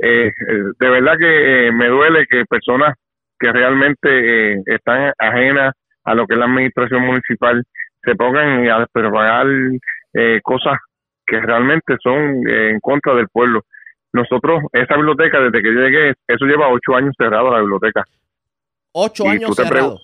eh, 0.00 0.32
de 0.80 0.88
verdad 0.88 1.12
que 1.18 1.66
eh, 1.68 1.72
me 1.72 1.88
duele 1.88 2.24
que 2.30 2.46
personas 2.46 2.94
que 3.38 3.52
realmente 3.52 4.54
eh, 4.54 4.62
están 4.66 5.12
ajenas 5.18 5.74
a 6.04 6.14
lo 6.14 6.26
que 6.26 6.34
es 6.34 6.38
la 6.38 6.46
administración 6.46 7.02
municipal 7.02 7.64
se 8.06 8.14
pongan 8.14 8.68
a 8.70 8.86
preparar 8.86 9.46
eh, 10.14 10.40
cosas 10.42 10.78
que 11.26 11.40
realmente 11.40 11.96
son 12.02 12.48
eh, 12.48 12.70
en 12.70 12.80
contra 12.80 13.14
del 13.14 13.28
pueblo. 13.28 13.62
Nosotros, 14.12 14.62
esa 14.72 14.96
biblioteca, 14.96 15.40
desde 15.40 15.60
que 15.60 15.74
yo 15.74 15.80
llegué, 15.80 16.14
eso 16.28 16.46
lleva 16.46 16.68
ocho 16.68 16.94
años 16.94 17.14
cerrado 17.18 17.50
la 17.50 17.60
biblioteca. 17.60 18.04
Ocho 18.92 19.28
años 19.28 19.54
cerrado. 19.56 19.98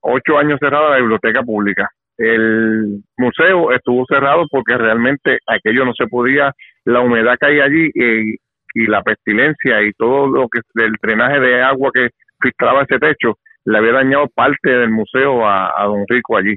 Ocho 0.00 0.38
años 0.38 0.58
cerrada 0.60 0.90
la 0.90 0.96
biblioteca 0.96 1.42
pública. 1.42 1.90
El 2.16 3.02
museo 3.18 3.72
estuvo 3.72 4.06
cerrado 4.06 4.46
porque 4.50 4.78
realmente 4.78 5.38
aquello 5.46 5.84
no 5.84 5.92
se 5.94 6.06
podía, 6.06 6.54
la 6.84 7.00
humedad 7.00 7.36
que 7.38 7.46
hay 7.46 7.60
allí 7.60 7.90
y, 7.92 8.34
y 8.74 8.86
la 8.86 9.02
pestilencia 9.02 9.82
y 9.82 9.92
todo 9.92 10.28
lo 10.28 10.48
que 10.48 10.60
del 10.74 10.92
drenaje 11.02 11.40
de 11.40 11.62
agua 11.62 11.90
que 11.92 12.10
filtraba 12.40 12.82
ese 12.82 12.98
techo, 12.98 13.38
le 13.64 13.78
había 13.78 13.92
dañado 13.92 14.28
parte 14.34 14.70
del 14.70 14.90
museo 14.90 15.46
a, 15.46 15.84
don 15.84 16.04
Rico 16.08 16.36
allí. 16.36 16.56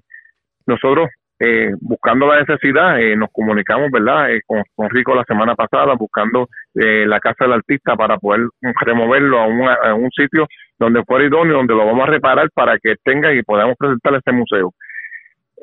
Nosotros, 0.65 1.09
eh, 1.39 1.71
buscando 1.81 2.27
la 2.27 2.39
necesidad, 2.39 2.99
eh, 3.01 3.15
nos 3.15 3.29
comunicamos, 3.31 3.91
¿verdad?, 3.91 4.31
eh, 4.31 4.41
con, 4.45 4.63
con, 4.75 4.89
Rico 4.89 5.13
la 5.13 5.23
semana 5.25 5.55
pasada, 5.55 5.95
buscando 5.95 6.47
la 6.73 7.19
casa 7.19 7.45
del 7.45 7.53
artista 7.53 7.95
para 7.95 8.17
poder 8.17 8.47
removerlo 8.81 9.39
a 9.39 9.47
un, 9.47 9.67
a 9.67 9.93
un 9.93 10.09
sitio 10.11 10.47
donde 10.79 11.03
fuera 11.03 11.25
idóneo, 11.25 11.57
donde 11.57 11.75
lo 11.75 11.85
vamos 11.85 12.07
a 12.07 12.11
reparar 12.11 12.49
para 12.53 12.79
que 12.79 12.95
tenga 13.03 13.33
y 13.33 13.43
podamos 13.43 13.75
presentar 13.77 14.15
este 14.15 14.31
museo 14.31 14.73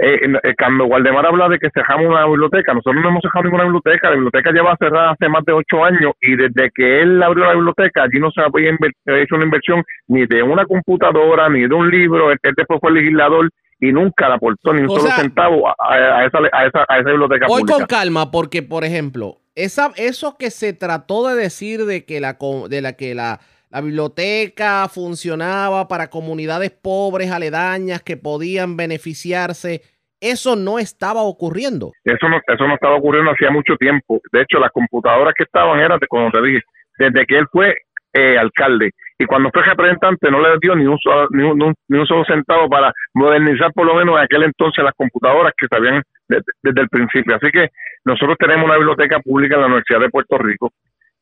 eh, 0.02 0.32
eh, 0.42 0.54
cuando 0.58 0.86
Waldemar 0.86 1.26
habla 1.26 1.48
de 1.48 1.58
que 1.58 1.68
cerramos 1.74 2.06
una 2.06 2.26
biblioteca, 2.26 2.72
nosotros 2.72 3.02
no 3.02 3.10
hemos 3.10 3.22
cerrado 3.22 3.44
ninguna 3.44 3.64
biblioteca, 3.64 4.08
la 4.08 4.16
biblioteca 4.16 4.50
lleva 4.50 4.76
cerrada 4.78 5.10
hace 5.10 5.28
más 5.28 5.44
de 5.44 5.52
ocho 5.52 5.84
años 5.84 6.12
y 6.20 6.36
desde 6.36 6.70
que 6.74 7.02
él 7.02 7.22
abrió 7.22 7.44
la 7.44 7.54
biblioteca 7.54 8.04
allí 8.04 8.18
no 8.18 8.30
se 8.30 8.40
había 8.40 8.70
hecho 8.70 9.34
una 9.34 9.44
inversión 9.44 9.84
ni 10.08 10.26
de 10.26 10.42
una 10.42 10.64
computadora 10.64 11.48
ni 11.50 11.68
de 11.68 11.74
un 11.74 11.90
libro, 11.90 12.30
él, 12.30 12.38
después 12.56 12.80
fue 12.80 12.92
legislador 12.92 13.50
y 13.78 13.92
nunca 13.92 14.28
le 14.28 14.34
aportó 14.34 14.72
ni 14.72 14.82
un 14.82 14.88
solo 14.88 15.10
centavo 15.10 15.68
a, 15.68 16.24
esa, 16.24 16.38
a, 16.52 16.66
esa, 16.66 16.84
a 16.88 16.98
esa 16.98 17.10
biblioteca 17.10 17.46
Voy 17.48 17.64
con 17.64 17.86
calma 17.86 18.30
porque, 18.30 18.62
por 18.62 18.84
ejemplo, 18.84 19.38
esa, 19.54 19.90
eso 19.96 20.36
que 20.38 20.50
se 20.50 20.72
trató 20.72 21.28
de 21.28 21.34
decir 21.34 21.84
de 21.84 22.04
que 22.04 22.20
la, 22.20 22.38
de 22.68 22.80
la 22.80 22.92
que 22.94 23.14
la 23.14 23.40
la 23.70 23.80
biblioteca 23.80 24.88
funcionaba 24.88 25.86
para 25.86 26.10
comunidades 26.10 26.72
pobres, 26.72 27.30
aledañas, 27.30 28.02
que 28.02 28.16
podían 28.16 28.76
beneficiarse. 28.76 29.82
Eso 30.20 30.54
no 30.56 30.78
estaba 30.78 31.22
ocurriendo. 31.22 31.92
Eso 32.04 32.28
no, 32.28 32.40
eso 32.46 32.68
no 32.68 32.74
estaba 32.74 32.96
ocurriendo 32.96 33.30
hacía 33.30 33.50
mucho 33.50 33.76
tiempo. 33.76 34.20
De 34.32 34.42
hecho, 34.42 34.58
las 34.58 34.70
computadoras 34.70 35.34
que 35.36 35.44
estaban 35.44 35.80
eran, 35.80 35.98
como 36.08 36.30
te 36.30 36.42
dije, 36.42 36.62
desde 36.98 37.26
que 37.26 37.38
él 37.38 37.46
fue 37.50 37.74
eh, 38.12 38.36
alcalde. 38.38 38.90
Y 39.18 39.26
cuando 39.26 39.50
fue 39.52 39.62
representante 39.62 40.30
no 40.30 40.40
le 40.40 40.58
dio 40.60 40.74
ni 40.74 40.86
un, 40.86 40.98
solo, 40.98 41.28
ni, 41.30 41.44
un, 41.44 42.06
solo 42.06 42.24
centavo 42.24 42.68
para 42.68 42.92
modernizar 43.14 43.72
por 43.72 43.86
lo 43.86 43.94
menos 43.94 44.16
en 44.16 44.24
aquel 44.24 44.42
entonces 44.44 44.82
las 44.82 44.94
computadoras 44.94 45.52
que 45.56 45.66
sabían 45.68 46.02
desde 46.28 46.80
el 46.80 46.88
principio. 46.88 47.36
Así 47.36 47.50
que 47.50 47.68
nosotros 48.04 48.36
tenemos 48.38 48.64
una 48.64 48.76
biblioteca 48.76 49.20
pública 49.20 49.56
en 49.56 49.60
la 49.60 49.66
Universidad 49.66 50.00
de 50.00 50.10
Puerto 50.10 50.38
Rico 50.38 50.72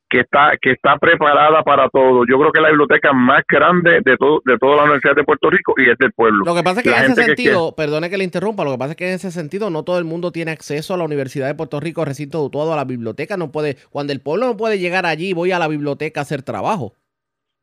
que 0.08 0.20
está 0.20 0.52
que 0.60 0.72
está 0.72 0.96
preparada 0.98 1.62
para 1.62 1.88
todo. 1.88 2.24
Yo 2.28 2.38
creo 2.38 2.52
que 2.52 2.58
es 2.58 2.62
la 2.62 2.70
biblioteca 2.70 3.12
más 3.12 3.42
grande 3.48 4.00
de 4.04 4.16
todo 4.16 4.40
de 4.44 4.58
toda 4.58 4.76
la 4.76 4.82
Universidad 4.84 5.14
de 5.14 5.24
Puerto 5.24 5.50
Rico 5.50 5.74
y 5.76 5.90
es 5.90 5.98
del 5.98 6.12
pueblo. 6.12 6.44
Lo 6.44 6.54
que 6.54 6.62
pasa 6.62 6.80
es 6.80 6.84
que 6.84 6.90
en 6.90 7.12
ese 7.12 7.24
sentido, 7.24 7.74
perdone 7.76 8.10
que 8.10 8.18
le 8.18 8.24
interrumpa, 8.24 8.64
lo 8.64 8.72
que 8.72 8.78
pasa 8.78 8.90
es 8.92 8.96
que 8.96 9.08
en 9.08 9.14
ese 9.14 9.30
sentido 9.30 9.70
no 9.70 9.84
todo 9.84 9.98
el 9.98 10.04
mundo 10.04 10.32
tiene 10.32 10.50
acceso 10.50 10.94
a 10.94 10.96
la 10.96 11.04
Universidad 11.04 11.46
de 11.46 11.54
Puerto 11.54 11.80
Rico, 11.80 12.04
recinto 12.04 12.48
todo 12.50 12.72
a 12.72 12.76
la 12.76 12.84
biblioteca, 12.84 13.36
no 13.36 13.52
puede 13.52 13.76
cuando 13.90 14.12
el 14.12 14.20
pueblo 14.20 14.46
no 14.46 14.56
puede 14.56 14.78
llegar 14.78 15.06
allí, 15.06 15.32
voy 15.32 15.52
a 15.52 15.58
la 15.58 15.68
biblioteca 15.68 16.20
a 16.20 16.22
hacer 16.22 16.42
trabajo. 16.42 16.94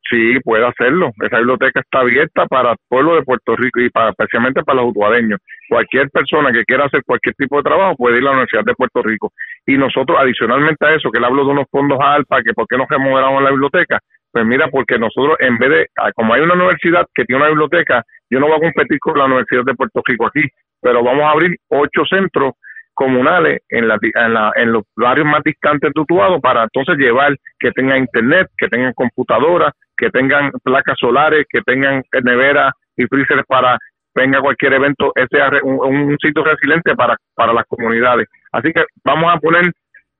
Sí, 0.09 0.39
puede 0.43 0.67
hacerlo. 0.67 1.11
Esa 1.19 1.37
biblioteca 1.37 1.79
está 1.79 2.01
abierta 2.01 2.45
para 2.45 2.73
el 2.73 2.77
pueblo 2.87 3.15
de 3.15 3.23
Puerto 3.23 3.55
Rico 3.55 3.79
y 3.79 3.89
para 3.89 4.11
especialmente 4.11 4.63
para 4.63 4.81
los 4.81 4.91
utuadeños. 4.91 5.39
Cualquier 5.67 6.11
persona 6.11 6.51
que 6.51 6.63
quiera 6.63 6.85
hacer 6.85 7.01
cualquier 7.03 7.33
tipo 7.33 7.57
de 7.57 7.63
trabajo 7.63 7.95
puede 7.95 8.17
ir 8.17 8.21
a 8.21 8.25
la 8.25 8.31
Universidad 8.33 8.63
de 8.65 8.75
Puerto 8.75 9.01
Rico. 9.01 9.33
Y 9.65 9.77
nosotros, 9.77 10.17
adicionalmente 10.19 10.85
a 10.85 10.95
eso, 10.95 11.09
que 11.11 11.19
le 11.19 11.25
hablo 11.25 11.43
de 11.43 11.51
unos 11.51 11.65
fondos 11.71 11.99
ALPA, 11.99 12.43
que 12.43 12.53
por 12.53 12.67
qué 12.67 12.77
no 12.77 12.85
remodelamos 12.87 13.41
la 13.41 13.49
biblioteca, 13.49 13.99
pues 14.31 14.45
mira, 14.45 14.67
porque 14.67 14.99
nosotros 14.99 15.37
en 15.39 15.57
vez 15.57 15.69
de, 15.69 15.87
ah, 15.97 16.11
como 16.13 16.33
hay 16.33 16.41
una 16.41 16.53
universidad 16.55 17.05
que 17.15 17.23
tiene 17.23 17.41
una 17.41 17.49
biblioteca, 17.49 18.03
yo 18.29 18.39
no 18.39 18.47
voy 18.47 18.57
a 18.57 18.59
competir 18.59 18.99
con 18.99 19.17
la 19.17 19.25
Universidad 19.25 19.63
de 19.63 19.75
Puerto 19.75 20.01
Rico 20.05 20.27
aquí, 20.27 20.41
pero 20.81 21.03
vamos 21.03 21.23
a 21.23 21.31
abrir 21.31 21.55
ocho 21.69 22.03
centros 22.09 22.53
comunales 22.93 23.61
en, 23.69 23.87
la, 23.87 23.97
en, 24.01 24.33
la, 24.33 24.51
en 24.55 24.71
los 24.71 24.83
barrios 24.95 25.27
más 25.27 25.41
distantes 25.43 25.91
de 25.93 26.39
para 26.41 26.63
entonces 26.63 26.97
llevar 26.97 27.35
que 27.59 27.71
tengan 27.71 27.99
internet, 27.99 28.47
que 28.57 28.67
tengan 28.67 28.93
computadoras, 28.93 29.73
que 29.97 30.09
tengan 30.09 30.51
placas 30.63 30.97
solares, 30.99 31.45
que 31.49 31.61
tengan 31.61 32.03
neveras 32.23 32.73
y 32.97 33.05
freezers 33.05 33.43
para 33.47 33.77
venga 34.15 34.39
cualquier 34.39 34.73
evento, 34.73 35.11
ese 35.15 35.37
un, 35.63 35.79
un 35.81 36.17
sitio 36.19 36.43
resiliente 36.43 36.95
para, 36.95 37.17
para 37.35 37.53
las 37.53 37.65
comunidades. 37.67 38.27
Así 38.55 38.71
que 38.71 38.83
vamos 39.03 39.29
a 39.33 39.37
poner, 39.39 39.71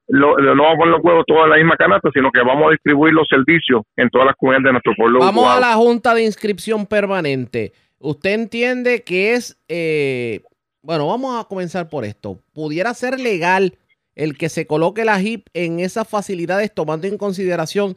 lo, 0.08 0.38
no 0.38 0.64
vamos 0.64 0.76
a 0.76 0.78
poner 0.78 0.94
los 0.96 1.04
huevos 1.04 1.24
todos 1.26 1.46
en 1.46 1.50
la 1.52 1.56
misma 1.56 1.78
canasta, 1.78 2.10
sino 2.14 2.30
que 2.32 2.42
vamos 2.42 2.68
a 2.68 2.72
distribuir 2.72 3.14
los 3.14 3.28
servicios 3.30 3.84
en 3.96 4.10
todas 4.10 4.28
las 4.28 4.36
comunidades 4.36 4.66
de 4.66 4.72
nuestro 4.74 4.94
pueblo. 4.98 5.20
Vamos 5.20 5.48
a 5.48 5.60
la 5.60 5.74
Junta 5.76 6.14
de 6.14 6.24
Inscripción 6.24 6.86
Permanente. 6.86 7.72
¿Usted 7.98 8.32
entiende 8.32 9.04
que 9.04 9.36
es, 9.36 9.58
eh, 9.70 10.42
bueno, 10.82 11.08
vamos 11.08 11.40
a 11.40 11.48
comenzar 11.48 11.90
por 11.90 12.04
esto, 12.04 12.40
pudiera 12.54 12.94
ser 12.94 13.22
legal 13.22 13.78
el 14.16 14.38
que 14.38 14.50
se 14.50 14.68
coloque 14.68 15.06
la 15.06 15.22
HIP 15.22 15.48
en 15.54 15.80
esas 15.80 16.08
facilidades 16.08 16.74
tomando 16.74 17.08
en 17.08 17.18
consideración 17.18 17.96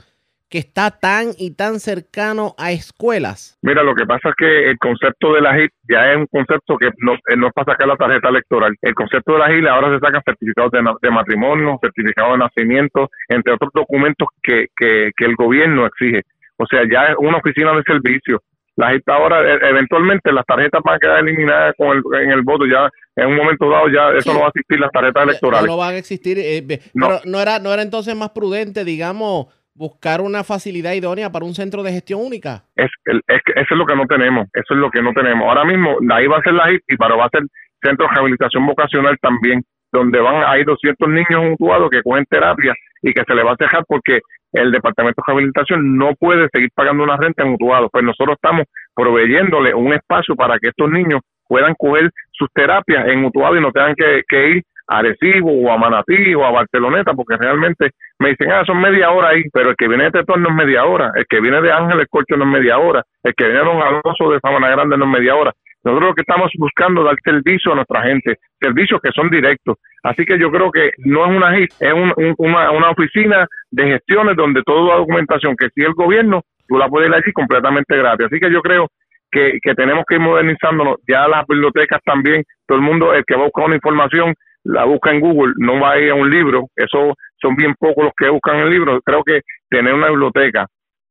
que 0.51 0.59
está 0.59 0.91
tan 0.91 1.29
y 1.37 1.55
tan 1.55 1.79
cercano 1.81 2.55
a 2.59 2.73
escuelas? 2.73 3.59
Mira, 3.62 3.83
lo 3.83 3.95
que 3.95 4.07
pasa 4.07 4.31
es 4.31 4.35
que 4.37 4.70
el 4.70 4.79
concepto 4.79 5.35
de 5.35 5.43
la 5.43 5.55
GIL 5.55 5.70
ya 5.89 6.12
es 6.12 6.16
un 6.16 6.27
concepto 6.27 6.77
que 6.79 6.91
no, 6.99 7.15
eh, 7.15 7.37
no 7.37 7.49
es 7.49 7.53
para 7.53 7.73
sacar 7.73 7.87
la 7.87 7.97
tarjeta 7.97 8.29
electoral. 8.31 8.75
El 8.81 8.95
concepto 8.95 9.35
de 9.35 9.39
la 9.39 9.49
GIL 9.49 9.69
ahora 9.69 9.95
se 9.95 10.01
sacan 10.01 10.23
certificados 10.25 10.73
de, 10.73 11.11
matrimonio, 11.11 11.79
certificados 11.83 12.33
de 12.33 12.39
nacimiento, 12.39 13.11
entre 13.29 13.53
otros 13.53 13.70
documentos 13.75 14.29
que, 14.43 14.66
que, 14.77 15.12
el 15.19 15.37
gobierno 15.37 15.87
exige. 15.87 16.23
O 16.57 16.66
sea, 16.66 16.83
ya 16.91 17.12
es 17.12 17.16
una 17.19 17.39
oficina 17.39 17.73
de 17.75 17.83
servicio. 17.83 18.43
La 18.77 18.91
GIL 18.91 19.03
ahora, 19.07 19.43
e, 19.43 19.69
eventualmente, 19.69 20.33
las 20.33 20.47
tarjetas 20.47 20.81
van 20.83 20.97
a 20.97 20.99
quedar 20.99 21.19
eliminadas 21.19 21.75
con 21.77 21.97
el, 21.97 22.23
en 22.23 22.31
el 22.31 22.43
voto. 22.43 22.65
Ya 22.65 22.89
en 23.16 23.27
un 23.27 23.37
momento 23.37 23.69
dado, 23.69 23.89
ya 23.89 24.16
eso 24.16 24.33
no 24.33 24.41
va 24.41 24.47
a 24.47 24.49
existir, 24.49 24.81
las 24.81 24.93
tarjetas 24.93 25.25
electorales. 25.25 25.66
No, 25.66 25.77
van 25.77 25.95
a 25.95 25.99
existir. 25.99 26.39
Eh, 26.39 26.81
pero 26.95 27.20
no 27.27 27.41
era, 27.41 27.59
no 27.59 27.75
era 27.75 27.83
entonces 27.83 28.16
más 28.16 28.31
prudente, 28.31 28.85
digamos 28.85 29.49
buscar 29.79 30.21
una 30.21 30.43
facilidad 30.43 30.93
idónea 30.93 31.31
para 31.31 31.45
un 31.45 31.55
centro 31.55 31.83
de 31.83 31.93
gestión 31.93 32.21
única. 32.21 32.65
Es, 32.75 32.91
es, 33.07 33.41
eso 33.55 33.71
es 33.71 33.79
lo 33.79 33.87
que 33.87 33.95
no 33.95 34.07
tenemos, 34.07 34.49
eso 34.53 34.75
es 34.75 34.81
lo 34.81 34.91
que 34.91 35.01
no 35.01 35.13
tenemos. 35.13 35.49
Ahora 35.49 35.65
mismo, 35.65 35.97
ahí 36.11 36.27
va 36.27 36.39
a 36.39 36.43
ser 36.43 36.55
la 36.55 36.71
HIP, 36.71 36.83
y 36.89 36.97
para 36.97 37.15
va 37.15 37.27
a 37.27 37.31
ser 37.31 37.43
centro 37.81 38.07
de 38.07 38.15
rehabilitación 38.15 38.67
vocacional 38.67 39.17
también, 39.21 39.63
donde 39.93 40.19
van 40.21 40.59
ir 40.59 40.67
200 40.67 41.09
niños 41.09 41.45
mutuados 41.51 41.89
que 41.91 42.03
cogen 42.03 42.27
terapia 42.29 42.75
y 43.03 43.15
que 43.15 43.23
se 43.25 43.35
le 43.35 43.45
va 43.45 43.53
a 43.53 43.57
dejar 43.59 43.85
porque 43.87 44.21
el 44.53 44.73
Departamento 44.73 45.23
de 45.23 45.33
Rehabilitación 45.33 45.97
no 45.97 46.15
puede 46.19 46.49
seguir 46.53 46.71
pagando 46.75 47.05
una 47.05 47.17
renta 47.17 47.45
en 47.45 47.51
mutuado. 47.51 47.89
Pues 47.91 48.05
nosotros 48.05 48.37
estamos 48.37 48.67
proveyéndole 48.95 49.73
un 49.75 49.93
espacio 49.93 50.35
para 50.35 50.59
que 50.59 50.71
estos 50.71 50.91
niños 50.91 51.21
puedan 51.47 51.75
coger 51.79 52.11
sus 52.33 52.49
terapias 52.53 53.07
en 53.07 53.21
mutuado 53.21 53.57
y 53.57 53.61
no 53.61 53.71
tengan 53.71 53.95
que 53.95 54.49
ir 54.51 54.65
a 54.89 54.98
Arecibo 54.98 55.52
o 55.52 55.70
a 55.70 55.77
Manatí 55.77 56.35
o 56.35 56.44
a 56.44 56.51
Barceloneta, 56.51 57.12
porque 57.15 57.36
realmente 57.36 57.90
me 58.19 58.31
dicen, 58.31 58.51
ah, 58.51 58.65
son 58.66 58.81
media 58.81 59.10
hora 59.10 59.28
ahí, 59.28 59.44
pero 59.52 59.70
el 59.70 59.77
que 59.77 59.89
viene 59.89 60.05
de 60.05 60.10
Tetón 60.12 60.43
no 60.43 60.48
es 60.48 60.55
media 60.55 60.85
hora, 60.85 61.12
el 61.15 61.27
que 61.27 61.40
viene 61.40 61.60
de 61.60 61.73
Ángeles 61.73 62.06
Corcho 62.10 62.36
no 62.36 62.44
es 62.44 62.51
media 62.51 62.78
hora, 62.78 63.05
el 63.23 63.35
que 63.35 63.44
viene 63.44 63.60
de 63.60 63.65
Don 63.66 63.82
Alonso 63.82 64.31
de 64.31 64.40
Sabana 64.40 64.70
Grande 64.70 64.97
no 64.97 65.05
es 65.05 65.10
media 65.10 65.36
hora. 65.36 65.52
Nosotros 65.85 66.10
lo 66.10 66.15
que 66.15 66.23
estamos 66.23 66.51
buscando 66.59 67.02
es 67.02 67.06
dar 67.06 67.16
servicio 67.23 67.73
a 67.73 67.77
nuestra 67.77 68.02
gente, 68.02 68.36
servicios 68.60 69.01
que 69.01 69.12
son 69.12 69.31
directos. 69.31 69.77
Así 70.02 70.24
que 70.24 70.39
yo 70.39 70.51
creo 70.51 70.70
que 70.70 70.90
no 70.98 71.24
es 71.24 71.36
una 71.36 71.56
es 71.56 71.94
una, 72.39 72.70
una 72.73 72.90
oficina 72.90 73.47
de 73.70 73.86
gestiones 73.86 74.36
donde 74.36 74.62
toda 74.65 74.94
la 74.94 74.98
documentación 74.98 75.56
que 75.56 75.69
sigue 75.70 75.86
el 75.86 75.94
gobierno, 75.94 76.43
tú 76.66 76.78
la 76.78 76.89
puedes 76.89 77.10
ir 77.27 77.32
completamente 77.32 77.97
gratis. 77.97 78.27
Así 78.27 78.40
que 78.40 78.51
yo 78.51 78.60
creo 78.60 78.89
que, 79.31 79.59
que 79.62 79.74
tenemos 79.74 80.05
que 80.06 80.16
ir 80.16 80.20
modernizándonos. 80.20 80.97
Ya 81.06 81.28
las 81.28 81.47
bibliotecas 81.47 82.01
también, 82.05 82.43
todo 82.66 82.78
el 82.78 82.85
mundo, 82.85 83.15
el 83.15 83.24
que 83.24 83.35
va 83.35 83.43
a 83.43 83.44
buscar 83.44 83.66
una 83.66 83.77
información, 83.77 84.35
la 84.65 84.85
busca 84.85 85.11
en 85.11 85.21
Google, 85.21 85.55
no 85.59 85.81
va 85.81 85.93
a 85.93 85.99
ir 85.99 86.11
a 86.11 86.15
un 86.15 86.31
libro. 86.31 86.69
Eso 86.77 87.15
son 87.41 87.57
bien 87.57 87.75
pocos 87.79 88.05
los 88.05 88.13
que 88.17 88.29
buscan 88.29 88.59
el 88.59 88.71
libro. 88.71 89.01
Creo 89.03 89.23
que 89.25 89.41
tener 89.69 89.95
una 89.95 90.09
biblioteca 90.09 90.67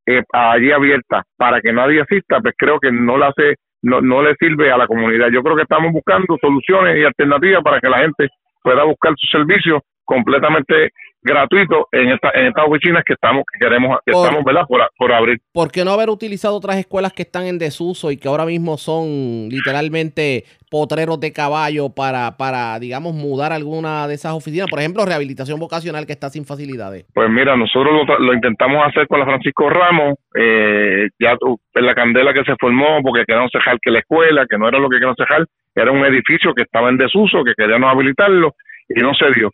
eh, 0.06 0.22
allí 0.32 0.72
abierta 0.72 1.22
para 1.36 1.60
que 1.60 1.72
nadie 1.72 2.00
asista, 2.00 2.40
pues 2.40 2.54
creo 2.56 2.78
que 2.78 2.90
no 2.90 3.18
la 3.18 3.28
hace, 3.28 3.56
no, 3.82 4.00
no 4.00 4.22
le 4.22 4.34
sirve 4.36 4.70
a 4.70 4.78
la 4.78 4.86
comunidad. 4.86 5.28
Yo 5.30 5.42
creo 5.42 5.56
que 5.56 5.62
estamos 5.62 5.92
buscando 5.92 6.36
soluciones 6.40 6.96
y 6.96 7.04
alternativas 7.04 7.62
para 7.62 7.80
que 7.80 7.88
la 7.88 7.98
gente 7.98 8.28
pueda 8.62 8.84
buscar 8.84 9.12
su 9.16 9.26
servicio 9.26 9.82
completamente 10.04 10.90
gratuito 11.22 11.88
en, 11.92 12.10
esta, 12.10 12.30
en 12.34 12.46
estas 12.46 12.64
oficinas 12.66 13.02
que 13.04 13.14
estamos 13.14 13.44
que 13.52 13.58
queremos 13.58 13.98
que 14.04 14.12
estamos 14.12 14.44
¿verdad? 14.44 14.62
Por, 14.68 14.80
por, 14.96 15.12
abrir. 15.12 15.38
¿Por 15.52 15.70
qué 15.70 15.84
no 15.84 15.92
haber 15.92 16.10
utilizado 16.10 16.56
otras 16.56 16.76
escuelas 16.76 17.12
que 17.12 17.22
están 17.22 17.46
en 17.46 17.58
desuso 17.58 18.10
y 18.10 18.16
que 18.16 18.28
ahora 18.28 18.44
mismo 18.44 18.76
son 18.76 19.48
literalmente 19.50 20.44
potreros 20.70 21.18
de 21.20 21.32
caballo 21.32 21.88
para, 21.94 22.36
para 22.36 22.78
digamos, 22.78 23.14
mudar 23.14 23.52
alguna 23.52 24.06
de 24.06 24.14
esas 24.14 24.32
oficinas? 24.32 24.68
Por 24.68 24.78
ejemplo, 24.78 25.04
rehabilitación 25.04 25.58
vocacional 25.58 26.06
que 26.06 26.12
está 26.12 26.30
sin 26.30 26.44
facilidades. 26.44 27.06
Pues 27.14 27.28
mira, 27.30 27.56
nosotros 27.56 28.06
lo, 28.18 28.32
intentamos 28.32 28.86
hacer 28.86 29.06
con 29.08 29.18
la 29.18 29.26
Francisco 29.26 29.68
Ramos, 29.68 30.14
eh, 30.34 31.08
ya 31.18 31.36
en 31.74 31.86
la 31.86 31.94
candela 31.94 32.32
que 32.32 32.44
se 32.44 32.54
formó 32.60 33.02
porque 33.02 33.24
queríamos 33.26 33.50
dejar 33.52 33.78
que 33.80 33.90
la 33.90 34.00
escuela, 34.00 34.46
que 34.48 34.58
no 34.58 34.68
era 34.68 34.78
lo 34.78 34.88
que 34.88 34.96
queríamos 34.96 35.16
dejar, 35.16 35.46
era 35.74 35.90
un 35.90 36.04
edificio 36.04 36.54
que 36.54 36.62
estaba 36.62 36.88
en 36.88 36.96
desuso, 36.96 37.44
que 37.44 37.54
queríamos 37.56 37.92
habilitarlo 37.92 38.54
y 38.88 39.00
no 39.00 39.14
se 39.14 39.30
dio 39.32 39.50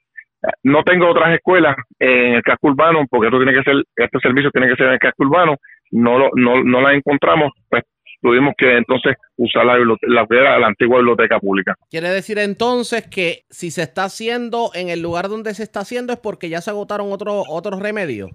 no 0.63 0.83
tengo 0.83 1.09
otras 1.09 1.35
escuelas 1.35 1.77
en 1.99 2.35
el 2.35 2.43
casco 2.43 2.69
urbano, 2.69 3.05
porque 3.11 3.27
esto 3.27 3.39
tiene 3.39 3.55
que 3.55 3.63
ser, 3.63 3.85
este 3.97 4.19
servicio 4.21 4.51
tiene 4.51 4.69
que 4.69 4.77
ser 4.77 4.87
en 4.87 4.93
el 4.95 4.99
casco 4.99 5.25
urbano, 5.25 5.57
no 5.91 6.19
lo, 6.19 6.31
no, 6.35 6.63
no 6.63 6.81
la 6.81 6.95
encontramos, 6.95 7.53
pues 7.69 7.85
tuvimos 8.21 8.55
que 8.57 8.79
entonces 8.79 9.17
usar 9.37 9.67
la, 9.67 9.77
la, 9.79 10.59
la 10.59 10.67
antigua 10.67 10.97
biblioteca 10.99 11.39
pública. 11.39 11.75
Quiere 11.91 12.09
decir 12.09 12.39
entonces 12.39 13.07
que 13.07 13.43
si 13.51 13.71
se 13.71 13.83
está 13.83 14.05
haciendo 14.05 14.71
en 14.75 14.89
el 14.89 15.03
lugar 15.03 15.29
donde 15.29 15.53
se 15.55 15.63
está 15.63 15.81
haciendo 15.81 16.13
es 16.13 16.19
porque 16.19 16.49
ya 16.49 16.63
se 16.63 16.71
agotaron 16.71 17.13
otros 17.13 17.45
otros 17.49 17.81
remedios. 17.81 18.31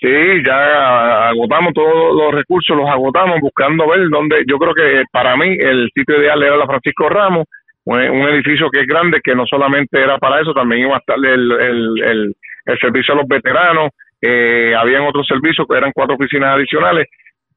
Sí, 0.00 0.08
ya 0.46 1.28
agotamos 1.28 1.72
todos 1.74 2.14
los 2.14 2.32
recursos, 2.32 2.76
los 2.76 2.88
agotamos 2.88 3.40
buscando 3.40 3.88
ver 3.88 4.08
dónde. 4.10 4.44
Yo 4.48 4.56
creo 4.58 4.72
que 4.72 5.02
para 5.10 5.36
mí 5.36 5.56
el 5.58 5.88
sitio 5.92 6.20
ideal 6.20 6.40
era 6.42 6.56
la 6.56 6.66
Francisco 6.66 7.08
Ramos, 7.08 7.46
un, 7.96 8.28
edificio 8.28 8.68
que 8.70 8.80
es 8.80 8.86
grande, 8.86 9.20
que 9.22 9.34
no 9.34 9.46
solamente 9.46 9.98
era 10.00 10.18
para 10.18 10.40
eso, 10.40 10.52
también 10.52 10.82
iba 10.82 10.96
a 10.96 10.98
estar 10.98 11.16
el, 11.16 11.52
el, 11.52 12.34
el, 12.66 12.78
servicio 12.80 13.14
a 13.14 13.16
los 13.18 13.26
veteranos, 13.26 13.90
eh, 14.20 14.74
habían 14.76 15.06
otros 15.06 15.26
servicios, 15.26 15.66
que 15.68 15.76
eran 15.76 15.92
cuatro 15.92 16.16
oficinas 16.16 16.56
adicionales, 16.56 17.06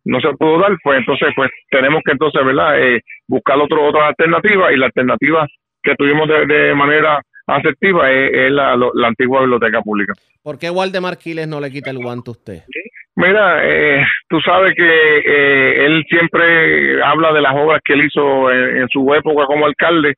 no 0.05 0.19
se 0.21 0.29
pudo 0.33 0.59
dar, 0.59 0.71
pues 0.83 0.99
entonces 0.99 1.29
pues 1.35 1.51
tenemos 1.69 2.01
que 2.05 2.13
entonces, 2.13 2.45
¿verdad?, 2.45 2.81
eh, 2.81 3.01
buscar 3.27 3.59
otro, 3.59 3.83
otra 3.83 4.07
alternativa 4.07 4.71
y 4.71 4.77
la 4.77 4.87
alternativa 4.87 5.45
que 5.83 5.95
tuvimos 5.95 6.27
de, 6.27 6.73
manera 6.75 7.21
asertiva 7.47 8.09
es, 8.11 8.51
la, 8.51 8.77
la, 8.77 9.07
antigua 9.07 9.41
biblioteca 9.41 9.81
pública. 9.81 10.13
¿Por 10.41 10.57
qué 10.57 10.69
Waldemar 10.69 11.17
Quiles 11.17 11.47
no 11.47 11.59
le 11.59 11.71
quita 11.71 11.89
el 11.89 11.97
guante 11.97 12.29
a 12.29 12.31
usted? 12.31 12.63
Mira, 13.15 13.59
eh, 13.63 14.05
tú 14.29 14.39
sabes 14.39 14.73
que 14.75 14.83
eh, 14.85 15.85
él 15.85 16.03
siempre 16.09 17.03
habla 17.03 17.33
de 17.33 17.41
las 17.41 17.53
obras 17.55 17.81
que 17.83 17.93
él 17.93 18.05
hizo 18.05 18.51
en, 18.51 18.87
su 18.87 19.13
época 19.13 19.45
como 19.45 19.65
alcalde 19.65 20.13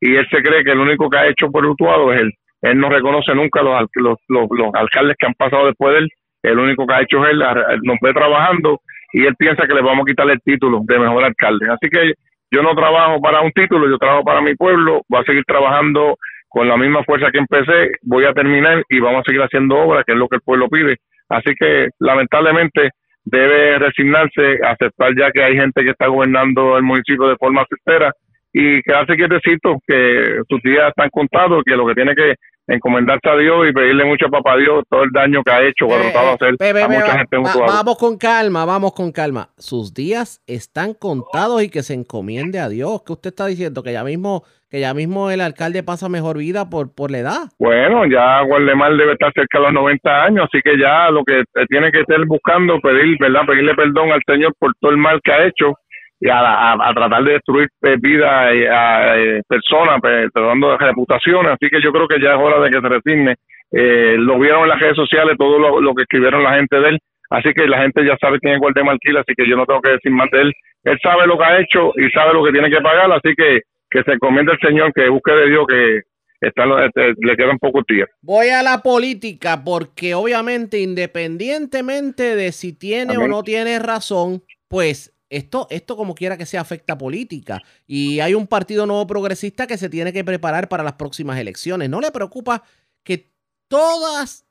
y 0.00 0.14
él 0.14 0.26
se 0.30 0.42
cree 0.42 0.64
que 0.64 0.72
el 0.72 0.78
único 0.78 1.10
que 1.10 1.18
ha 1.18 1.26
hecho 1.26 1.50
por 1.50 1.66
Utuado 1.66 2.12
es 2.12 2.20
él. 2.20 2.32
Él 2.62 2.78
no 2.78 2.88
reconoce 2.88 3.34
nunca 3.34 3.62
los, 3.62 3.84
los, 3.94 4.16
los, 4.28 4.74
alcaldes 4.74 5.16
que 5.18 5.26
han 5.26 5.34
pasado 5.34 5.66
después 5.66 5.92
de 5.92 5.98
él. 6.00 6.08
El 6.42 6.58
único 6.58 6.86
que 6.86 6.94
ha 6.94 7.02
hecho 7.02 7.24
es 7.24 7.32
él, 7.32 7.44
nos 7.82 7.98
ve 8.00 8.12
trabajando 8.12 8.80
y 9.12 9.26
él 9.26 9.34
piensa 9.36 9.66
que 9.66 9.74
le 9.74 9.82
vamos 9.82 10.02
a 10.02 10.10
quitar 10.10 10.30
el 10.30 10.40
título 10.40 10.80
de 10.84 10.98
mejor 10.98 11.24
alcalde. 11.24 11.66
Así 11.70 11.90
que 11.90 12.14
yo 12.50 12.62
no 12.62 12.74
trabajo 12.74 13.20
para 13.20 13.42
un 13.42 13.52
título, 13.52 13.88
yo 13.88 13.98
trabajo 13.98 14.24
para 14.24 14.40
mi 14.40 14.54
pueblo, 14.54 15.02
voy 15.08 15.20
a 15.20 15.24
seguir 15.24 15.44
trabajando 15.44 16.16
con 16.48 16.66
la 16.66 16.78
misma 16.78 17.04
fuerza 17.04 17.30
que 17.30 17.38
empecé, 17.38 17.92
voy 18.02 18.24
a 18.24 18.32
terminar 18.32 18.82
y 18.88 19.00
vamos 19.00 19.20
a 19.20 19.24
seguir 19.24 19.42
haciendo 19.42 19.76
obras, 19.76 20.04
que 20.06 20.12
es 20.12 20.18
lo 20.18 20.28
que 20.28 20.36
el 20.36 20.42
pueblo 20.42 20.68
pide 20.68 20.96
Así 21.28 21.54
que 21.58 21.88
lamentablemente 21.98 22.90
debe 23.24 23.78
resignarse, 23.78 24.58
aceptar 24.64 25.10
ya 25.16 25.30
que 25.30 25.42
hay 25.42 25.54
gente 25.54 25.82
que 25.84 25.90
está 25.90 26.06
gobernando 26.06 26.76
el 26.76 26.82
municipio 26.82 27.28
de 27.28 27.36
forma 27.36 27.66
sincera 27.68 28.12
y 28.52 28.82
quedarse 28.82 29.16
quietecito, 29.16 29.78
que 29.86 30.40
sus 30.48 30.62
días 30.62 30.88
están 30.88 31.10
contados, 31.10 31.62
que 31.64 31.76
lo 31.76 31.86
que 31.86 31.94
tiene 31.94 32.14
que 32.14 32.34
encomendarse 32.68 33.28
a 33.28 33.36
Dios 33.36 33.66
y 33.68 33.72
pedirle 33.72 34.04
mucho 34.04 34.26
a 34.26 34.30
papá 34.30 34.56
Dios 34.56 34.84
todo 34.88 35.02
el 35.02 35.10
daño 35.10 35.42
que 35.42 35.52
ha 35.52 35.62
hecho 35.62 35.86
o 35.86 35.94
ha 35.94 35.98
eh, 35.98 36.02
tratado 36.02 36.36
de 36.38 36.54
hacer 36.54 36.82
a 36.82 36.88
mucha 36.88 37.18
gente. 37.18 37.36
vamos 37.38 37.98
con 37.98 38.18
calma, 38.18 38.64
vamos 38.64 38.92
con 38.94 39.10
calma. 39.10 39.48
Sus 39.56 39.94
días 39.94 40.42
están 40.46 40.92
contados 40.94 41.62
y 41.62 41.70
que 41.70 41.82
se 41.82 41.94
encomiende 41.94 42.58
a 42.60 42.68
Dios. 42.68 43.02
¿Qué 43.06 43.12
usted 43.12 43.30
está 43.30 43.46
diciendo? 43.46 43.82
Que 43.82 43.92
ya 43.92 44.04
mismo 44.04 44.44
que 44.70 44.80
ya 44.80 44.92
mismo 44.92 45.30
el 45.30 45.40
alcalde 45.40 45.82
pasa 45.82 46.10
mejor 46.10 46.36
vida 46.36 46.68
por, 46.68 46.94
por 46.94 47.10
la 47.10 47.18
edad. 47.18 47.42
Bueno, 47.58 48.04
ya 48.04 48.42
Guardemar 48.42 48.94
debe 48.96 49.12
estar 49.12 49.32
cerca 49.32 49.58
de 49.58 49.64
los 49.64 49.72
90 49.72 50.24
años, 50.24 50.44
así 50.44 50.60
que 50.62 50.78
ya 50.78 51.10
lo 51.10 51.24
que 51.24 51.42
tiene 51.70 51.90
que 51.90 52.00
estar 52.00 52.22
buscando, 52.26 52.78
pedir, 52.80 53.16
¿verdad? 53.18 53.46
Pedirle 53.46 53.74
perdón 53.74 54.12
al 54.12 54.20
Señor 54.26 54.52
por 54.58 54.74
todo 54.78 54.90
el 54.90 54.98
mal 54.98 55.20
que 55.24 55.32
ha 55.32 55.46
hecho 55.46 55.72
y 56.20 56.28
a, 56.28 56.76
tratar 56.94 57.22
de 57.24 57.32
destruir 57.34 57.68
eh, 57.82 57.96
vida 57.98 58.54
y 58.54 58.64
a, 58.64 59.16
eh, 59.16 59.42
personas, 59.48 59.98
pues, 60.00 60.32
tratando 60.32 60.70
de 60.70 60.78
reputaciones. 60.78 61.52
Así 61.52 61.68
que 61.70 61.80
yo 61.80 61.92
creo 61.92 62.08
que 62.08 62.20
ya 62.20 62.34
es 62.34 62.38
hora 62.38 62.60
de 62.60 62.70
que 62.70 62.80
se 62.80 62.88
resigne. 62.88 63.34
Eh, 63.70 64.16
lo 64.18 64.38
vieron 64.38 64.62
en 64.62 64.68
las 64.68 64.80
redes 64.80 64.96
sociales, 64.96 65.36
todo 65.38 65.58
lo, 65.58 65.94
que 65.94 66.02
escribieron 66.02 66.42
la 66.42 66.54
gente 66.54 66.80
de 66.80 66.88
él. 66.90 66.98
Así 67.30 67.52
que 67.54 67.68
la 67.68 67.82
gente 67.82 68.04
ya 68.04 68.16
sabe 68.20 68.40
quién 68.40 68.54
es 68.54 68.60
Guardemar 68.60 68.96
así 68.96 69.34
que 69.36 69.48
yo 69.48 69.56
no 69.56 69.66
tengo 69.66 69.82
que 69.82 69.90
decir 69.90 70.10
más 70.10 70.30
de 70.30 70.40
él. 70.40 70.52
Él 70.84 70.98
sabe 71.02 71.26
lo 71.26 71.36
que 71.36 71.44
ha 71.44 71.60
hecho 71.60 71.92
y 71.96 72.08
sabe 72.10 72.32
lo 72.32 72.42
que 72.42 72.52
tiene 72.52 72.70
que 72.70 72.80
pagar, 72.80 73.12
así 73.12 73.34
que 73.36 73.60
que 73.90 74.02
se 74.02 74.12
encomiende 74.12 74.52
al 74.52 74.58
Señor, 74.60 74.92
que 74.92 75.08
busque 75.08 75.32
de 75.32 75.48
Dios, 75.48 75.66
que 75.66 76.00
está, 76.40 76.64
este, 76.84 77.14
le 77.18 77.36
quedan 77.36 77.58
pocos 77.58 77.84
días. 77.88 78.08
Voy 78.20 78.48
a 78.48 78.62
la 78.62 78.82
política 78.82 79.62
porque 79.64 80.14
obviamente 80.14 80.80
independientemente 80.80 82.36
de 82.36 82.52
si 82.52 82.72
tiene 82.72 83.16
o 83.16 83.26
no 83.28 83.42
tiene 83.42 83.78
razón, 83.78 84.42
pues 84.68 85.17
esto, 85.30 85.66
esto 85.70 85.96
como 85.96 86.14
quiera 86.14 86.36
que 86.36 86.46
sea 86.46 86.60
afecta 86.60 86.96
política. 86.96 87.62
Y 87.86 88.20
hay 88.20 88.34
un 88.34 88.46
partido 88.46 88.86
nuevo 88.86 89.06
progresista 89.06 89.66
que 89.66 89.78
se 89.78 89.88
tiene 89.88 90.12
que 90.12 90.24
preparar 90.24 90.68
para 90.68 90.82
las 90.82 90.94
próximas 90.94 91.38
elecciones. 91.38 91.88
¿No 91.88 92.00
le 92.00 92.10
preocupa 92.10 92.62
que 93.02 93.30
todas, 93.68 94.44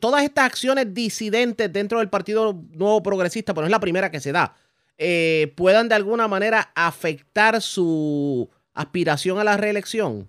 todas 0.00 0.22
estas 0.22 0.44
acciones 0.46 0.94
disidentes 0.94 1.72
dentro 1.72 1.98
del 1.98 2.08
partido 2.08 2.62
nuevo 2.72 3.02
progresista, 3.02 3.54
pero 3.54 3.66
es 3.66 3.70
la 3.70 3.80
primera 3.80 4.10
que 4.10 4.20
se 4.20 4.32
da, 4.32 4.54
eh, 4.98 5.52
puedan 5.56 5.88
de 5.88 5.94
alguna 5.94 6.28
manera 6.28 6.70
afectar 6.74 7.60
su 7.60 8.48
aspiración 8.74 9.38
a 9.38 9.44
la 9.44 9.56
reelección? 9.56 10.28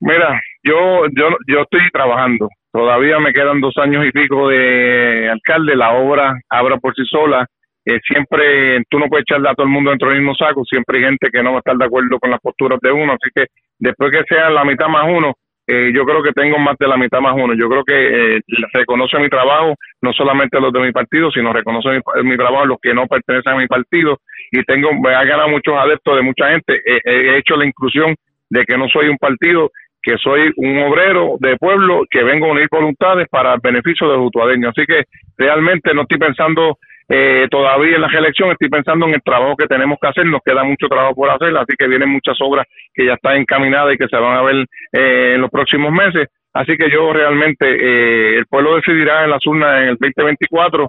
Mira, 0.00 0.40
yo, 0.64 1.06
yo, 1.14 1.28
yo 1.46 1.60
estoy 1.60 1.80
trabajando. 1.92 2.48
Todavía 2.72 3.18
me 3.18 3.32
quedan 3.32 3.60
dos 3.60 3.76
años 3.78 4.06
y 4.06 4.12
pico 4.12 4.48
de 4.48 5.28
alcalde. 5.28 5.76
La 5.76 5.92
obra 5.92 6.40
abra 6.48 6.78
por 6.78 6.94
sí 6.94 7.02
sola. 7.04 7.46
Eh, 7.90 8.00
siempre, 8.06 8.84
tú 8.88 9.00
no 9.00 9.08
puedes 9.08 9.24
echarle 9.24 9.48
a 9.48 9.54
todo 9.54 9.66
el 9.66 9.72
mundo 9.72 9.90
dentro 9.90 10.10
del 10.10 10.18
mismo 10.18 10.34
saco. 10.36 10.64
Siempre 10.64 10.98
hay 10.98 11.04
gente 11.04 11.28
que 11.32 11.42
no 11.42 11.50
va 11.50 11.56
a 11.56 11.58
estar 11.58 11.76
de 11.76 11.84
acuerdo 11.84 12.20
con 12.20 12.30
las 12.30 12.40
posturas 12.40 12.78
de 12.80 12.92
uno. 12.92 13.14
Así 13.14 13.30
que 13.34 13.46
después 13.80 14.12
que 14.12 14.22
sea 14.28 14.48
la 14.48 14.64
mitad 14.64 14.86
más 14.86 15.06
uno, 15.08 15.34
eh, 15.66 15.90
yo 15.92 16.04
creo 16.04 16.22
que 16.22 16.32
tengo 16.32 16.58
más 16.58 16.76
de 16.78 16.86
la 16.86 16.96
mitad 16.96 17.20
más 17.20 17.34
uno. 17.34 17.52
Yo 17.54 17.68
creo 17.68 17.82
que 17.82 18.36
eh, 18.36 18.40
reconoce 18.74 19.18
mi 19.18 19.28
trabajo, 19.28 19.74
no 20.02 20.12
solamente 20.12 20.60
los 20.60 20.72
de 20.72 20.80
mi 20.80 20.92
partido, 20.92 21.32
sino 21.32 21.52
reconoce 21.52 22.00
mi, 22.22 22.36
trabajo 22.36 22.66
los 22.66 22.78
que 22.80 22.94
no 22.94 23.08
pertenecen 23.08 23.54
a 23.54 23.56
mi 23.56 23.66
partido. 23.66 24.18
Y 24.52 24.62
tengo, 24.62 24.92
me 24.94 25.12
ha 25.12 25.24
ganado 25.24 25.48
muchos 25.48 25.74
adeptos 25.76 26.14
de 26.14 26.22
mucha 26.22 26.48
gente. 26.50 26.80
he 26.84 27.38
hecho 27.38 27.56
la 27.56 27.66
inclusión 27.66 28.14
de 28.50 28.64
que 28.66 28.78
no 28.78 28.88
soy 28.88 29.08
un 29.08 29.18
partido, 29.18 29.70
que 30.00 30.16
soy 30.18 30.52
un 30.56 30.78
obrero 30.78 31.36
de 31.40 31.56
pueblo, 31.56 32.04
que 32.08 32.22
vengo 32.22 32.46
a 32.46 32.52
unir 32.52 32.68
voluntades 32.70 33.26
para 33.28 33.54
el 33.54 33.60
beneficio 33.60 34.08
de 34.08 34.16
los 34.16 34.28
utuadeños. 34.28 34.72
Así 34.76 34.86
que 34.86 35.04
realmente 35.36 35.92
no 35.92 36.02
estoy 36.02 36.18
pensando 36.18 36.78
eh, 37.12 37.48
todavía 37.50 37.96
en 37.96 38.02
la 38.02 38.08
reelección 38.08 38.52
estoy 38.52 38.68
pensando 38.68 39.04
en 39.06 39.14
el 39.14 39.22
trabajo 39.22 39.56
que 39.56 39.66
tenemos 39.66 39.98
que 40.00 40.06
hacer, 40.06 40.24
nos 40.26 40.42
queda 40.44 40.62
mucho 40.62 40.86
trabajo 40.86 41.16
por 41.16 41.28
hacer, 41.28 41.56
así 41.56 41.74
que 41.76 41.88
vienen 41.88 42.08
muchas 42.08 42.36
obras 42.40 42.68
que 42.94 43.04
ya 43.04 43.14
están 43.14 43.36
encaminadas 43.36 43.94
y 43.94 43.98
que 43.98 44.06
se 44.06 44.16
van 44.16 44.36
a 44.36 44.42
ver 44.42 44.64
eh, 44.92 45.32
en 45.34 45.40
los 45.40 45.50
próximos 45.50 45.90
meses. 45.90 46.28
Así 46.52 46.76
que 46.76 46.88
yo 46.88 47.12
realmente, 47.12 47.66
eh, 47.66 48.36
el 48.36 48.46
pueblo 48.46 48.76
decidirá 48.76 49.24
en 49.24 49.30
las 49.30 49.44
urnas 49.44 49.82
en 49.82 49.88
el 49.88 49.96
2024 49.98 50.88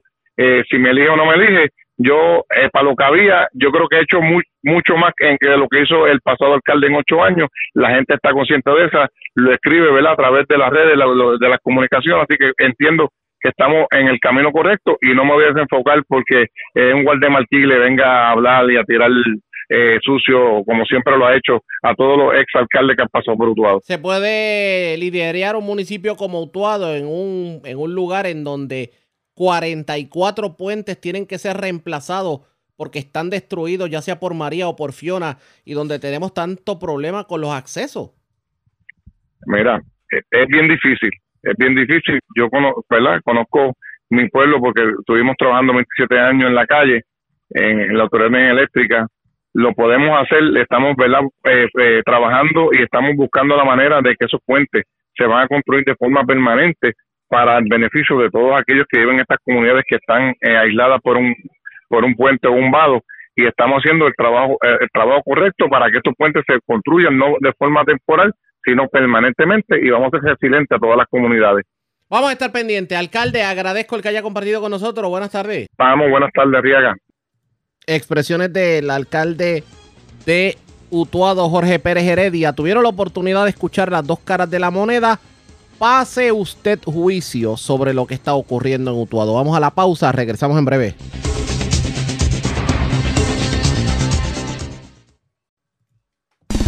si 0.69 0.77
me 0.80 0.89
elige 0.89 1.10
o 1.10 1.15
no 1.15 1.26
me 1.26 1.35
elige, 1.35 1.69
Yo, 1.98 2.45
eh, 2.49 2.69
para 2.72 2.85
lo 2.85 2.95
que 2.95 3.03
había, 3.03 3.48
yo 3.53 3.69
creo 3.72 3.88
que 3.88 3.98
he 3.98 4.02
hecho 4.02 4.22
mucho 4.64 4.98
más 4.98 5.14
que, 5.15 5.38
lo 5.56 5.68
que 5.68 5.81
hizo 5.84 6.07
el 6.07 6.19
pasado 6.22 6.56
alcalde 6.56 6.88
en 6.88 6.95
ocho 6.95 7.23
años. 7.23 7.48
La 7.76 7.91
gente 7.91 8.15
está 8.15 8.31
consciente 8.31 8.72
de 8.72 8.85
eso, 8.85 9.06
lo 9.35 9.53
escribe, 9.53 9.91
¿verdad? 9.91 10.14
A 10.14 10.15
través 10.15 10.48
de 10.48 10.57
las 10.57 10.72
redes, 10.72 10.98
de 10.98 11.49
la 11.49 11.60
comunicación, 11.60 12.22
así 12.22 12.38
que 12.38 12.52
entiendo 12.57 13.10
que 13.41 13.49
estamos 13.49 13.88
en 13.91 14.07
el 14.07 14.19
camino 14.19 14.51
correcto 14.51 14.97
y 15.01 15.13
no 15.13 15.26
me 15.26 15.34
voy 15.34 15.45
a 15.45 15.53
desenfocar 15.53 16.03
porque 16.07 16.45
eh, 16.76 16.93
un 16.93 17.03
guardia 17.03 17.30
Martí 17.30 17.57
le 17.57 17.80
venga 17.80 18.27
a 18.27 18.31
hablar 18.31 18.69
y 18.72 18.77
a 18.77 18.84
tirar 18.84 19.09
eh, 19.69 19.99
sucio, 20.03 20.63
como 20.65 20.85
siempre 20.85 21.18
lo 21.18 21.26
ha 21.26 21.35
hecho, 21.35 21.63
a 21.81 21.95
todos 21.95 22.18
los 22.18 22.35
ex 22.35 22.53
alcaldes 22.55 22.95
que 22.95 23.03
han 23.03 23.09
pasado 23.09 23.38
por 23.38 23.49
Utuado. 23.49 23.80
¿Se 23.84 23.97
puede 23.97 24.95
liderar 24.97 25.55
un 25.55 25.65
municipio 25.65 26.15
como 26.15 26.41
Utuado 26.41 26.95
en 26.95 27.07
un, 27.07 27.61
en 27.65 27.77
un 27.77 27.95
lugar 27.95 28.27
en 28.27 28.43
donde 28.43 28.91
44 29.34 30.55
puentes 30.55 30.99
tienen 30.99 31.26
que 31.26 31.39
ser 31.39 31.57
reemplazados 31.57 32.41
porque 32.77 32.99
están 32.99 33.30
destruidos, 33.30 33.89
ya 33.89 34.01
sea 34.01 34.19
por 34.19 34.34
María 34.34 34.68
o 34.68 34.76
por 34.76 34.91
Fiona, 34.91 35.38
y 35.65 35.73
donde 35.73 35.99
tenemos 35.99 36.34
tanto 36.34 36.80
problema 36.80 37.26
con 37.26 37.39
los 37.39 37.51
accesos? 37.51 38.11
Mira, 39.45 39.81
es 40.09 40.47
bien 40.47 40.68
difícil 40.68 41.11
es 41.43 41.55
bien 41.57 41.76
difícil. 41.76 42.19
Yo 42.35 42.49
conozco, 42.49 42.85
¿verdad? 42.89 43.22
conozco 43.23 43.73
mi 44.09 44.27
pueblo 44.30 44.59
porque 44.59 44.84
estuvimos 44.99 45.35
trabajando 45.38 45.73
27 45.73 46.19
años 46.19 46.49
en 46.49 46.55
la 46.55 46.65
calle, 46.65 47.03
en, 47.49 47.97
la 47.97 48.03
autoridad 48.03 48.51
eléctrica. 48.51 49.07
Lo 49.53 49.73
podemos 49.73 50.18
hacer, 50.22 50.43
estamos 50.57 50.95
¿verdad? 50.95 51.22
Eh, 51.45 51.68
eh, 51.80 52.01
trabajando 52.05 52.69
y 52.72 52.84
estamos 52.84 53.15
buscando 53.15 53.55
la 53.55 53.65
manera 53.65 54.01
de 54.01 54.15
que 54.15 54.26
esos 54.26 54.39
puentes 54.45 54.84
se 55.15 55.26
van 55.26 55.43
a 55.43 55.47
construir 55.47 55.84
de 55.85 55.95
forma 55.95 56.23
permanente 56.23 56.93
para 57.27 57.57
el 57.57 57.65
beneficio 57.69 58.18
de 58.19 58.30
todos 58.30 58.57
aquellos 58.57 58.85
que 58.89 58.99
viven 58.99 59.15
en 59.15 59.22
estas 59.22 59.39
comunidades 59.43 59.84
que 59.88 59.95
están 59.95 60.34
eh, 60.41 60.57
aisladas 60.57 61.01
por 61.01 61.18
un 61.18 61.35
por 61.89 62.05
un 62.05 62.15
puente 62.15 62.47
o 62.47 62.53
un 62.53 62.72
vado 62.72 63.01
y 63.35 63.45
estamos 63.45 63.80
haciendo 63.80 64.07
el 64.07 64.13
trabajo 64.15 64.57
el 64.61 64.89
trabajo 64.93 65.22
correcto 65.23 65.68
para 65.68 65.89
que 65.89 65.97
estos 65.97 66.13
puentes 66.18 66.43
se 66.47 66.59
construyan 66.65 67.18
no 67.18 67.35
de 67.41 67.51
forma 67.53 67.84
temporal 67.84 68.34
sino 68.63 68.88
permanentemente 68.88 69.79
y 69.81 69.89
vamos 69.89 70.13
a 70.13 70.19
ser 70.19 70.31
resilientes 70.31 70.75
a 70.75 70.79
todas 70.79 70.97
las 70.97 71.07
comunidades. 71.07 71.65
Vamos 72.09 72.29
a 72.29 72.33
estar 72.33 72.51
pendientes. 72.51 72.97
Alcalde, 72.97 73.41
agradezco 73.43 73.95
el 73.95 74.01
que 74.01 74.09
haya 74.09 74.21
compartido 74.21 74.59
con 74.59 74.71
nosotros. 74.71 75.09
Buenas 75.09 75.31
tardes. 75.31 75.67
Vamos, 75.77 76.09
buenas 76.09 76.31
tardes, 76.33 76.61
Riaga. 76.61 76.95
Expresiones 77.88 78.51
del 78.51 78.89
alcalde 78.89 79.63
de 80.25 80.57
Utuado, 80.89 81.49
Jorge 81.49 81.79
Pérez 81.79 82.03
Heredia. 82.03 82.53
Tuvieron 82.53 82.83
la 82.83 82.89
oportunidad 82.89 83.45
de 83.45 83.51
escuchar 83.51 83.91
las 83.91 84.05
dos 84.05 84.19
caras 84.19 84.49
de 84.49 84.59
la 84.59 84.71
moneda. 84.71 85.19
Pase 85.79 86.31
usted 86.31 86.79
juicio 86.83 87.57
sobre 87.57 87.93
lo 87.93 88.05
que 88.05 88.13
está 88.13 88.33
ocurriendo 88.33 88.91
en 88.91 88.97
Utuado. 88.97 89.33
Vamos 89.33 89.55
a 89.55 89.59
la 89.59 89.71
pausa, 89.71 90.11
regresamos 90.11 90.57
en 90.59 90.65
breve. 90.65 90.95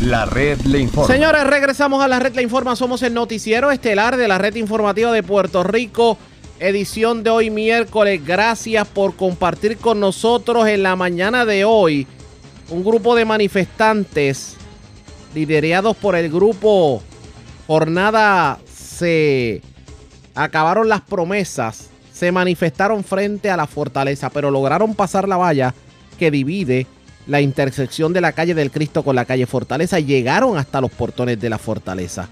La 0.03 0.25
red 0.25 0.59
le 0.63 0.79
informa. 0.79 1.13
Señores, 1.13 1.45
regresamos 1.45 2.03
a 2.03 2.09
la 2.09 2.19
red 2.19 2.35
le 2.35 2.41
informa. 2.41 2.75
Somos 2.75 3.01
el 3.03 3.13
noticiero 3.13 3.71
estelar 3.71 4.17
de 4.17 4.27
la 4.27 4.37
red 4.37 4.53
informativa 4.55 5.13
de 5.13 5.23
Puerto 5.23 5.63
Rico. 5.63 6.17
Edición 6.59 7.23
de 7.23 7.29
hoy 7.29 7.49
miércoles. 7.49 8.19
Gracias 8.25 8.85
por 8.85 9.15
compartir 9.15 9.77
con 9.77 10.01
nosotros 10.01 10.67
en 10.67 10.83
la 10.83 10.97
mañana 10.97 11.45
de 11.45 11.63
hoy 11.63 12.05
un 12.69 12.83
grupo 12.83 13.15
de 13.15 13.23
manifestantes 13.23 14.57
liderados 15.33 15.95
por 15.95 16.15
el 16.15 16.29
grupo 16.29 17.01
Jornada 17.65 18.59
se 18.67 19.61
acabaron 20.35 20.89
las 20.89 20.99
promesas, 20.99 21.89
se 22.11 22.29
manifestaron 22.33 23.05
frente 23.05 23.49
a 23.49 23.55
la 23.55 23.67
fortaleza, 23.67 24.29
pero 24.29 24.51
lograron 24.51 24.95
pasar 24.95 25.29
la 25.29 25.37
valla 25.37 25.73
que 26.19 26.29
divide 26.29 26.87
la 27.27 27.41
intersección 27.41 28.13
de 28.13 28.21
la 28.21 28.33
calle 28.33 28.53
del 28.53 28.71
Cristo 28.71 29.03
con 29.03 29.15
la 29.15 29.25
calle 29.25 29.45
Fortaleza 29.45 29.99
llegaron 29.99 30.57
hasta 30.57 30.81
los 30.81 30.91
portones 30.91 31.39
de 31.39 31.49
la 31.49 31.57
fortaleza. 31.57 32.27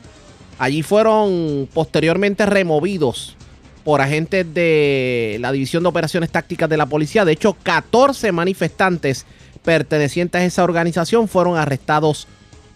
Allí 0.60 0.84
fueron 0.84 1.68
posteriormente 1.74 2.46
removidos 2.46 3.36
por 3.84 4.02
agentes 4.02 4.54
de 4.54 5.38
la 5.40 5.52
División 5.52 5.84
de 5.84 5.90
Operaciones 5.90 6.30
Tácticas 6.30 6.70
de 6.70 6.78
la 6.78 6.86
Policía. 6.86 7.26
De 7.26 7.32
hecho, 7.32 7.58
14 7.64 8.32
manifestantes 8.32 9.26
pertenecientes 9.64 10.42
a 10.42 10.46
esa 10.46 10.64
organización 10.64 11.28
fueron 11.28 11.58
arrestados 11.58 12.28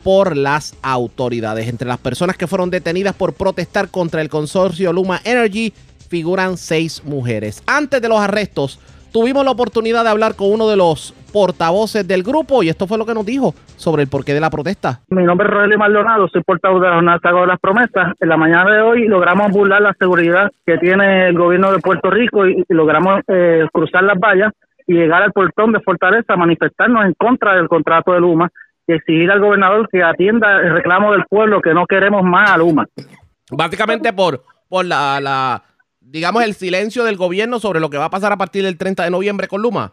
por 0.03 0.37
las 0.37 0.75
autoridades. 0.81 1.67
Entre 1.67 1.87
las 1.87 1.97
personas 1.97 2.37
que 2.37 2.47
fueron 2.47 2.69
detenidas 2.69 3.15
por 3.15 3.33
protestar 3.33 3.89
contra 3.89 4.21
el 4.21 4.29
consorcio 4.29 4.93
Luma 4.93 5.21
Energy 5.23 5.73
figuran 6.09 6.57
seis 6.57 7.03
mujeres. 7.03 7.61
Antes 7.65 8.01
de 8.01 8.09
los 8.09 8.19
arrestos, 8.19 8.79
tuvimos 9.11 9.43
la 9.43 9.51
oportunidad 9.51 10.03
de 10.03 10.09
hablar 10.09 10.35
con 10.35 10.51
uno 10.51 10.67
de 10.69 10.75
los 10.75 11.13
portavoces 11.35 12.07
del 12.07 12.23
grupo 12.23 12.63
y 12.63 12.69
esto 12.69 12.87
fue 12.87 12.97
lo 12.97 13.05
que 13.05 13.13
nos 13.13 13.25
dijo 13.25 13.53
sobre 13.75 14.03
el 14.03 14.07
porqué 14.07 14.33
de 14.33 14.39
la 14.39 14.49
protesta. 14.49 15.01
Mi 15.09 15.21
nombre 15.23 15.45
es 15.45 15.53
Rogelio 15.53 15.77
Maldonado, 15.77 16.29
soy 16.29 16.41
portavoz 16.43 16.81
de 16.81 16.87
la 16.87 16.93
Jornada 16.93 17.19
de 17.21 17.47
las 17.47 17.59
Promesas. 17.59 18.13
En 18.21 18.29
la 18.29 18.37
mañana 18.37 18.71
de 18.71 18.79
hoy 18.79 19.05
logramos 19.09 19.51
burlar 19.51 19.81
la 19.81 19.93
seguridad 19.99 20.49
que 20.65 20.77
tiene 20.77 21.27
el 21.27 21.37
gobierno 21.37 21.73
de 21.73 21.79
Puerto 21.79 22.09
Rico 22.09 22.47
y, 22.47 22.63
logramos 22.69 23.19
eh, 23.27 23.67
cruzar 23.73 24.03
las 24.03 24.17
vallas 24.17 24.53
y 24.87 24.93
llegar 24.93 25.23
al 25.23 25.33
portón 25.33 25.73
de 25.73 25.81
Fortaleza 25.81 26.31
a 26.31 26.37
manifestarnos 26.37 27.03
en 27.03 27.13
contra 27.15 27.55
del 27.55 27.67
contrato 27.67 28.13
de 28.13 28.21
Luma 28.21 28.49
y 28.87 28.93
exigir 28.93 29.29
al 29.29 29.41
gobernador 29.41 29.89
que 29.91 30.01
atienda 30.03 30.61
el 30.61 30.71
reclamo 30.71 31.11
del 31.11 31.25
pueblo 31.25 31.61
que 31.61 31.73
no 31.73 31.85
queremos 31.85 32.23
más 32.23 32.49
a 32.49 32.57
Luma. 32.57 32.87
Básicamente 33.51 34.13
por, 34.13 34.41
por 34.69 34.85
la, 34.85 35.19
la 35.19 35.63
digamos, 35.99 36.45
el 36.45 36.53
silencio 36.53 37.03
del 37.03 37.17
gobierno 37.17 37.59
sobre 37.59 37.81
lo 37.81 37.89
que 37.89 37.97
va 37.97 38.05
a 38.05 38.09
pasar 38.09 38.31
a 38.31 38.37
partir 38.37 38.63
del 38.63 38.77
30 38.77 39.03
de 39.03 39.09
noviembre 39.09 39.49
con 39.49 39.61
Luma? 39.61 39.91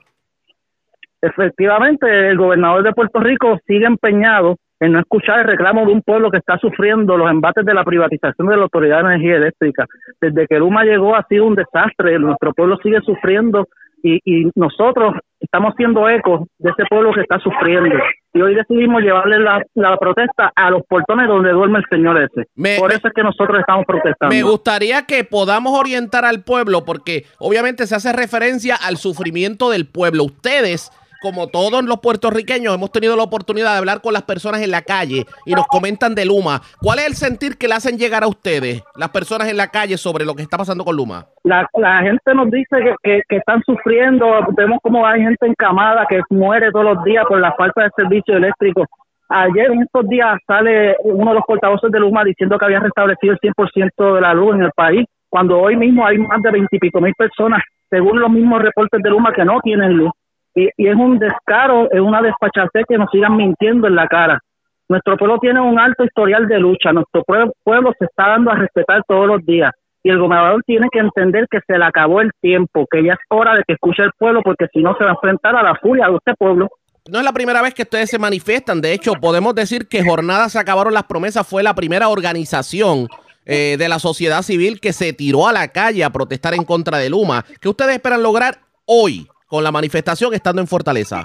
Efectivamente, 1.22 2.28
el 2.28 2.36
gobernador 2.36 2.82
de 2.82 2.92
Puerto 2.92 3.20
Rico 3.20 3.58
sigue 3.66 3.86
empeñado 3.86 4.56
en 4.80 4.92
no 4.92 4.98
escuchar 4.98 5.38
el 5.38 5.46
reclamo 5.46 5.86
de 5.86 5.92
un 5.92 6.02
pueblo 6.02 6.30
que 6.30 6.38
está 6.38 6.58
sufriendo 6.58 7.16
los 7.16 7.30
embates 7.30 7.64
de 7.64 7.72
la 7.72 7.84
privatización 7.84 8.48
de 8.48 8.56
la 8.56 8.64
Autoridad 8.64 8.96
de 8.98 9.14
Energía 9.14 9.36
Eléctrica. 9.36 9.86
Desde 10.20 10.48
que 10.48 10.58
Luma 10.58 10.82
llegó 10.82 11.14
ha 11.14 11.24
sido 11.28 11.46
un 11.46 11.54
desastre, 11.54 12.18
nuestro 12.18 12.52
pueblo 12.52 12.76
sigue 12.82 13.00
sufriendo 13.02 13.68
y, 14.02 14.18
y 14.24 14.50
nosotros 14.56 15.14
estamos 15.38 15.74
siendo 15.76 16.08
eco 16.08 16.48
de 16.58 16.70
ese 16.70 16.84
pueblo 16.90 17.12
que 17.12 17.20
está 17.20 17.38
sufriendo. 17.38 17.94
Y 18.34 18.40
hoy 18.40 18.54
decidimos 18.56 19.02
llevarle 19.02 19.38
la, 19.38 19.96
protesta 19.98 20.50
a 20.56 20.70
los 20.70 20.82
portones 20.88 21.28
donde 21.28 21.50
duerme 21.50 21.78
el 21.78 21.84
señor 21.90 22.20
ese. 22.20 22.48
Por 22.80 22.90
eso 22.90 23.06
es 23.06 23.14
que 23.14 23.22
nosotros 23.22 23.60
estamos 23.60 23.84
protestando. 23.86 24.34
Me 24.34 24.42
gustaría 24.42 25.02
que 25.02 25.22
podamos 25.22 25.78
orientar 25.78 26.24
al 26.24 26.42
pueblo, 26.42 26.84
porque 26.84 27.26
obviamente 27.38 27.86
se 27.86 27.94
hace 27.94 28.12
referencia 28.12 28.74
al 28.74 28.96
sufrimiento 28.96 29.70
del 29.70 29.86
pueblo. 29.86 30.24
Ustedes 30.24 30.90
como 31.22 31.46
todos 31.46 31.84
los 31.84 32.00
puertorriqueños, 32.00 32.74
hemos 32.74 32.90
tenido 32.90 33.16
la 33.16 33.22
oportunidad 33.22 33.72
de 33.72 33.78
hablar 33.78 34.02
con 34.02 34.12
las 34.12 34.22
personas 34.22 34.60
en 34.60 34.72
la 34.72 34.82
calle 34.82 35.24
y 35.46 35.54
nos 35.54 35.66
comentan 35.68 36.14
de 36.14 36.26
Luma. 36.26 36.60
¿Cuál 36.80 36.98
es 36.98 37.06
el 37.06 37.14
sentir 37.14 37.56
que 37.56 37.68
le 37.68 37.74
hacen 37.74 37.96
llegar 37.96 38.24
a 38.24 38.26
ustedes, 38.26 38.82
las 38.96 39.10
personas 39.10 39.48
en 39.48 39.56
la 39.56 39.68
calle, 39.68 39.96
sobre 39.96 40.24
lo 40.24 40.34
que 40.34 40.42
está 40.42 40.58
pasando 40.58 40.84
con 40.84 40.96
Luma? 40.96 41.24
La, 41.44 41.66
gente 42.02 42.34
nos 42.34 42.50
dice 42.50 42.76
que, 43.02 43.22
están 43.28 43.62
sufriendo, 43.64 44.26
vemos 44.56 44.78
como 44.82 45.06
hay 45.06 45.22
gente 45.22 45.46
encamada 45.46 46.04
que 46.08 46.20
muere 46.30 46.70
todos 46.72 46.84
los 46.84 47.04
días 47.04 47.24
por 47.26 47.40
la 47.40 47.52
falta 47.52 47.84
de 47.84 47.90
servicio 47.96 48.36
eléctrico. 48.36 48.84
Ayer, 49.28 49.70
en 49.70 49.82
estos 49.82 50.06
días, 50.08 50.38
sale 50.46 50.96
uno 51.04 51.30
de 51.30 51.36
los 51.36 51.44
portavoces 51.46 51.90
de 51.90 52.00
Luma 52.00 52.24
diciendo 52.24 52.58
que 52.58 52.64
había 52.66 52.80
restablecido 52.80 53.32
el 53.32 53.38
100% 53.38 54.14
de 54.14 54.20
la 54.20 54.34
luz 54.34 54.56
en 54.56 54.62
el 54.62 54.72
país, 54.72 55.06
cuando 55.30 55.58
hoy 55.58 55.76
mismo 55.76 56.04
hay 56.04 56.18
más 56.18 56.42
de 56.42 56.50
veintipico 56.50 57.00
mil 57.00 57.14
personas, 57.14 57.62
según 57.88 58.20
los 58.20 58.30
mismos 58.30 58.60
reportes 58.60 59.00
de 59.02 59.08
Luma, 59.08 59.32
que 59.32 59.44
no 59.44 59.60
tienen 59.60 59.94
luz 59.94 60.10
y, 60.54 60.68
es 60.76 60.94
un 60.94 61.18
descaro, 61.18 61.90
es 61.90 62.00
una 62.00 62.22
despachatez 62.22 62.84
que 62.88 62.98
nos 62.98 63.10
sigan 63.10 63.36
mintiendo 63.36 63.86
en 63.86 63.96
la 63.96 64.06
cara. 64.06 64.40
Nuestro 64.88 65.16
pueblo 65.16 65.38
tiene 65.38 65.60
un 65.60 65.78
alto 65.78 66.04
historial 66.04 66.46
de 66.48 66.58
lucha, 66.58 66.92
nuestro 66.92 67.22
pueblo, 67.24 67.92
se 67.98 68.04
está 68.04 68.28
dando 68.28 68.50
a 68.50 68.56
respetar 68.56 69.02
todos 69.06 69.26
los 69.26 69.44
días 69.44 69.72
y 70.02 70.10
el 70.10 70.18
gobernador 70.18 70.62
tiene 70.66 70.88
que 70.90 70.98
entender 70.98 71.46
que 71.50 71.60
se 71.66 71.78
le 71.78 71.84
acabó 71.84 72.20
el 72.20 72.30
tiempo, 72.40 72.86
que 72.90 73.04
ya 73.04 73.12
es 73.12 73.18
hora 73.28 73.54
de 73.54 73.62
que 73.66 73.74
escuche 73.74 74.02
el 74.02 74.10
pueblo 74.18 74.42
porque 74.42 74.66
si 74.72 74.82
no 74.82 74.96
se 74.96 75.04
va 75.04 75.10
a 75.10 75.14
enfrentar 75.14 75.56
a 75.56 75.62
la 75.62 75.76
furia 75.76 76.08
de 76.08 76.16
este 76.16 76.34
pueblo. 76.34 76.68
No 77.10 77.18
es 77.18 77.24
la 77.24 77.32
primera 77.32 77.62
vez 77.62 77.72
que 77.72 77.82
ustedes 77.82 78.10
se 78.10 78.18
manifiestan, 78.18 78.80
de 78.80 78.92
hecho 78.92 79.14
podemos 79.14 79.54
decir 79.54 79.88
que 79.88 80.04
Jornadas 80.04 80.52
se 80.52 80.58
acabaron 80.58 80.92
las 80.92 81.04
promesas 81.04 81.46
fue 81.46 81.62
la 81.62 81.74
primera 81.74 82.08
organización 82.08 83.08
eh, 83.44 83.76
de 83.78 83.88
la 83.88 83.98
sociedad 83.98 84.42
civil 84.42 84.80
que 84.80 84.92
se 84.92 85.12
tiró 85.12 85.48
a 85.48 85.52
la 85.52 85.68
calle 85.68 86.04
a 86.04 86.10
protestar 86.10 86.54
en 86.54 86.64
contra 86.64 86.98
de 86.98 87.10
Luma. 87.10 87.44
¿Qué 87.60 87.68
ustedes 87.68 87.94
esperan 87.94 88.22
lograr 88.22 88.58
hoy? 88.84 89.28
Con 89.52 89.62
la 89.62 89.70
manifestación 89.70 90.32
estando 90.32 90.62
en 90.62 90.66
Fortaleza? 90.66 91.20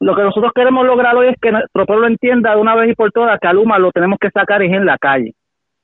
Lo 0.00 0.16
que 0.16 0.22
nosotros 0.24 0.50
queremos 0.52 0.84
lograr 0.84 1.14
hoy 1.14 1.28
es 1.28 1.36
que 1.40 1.52
nuestro 1.52 1.86
pueblo 1.86 2.08
entienda 2.08 2.56
de 2.56 2.60
una 2.60 2.74
vez 2.74 2.90
y 2.90 2.94
por 2.96 3.12
todas 3.12 3.38
que 3.38 3.46
a 3.46 3.52
Luma 3.52 3.78
lo 3.78 3.92
tenemos 3.92 4.18
que 4.20 4.30
sacar 4.30 4.64
es 4.64 4.72
en 4.72 4.84
la 4.84 4.98
calle, 4.98 5.34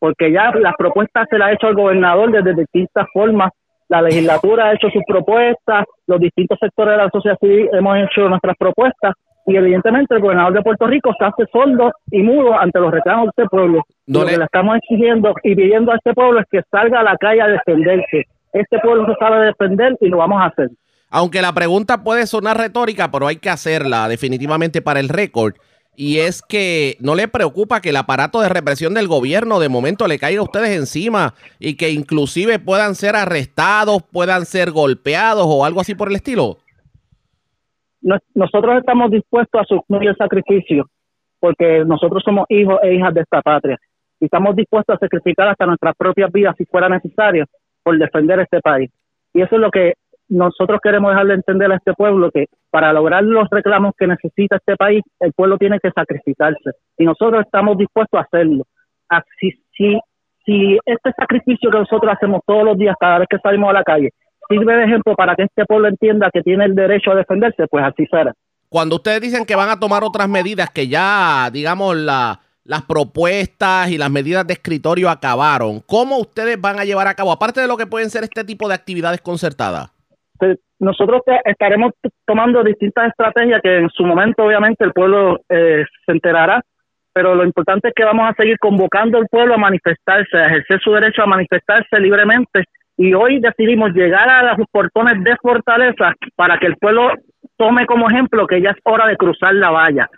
porque 0.01 0.33
ya 0.33 0.51
las 0.59 0.75
propuestas 0.77 1.29
se 1.31 1.39
las 1.39 1.51
ha 1.51 1.53
hecho 1.53 1.69
el 1.69 1.77
gobernador 1.77 2.33
desde 2.33 2.63
distintas 2.63 3.07
formas, 3.13 3.53
la 3.89 4.03
legislatura 4.03 4.67
ha 4.67 4.75
hecho 4.75 4.91
sus 4.91 5.05
propuestas, 5.07 5.85
los 6.09 6.19
distintos 6.19 6.59
sectores 6.59 6.97
de 6.97 7.05
la 7.05 7.11
sociedad 7.11 7.39
civil 7.41 7.69
hemos 7.73 7.97
hecho 7.97 8.29
nuestras 8.29 8.57
propuestas 8.59 9.15
y 9.47 9.55
evidentemente 9.55 10.17
el 10.17 10.21
gobernador 10.21 10.55
de 10.55 10.63
Puerto 10.63 10.89
Rico 10.89 11.13
se 11.17 11.27
hace 11.27 11.45
sordo 11.53 11.93
y 12.11 12.25
mudo 12.25 12.59
ante 12.59 12.81
los 12.81 12.91
reclamos 12.91 13.27
de 13.27 13.45
este 13.45 13.49
pueblo. 13.49 13.85
lo 14.09 14.27
que 14.27 14.37
le 14.37 14.45
estamos 14.45 14.79
exigiendo 14.79 15.33
y 15.45 15.55
pidiendo 15.55 15.93
a 15.93 15.95
este 15.95 16.13
pueblo 16.13 16.41
es 16.41 16.47
que 16.51 16.61
salga 16.73 16.99
a 16.99 17.05
la 17.05 17.17
calle 17.17 17.41
a 17.41 17.47
defenderse. 17.47 18.25
Este 18.53 18.81
pueblo 18.81 19.07
se 19.07 19.15
sabe 19.21 19.47
defender 19.47 19.97
y 20.01 20.09
lo 20.09 20.17
vamos 20.17 20.43
a 20.43 20.47
hacer. 20.47 20.71
Aunque 21.11 21.41
la 21.43 21.53
pregunta 21.55 22.03
puede 22.05 22.27
sonar 22.27 22.59
retórica, 22.59 23.11
pero 23.11 23.27
hay 23.27 23.37
que 23.37 23.51
hacerla 23.51 24.09
definitivamente 24.09 24.83
para 24.83 25.01
el 25.01 25.09
récord. 25.09 25.55
Y 25.97 26.19
es 26.19 26.43
que 26.43 26.97
no 27.01 27.15
le 27.17 27.27
preocupa 27.27 27.81
que 27.81 27.89
el 27.89 27.97
aparato 27.97 28.41
de 28.41 28.49
represión 28.49 28.95
del 28.95 29.09
gobierno 29.09 29.59
de 29.59 29.69
momento 29.69 30.07
le 30.07 30.19
caiga 30.19 30.41
a 30.41 30.45
ustedes 30.45 30.71
encima 30.79 31.35
y 31.59 31.75
que 31.77 31.91
inclusive 31.91 32.61
puedan 32.61 32.95
ser 32.95 33.17
arrestados, 33.17 34.03
puedan 34.13 34.47
ser 34.47 34.71
golpeados 34.71 35.45
o 35.49 35.65
algo 35.65 35.81
así 35.81 35.97
por 35.97 36.09
el 36.09 36.17
estilo. 36.17 36.59
Nos- 38.01 38.21
Nosotros 38.35 38.79
estamos 38.79 39.11
dispuestos 39.11 39.59
a 39.61 39.63
asumir 39.63 40.09
el 40.09 40.17
sacrificio 40.17 40.89
porque 41.41 41.85
nosotros 41.85 42.23
somos 42.25 42.47
hijos 42.49 42.79
e 42.83 42.95
hijas 42.95 43.15
de 43.15 43.23
esta 43.23 43.43
patria 43.43 43.77
y 44.21 44.27
estamos 44.27 44.55
dispuestos 44.57 44.95
a 44.97 44.99
sacrificar 44.99 45.49
hasta 45.49 45.67
nuestras 45.67 45.95
propias 45.97 46.31
vidas 46.33 46.55
si 46.59 46.65
fuera 46.67 46.89
necesario 46.89 47.45
por 47.83 47.99
defender 47.99 48.39
este 48.41 48.61
país. 48.61 48.91
Y 49.35 49.41
eso 49.43 49.57
es 49.57 49.61
lo 49.61 49.71
que 49.71 49.95
nosotros 50.29 50.79
queremos 50.83 51.11
dejarle 51.11 51.35
entender 51.35 51.73
a 51.73 51.77
este 51.77 51.93
pueblo 51.95 52.31
que 52.31 52.47
para 52.71 52.93
lograr 52.93 53.23
los 53.25 53.49
reclamos 53.51 53.93
que 53.99 54.07
necesita 54.07 54.57
este 54.57 54.77
país, 54.77 55.03
el 55.21 55.33
pueblo 55.33 55.57
tiene 55.59 55.79
que 55.83 55.91
sacrificarse. 55.91 56.71
Y 56.99 57.05
nosotros 57.05 57.43
estamos 57.45 57.79
dispuestos 57.79 58.19
a 58.21 58.25
hacerlo. 58.25 58.65
Así, 59.09 59.53
si, 59.77 59.99
si 60.45 60.79
este 60.85 61.13
sacrificio 61.17 61.71
que 61.71 61.79
nosotros 61.79 62.13
hacemos 62.15 62.41
todos 62.47 62.65
los 62.65 62.77
días, 62.77 62.95
cada 63.01 63.19
vez 63.21 63.29
que 63.31 63.39
salimos 63.39 63.71
a 63.71 63.73
la 63.75 63.83
calle, 63.85 64.11
sirve 64.49 64.75
de 64.77 64.85
ejemplo 64.85 65.15
para 65.15 65.35
que 65.35 65.45
este 65.45 65.65
pueblo 65.65 65.89
entienda 65.89 66.31
que 66.33 66.43
tiene 66.43 66.65
el 66.67 66.75
derecho 66.75 67.11
a 67.13 67.15
defenderse, 67.15 67.67
pues 67.71 67.85
así 67.85 68.07
será. 68.11 68.33
Cuando 68.69 68.97
ustedes 68.97 69.21
dicen 69.23 69.47
que 69.47 69.57
van 69.57 69.71
a 69.71 69.81
tomar 69.81 70.05
otras 70.05 70.29
medidas 70.29 70.69
que 70.71 70.89
ya, 70.89 71.49
digamos, 71.51 71.97
la- 71.97 72.41
las 72.65 72.83
propuestas 72.83 73.89
y 73.91 73.97
las 73.97 74.11
medidas 74.11 74.47
de 74.47 74.53
escritorio 74.53 75.09
acabaron, 75.09 75.81
¿cómo 75.87 76.19
ustedes 76.19 76.61
van 76.61 76.79
a 76.79 76.85
llevar 76.85 77.07
a 77.09 77.15
cabo, 77.15 77.33
aparte 77.33 77.63
de 77.63 77.67
lo 77.67 77.79
que 77.79 77.87
pueden 77.87 78.11
ser 78.11 78.25
este 78.25 78.45
tipo 78.45 78.69
de 78.69 78.75
actividades 78.75 79.23
concertadas? 79.23 79.91
Nosotros 80.79 81.23
estaremos 81.45 81.93
tomando 82.25 82.63
distintas 82.63 83.09
estrategias 83.09 83.61
que 83.63 83.79
en 83.79 83.91
su 83.91 84.05
momento 84.05 84.45
obviamente 84.45 84.85
el 84.85 84.93
pueblo 84.93 85.41
eh, 85.49 85.85
se 86.07 86.13
enterará, 86.13 86.63
pero 87.13 87.35
lo 87.35 87.45
importante 87.45 87.89
es 87.89 87.95
que 87.95 88.05
vamos 88.05 88.31
a 88.31 88.35
seguir 88.35 88.59
convocando 88.59 89.19
al 89.19 89.27
pueblo 89.27 89.55
a 89.55 89.59
manifestarse, 89.59 90.37
a 90.37 90.47
ejercer 90.47 90.81
su 90.81 90.93
derecho 90.93 91.23
a 91.23 91.27
manifestarse 91.27 91.99
libremente. 91.99 92.65
Y 92.97 93.15
hoy 93.15 93.41
decidimos 93.41 93.93
llegar 93.93 94.29
a 94.29 94.55
los 94.55 94.67
portones 94.71 95.23
de 95.25 95.37
Fortaleza 95.37 96.15
para 96.37 96.59
que 96.59 96.67
el 96.67 96.77
pueblo 96.77 97.13
tome 97.57 97.87
como 97.87 98.09
ejemplo 98.09 98.47
que 98.47 98.61
ya 98.61 98.71
es 98.71 98.77
hora 98.85 99.07
de 99.07 99.17
cruzar 99.17 99.55
la 99.55 99.71
valla, 99.71 100.09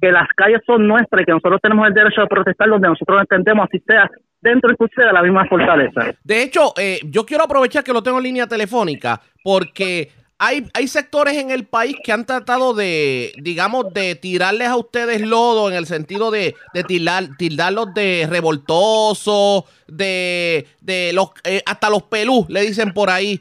que 0.00 0.12
las 0.12 0.28
calles 0.36 0.60
son 0.66 0.86
nuestras 0.86 1.22
y 1.22 1.24
que 1.24 1.32
nosotros 1.32 1.60
tenemos 1.62 1.86
el 1.86 1.94
derecho 1.94 2.22
de 2.22 2.26
protestar 2.26 2.68
donde 2.68 2.88
nosotros 2.88 3.20
entendemos, 3.20 3.66
así 3.66 3.82
sea 3.86 4.10
dentro 4.42 4.70
inclusive 4.70 5.06
de 5.06 5.12
la 5.12 5.22
misma 5.22 5.46
fortaleza. 5.46 6.14
De 6.22 6.42
hecho, 6.42 6.74
eh, 6.76 7.00
yo 7.04 7.24
quiero 7.24 7.44
aprovechar 7.44 7.82
que 7.82 7.92
lo 7.92 8.02
tengo 8.02 8.18
en 8.18 8.24
línea 8.24 8.46
telefónica 8.46 9.22
porque 9.42 10.10
hay, 10.38 10.68
hay 10.74 10.88
sectores 10.88 11.38
en 11.38 11.52
el 11.52 11.66
país 11.66 11.96
que 12.02 12.10
han 12.10 12.26
tratado 12.26 12.74
de, 12.74 13.32
digamos, 13.38 13.94
de 13.94 14.16
tirarles 14.16 14.68
a 14.68 14.76
ustedes 14.76 15.20
lodo 15.20 15.70
en 15.70 15.76
el 15.76 15.86
sentido 15.86 16.32
de, 16.32 16.56
de 16.74 16.84
tildar- 16.84 17.36
tildarlos 17.38 17.94
de 17.94 18.26
revoltosos, 18.28 19.64
de, 19.86 20.66
de 20.80 21.12
los, 21.14 21.28
eh, 21.44 21.62
hasta 21.64 21.88
los 21.88 22.02
pelú, 22.02 22.44
le 22.48 22.62
dicen 22.62 22.92
por 22.92 23.08
ahí. 23.08 23.40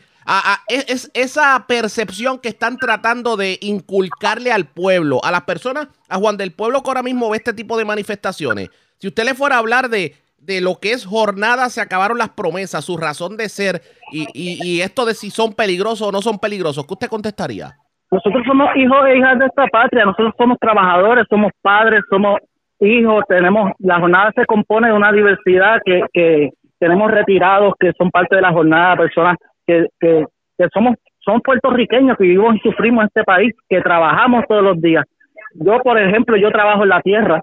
Es 0.68 1.10
esa 1.16 1.66
percepción 1.68 2.38
que 2.38 2.50
están 2.50 2.78
tratando 2.78 3.36
de 3.36 3.58
inculcarle 3.62 4.52
al 4.52 4.66
pueblo, 4.66 5.20
a 5.26 5.32
las 5.32 5.42
personas, 5.42 5.88
a 6.08 6.18
Juan 6.18 6.38
del 6.38 6.52
Pueblo 6.52 6.84
que 6.84 6.90
ahora 6.90 7.04
mismo 7.04 7.32
ve 7.32 7.38
este 7.38 7.54
tipo 7.54 7.76
de 7.78 7.84
manifestaciones. 7.86 8.70
Si 9.00 9.08
usted 9.08 9.26
le 9.26 9.34
fuera 9.34 9.56
a 9.56 9.60
hablar 9.60 9.90
de, 9.90 10.16
de 10.42 10.60
lo 10.62 10.76
que 10.82 10.92
es 10.92 11.06
jornada, 11.06 11.70
se 11.70 11.82
acabaron 11.82 12.18
las 12.18 12.30
promesas, 12.30 12.84
su 12.86 12.98
razón 12.98 13.38
de 13.38 13.48
ser 13.50 13.82
y, 14.12 14.26
y- 14.34 14.60
y 14.64 14.82
esto 14.82 15.06
de 15.06 15.14
si 15.14 15.30
son 15.30 15.54
peligrosos 15.54 16.08
o 16.08 16.12
no 16.12 16.22
son 16.22 16.40
peligrosos, 16.40 16.86
¿qué 16.88 16.94
usted 16.94 17.08
contestaría? 17.08 17.72
Nosotros 18.12 18.44
somos 18.46 18.68
hijos 18.76 18.98
e 19.08 19.18
hijas 19.18 19.40
de 19.40 19.46
esta 19.46 19.68
patria, 19.68 20.04
nosotros 20.06 20.34
somos 20.38 20.58
trabajadores, 20.60 21.26
somos 21.30 21.52
padres, 21.62 22.02
somos 22.10 22.40
hijos, 22.80 23.24
tenemos, 23.30 23.72
la 23.80 24.00
jornada 24.00 24.32
se 24.36 24.46
compone 24.46 24.88
de 24.88 24.94
una 24.94 25.12
diversidad 25.12 25.80
que, 25.86 26.02
que 26.12 26.50
tenemos 26.80 27.12
retirados 27.12 27.74
que 27.80 27.92
son 27.98 28.10
parte 28.10 28.36
de 28.36 28.42
la 28.42 28.52
jornada, 28.52 28.98
personas 28.98 29.38
que, 29.68 29.86
que, 30.00 30.26
que 30.58 30.68
somos, 30.74 30.96
son 31.24 31.40
puertorriqueños 31.42 32.18
que 32.18 32.24
vivimos 32.24 32.56
y 32.56 32.60
sufrimos 32.60 33.04
en 33.04 33.08
este 33.08 33.24
país, 33.24 33.54
que 33.70 33.80
trabajamos 33.82 34.44
todos 34.50 34.64
los 34.64 34.82
días. 34.82 35.06
Yo, 35.54 35.80
por 35.84 36.00
ejemplo, 36.00 36.36
yo 36.38 36.50
trabajo 36.52 36.84
en 36.84 36.90
la 36.90 37.02
tierra, 37.02 37.42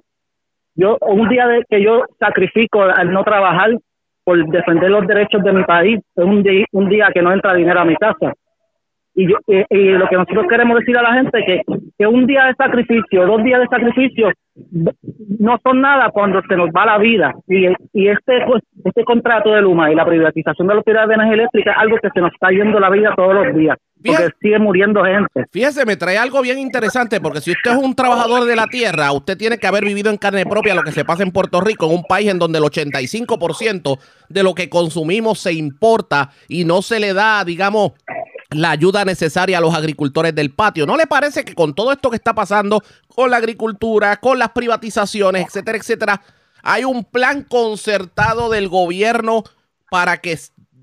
yo 0.79 0.97
un 1.01 1.29
día 1.29 1.47
de 1.49 1.65
que 1.69 1.83
yo 1.83 2.05
sacrifico 2.21 2.83
al 2.83 3.13
no 3.13 3.25
trabajar 3.25 3.77
por 4.23 4.47
defender 4.49 4.91
los 4.91 5.07
derechos 5.07 5.43
de 5.43 5.53
mi 5.53 5.65
país, 5.65 5.99
es 6.15 6.25
un 6.25 6.89
día, 6.89 7.11
que 7.13 7.21
no 7.21 7.33
entra 7.33 7.55
dinero 7.55 7.81
a 7.81 7.85
mi 7.85 7.97
casa. 7.97 8.33
Y, 9.15 9.29
yo, 9.29 9.39
y, 9.49 9.65
y 9.71 9.89
lo 9.93 10.07
que 10.07 10.17
nosotros 10.17 10.47
queremos 10.49 10.79
decir 10.79 10.97
a 10.97 11.03
la 11.03 11.15
gente 11.15 11.43
que, 11.45 11.63
que 11.99 12.07
un 12.07 12.27
día 12.27 12.45
de 12.45 12.55
sacrificio, 12.55 13.27
dos 13.27 13.43
días 13.43 13.61
de 13.61 13.67
sacrificio 13.67 14.31
no 15.39 15.59
son 15.63 15.81
nada 15.81 16.11
cuando 16.13 16.41
se 16.49 16.57
nos 16.57 16.69
va 16.71 16.87
la 16.87 16.99
vida. 16.99 17.35
Y, 17.49 17.67
y 17.93 18.09
este 18.09 18.45
pues, 18.47 18.63
este 18.85 19.05
contrato 19.05 19.53
de 19.53 19.63
Luma 19.63 19.91
y 19.91 19.95
la 19.95 20.05
privatización 20.05 20.69
de 20.69 20.75
los 20.77 20.85
pilares 20.85 21.09
de 21.09 21.15
energía 21.15 21.35
eléctrica 21.35 21.73
es 21.73 21.79
algo 21.79 21.97
que 22.01 22.11
se 22.15 22.21
nos 22.21 22.33
está 22.33 22.51
yendo 22.51 22.79
la 22.79 22.91
vida 22.91 23.13
todos 23.17 23.35
los 23.35 23.55
días, 23.55 23.77
porque 24.05 24.29
sigue 24.41 24.59
muriendo 24.59 25.03
gente. 25.05 25.45
Fíjese, 25.51 25.85
me 25.85 25.97
trae 25.97 26.19
algo 26.19 26.41
bien 26.41 26.59
interesante 26.59 27.21
porque 27.21 27.41
si 27.41 27.51
usted 27.51 27.73
es 27.73 27.77
un 27.77 27.95
trabajador 27.95 28.45
de 28.45 28.57
la 28.57 28.67
tierra, 28.67 29.11
usted 29.13 29.37
tiene 29.37 29.59
que 29.59 29.67
haber 29.67 29.85
vivido 29.85 30.11
en 30.11 30.19
carne 30.19 30.47
propia 30.47 30.75
lo 30.75 30.83
que 30.83 30.93
se 30.93 31.05
pasa 31.05 31.25
en 31.25 31.33
Puerto 31.33 31.61
Rico, 31.61 31.87
en 31.87 31.97
un 31.97 32.05
país 32.05 32.29
en 32.29 32.39
donde 32.39 32.59
el 32.59 32.65
85% 32.65 33.99
de 34.29 34.43
lo 34.43 34.55
que 34.55 34.69
consumimos 34.69 35.41
se 35.41 35.53
importa 35.53 36.31
y 36.49 36.65
no 36.65 36.83
se 36.83 37.01
le 37.01 37.13
da, 37.13 37.45
digamos, 37.45 37.93
la 38.51 38.71
ayuda 38.71 39.05
necesaria 39.05 39.59
a 39.59 39.61
los 39.61 39.75
agricultores 39.75 40.35
del 40.35 40.51
patio. 40.51 40.87
¿No 40.87 40.97
le 40.97 41.07
parece 41.07 41.45
que 41.45 41.55
con 41.55 41.75
todo 41.75 41.93
esto 41.93 42.11
que 42.11 42.17
está 42.17 42.35
pasando 42.35 42.81
con 43.15 43.31
la 43.31 43.37
agricultura, 43.37 44.17
con 44.17 44.39
las 44.39 44.51
privatizaciones, 44.51 45.47
etcétera, 45.47 45.79
etcétera, 45.79 46.21
hay 46.63 46.85
un 46.85 47.05
plan 47.05 47.43
concertado 47.45 48.51
del 48.51 48.69
gobierno 48.69 49.43
para 49.91 50.17
que 50.19 50.37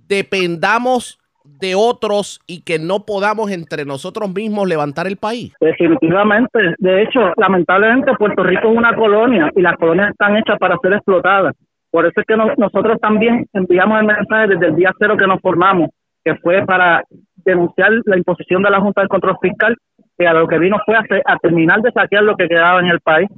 dependamos 0.08 1.20
de 1.44 1.76
otros 1.76 2.40
y 2.48 2.62
que 2.62 2.80
no 2.80 3.06
podamos 3.06 3.52
entre 3.52 3.86
nosotros 3.86 4.34
mismos 4.34 4.68
levantar 4.68 5.08
el 5.08 5.18
país? 5.18 5.54
Definitivamente. 5.60 6.76
De 6.80 7.04
hecho, 7.04 7.34
lamentablemente 7.38 8.12
Puerto 8.18 8.44
Rico 8.44 8.70
es 8.72 8.78
una 8.78 8.96
colonia 8.96 9.52
y 9.56 9.62
las 9.62 9.78
colonias 9.78 10.10
están 10.12 10.36
hechas 10.38 10.58
para 10.60 10.76
ser 10.82 10.94
explotadas. 10.94 11.56
Por 11.92 12.06
eso 12.06 12.20
es 12.20 12.26
que 12.28 12.36
no- 12.36 12.54
nosotros 12.58 13.00
también 13.00 13.48
enviamos 13.54 14.00
el 14.00 14.08
mensaje 14.08 14.48
desde 14.50 14.68
el 14.68 14.76
día 14.76 14.92
cero 15.00 15.16
que 15.18 15.28
nos 15.28 15.40
formamos, 15.40 15.90
que 16.24 16.36
fue 16.36 16.66
para 16.66 17.04
denunciar 17.46 17.92
la 18.06 18.18
imposición 18.18 18.64
de 18.64 18.72
la 18.72 18.80
Junta 18.82 19.02
de 19.02 19.08
Control 19.08 19.38
Fiscal, 19.42 19.76
que 20.18 20.28
a 20.28 20.34
lo 20.34 20.48
que 20.48 20.58
vino 20.60 20.78
fue 20.86 20.96
a, 20.96 21.04
a 21.26 21.38
terminar 21.38 21.82
de 21.82 21.92
saquear 21.92 22.24
lo 22.24 22.36
que 22.36 22.48
quedaba 22.48 22.80
en 22.80 22.88
el 22.88 23.00
país. 23.02 23.30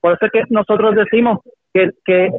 Por 0.00 0.14
eso 0.14 0.26
es 0.26 0.32
que 0.32 0.42
nosotros 0.50 0.94
decimos 0.96 1.38
que, 1.72 1.90
que, 2.04 2.30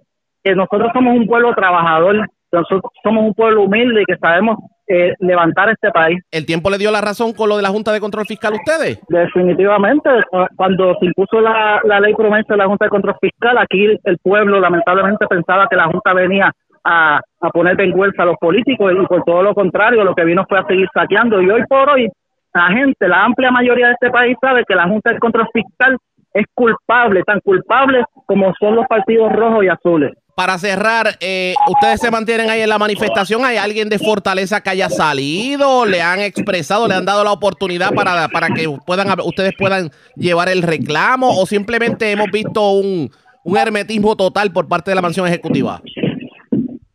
que 0.43 0.55
nosotros 0.55 0.89
somos 0.93 1.15
un 1.15 1.25
pueblo 1.27 1.53
trabajador, 1.55 2.27
nosotros 2.51 2.81
somos 3.01 3.23
un 3.23 3.33
pueblo 3.33 3.63
humilde 3.63 4.01
y 4.01 4.05
que 4.05 4.17
sabemos 4.17 4.57
eh, 4.87 5.13
levantar 5.19 5.69
este 5.69 5.89
país. 5.91 6.19
¿El 6.29 6.45
tiempo 6.45 6.69
le 6.69 6.77
dio 6.77 6.91
la 6.91 6.99
razón 7.01 7.31
con 7.33 7.47
lo 7.47 7.55
de 7.55 7.63
la 7.63 7.69
Junta 7.69 7.93
de 7.93 8.01
Control 8.01 8.25
Fiscal 8.25 8.53
a 8.53 8.57
ustedes? 8.57 8.99
Definitivamente, 9.07 10.09
cu- 10.29 10.45
cuando 10.55 10.93
se 10.99 11.05
impuso 11.05 11.39
la, 11.39 11.79
la 11.85 11.99
ley 11.99 12.13
promesa 12.13 12.53
de 12.53 12.57
la 12.57 12.67
Junta 12.67 12.85
de 12.85 12.89
Control 12.89 13.15
Fiscal, 13.21 13.57
aquí 13.57 13.97
el 14.03 14.17
pueblo 14.21 14.59
lamentablemente 14.59 15.25
pensaba 15.27 15.67
que 15.69 15.77
la 15.77 15.85
Junta 15.87 16.13
venía 16.13 16.51
a, 16.83 17.19
a 17.41 17.49
poner 17.49 17.75
vergüenza 17.75 18.23
a 18.23 18.25
los 18.25 18.37
políticos 18.37 18.91
y 18.91 19.05
por 19.05 19.23
todo 19.23 19.43
lo 19.43 19.53
contrario, 19.53 20.03
lo 20.03 20.15
que 20.15 20.25
vino 20.25 20.45
fue 20.47 20.59
a 20.59 20.65
seguir 20.65 20.87
saqueando. 20.93 21.41
Y 21.41 21.49
hoy 21.49 21.63
por 21.67 21.89
hoy, 21.89 22.09
la 22.53 22.67
gente, 22.67 23.07
la 23.07 23.23
amplia 23.23 23.51
mayoría 23.51 23.87
de 23.87 23.93
este 23.93 24.09
país 24.09 24.37
sabe 24.41 24.63
que 24.67 24.75
la 24.75 24.87
Junta 24.87 25.11
de 25.11 25.19
Control 25.19 25.47
Fiscal 25.53 25.97
es 26.33 26.45
culpable, 26.53 27.23
tan 27.23 27.39
culpable 27.41 28.03
como 28.25 28.53
son 28.59 28.75
los 28.75 28.87
partidos 28.87 29.31
rojos 29.31 29.63
y 29.63 29.67
azules. 29.67 30.11
Para 30.35 30.57
cerrar, 30.57 31.09
eh, 31.19 31.53
ustedes 31.67 31.99
se 31.99 32.09
mantienen 32.09 32.49
ahí 32.49 32.61
en 32.61 32.69
la 32.69 32.79
manifestación. 32.79 33.45
¿Hay 33.45 33.57
alguien 33.57 33.87
de 33.87 33.99
Fortaleza 33.99 34.61
que 34.61 34.71
haya 34.71 34.89
salido? 34.89 35.85
¿Le 35.85 36.01
han 36.01 36.19
expresado, 36.19 36.87
le 36.87 36.95
han 36.95 37.05
dado 37.05 37.23
la 37.23 37.31
oportunidad 37.31 37.93
para, 37.93 38.27
para 38.29 38.47
que 38.47 38.67
puedan 38.83 39.07
ustedes 39.23 39.53
puedan 39.55 39.91
llevar 40.15 40.49
el 40.49 40.63
reclamo? 40.63 41.39
¿O 41.39 41.45
simplemente 41.45 42.09
hemos 42.09 42.31
visto 42.31 42.71
un, 42.71 43.11
un 43.43 43.57
hermetismo 43.57 44.15
total 44.15 44.51
por 44.51 44.67
parte 44.67 44.89
de 44.89 44.95
la 44.95 45.03
mansión 45.03 45.27
ejecutiva? 45.27 45.81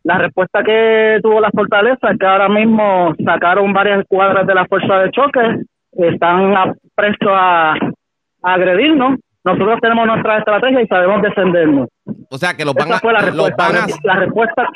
La 0.09 0.17
respuesta 0.17 0.63
que 0.63 1.19
tuvo 1.21 1.39
la 1.39 1.51
fortaleza 1.51 2.09
es 2.09 2.17
que 2.17 2.25
ahora 2.25 2.49
mismo 2.49 3.13
sacaron 3.23 3.71
varias 3.73 3.99
escuadras 3.99 4.47
de 4.47 4.55
la 4.55 4.65
fuerza 4.65 4.95
de 5.03 5.11
choque, 5.11 5.39
están 5.91 6.57
a- 6.57 6.73
prestos 6.95 7.29
a, 7.31 7.73
a 7.73 8.53
agredirnos. 8.53 9.19
Nosotros 9.43 9.77
tenemos 9.81 10.07
nuestra 10.07 10.39
estrategia 10.39 10.81
y 10.81 10.87
sabemos 10.87 11.21
defendernos. 11.21 11.87
O 12.31 12.37
sea, 12.39 12.55
que 12.55 12.65
los 12.65 12.73
van 12.73 12.87
Esa 12.87 12.97
a, 12.97 12.99
fue 13.01 13.13
la 13.13 13.19
los 13.21 13.27
respuesta. 13.49 13.63
van 13.63 13.75
a, 13.75 13.85
La 14.03 14.15
respuesta, 14.19 14.67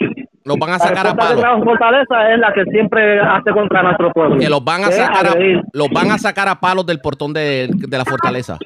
los 0.45 0.57
van 0.59 0.69
a 0.69 0.73
la 0.73 0.79
sacar 0.79 1.07
a 1.07 1.15
palo. 1.15 1.39
trajo 1.41 1.63
Fortaleza 1.63 2.31
es 2.33 2.39
la 2.39 2.53
que 2.53 2.63
siempre 2.65 3.19
hace 3.19 3.51
contra 3.51 3.81
nuestro 3.81 4.11
pueblo. 4.11 4.37
Que 4.37 4.49
los 4.49 4.63
van 4.63 4.83
a 4.83 4.91
sacar 4.91 5.25
a, 5.27 5.31
los 5.73 5.89
van 5.89 6.11
a 6.11 6.17
sacar 6.19 6.47
a 6.47 6.59
palos 6.59 6.85
del 6.85 6.99
portón 7.01 7.33
de, 7.33 7.69
de 7.73 7.97
la 7.97 8.05
fortaleza. 8.05 8.57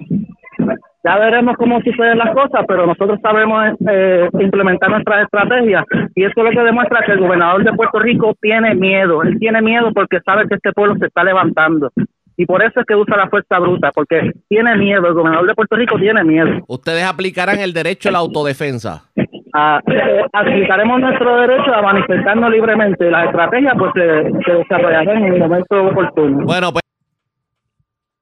Ya 1.08 1.16
veremos 1.16 1.56
cómo 1.56 1.80
suceden 1.80 2.18
las 2.18 2.36
cosas, 2.36 2.66
pero 2.68 2.86
nosotros 2.86 3.18
sabemos 3.22 3.64
eh, 3.90 4.28
implementar 4.42 4.90
nuestras 4.90 5.24
estrategias 5.24 5.86
y 6.14 6.26
eso 6.26 6.34
es 6.36 6.44
lo 6.44 6.50
que 6.50 6.66
demuestra 6.66 7.00
que 7.06 7.14
el 7.14 7.22
gobernador 7.22 7.64
de 7.64 7.72
Puerto 7.72 8.00
Rico 8.00 8.36
tiene 8.42 8.76
miedo. 8.76 9.24
Él 9.24 9.40
tiene 9.40 9.62
miedo 9.62 9.94
porque 9.94 10.20
sabe 10.26 10.50
que 10.50 10.56
este 10.56 10.74
pueblo 10.74 10.98
se 11.00 11.06
está 11.06 11.24
levantando. 11.24 11.92
Y 12.36 12.46
por 12.46 12.62
eso 12.62 12.82
es 12.82 12.86
que 12.86 12.94
usa 12.94 13.16
la 13.16 13.30
fuerza 13.30 13.58
bruta, 13.58 13.92
porque 13.96 14.32
tiene 14.50 14.76
miedo, 14.76 15.08
el 15.08 15.14
gobernador 15.14 15.48
de 15.48 15.56
Puerto 15.56 15.78
Rico 15.78 15.98
tiene 15.98 16.26
miedo. 16.26 16.50
Ustedes 16.68 17.06
aplicarán 17.06 17.60
el 17.60 17.72
derecho 17.72 18.10
a 18.10 18.12
la 18.12 18.18
autodefensa. 18.18 19.06
Ah, 19.54 19.80
eh, 19.88 20.26
aplicaremos 20.34 21.00
nuestro 21.00 21.38
derecho 21.38 21.74
a 21.74 21.84
manifestarnos 21.84 22.52
libremente. 22.52 23.10
Las 23.10 23.28
estrategias 23.28 23.76
pues 23.80 23.92
se, 23.96 24.24
se 24.46 24.58
desarrollarán 24.58 25.24
en 25.24 25.34
el 25.36 25.40
momento 25.40 25.86
oportuno. 25.86 26.46
Bueno, 26.46 26.74
pues 26.74 26.82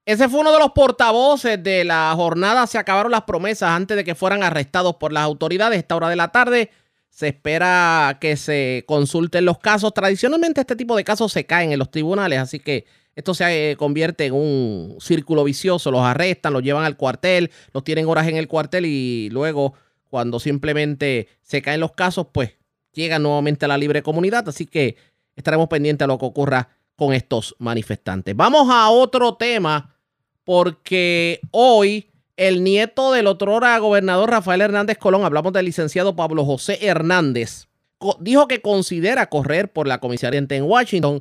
ese 0.06 0.28
fue 0.28 0.38
uno 0.38 0.52
de 0.52 0.60
los 0.60 0.70
portavoces 0.70 1.60
de 1.60 1.84
la 1.84 2.12
jornada. 2.14 2.68
Se 2.68 2.78
acabaron 2.78 3.10
las 3.10 3.22
promesas 3.22 3.70
antes 3.70 3.96
de 3.96 4.04
que 4.04 4.14
fueran 4.14 4.44
arrestados 4.44 4.94
por 4.96 5.12
las 5.12 5.24
autoridades. 5.24 5.78
Esta 5.78 5.96
hora 5.96 6.08
de 6.08 6.14
la 6.14 6.28
tarde 6.28 6.70
se 7.10 7.26
espera 7.26 8.16
que 8.20 8.36
se 8.36 8.84
consulten 8.86 9.44
los 9.44 9.58
casos. 9.58 9.92
Tradicionalmente 9.92 10.60
este 10.60 10.76
tipo 10.76 10.96
de 10.96 11.02
casos 11.02 11.32
se 11.32 11.44
caen 11.44 11.72
en 11.72 11.80
los 11.80 11.90
tribunales, 11.90 12.38
así 12.38 12.60
que 12.60 12.86
esto 13.16 13.34
se 13.34 13.72
eh, 13.72 13.76
convierte 13.76 14.26
en 14.26 14.34
un 14.34 14.96
círculo 15.00 15.42
vicioso. 15.42 15.90
Los 15.90 16.02
arrestan, 16.02 16.52
los 16.52 16.62
llevan 16.62 16.84
al 16.84 16.96
cuartel, 16.96 17.50
los 17.72 17.82
tienen 17.82 18.06
horas 18.06 18.28
en 18.28 18.36
el 18.36 18.46
cuartel 18.46 18.86
y 18.86 19.28
luego 19.30 19.74
cuando 20.08 20.38
simplemente 20.38 21.26
se 21.42 21.62
caen 21.62 21.80
los 21.80 21.92
casos, 21.92 22.28
pues 22.30 22.52
llegan 22.92 23.24
nuevamente 23.24 23.64
a 23.64 23.68
la 23.68 23.76
libre 23.76 24.04
comunidad. 24.04 24.48
Así 24.48 24.66
que 24.66 24.94
estaremos 25.34 25.66
pendientes 25.66 26.04
a 26.04 26.08
lo 26.08 26.16
que 26.16 26.26
ocurra 26.26 26.68
con 26.94 27.12
estos 27.12 27.56
manifestantes. 27.58 28.36
Vamos 28.36 28.68
a 28.70 28.88
otro 28.90 29.34
tema 29.34 29.95
porque 30.46 31.40
hoy 31.50 32.08
el 32.36 32.62
nieto 32.62 33.12
del 33.12 33.26
otrora 33.26 33.76
gobernador 33.78 34.30
Rafael 34.30 34.60
Hernández 34.60 34.96
Colón, 34.96 35.24
hablamos 35.24 35.52
del 35.52 35.66
licenciado 35.66 36.14
Pablo 36.14 36.44
José 36.44 36.78
Hernández, 36.86 37.66
dijo 38.20 38.46
que 38.46 38.62
considera 38.62 39.28
correr 39.28 39.72
por 39.72 39.88
la 39.88 39.98
comisaría 39.98 40.38
en 40.48 40.62
Washington 40.62 41.20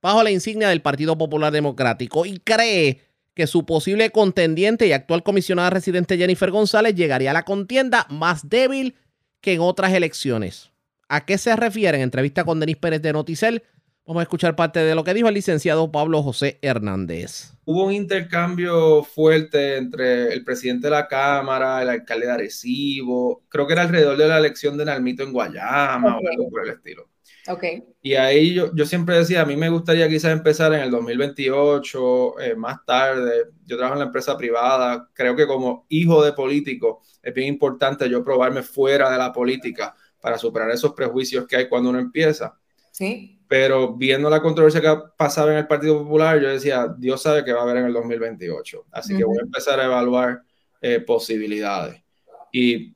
bajo 0.00 0.22
la 0.22 0.30
insignia 0.30 0.70
del 0.70 0.80
Partido 0.80 1.18
Popular 1.18 1.52
Democrático 1.52 2.24
y 2.24 2.38
cree 2.38 3.02
que 3.34 3.46
su 3.46 3.66
posible 3.66 4.08
contendiente 4.10 4.86
y 4.86 4.92
actual 4.92 5.22
comisionada 5.22 5.68
residente 5.68 6.16
Jennifer 6.16 6.50
González 6.50 6.94
llegaría 6.94 7.30
a 7.30 7.34
la 7.34 7.44
contienda 7.44 8.06
más 8.08 8.48
débil 8.48 8.94
que 9.42 9.52
en 9.52 9.60
otras 9.60 9.92
elecciones. 9.92 10.70
¿A 11.08 11.26
qué 11.26 11.36
se 11.36 11.54
refiere 11.56 11.98
en 11.98 12.04
entrevista 12.04 12.44
con 12.44 12.58
Denis 12.58 12.78
Pérez 12.78 13.02
de 13.02 13.12
Noticel? 13.12 13.64
Vamos 14.04 14.20
a 14.20 14.24
escuchar 14.24 14.56
parte 14.56 14.80
de 14.80 14.96
lo 14.96 15.04
que 15.04 15.14
dijo 15.14 15.28
el 15.28 15.34
licenciado 15.34 15.92
Pablo 15.92 16.24
José 16.24 16.58
Hernández. 16.60 17.52
Hubo 17.64 17.84
un 17.84 17.92
intercambio 17.92 19.04
fuerte 19.04 19.76
entre 19.76 20.32
el 20.32 20.42
presidente 20.42 20.88
de 20.88 20.90
la 20.90 21.06
Cámara, 21.06 21.80
el 21.80 21.88
alcalde 21.88 22.26
de 22.26 22.32
Arecibo, 22.32 23.44
creo 23.48 23.64
que 23.64 23.74
era 23.74 23.82
alrededor 23.82 24.16
de 24.16 24.26
la 24.26 24.38
elección 24.38 24.76
de 24.76 24.86
Nalmito 24.86 25.22
en 25.22 25.32
Guayama 25.32 26.16
o 26.16 26.28
algo 26.28 26.50
por 26.50 26.64
el 26.66 26.74
estilo. 26.74 27.10
Okay. 27.46 27.84
Y 28.02 28.14
ahí 28.14 28.54
yo, 28.54 28.74
yo 28.74 28.86
siempre 28.86 29.16
decía, 29.16 29.42
a 29.42 29.46
mí 29.46 29.54
me 29.56 29.68
gustaría 29.68 30.08
quizás 30.08 30.32
empezar 30.32 30.72
en 30.74 30.80
el 30.80 30.90
2028, 30.90 32.40
eh, 32.40 32.54
más 32.56 32.84
tarde. 32.84 33.50
Yo 33.64 33.76
trabajo 33.76 33.94
en 33.94 34.00
la 34.00 34.06
empresa 34.06 34.36
privada. 34.36 35.08
Creo 35.12 35.36
que 35.36 35.46
como 35.46 35.86
hijo 35.88 36.24
de 36.24 36.32
político 36.32 37.02
es 37.22 37.32
bien 37.32 37.48
importante 37.48 38.08
yo 38.08 38.24
probarme 38.24 38.62
fuera 38.62 39.10
de 39.10 39.18
la 39.18 39.32
política 39.32 39.94
para 40.20 40.38
superar 40.38 40.70
esos 40.70 40.92
prejuicios 40.92 41.46
que 41.46 41.56
hay 41.56 41.68
cuando 41.68 41.90
uno 41.90 42.00
empieza. 42.00 42.58
Sí. 42.92 43.41
Pero 43.52 43.92
viendo 43.92 44.30
la 44.30 44.40
controversia 44.40 44.80
que 44.80 44.96
pasaba 45.14 45.52
en 45.52 45.58
el 45.58 45.66
Partido 45.66 46.02
Popular, 46.02 46.40
yo 46.40 46.48
decía, 46.48 46.86
Dios 46.96 47.20
sabe 47.20 47.44
que 47.44 47.52
va 47.52 47.60
a 47.60 47.62
haber 47.64 47.76
en 47.76 47.84
el 47.84 47.92
2028. 47.92 48.86
Así 48.90 49.14
que 49.14 49.24
voy 49.24 49.36
a 49.36 49.42
empezar 49.42 49.78
a 49.78 49.84
evaluar 49.84 50.40
eh, 50.80 51.00
posibilidades. 51.00 52.02
Y 52.50 52.94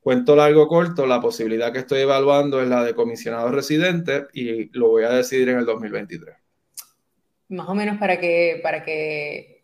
Cuento 0.00 0.36
largo 0.36 0.68
corto, 0.68 1.06
la 1.06 1.22
posibilidad 1.22 1.72
que 1.72 1.80
estoy 1.80 2.00
evaluando 2.00 2.62
es 2.62 2.68
la 2.68 2.84
de 2.84 2.94
comisionado 2.94 3.50
residente 3.50 4.26
y 4.34 4.70
lo 4.78 4.88
voy 4.88 5.04
a 5.04 5.10
decidir 5.10 5.48
en 5.48 5.58
el 5.58 5.64
2023. 5.64 6.36
Más 7.48 7.68
o 7.68 7.74
menos 7.74 7.98
para 7.98 8.20
que... 8.20 8.60
Para 8.62 8.82
que... 8.82 9.62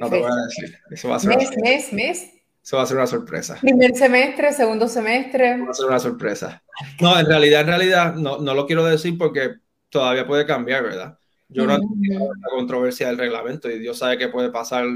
No 0.00 0.08
te 0.08 0.20
voy 0.20 0.30
a 0.30 0.44
decir. 0.46 0.78
Eso 0.90 1.10
va 1.10 1.16
a 1.16 1.18
ser 1.18 1.36
mes, 1.36 1.50
mes, 1.62 1.92
mes. 1.92 2.33
Eso 2.64 2.78
va 2.78 2.84
a 2.84 2.86
ser 2.86 2.96
una 2.96 3.06
sorpresa. 3.06 3.58
Primer 3.60 3.94
semestre, 3.94 4.50
segundo 4.54 4.88
semestre. 4.88 5.60
Va 5.60 5.70
a 5.70 5.74
ser 5.74 5.86
una 5.86 5.98
sorpresa. 5.98 6.62
No, 6.98 7.18
en 7.18 7.26
realidad, 7.26 7.60
en 7.60 7.66
realidad, 7.66 8.14
no, 8.14 8.38
no 8.38 8.54
lo 8.54 8.66
quiero 8.66 8.86
decir 8.86 9.18
porque 9.18 9.56
todavía 9.90 10.26
puede 10.26 10.46
cambiar, 10.46 10.82
¿verdad? 10.82 11.18
Yo 11.48 11.66
no 11.66 11.74
entiendo 11.74 12.30
la 12.34 12.56
controversia 12.56 13.08
del 13.08 13.18
reglamento 13.18 13.70
y 13.70 13.78
Dios 13.78 13.98
sabe 13.98 14.16
qué 14.16 14.28
puede 14.28 14.50
pasar 14.50 14.86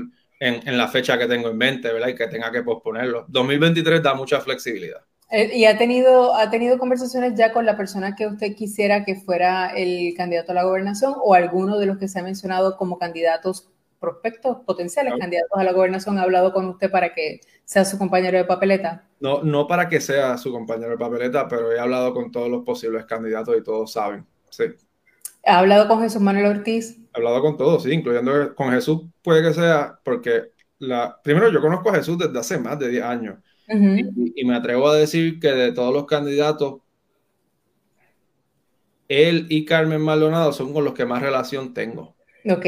en, 0.40 0.78
la 0.78 0.88
fecha 0.88 1.18
que 1.18 1.26
tengo 1.26 1.50
en 1.50 1.58
mente, 1.58 1.92
¿verdad? 1.92 2.08
Y 2.08 2.14
que 2.14 2.26
tenga 2.28 2.50
que 2.50 2.62
posponerlo. 2.62 3.26
2023 3.28 4.02
da 4.02 4.14
mucha 4.14 4.40
flexibilidad. 4.40 5.02
Eh, 5.30 5.50
¿Y 5.54 5.66
ha 5.66 5.76
tenido, 5.76 6.34
ha 6.34 6.48
tenido 6.48 6.78
conversaciones 6.78 7.34
ya 7.36 7.52
con 7.52 7.66
la 7.66 7.76
persona 7.76 8.16
que 8.16 8.26
usted 8.26 8.56
quisiera 8.56 9.04
que 9.04 9.14
fuera 9.14 9.72
el 9.76 10.14
candidato 10.16 10.52
a 10.52 10.54
la 10.54 10.64
gobernación 10.64 11.14
o 11.22 11.34
alguno 11.34 11.78
de 11.78 11.84
los 11.84 11.98
que 11.98 12.08
se 12.08 12.18
ha 12.18 12.22
mencionado 12.22 12.78
como 12.78 12.98
candidatos 12.98 13.68
prospectos, 13.98 14.58
potenciales 14.64 15.14
candidatos 15.18 15.58
a 15.58 15.64
la 15.64 15.72
gobernación, 15.72 16.18
ha 16.18 16.22
hablado 16.22 16.52
con 16.52 16.66
usted 16.68 16.90
para 16.90 17.14
que 17.14 17.40
sea 17.64 17.84
su 17.84 17.98
compañero 17.98 18.38
de 18.38 18.44
papeleta? 18.44 19.06
No, 19.20 19.42
no 19.42 19.66
para 19.66 19.88
que 19.88 20.00
sea 20.00 20.38
su 20.38 20.52
compañero 20.52 20.90
de 20.90 20.98
papeleta, 20.98 21.48
pero 21.48 21.72
he 21.72 21.78
hablado 21.78 22.14
con 22.14 22.30
todos 22.30 22.48
los 22.48 22.64
posibles 22.64 23.04
candidatos 23.06 23.56
y 23.56 23.62
todos 23.62 23.92
saben. 23.92 24.26
Sí. 24.50 24.64
¿Ha 25.44 25.58
hablado 25.58 25.88
con 25.88 26.00
Jesús 26.00 26.20
Manuel 26.20 26.46
Ortiz? 26.46 26.98
He 27.14 27.18
hablado 27.18 27.40
con 27.40 27.56
todos, 27.56 27.82
sí, 27.82 27.92
incluyendo 27.92 28.54
con 28.54 28.70
Jesús, 28.70 29.02
puede 29.22 29.42
que 29.42 29.54
sea, 29.54 29.98
porque 30.04 30.52
la, 30.78 31.20
primero 31.22 31.50
yo 31.50 31.60
conozco 31.60 31.90
a 31.90 31.94
Jesús 31.94 32.18
desde 32.18 32.38
hace 32.38 32.58
más 32.58 32.78
de 32.78 32.88
10 32.88 33.04
años 33.04 33.38
y, 33.68 34.44
me 34.44 34.56
atrevo 34.56 34.88
a 34.88 34.96
decir 34.96 35.38
que 35.40 35.48
de 35.48 35.72
todos 35.72 35.92
los 35.92 36.06
candidatos, 36.06 36.80
él 39.08 39.46
y 39.50 39.64
Carmen 39.64 40.00
Maldonado 40.00 40.52
son 40.52 40.72
con 40.72 40.84
los 40.84 40.94
que 40.94 41.04
más 41.04 41.22
relación 41.22 41.74
tengo. 41.74 42.14
Ok. 42.48 42.66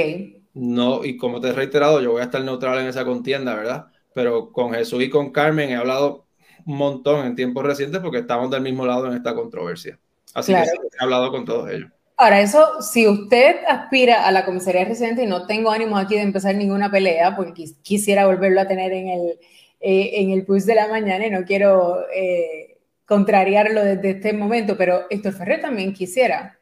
No, 0.55 1.05
y 1.05 1.17
como 1.17 1.41
te 1.41 1.49
he 1.49 1.53
reiterado, 1.53 2.01
yo 2.01 2.13
voy 2.13 2.21
a 2.21 2.25
estar 2.25 2.43
neutral 2.43 2.79
en 2.81 2.87
esa 2.87 3.05
contienda, 3.05 3.55
¿verdad? 3.55 3.87
Pero 4.15 4.53
con 4.53 4.73
Jesús 4.73 5.03
y 5.03 5.11
con 5.11 5.31
Carmen 5.31 5.71
he 5.71 5.77
hablado 5.77 6.27
un 6.67 6.77
montón 6.77 7.25
en 7.27 7.37
tiempos 7.37 7.65
recientes 7.65 8.01
porque 8.01 8.19
estamos 8.19 8.51
del 8.51 8.63
mismo 8.63 8.85
lado 8.85 9.07
en 9.07 9.15
esta 9.15 9.35
controversia. 9.35 9.99
Así 10.35 10.53
que 10.53 10.61
he 10.61 11.03
hablado 11.05 11.31
con 11.31 11.45
todos 11.45 11.71
ellos. 11.71 11.91
Ahora, 12.17 12.43
eso, 12.43 12.83
si 12.83 13.09
usted 13.09 13.57
aspira 13.67 14.27
a 14.27 14.31
la 14.31 14.45
comisaría 14.45 14.85
residente, 14.85 15.23
y 15.23 15.27
no 15.27 15.47
tengo 15.47 15.71
ánimo 15.71 15.97
aquí 15.97 16.17
de 16.17 16.21
empezar 16.21 16.55
ninguna 16.55 16.91
pelea, 16.91 17.35
porque 17.35 17.65
quisiera 17.83 18.27
volverlo 18.27 18.61
a 18.61 18.69
tener 18.69 18.93
en 18.93 19.09
el, 19.09 19.39
eh, 19.81 20.11
en 20.21 20.31
el 20.31 20.45
push 20.45 20.65
de 20.65 20.75
la 20.75 20.89
mañana 20.89 21.27
y 21.27 21.31
no 21.31 21.45
quiero 21.45 22.05
eh, 22.15 22.77
contrariarlo 23.07 23.83
desde 23.83 24.11
este 24.11 24.33
momento, 24.35 24.77
pero 24.77 25.07
Héctor 25.09 25.33
Ferrer 25.33 25.63
también 25.63 25.95
quisiera. 25.95 26.59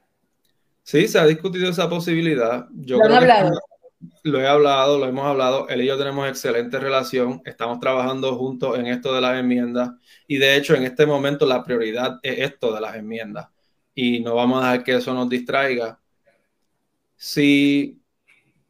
Sí, 0.84 1.08
se 1.08 1.18
ha 1.18 1.26
discutido 1.26 1.68
esa 1.68 1.90
posibilidad. 1.90 2.68
Yo 2.76 2.98
¿Lo 2.98 3.06
han 3.06 3.14
hablado? 3.14 3.60
Lo 4.22 4.40
he 4.40 4.46
hablado, 4.46 4.98
lo 4.98 5.06
hemos 5.06 5.26
hablado. 5.26 5.68
Él 5.68 5.82
y 5.82 5.86
yo 5.86 5.98
tenemos 5.98 6.28
excelente 6.28 6.78
relación. 6.78 7.42
Estamos 7.44 7.80
trabajando 7.80 8.36
juntos 8.36 8.78
en 8.78 8.86
esto 8.86 9.14
de 9.14 9.20
las 9.20 9.38
enmiendas. 9.38 9.90
Y 10.26 10.38
de 10.38 10.56
hecho, 10.56 10.74
en 10.74 10.84
este 10.84 11.06
momento 11.06 11.46
la 11.46 11.64
prioridad 11.64 12.18
es 12.22 12.38
esto 12.50 12.72
de 12.74 12.80
las 12.80 12.96
enmiendas 12.96 13.48
y 14.00 14.20
no 14.20 14.36
vamos 14.36 14.62
a 14.62 14.72
dejar 14.72 14.84
que 14.84 14.96
eso 14.96 15.12
nos 15.14 15.28
distraiga. 15.28 16.00
Si 17.16 18.00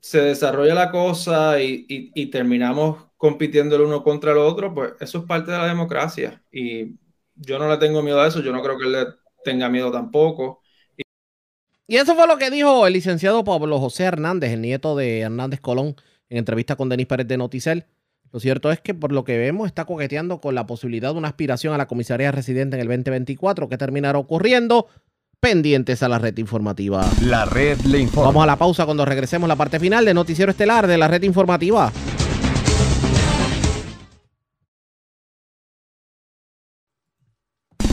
se 0.01 0.21
desarrolla 0.23 0.75
la 0.75 0.91
cosa 0.91 1.61
y, 1.61 2.31
terminamos 2.31 3.07
compitiendo 3.17 3.77
el 3.77 3.83
uno 3.83 4.03
contra 4.03 4.33
el 4.33 4.39
otro, 4.39 4.75
pues 4.75 4.93
eso 5.01 5.19
es 5.19 5.25
parte 5.25 5.51
de 5.51 5.59
la 5.59 5.67
democracia. 5.67 6.43
Y 6.51 6.97
yo 7.35 7.59
no 7.59 7.69
le 7.69 7.77
tengo 7.79 8.03
miedo 8.03 8.21
a 8.21 8.29
eso, 8.29 8.41
yo 8.41 8.53
no 8.53 8.63
creo 8.63 8.79
que 8.79 8.85
él 8.87 8.93
le 8.93 9.07
tenga 9.45 9.69
miedo 9.69 9.93
tampoco. 9.93 10.63
Y 11.91 11.97
eso 11.97 12.15
fue 12.15 12.27
lo 12.27 12.37
que 12.37 12.51
dijo 12.51 12.87
el 12.87 12.93
licenciado 12.93 13.43
Pablo 13.45 13.81
José 13.81 14.05
Hernández, 14.05 14.53
el 14.53 14.61
nieto 14.61 14.95
de 14.95 15.21
Hernández 15.21 15.59
Colón, 15.59 15.97
en 16.29 16.37
entrevista 16.37 16.77
con 16.77 16.91
Denis 16.91 17.07
Pérez 17.07 17.27
de 17.27 17.39
Noticel. 17.39 17.87
Lo 18.31 18.41
cierto 18.41 18.71
es 18.71 18.79
que 18.79 18.93
por 18.93 19.11
lo 19.11 19.25
que 19.25 19.39
vemos 19.39 19.67
está 19.67 19.87
coqueteando 19.87 20.39
con 20.39 20.55
la 20.55 20.67
posibilidad 20.67 21.13
de 21.13 21.19
una 21.19 21.29
aspiración 21.29 21.73
a 21.73 21.79
la 21.79 21.89
comisaría 21.89 22.31
residente 22.31 22.77
en 22.77 22.83
el 22.83 22.89
2024 22.89 23.71
que 23.71 23.79
terminará 23.79 24.19
ocurriendo 24.19 24.87
pendientes 25.41 26.03
a 26.03 26.11
la 26.11 26.19
red 26.19 26.37
informativa. 26.37 27.09
La 27.23 27.47
red 27.47 27.81
le 27.81 28.01
informa. 28.01 28.29
Vamos 28.29 28.43
a 28.43 28.47
la 28.47 28.57
pausa 28.57 28.85
cuando 28.85 29.07
regresemos 29.07 29.47
a 29.47 29.49
la 29.49 29.57
parte 29.57 29.81
final 29.81 30.05
de 30.05 30.13
Noticiero 30.13 30.51
Estelar 30.51 30.87
de 30.87 30.99
la 30.99 31.09
red 31.09 31.23
informativa. 31.23 31.91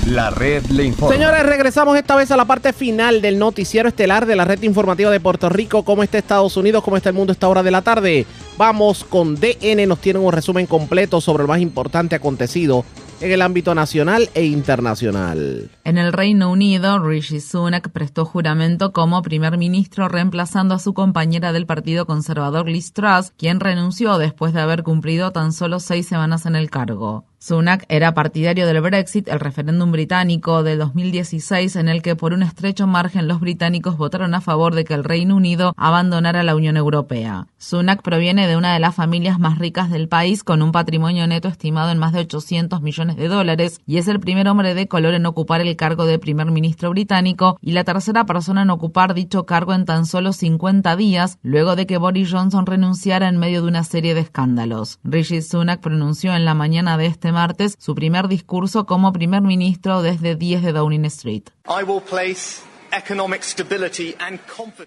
La 0.06 0.30
red 0.30 0.64
le 0.68 0.84
informa. 0.84 1.16
Señores, 1.16 1.44
regresamos 1.44 1.98
esta 1.98 2.16
vez 2.16 2.30
a 2.30 2.38
la 2.38 2.46
parte 2.46 2.74
final 2.74 3.24
del 3.24 3.40
noticiero 3.40 3.90
estelar 3.90 4.28
de 4.28 4.36
la 4.36 4.46
red 4.46 4.62
informativa 4.62 5.10
de 5.10 5.20
Puerto 5.20 5.50
Rico. 5.50 5.84
¿Cómo 5.84 6.04
está 6.04 6.20
Estados 6.20 6.56
Unidos? 6.58 6.84
¿Cómo 6.84 6.96
está 6.96 7.10
el 7.10 7.16
mundo 7.16 7.32
a 7.32 7.34
esta 7.34 7.48
hora 7.48 7.64
de 7.64 7.72
la 7.72 7.82
tarde? 7.82 8.28
Vamos 8.56 9.04
con 9.04 9.34
DN, 9.34 9.88
nos 9.88 10.00
tienen 10.00 10.22
un 10.22 10.32
resumen 10.32 10.68
completo 10.68 11.22
sobre 11.22 11.42
lo 11.42 11.48
más 11.48 11.60
importante 11.60 12.14
acontecido 12.14 12.86
en 13.20 13.32
el 13.32 13.42
ámbito 13.42 13.74
nacional 13.74 14.30
e 14.36 14.46
internacional. 14.46 15.72
En 15.84 15.98
el 15.98 16.14
Reino 16.14 16.52
Unido, 16.52 17.00
Rishi 17.00 17.40
Sunak 17.40 17.90
prestó 17.90 18.26
juramento 18.26 18.92
como 18.92 19.24
primer 19.24 19.58
ministro 19.58 20.08
reemplazando 20.08 20.76
a 20.76 20.80
su 20.80 20.94
compañera 20.94 21.52
del 21.52 21.66
Partido 21.66 22.06
Conservador 22.06 22.70
Liz 22.70 22.94
Truss, 22.94 23.32
quien 23.38 23.60
renunció 23.60 24.20
después 24.20 24.54
de 24.54 24.62
haber 24.62 24.84
cumplido 24.84 25.32
tan 25.32 25.52
solo 25.52 25.80
seis 25.80 26.08
semanas 26.08 26.46
en 26.46 26.56
el 26.56 26.70
cargo. 26.70 27.26
Sunak 27.46 27.86
era 27.90 28.16
partidario 28.16 28.66
del 28.66 28.82
Brexit, 28.82 29.28
el 29.28 29.40
referéndum 29.40 29.92
británico 29.92 30.64
de 30.64 30.78
2016 30.78 31.76
en 31.76 31.90
el 31.90 32.02
que 32.02 32.16
por 32.16 32.34
un 32.34 32.42
estrecho 32.42 32.88
margen 32.88 33.28
los 33.28 33.40
británicos 33.40 33.98
votaron 33.98 34.34
a 34.34 34.42
favor 34.42 34.74
de 34.74 34.84
que 34.84 34.96
el 34.96 35.04
Reino 35.04 35.36
Unido 35.36 35.76
abandonara 35.78 36.42
la 36.42 36.56
Unión 36.56 36.76
Europea. 36.76 37.46
Sunak 37.60 38.02
proviene 38.02 38.48
de 38.48 38.58
una 38.58 38.74
de 38.74 38.80
las 38.80 38.96
familias 38.96 39.38
más 39.38 39.60
ricas 39.60 39.92
del 39.92 40.08
país 40.08 40.44
con 40.44 40.64
un 40.64 40.72
patrimonio 40.72 41.28
neto 41.28 41.48
estimado 41.48 41.92
en 41.92 42.00
más 42.00 42.14
de 42.14 42.22
800 42.22 42.82
millones 42.82 43.16
de 43.16 43.28
dólares 43.28 43.80
y 43.86 43.98
es 43.98 44.08
el 44.08 44.20
primer 44.20 44.48
hombre 44.48 44.74
de 44.74 44.88
color 44.88 45.14
en 45.14 45.28
ocupar 45.28 45.62
el 45.62 45.76
cargo 45.76 46.08
de 46.08 46.18
primer 46.18 46.50
ministro 46.50 46.90
británico 46.90 47.60
y 47.62 47.74
la 47.74 47.84
tercera 47.84 48.26
persona 48.26 48.64
en 48.64 48.72
ocupar 48.72 49.14
dicho 49.14 49.46
cargo 49.46 49.76
en 49.76 49.86
tan 49.86 50.08
solo 50.08 50.34
50 50.34 50.96
días 50.96 51.38
luego 51.44 51.76
de 51.76 51.86
que 51.86 52.00
Boris 52.00 52.32
Johnson 52.32 52.66
renunciara 52.66 53.28
en 53.28 53.38
medio 53.38 53.62
de 53.62 53.68
una 53.68 53.84
serie 53.84 54.16
de 54.16 54.22
escándalos. 54.22 54.98
Rishi 55.04 55.44
Sunak 55.44 55.80
pronunció 55.80 56.34
en 56.36 56.44
la 56.44 56.56
mañana 56.56 56.98
de 56.98 57.06
este 57.06 57.35
martes 57.36 57.76
su 57.78 57.94
primer 57.94 58.28
discurso 58.28 58.88
como 58.88 59.14
primer 59.14 59.44
ministro 59.44 60.02
desde 60.02 60.36
10 60.36 60.64
de 60.64 60.72
Downing 60.72 61.06
Street. 61.06 61.44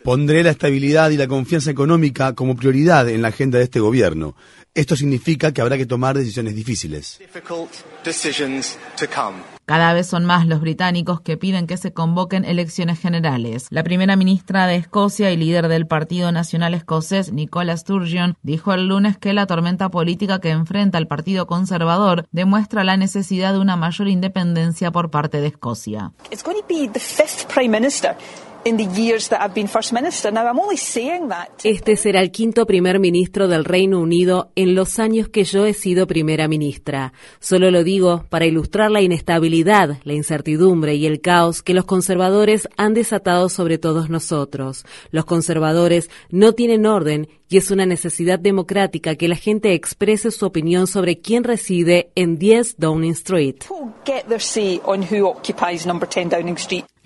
Pondré 0.02 0.42
la 0.42 0.50
estabilidad 0.50 1.10
y 1.10 1.16
la 1.16 1.28
confianza 1.28 1.70
económica 1.70 2.34
como 2.34 2.56
prioridad 2.56 3.08
en 3.08 3.22
la 3.22 3.28
agenda 3.28 3.58
de 3.58 3.64
este 3.64 3.80
gobierno. 3.80 4.34
Esto 4.74 4.96
significa 4.96 5.52
que 5.52 5.60
habrá 5.60 5.76
que 5.76 5.86
tomar 5.86 6.16
decisiones 6.16 6.54
difíciles. 6.54 7.20
Cada 9.68 9.92
vez 9.92 10.06
son 10.06 10.24
más 10.24 10.46
los 10.46 10.62
británicos 10.62 11.20
que 11.20 11.36
piden 11.36 11.66
que 11.66 11.76
se 11.76 11.92
convoquen 11.92 12.46
elecciones 12.46 12.98
generales. 12.98 13.66
La 13.68 13.84
primera 13.84 14.16
ministra 14.16 14.66
de 14.66 14.76
Escocia 14.76 15.30
y 15.30 15.36
líder 15.36 15.68
del 15.68 15.86
Partido 15.86 16.32
Nacional 16.32 16.72
Escocés, 16.72 17.34
Nicola 17.34 17.76
Sturgeon, 17.76 18.38
dijo 18.42 18.72
el 18.72 18.88
lunes 18.88 19.18
que 19.18 19.34
la 19.34 19.46
tormenta 19.46 19.90
política 19.90 20.40
que 20.40 20.52
enfrenta 20.52 20.96
el 20.96 21.06
Partido 21.06 21.46
Conservador 21.46 22.26
demuestra 22.32 22.82
la 22.82 22.96
necesidad 22.96 23.52
de 23.52 23.58
una 23.58 23.76
mayor 23.76 24.08
independencia 24.08 24.90
por 24.90 25.10
parte 25.10 25.42
de 25.42 25.48
Escocia. 25.48 26.12
Este 31.64 31.96
será 31.96 32.20
el 32.20 32.30
quinto 32.30 32.66
primer 32.66 32.98
ministro 32.98 33.48
del 33.48 33.64
Reino 33.64 34.00
Unido 34.00 34.50
en 34.56 34.74
los 34.74 34.98
años 34.98 35.28
que 35.28 35.44
yo 35.44 35.64
he 35.64 35.72
sido 35.72 36.06
primera 36.06 36.48
ministra. 36.48 37.12
Solo 37.40 37.70
lo 37.70 37.84
digo 37.84 38.24
para 38.28 38.46
ilustrar 38.46 38.90
la 38.90 39.00
inestabilidad, 39.00 39.98
la 40.04 40.12
incertidumbre 40.12 40.94
y 40.96 41.06
el 41.06 41.20
caos 41.20 41.62
que 41.62 41.74
los 41.74 41.84
conservadores 41.84 42.68
han 42.76 42.94
desatado 42.94 43.48
sobre 43.48 43.78
todos 43.78 44.10
nosotros. 44.10 44.84
Los 45.10 45.24
conservadores 45.24 46.10
no 46.30 46.52
tienen 46.52 46.86
orden 46.86 47.28
y 47.48 47.56
es 47.56 47.70
una 47.70 47.86
necesidad 47.86 48.38
democrática 48.38 49.16
que 49.16 49.28
la 49.28 49.36
gente 49.36 49.72
exprese 49.74 50.30
su 50.30 50.46
opinión 50.46 50.86
sobre 50.86 51.18
quién 51.20 51.44
reside 51.44 52.10
en 52.14 52.38
10 52.38 52.76
Downing 52.78 53.12
Street. 53.12 53.56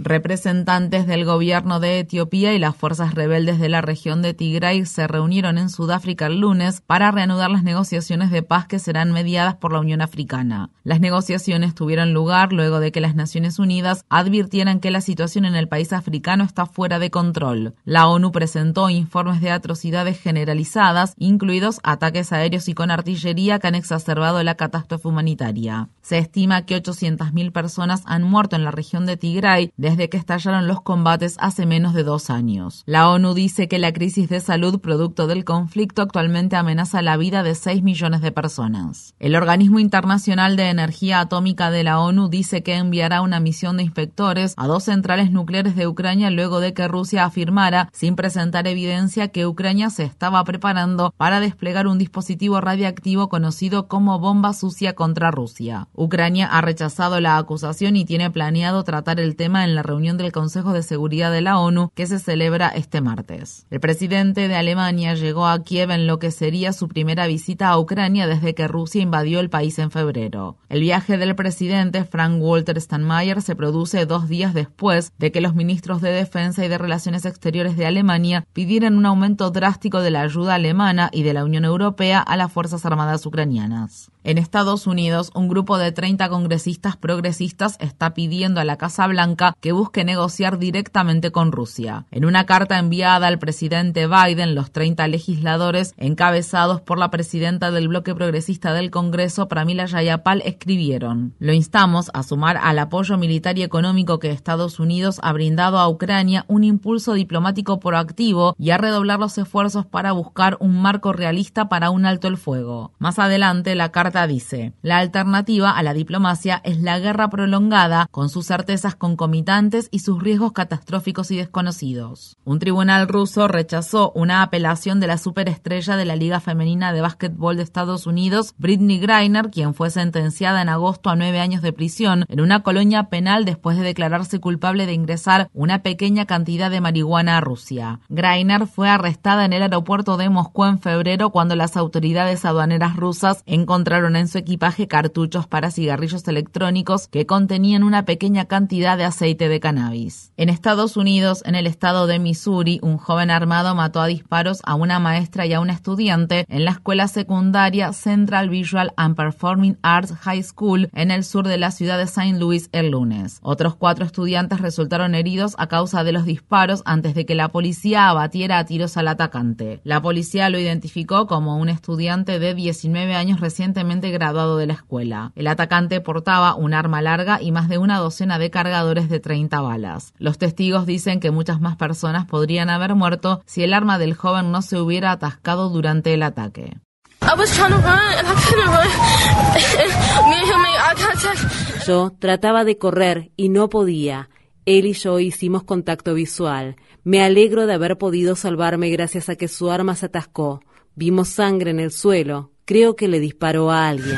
Representantes 0.04 1.06
del 1.06 1.24
gobierno 1.24 1.78
de 1.78 2.00
Etiopía 2.00 2.54
y 2.54 2.58
las 2.58 2.74
fuerzas 2.74 3.14
rebeldes 3.14 3.60
de 3.60 3.68
la 3.68 3.82
región 3.82 4.20
de 4.20 4.34
Tigray 4.34 4.84
se 4.84 5.06
reunieron 5.06 5.58
en 5.58 5.68
Sudáfrica 5.68 6.26
el 6.26 6.40
lunes 6.40 6.80
para 6.80 7.12
reanudar 7.12 7.50
las 7.50 7.62
negociaciones 7.62 8.30
de 8.32 8.42
paz 8.42 8.66
que 8.66 8.80
serán 8.80 9.12
mediadas 9.12 9.54
por 9.54 9.72
la 9.72 9.78
Unión 9.78 10.00
Africana. 10.00 10.70
Las 10.82 11.00
negociaciones 11.00 11.76
tuvieron 11.76 12.14
lugar 12.14 12.52
luego 12.52 12.80
de 12.80 12.90
que 12.90 13.00
las 13.00 13.14
Naciones 13.14 13.60
Unidas 13.60 14.04
advirtieran 14.08 14.80
que 14.80 14.90
la 14.90 15.00
situación 15.00 15.44
en 15.44 15.54
el 15.54 15.68
país 15.68 15.92
africano 15.92 16.42
está 16.42 16.66
fuera 16.66 16.98
de 16.98 17.10
control. 17.10 17.74
La 17.84 18.08
ONU 18.08 18.32
presentó 18.32 18.90
informes 18.90 19.40
de 19.40 19.50
atrocidades 19.50 20.16
generalizadas, 20.32 21.14
incluidos 21.18 21.78
ataques 21.82 22.32
aéreos 22.32 22.66
y 22.68 22.72
con 22.72 22.90
artillería 22.90 23.58
que 23.58 23.66
han 23.66 23.74
exacerbado 23.74 24.42
la 24.42 24.54
catástrofe 24.54 25.06
humanitaria. 25.06 25.90
Se 26.00 26.16
estima 26.16 26.62
que 26.62 26.82
800.000 26.82 27.52
personas 27.52 28.02
han 28.06 28.22
muerto 28.22 28.56
en 28.56 28.64
la 28.64 28.70
región 28.70 29.04
de 29.04 29.18
Tigray 29.18 29.72
desde 29.76 30.08
que 30.08 30.16
estallaron 30.16 30.66
los 30.66 30.80
combates 30.80 31.36
hace 31.38 31.66
menos 31.66 31.92
de 31.92 32.02
dos 32.02 32.30
años. 32.30 32.82
La 32.86 33.10
ONU 33.10 33.34
dice 33.34 33.68
que 33.68 33.78
la 33.78 33.92
crisis 33.92 34.30
de 34.30 34.40
salud 34.40 34.80
producto 34.80 35.26
del 35.26 35.44
conflicto 35.44 36.00
actualmente 36.00 36.56
amenaza 36.56 37.02
la 37.02 37.18
vida 37.18 37.42
de 37.42 37.54
6 37.54 37.82
millones 37.82 38.22
de 38.22 38.32
personas. 38.32 39.14
El 39.18 39.36
Organismo 39.36 39.80
Internacional 39.80 40.56
de 40.56 40.70
Energía 40.70 41.20
Atómica 41.20 41.70
de 41.70 41.84
la 41.84 42.00
ONU 42.00 42.28
dice 42.28 42.62
que 42.62 42.76
enviará 42.76 43.20
una 43.20 43.38
misión 43.38 43.76
de 43.76 43.82
inspectores 43.82 44.54
a 44.56 44.66
dos 44.66 44.84
centrales 44.84 45.30
nucleares 45.30 45.76
de 45.76 45.86
Ucrania 45.86 46.30
luego 46.30 46.60
de 46.60 46.72
que 46.72 46.88
Rusia 46.88 47.24
afirmara, 47.24 47.90
sin 47.92 48.16
presentar 48.16 48.66
evidencia, 48.66 49.28
que 49.28 49.46
Ucrania 49.46 49.90
se 49.90 50.04
estaba 50.22 50.44
preparando 50.44 51.12
para 51.16 51.40
desplegar 51.40 51.88
un 51.88 51.98
dispositivo 51.98 52.60
radiactivo 52.60 53.28
conocido 53.28 53.88
como 53.88 54.20
bomba 54.20 54.52
sucia 54.52 54.92
contra 54.92 55.32
Rusia. 55.32 55.88
Ucrania 55.94 56.46
ha 56.46 56.60
rechazado 56.60 57.18
la 57.18 57.38
acusación 57.38 57.96
y 57.96 58.04
tiene 58.04 58.30
planeado 58.30 58.84
tratar 58.84 59.18
el 59.18 59.34
tema 59.34 59.64
en 59.64 59.74
la 59.74 59.82
reunión 59.82 60.18
del 60.18 60.30
Consejo 60.30 60.72
de 60.72 60.84
Seguridad 60.84 61.32
de 61.32 61.40
la 61.40 61.58
ONU 61.58 61.90
que 61.96 62.06
se 62.06 62.20
celebra 62.20 62.68
este 62.68 63.00
martes. 63.00 63.66
El 63.68 63.80
presidente 63.80 64.46
de 64.46 64.54
Alemania 64.54 65.14
llegó 65.14 65.48
a 65.48 65.60
Kiev 65.64 65.90
en 65.90 66.06
lo 66.06 66.20
que 66.20 66.30
sería 66.30 66.72
su 66.72 66.86
primera 66.86 67.26
visita 67.26 67.70
a 67.70 67.78
Ucrania 67.80 68.28
desde 68.28 68.54
que 68.54 68.68
Rusia 68.68 69.02
invadió 69.02 69.40
el 69.40 69.50
país 69.50 69.76
en 69.80 69.90
febrero. 69.90 70.56
El 70.68 70.82
viaje 70.82 71.18
del 71.18 71.34
presidente 71.34 72.04
Frank 72.04 72.40
Walter 72.40 72.80
Steinmeier 72.80 73.42
se 73.42 73.56
produce 73.56 74.06
dos 74.06 74.28
días 74.28 74.54
después 74.54 75.12
de 75.18 75.32
que 75.32 75.40
los 75.40 75.56
ministros 75.56 76.00
de 76.00 76.12
Defensa 76.12 76.64
y 76.64 76.68
de 76.68 76.78
Relaciones 76.78 77.24
Exteriores 77.24 77.76
de 77.76 77.86
Alemania 77.86 78.46
pidieran 78.52 78.96
un 78.96 79.06
aumento 79.06 79.50
drástico 79.50 80.00
de 80.00 80.11
la 80.12 80.22
ayuda 80.22 80.54
alemana 80.54 81.10
y 81.12 81.22
de 81.22 81.32
la 81.32 81.44
Unión 81.44 81.64
Europea 81.64 82.20
a 82.20 82.36
las 82.36 82.52
Fuerzas 82.52 82.86
Armadas 82.86 83.26
ucranianas. 83.26 84.10
En 84.24 84.38
Estados 84.38 84.86
Unidos, 84.86 85.32
un 85.34 85.48
grupo 85.48 85.78
de 85.78 85.90
30 85.90 86.28
congresistas 86.28 86.96
progresistas 86.96 87.76
está 87.80 88.14
pidiendo 88.14 88.60
a 88.60 88.64
la 88.64 88.76
Casa 88.76 89.04
Blanca 89.08 89.56
que 89.60 89.72
busque 89.72 90.04
negociar 90.04 90.58
directamente 90.58 91.32
con 91.32 91.50
Rusia. 91.50 92.06
En 92.12 92.24
una 92.24 92.46
carta 92.46 92.78
enviada 92.78 93.26
al 93.26 93.40
presidente 93.40 94.06
Biden, 94.06 94.54
los 94.54 94.70
30 94.70 95.08
legisladores, 95.08 95.94
encabezados 95.96 96.80
por 96.80 96.98
la 96.98 97.10
presidenta 97.10 97.72
del 97.72 97.88
bloque 97.88 98.14
progresista 98.14 98.72
del 98.74 98.92
Congreso, 98.92 99.48
Pramila 99.48 99.88
Jayapal, 99.88 100.40
escribieron: 100.44 101.34
Lo 101.40 101.52
instamos 101.52 102.10
a 102.14 102.22
sumar 102.22 102.58
al 102.62 102.78
apoyo 102.78 103.18
militar 103.18 103.58
y 103.58 103.64
económico 103.64 104.20
que 104.20 104.30
Estados 104.30 104.78
Unidos 104.78 105.18
ha 105.22 105.32
brindado 105.32 105.78
a 105.78 105.88
Ucrania 105.88 106.44
un 106.46 106.62
impulso 106.62 107.14
diplomático 107.14 107.80
proactivo 107.80 108.54
y 108.58 108.70
a 108.70 108.78
redoblar 108.78 109.18
los 109.18 109.36
esfuerzos 109.38 109.86
para 109.86 110.01
buscar 110.10 110.56
un 110.58 110.82
marco 110.82 111.12
realista 111.12 111.68
para 111.68 111.90
un 111.90 112.04
alto 112.04 112.26
el 112.26 112.36
fuego. 112.36 112.90
Más 112.98 113.20
adelante, 113.20 113.76
la 113.76 113.92
carta 113.92 114.26
dice, 114.26 114.72
la 114.82 114.98
alternativa 114.98 115.70
a 115.70 115.82
la 115.84 115.94
diplomacia 115.94 116.60
es 116.64 116.80
la 116.80 116.98
guerra 116.98 117.30
prolongada 117.30 118.08
con 118.10 118.28
sus 118.28 118.46
certezas 118.46 118.96
concomitantes 118.96 119.86
y 119.92 120.00
sus 120.00 120.20
riesgos 120.20 120.50
catastróficos 120.50 121.30
y 121.30 121.36
desconocidos. 121.36 122.36
Un 122.44 122.58
tribunal 122.58 123.06
ruso 123.06 123.46
rechazó 123.46 124.10
una 124.16 124.42
apelación 124.42 124.98
de 124.98 125.06
la 125.06 125.18
superestrella 125.18 125.94
de 125.96 126.04
la 126.04 126.16
Liga 126.16 126.40
Femenina 126.40 126.92
de 126.92 127.00
Básquetbol 127.00 127.56
de 127.56 127.62
Estados 127.62 128.08
Unidos, 128.08 128.54
Britney 128.58 128.98
Griner, 128.98 129.50
quien 129.50 129.74
fue 129.74 129.90
sentenciada 129.90 130.62
en 130.62 130.68
agosto 130.68 131.10
a 131.10 131.16
nueve 131.16 131.38
años 131.38 131.62
de 131.62 131.72
prisión 131.72 132.24
en 132.28 132.40
una 132.40 132.64
colonia 132.64 133.04
penal 133.04 133.44
después 133.44 133.76
de 133.76 133.84
declararse 133.84 134.40
culpable 134.40 134.86
de 134.86 134.94
ingresar 134.94 135.48
una 135.52 135.84
pequeña 135.84 136.26
cantidad 136.26 136.70
de 136.70 136.80
marihuana 136.80 137.36
a 137.36 137.40
Rusia. 137.40 138.00
Griner 138.08 138.66
fue 138.66 138.88
arrestada 138.88 139.44
en 139.44 139.52
el 139.52 139.62
aeropuerto 139.62 139.91
de 139.92 140.30
Moscú 140.30 140.64
en 140.64 140.78
febrero 140.78 141.28
cuando 141.28 141.54
las 141.54 141.76
autoridades 141.76 142.46
aduaneras 142.46 142.96
rusas 142.96 143.42
encontraron 143.44 144.16
en 144.16 144.26
su 144.26 144.38
equipaje 144.38 144.88
cartuchos 144.88 145.46
para 145.46 145.70
cigarrillos 145.70 146.26
electrónicos 146.26 147.08
que 147.08 147.26
contenían 147.26 147.82
una 147.82 148.06
pequeña 148.06 148.46
cantidad 148.46 148.96
de 148.96 149.04
aceite 149.04 149.50
de 149.50 149.60
cannabis. 149.60 150.32
En 150.38 150.48
Estados 150.48 150.96
Unidos, 150.96 151.42
en 151.44 151.56
el 151.56 151.66
estado 151.66 152.06
de 152.06 152.18
Missouri, 152.18 152.80
un 152.82 152.96
joven 152.96 153.30
armado 153.30 153.74
mató 153.74 154.00
a 154.00 154.06
disparos 154.06 154.62
a 154.64 154.76
una 154.76 154.98
maestra 154.98 155.44
y 155.44 155.52
a 155.52 155.60
un 155.60 155.68
estudiante 155.68 156.46
en 156.48 156.64
la 156.64 156.70
escuela 156.70 157.06
secundaria 157.06 157.92
Central 157.92 158.48
Visual 158.48 158.94
and 158.96 159.14
Performing 159.14 159.76
Arts 159.82 160.14
High 160.22 160.42
School 160.42 160.88
en 160.94 161.10
el 161.10 161.22
sur 161.22 161.46
de 161.46 161.58
la 161.58 161.70
ciudad 161.70 161.98
de 161.98 162.04
St. 162.04 162.38
Louis 162.38 162.70
el 162.72 162.92
lunes. 162.92 163.40
Otros 163.42 163.76
cuatro 163.76 164.06
estudiantes 164.06 164.62
resultaron 164.62 165.14
heridos 165.14 165.54
a 165.58 165.66
causa 165.66 166.02
de 166.02 166.12
los 166.12 166.24
disparos 166.24 166.80
antes 166.86 167.14
de 167.14 167.26
que 167.26 167.34
la 167.34 167.48
policía 167.48 168.08
abatiera 168.08 168.58
a 168.58 168.64
tiros 168.64 168.96
al 168.96 169.08
atacante. 169.08 169.81
La 169.84 170.00
policía 170.00 170.48
lo 170.48 170.58
identificó 170.58 171.26
como 171.26 171.56
un 171.56 171.68
estudiante 171.68 172.38
de 172.38 172.54
19 172.54 173.14
años 173.14 173.40
recientemente 173.40 174.10
graduado 174.10 174.56
de 174.56 174.66
la 174.66 174.74
escuela. 174.74 175.32
El 175.34 175.48
atacante 175.48 176.00
portaba 176.00 176.54
un 176.54 176.72
arma 176.72 177.02
larga 177.02 177.42
y 177.42 177.50
más 177.50 177.68
de 177.68 177.78
una 177.78 177.98
docena 177.98 178.38
de 178.38 178.50
cargadores 178.50 179.08
de 179.08 179.20
30 179.20 179.60
balas. 179.60 180.14
Los 180.18 180.38
testigos 180.38 180.86
dicen 180.86 181.20
que 181.20 181.30
muchas 181.30 181.60
más 181.60 181.76
personas 181.76 182.26
podrían 182.26 182.70
haber 182.70 182.94
muerto 182.94 183.42
si 183.44 183.64
el 183.64 183.74
arma 183.74 183.98
del 183.98 184.14
joven 184.14 184.52
no 184.52 184.62
se 184.62 184.78
hubiera 184.78 185.12
atascado 185.12 185.68
durante 185.68 186.14
el 186.14 186.22
ataque. 186.22 186.78
Yo 191.86 192.12
trataba 192.18 192.64
de 192.64 192.78
correr 192.78 193.30
y 193.36 193.48
no 193.48 193.68
podía. 193.68 194.28
Él 194.64 194.86
y 194.86 194.92
yo 194.92 195.18
hicimos 195.18 195.64
contacto 195.64 196.14
visual. 196.14 196.76
Me 197.04 197.22
alegro 197.22 197.66
de 197.66 197.74
haber 197.74 197.98
podido 197.98 198.36
salvarme 198.36 198.90
gracias 198.90 199.28
a 199.28 199.36
que 199.36 199.48
su 199.48 199.70
arma 199.70 199.96
se 199.96 200.06
atascó. 200.06 200.60
Vimos 200.94 201.28
sangre 201.28 201.70
en 201.70 201.80
el 201.80 201.90
suelo. 201.90 202.52
Creo 202.64 202.94
que 202.94 203.08
le 203.08 203.18
disparó 203.18 203.72
a 203.72 203.88
alguien. 203.88 204.16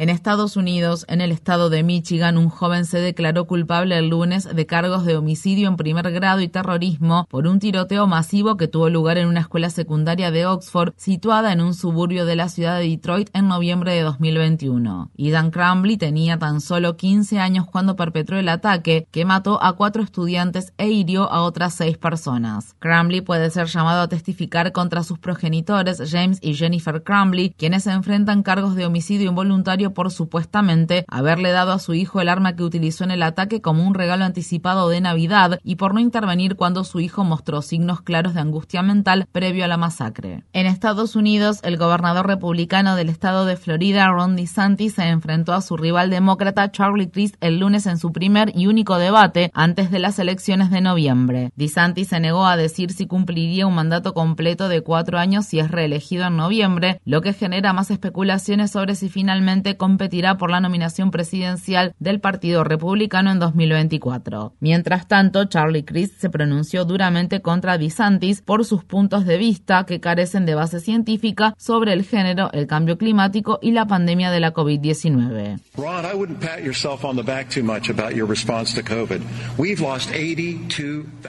En 0.00 0.10
Estados 0.10 0.56
Unidos, 0.56 1.04
en 1.08 1.20
el 1.20 1.32
estado 1.32 1.70
de 1.70 1.82
Michigan, 1.82 2.38
un 2.38 2.50
joven 2.50 2.84
se 2.84 3.00
declaró 3.00 3.48
culpable 3.48 3.98
el 3.98 4.10
lunes 4.10 4.44
de 4.44 4.64
cargos 4.64 5.04
de 5.04 5.16
homicidio 5.16 5.66
en 5.66 5.76
primer 5.76 6.12
grado 6.12 6.40
y 6.40 6.46
terrorismo 6.46 7.26
por 7.28 7.48
un 7.48 7.58
tiroteo 7.58 8.06
masivo 8.06 8.56
que 8.56 8.68
tuvo 8.68 8.90
lugar 8.90 9.18
en 9.18 9.26
una 9.26 9.40
escuela 9.40 9.70
secundaria 9.70 10.30
de 10.30 10.46
Oxford 10.46 10.92
situada 10.96 11.52
en 11.52 11.60
un 11.60 11.74
suburbio 11.74 12.26
de 12.26 12.36
la 12.36 12.48
ciudad 12.48 12.78
de 12.78 12.88
Detroit 12.88 13.28
en 13.32 13.48
noviembre 13.48 13.92
de 13.92 14.02
2021. 14.02 15.10
Ethan 15.18 15.50
Crumbley 15.50 15.96
tenía 15.96 16.38
tan 16.38 16.60
solo 16.60 16.96
15 16.96 17.40
años 17.40 17.66
cuando 17.66 17.96
perpetró 17.96 18.38
el 18.38 18.50
ataque 18.50 19.08
que 19.10 19.24
mató 19.24 19.60
a 19.60 19.72
cuatro 19.72 20.04
estudiantes 20.04 20.74
e 20.78 20.90
hirió 20.90 21.28
a 21.28 21.42
otras 21.42 21.74
seis 21.74 21.98
personas. 21.98 22.76
Crumbley 22.78 23.20
puede 23.20 23.50
ser 23.50 23.66
llamado 23.66 24.02
a 24.02 24.08
testificar 24.08 24.70
contra 24.70 25.02
sus 25.02 25.18
progenitores 25.18 26.00
James 26.08 26.38
y 26.40 26.54
Jennifer 26.54 27.02
Crumbley, 27.02 27.50
quienes 27.58 27.88
enfrentan 27.88 28.44
cargos 28.44 28.76
de 28.76 28.86
homicidio 28.86 29.28
involuntario 29.28 29.87
por 29.92 30.10
supuestamente 30.10 31.04
haberle 31.08 31.50
dado 31.50 31.72
a 31.72 31.78
su 31.78 31.94
hijo 31.94 32.20
el 32.20 32.28
arma 32.28 32.56
que 32.56 32.62
utilizó 32.62 33.04
en 33.04 33.10
el 33.10 33.22
ataque 33.22 33.60
como 33.60 33.86
un 33.86 33.94
regalo 33.94 34.24
anticipado 34.24 34.88
de 34.88 35.00
Navidad 35.00 35.58
y 35.62 35.76
por 35.76 35.94
no 35.94 36.00
intervenir 36.00 36.56
cuando 36.56 36.84
su 36.84 37.00
hijo 37.00 37.24
mostró 37.24 37.62
signos 37.62 38.02
claros 38.02 38.34
de 38.34 38.40
angustia 38.40 38.82
mental 38.82 39.26
previo 39.32 39.64
a 39.64 39.68
la 39.68 39.76
masacre. 39.76 40.44
En 40.52 40.66
Estados 40.66 41.16
Unidos, 41.16 41.60
el 41.62 41.76
gobernador 41.76 42.26
republicano 42.26 42.96
del 42.96 43.08
estado 43.08 43.44
de 43.44 43.56
Florida, 43.56 44.08
Ron 44.08 44.36
DeSantis, 44.36 44.94
se 44.94 45.08
enfrentó 45.08 45.52
a 45.52 45.60
su 45.60 45.76
rival 45.76 46.10
demócrata 46.10 46.70
Charlie 46.70 47.10
Crist 47.10 47.36
el 47.40 47.58
lunes 47.58 47.86
en 47.86 47.98
su 47.98 48.12
primer 48.12 48.52
y 48.54 48.66
único 48.66 48.98
debate 48.98 49.50
antes 49.54 49.90
de 49.90 49.98
las 49.98 50.18
elecciones 50.18 50.70
de 50.70 50.80
noviembre. 50.80 51.50
DeSantis 51.56 52.08
se 52.08 52.20
negó 52.20 52.46
a 52.46 52.56
decir 52.56 52.92
si 52.92 53.06
cumpliría 53.06 53.66
un 53.66 53.74
mandato 53.74 54.14
completo 54.14 54.68
de 54.68 54.82
cuatro 54.82 55.18
años 55.18 55.46
si 55.46 55.58
es 55.58 55.70
reelegido 55.70 56.26
en 56.26 56.36
noviembre, 56.36 57.00
lo 57.04 57.22
que 57.22 57.32
genera 57.32 57.72
más 57.72 57.90
especulaciones 57.90 58.70
sobre 58.70 58.94
si 58.94 59.08
finalmente 59.08 59.76
competirá 59.78 60.36
por 60.36 60.50
la 60.50 60.60
nominación 60.60 61.10
presidencial 61.10 61.94
del 61.98 62.20
Partido 62.20 62.64
Republicano 62.64 63.30
en 63.32 63.38
2024. 63.38 64.52
Mientras 64.60 65.08
tanto, 65.08 65.46
Charlie 65.46 65.86
Crist 65.86 66.20
se 66.20 66.28
pronunció 66.28 66.84
duramente 66.84 67.40
contra 67.40 67.78
DeSantis 67.78 68.42
por 68.42 68.66
sus 68.66 68.84
puntos 68.84 69.24
de 69.24 69.38
vista 69.38 69.86
que 69.86 70.00
carecen 70.00 70.44
de 70.44 70.54
base 70.54 70.80
científica 70.80 71.54
sobre 71.56 71.94
el 71.94 72.04
género, 72.04 72.50
el 72.52 72.66
cambio 72.66 72.98
climático 72.98 73.58
y 73.62 73.72
la 73.72 73.86
pandemia 73.86 74.30
de 74.30 74.40
la 74.40 74.52
COVID-19. 74.52 75.60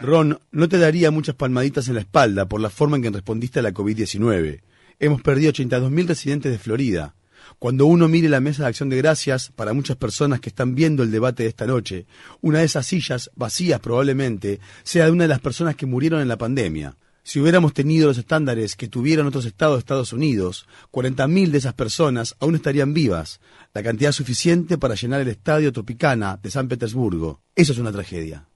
Ron, 0.01 0.39
no 0.51 0.69
te 0.69 0.77
daría 0.77 1.11
muchas 1.11 1.35
palmaditas 1.35 1.87
en 1.87 1.95
la 1.95 2.01
espalda 2.01 2.47
por 2.47 2.61
la 2.61 2.69
forma 2.69 2.97
en 2.97 3.03
que 3.03 3.09
respondiste 3.09 3.59
a 3.59 3.61
la 3.61 3.73
COVID-19. 3.73 4.61
Hemos 4.99 5.21
perdido 5.21 5.51
82.000 5.53 6.07
residentes 6.07 6.51
de 6.51 6.57
Florida. 6.57 7.15
Cuando 7.59 7.87
uno 7.87 8.07
mire 8.07 8.29
la 8.29 8.39
mesa 8.39 8.63
de 8.63 8.69
acción 8.69 8.87
de 8.87 8.95
gracias, 8.95 9.51
para 9.53 9.73
muchas 9.73 9.97
personas 9.97 10.39
que 10.39 10.47
están 10.47 10.75
viendo 10.75 11.03
el 11.03 11.11
debate 11.11 11.43
de 11.43 11.49
esta 11.49 11.67
noche, 11.67 12.05
una 12.39 12.59
de 12.59 12.65
esas 12.65 12.87
sillas, 12.87 13.29
vacías 13.35 13.81
probablemente, 13.81 14.61
sea 14.83 15.05
de 15.05 15.11
una 15.11 15.25
de 15.25 15.27
las 15.27 15.41
personas 15.41 15.75
que 15.75 15.85
murieron 15.85 16.21
en 16.21 16.29
la 16.29 16.37
pandemia. 16.37 16.95
Si 17.21 17.37
hubiéramos 17.37 17.73
tenido 17.73 18.07
los 18.07 18.17
estándares 18.17 18.77
que 18.77 18.87
tuvieron 18.87 19.27
otros 19.27 19.43
estados 19.43 19.75
de 19.75 19.79
Estados 19.79 20.13
Unidos, 20.13 20.67
40.000 20.93 21.51
de 21.51 21.57
esas 21.57 21.73
personas 21.73 22.33
aún 22.39 22.55
estarían 22.55 22.93
vivas, 22.93 23.41
la 23.73 23.83
cantidad 23.83 24.13
suficiente 24.13 24.77
para 24.77 24.95
llenar 24.95 25.19
el 25.19 25.27
estadio 25.27 25.73
Tropicana 25.73 26.39
de 26.41 26.51
San 26.51 26.69
Petersburgo. 26.69 27.41
Eso 27.55 27.73
es 27.73 27.77
una 27.77 27.91
tragedia. 27.91 28.48